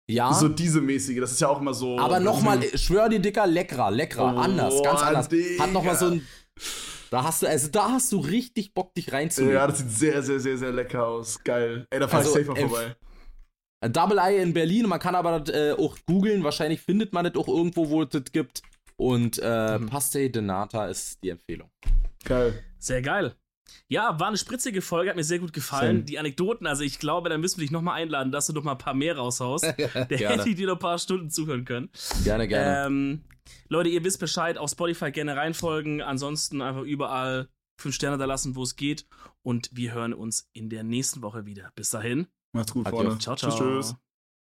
ja, 0.06 0.32
So 0.34 0.48
diese 0.48 0.80
mäßige, 0.82 1.18
das 1.20 1.32
ist 1.32 1.40
ja 1.40 1.48
auch 1.48 1.60
immer 1.60 1.72
so. 1.72 1.98
aber 1.98 2.20
nochmal, 2.20 2.62
schwör 2.76 3.08
dir, 3.08 3.20
Dicker, 3.20 3.46
leckerer, 3.46 3.90
leckerer, 3.90 4.34
Oh, 4.36 4.38
anders, 4.38 4.82
ganz 4.82 5.00
anders. 5.00 5.28
Digga. 5.30 5.62
Hat 5.62 5.72
nochmal 5.72 5.96
so 5.96 6.06
ein. 6.08 6.26
Da 7.10 7.22
hast 7.22 7.42
du, 7.42 7.46
also 7.48 7.68
da 7.68 7.90
hast 7.92 8.10
du 8.12 8.18
richtig 8.18 8.74
Bock, 8.74 8.92
dich 8.94 9.12
reinzulegen. 9.12 9.54
Ja, 9.54 9.66
das 9.66 9.78
sieht 9.78 9.90
sehr, 9.90 10.22
sehr, 10.22 10.40
sehr, 10.40 10.58
sehr 10.58 10.72
lecker 10.72 11.06
aus. 11.06 11.42
Geil. 11.44 11.86
Ey, 11.90 12.00
da 12.00 12.08
fahr 12.08 12.20
Also, 12.20 12.38
ich 12.38 12.46
safe 12.46 12.60
mal 12.60 12.68
vorbei. 12.68 12.96
Double 13.88 14.18
Eye 14.18 14.42
in 14.42 14.52
Berlin, 14.52 14.86
man 14.88 14.98
kann 14.98 15.14
aber 15.14 15.38
das, 15.40 15.54
äh, 15.54 15.72
auch 15.72 15.96
googeln, 16.06 16.42
wahrscheinlich 16.42 16.80
findet 16.80 17.12
man 17.12 17.24
das 17.24 17.36
auch 17.36 17.48
irgendwo, 17.48 17.88
wo 17.90 18.02
es 18.02 18.08
das 18.10 18.24
gibt. 18.32 18.62
Und 18.96 19.38
äh, 19.42 19.78
Mhm. 19.78 19.86
Pastel 19.86 20.28
de 20.30 20.42
Nata 20.42 20.86
ist 20.86 21.22
die 21.22 21.28
Empfehlung. 21.30 21.70
Geil. 22.24 22.62
Sehr 22.78 23.00
geil. 23.02 23.34
Ja, 23.88 24.18
war 24.18 24.28
eine 24.28 24.36
spritzige 24.36 24.82
Folge, 24.82 25.10
hat 25.10 25.16
mir 25.16 25.24
sehr 25.24 25.38
gut 25.38 25.52
gefallen. 25.52 25.98
Same. 25.98 26.04
Die 26.04 26.18
Anekdoten, 26.18 26.66
also 26.66 26.82
ich 26.82 26.98
glaube, 26.98 27.28
dann 27.28 27.40
müssen 27.40 27.58
wir 27.58 27.62
dich 27.62 27.70
nochmal 27.70 28.00
einladen, 28.00 28.32
dass 28.32 28.46
du 28.46 28.52
noch 28.52 28.62
mal 28.62 28.72
ein 28.72 28.78
paar 28.78 28.94
mehr 28.94 29.16
raushaust. 29.16 29.64
Der 29.78 29.88
Gerne. 29.88 30.38
hätte 30.38 30.48
ich 30.48 30.56
dir 30.56 30.66
noch 30.66 30.74
ein 30.74 30.80
paar 30.80 30.98
Stunden 30.98 31.30
zuhören 31.30 31.64
können. 31.64 31.90
Gerne, 32.24 32.48
gerne. 32.48 32.86
Ähm, 32.86 33.24
Leute, 33.68 33.88
ihr 33.88 34.04
wisst 34.04 34.20
Bescheid, 34.20 34.58
auf 34.58 34.70
Spotify 34.70 35.10
gerne 35.10 35.36
reinfolgen. 35.36 36.00
Ansonsten 36.00 36.62
einfach 36.62 36.82
überall 36.82 37.48
fünf 37.80 37.94
Sterne 37.94 38.18
da 38.18 38.24
lassen, 38.24 38.56
wo 38.56 38.62
es 38.62 38.76
geht. 38.76 39.06
Und 39.42 39.70
wir 39.72 39.92
hören 39.92 40.14
uns 40.14 40.48
in 40.52 40.70
der 40.70 40.84
nächsten 40.84 41.22
Woche 41.22 41.46
wieder. 41.46 41.70
Bis 41.74 41.90
dahin. 41.90 42.26
Macht's 42.52 42.72
gut, 42.72 42.86
Adios. 42.86 43.02
Freunde. 43.02 43.18
Ciao, 43.18 43.36
ciao. 43.36 43.50
Tschüss, 43.50 43.88
tschüss. 43.90 44.03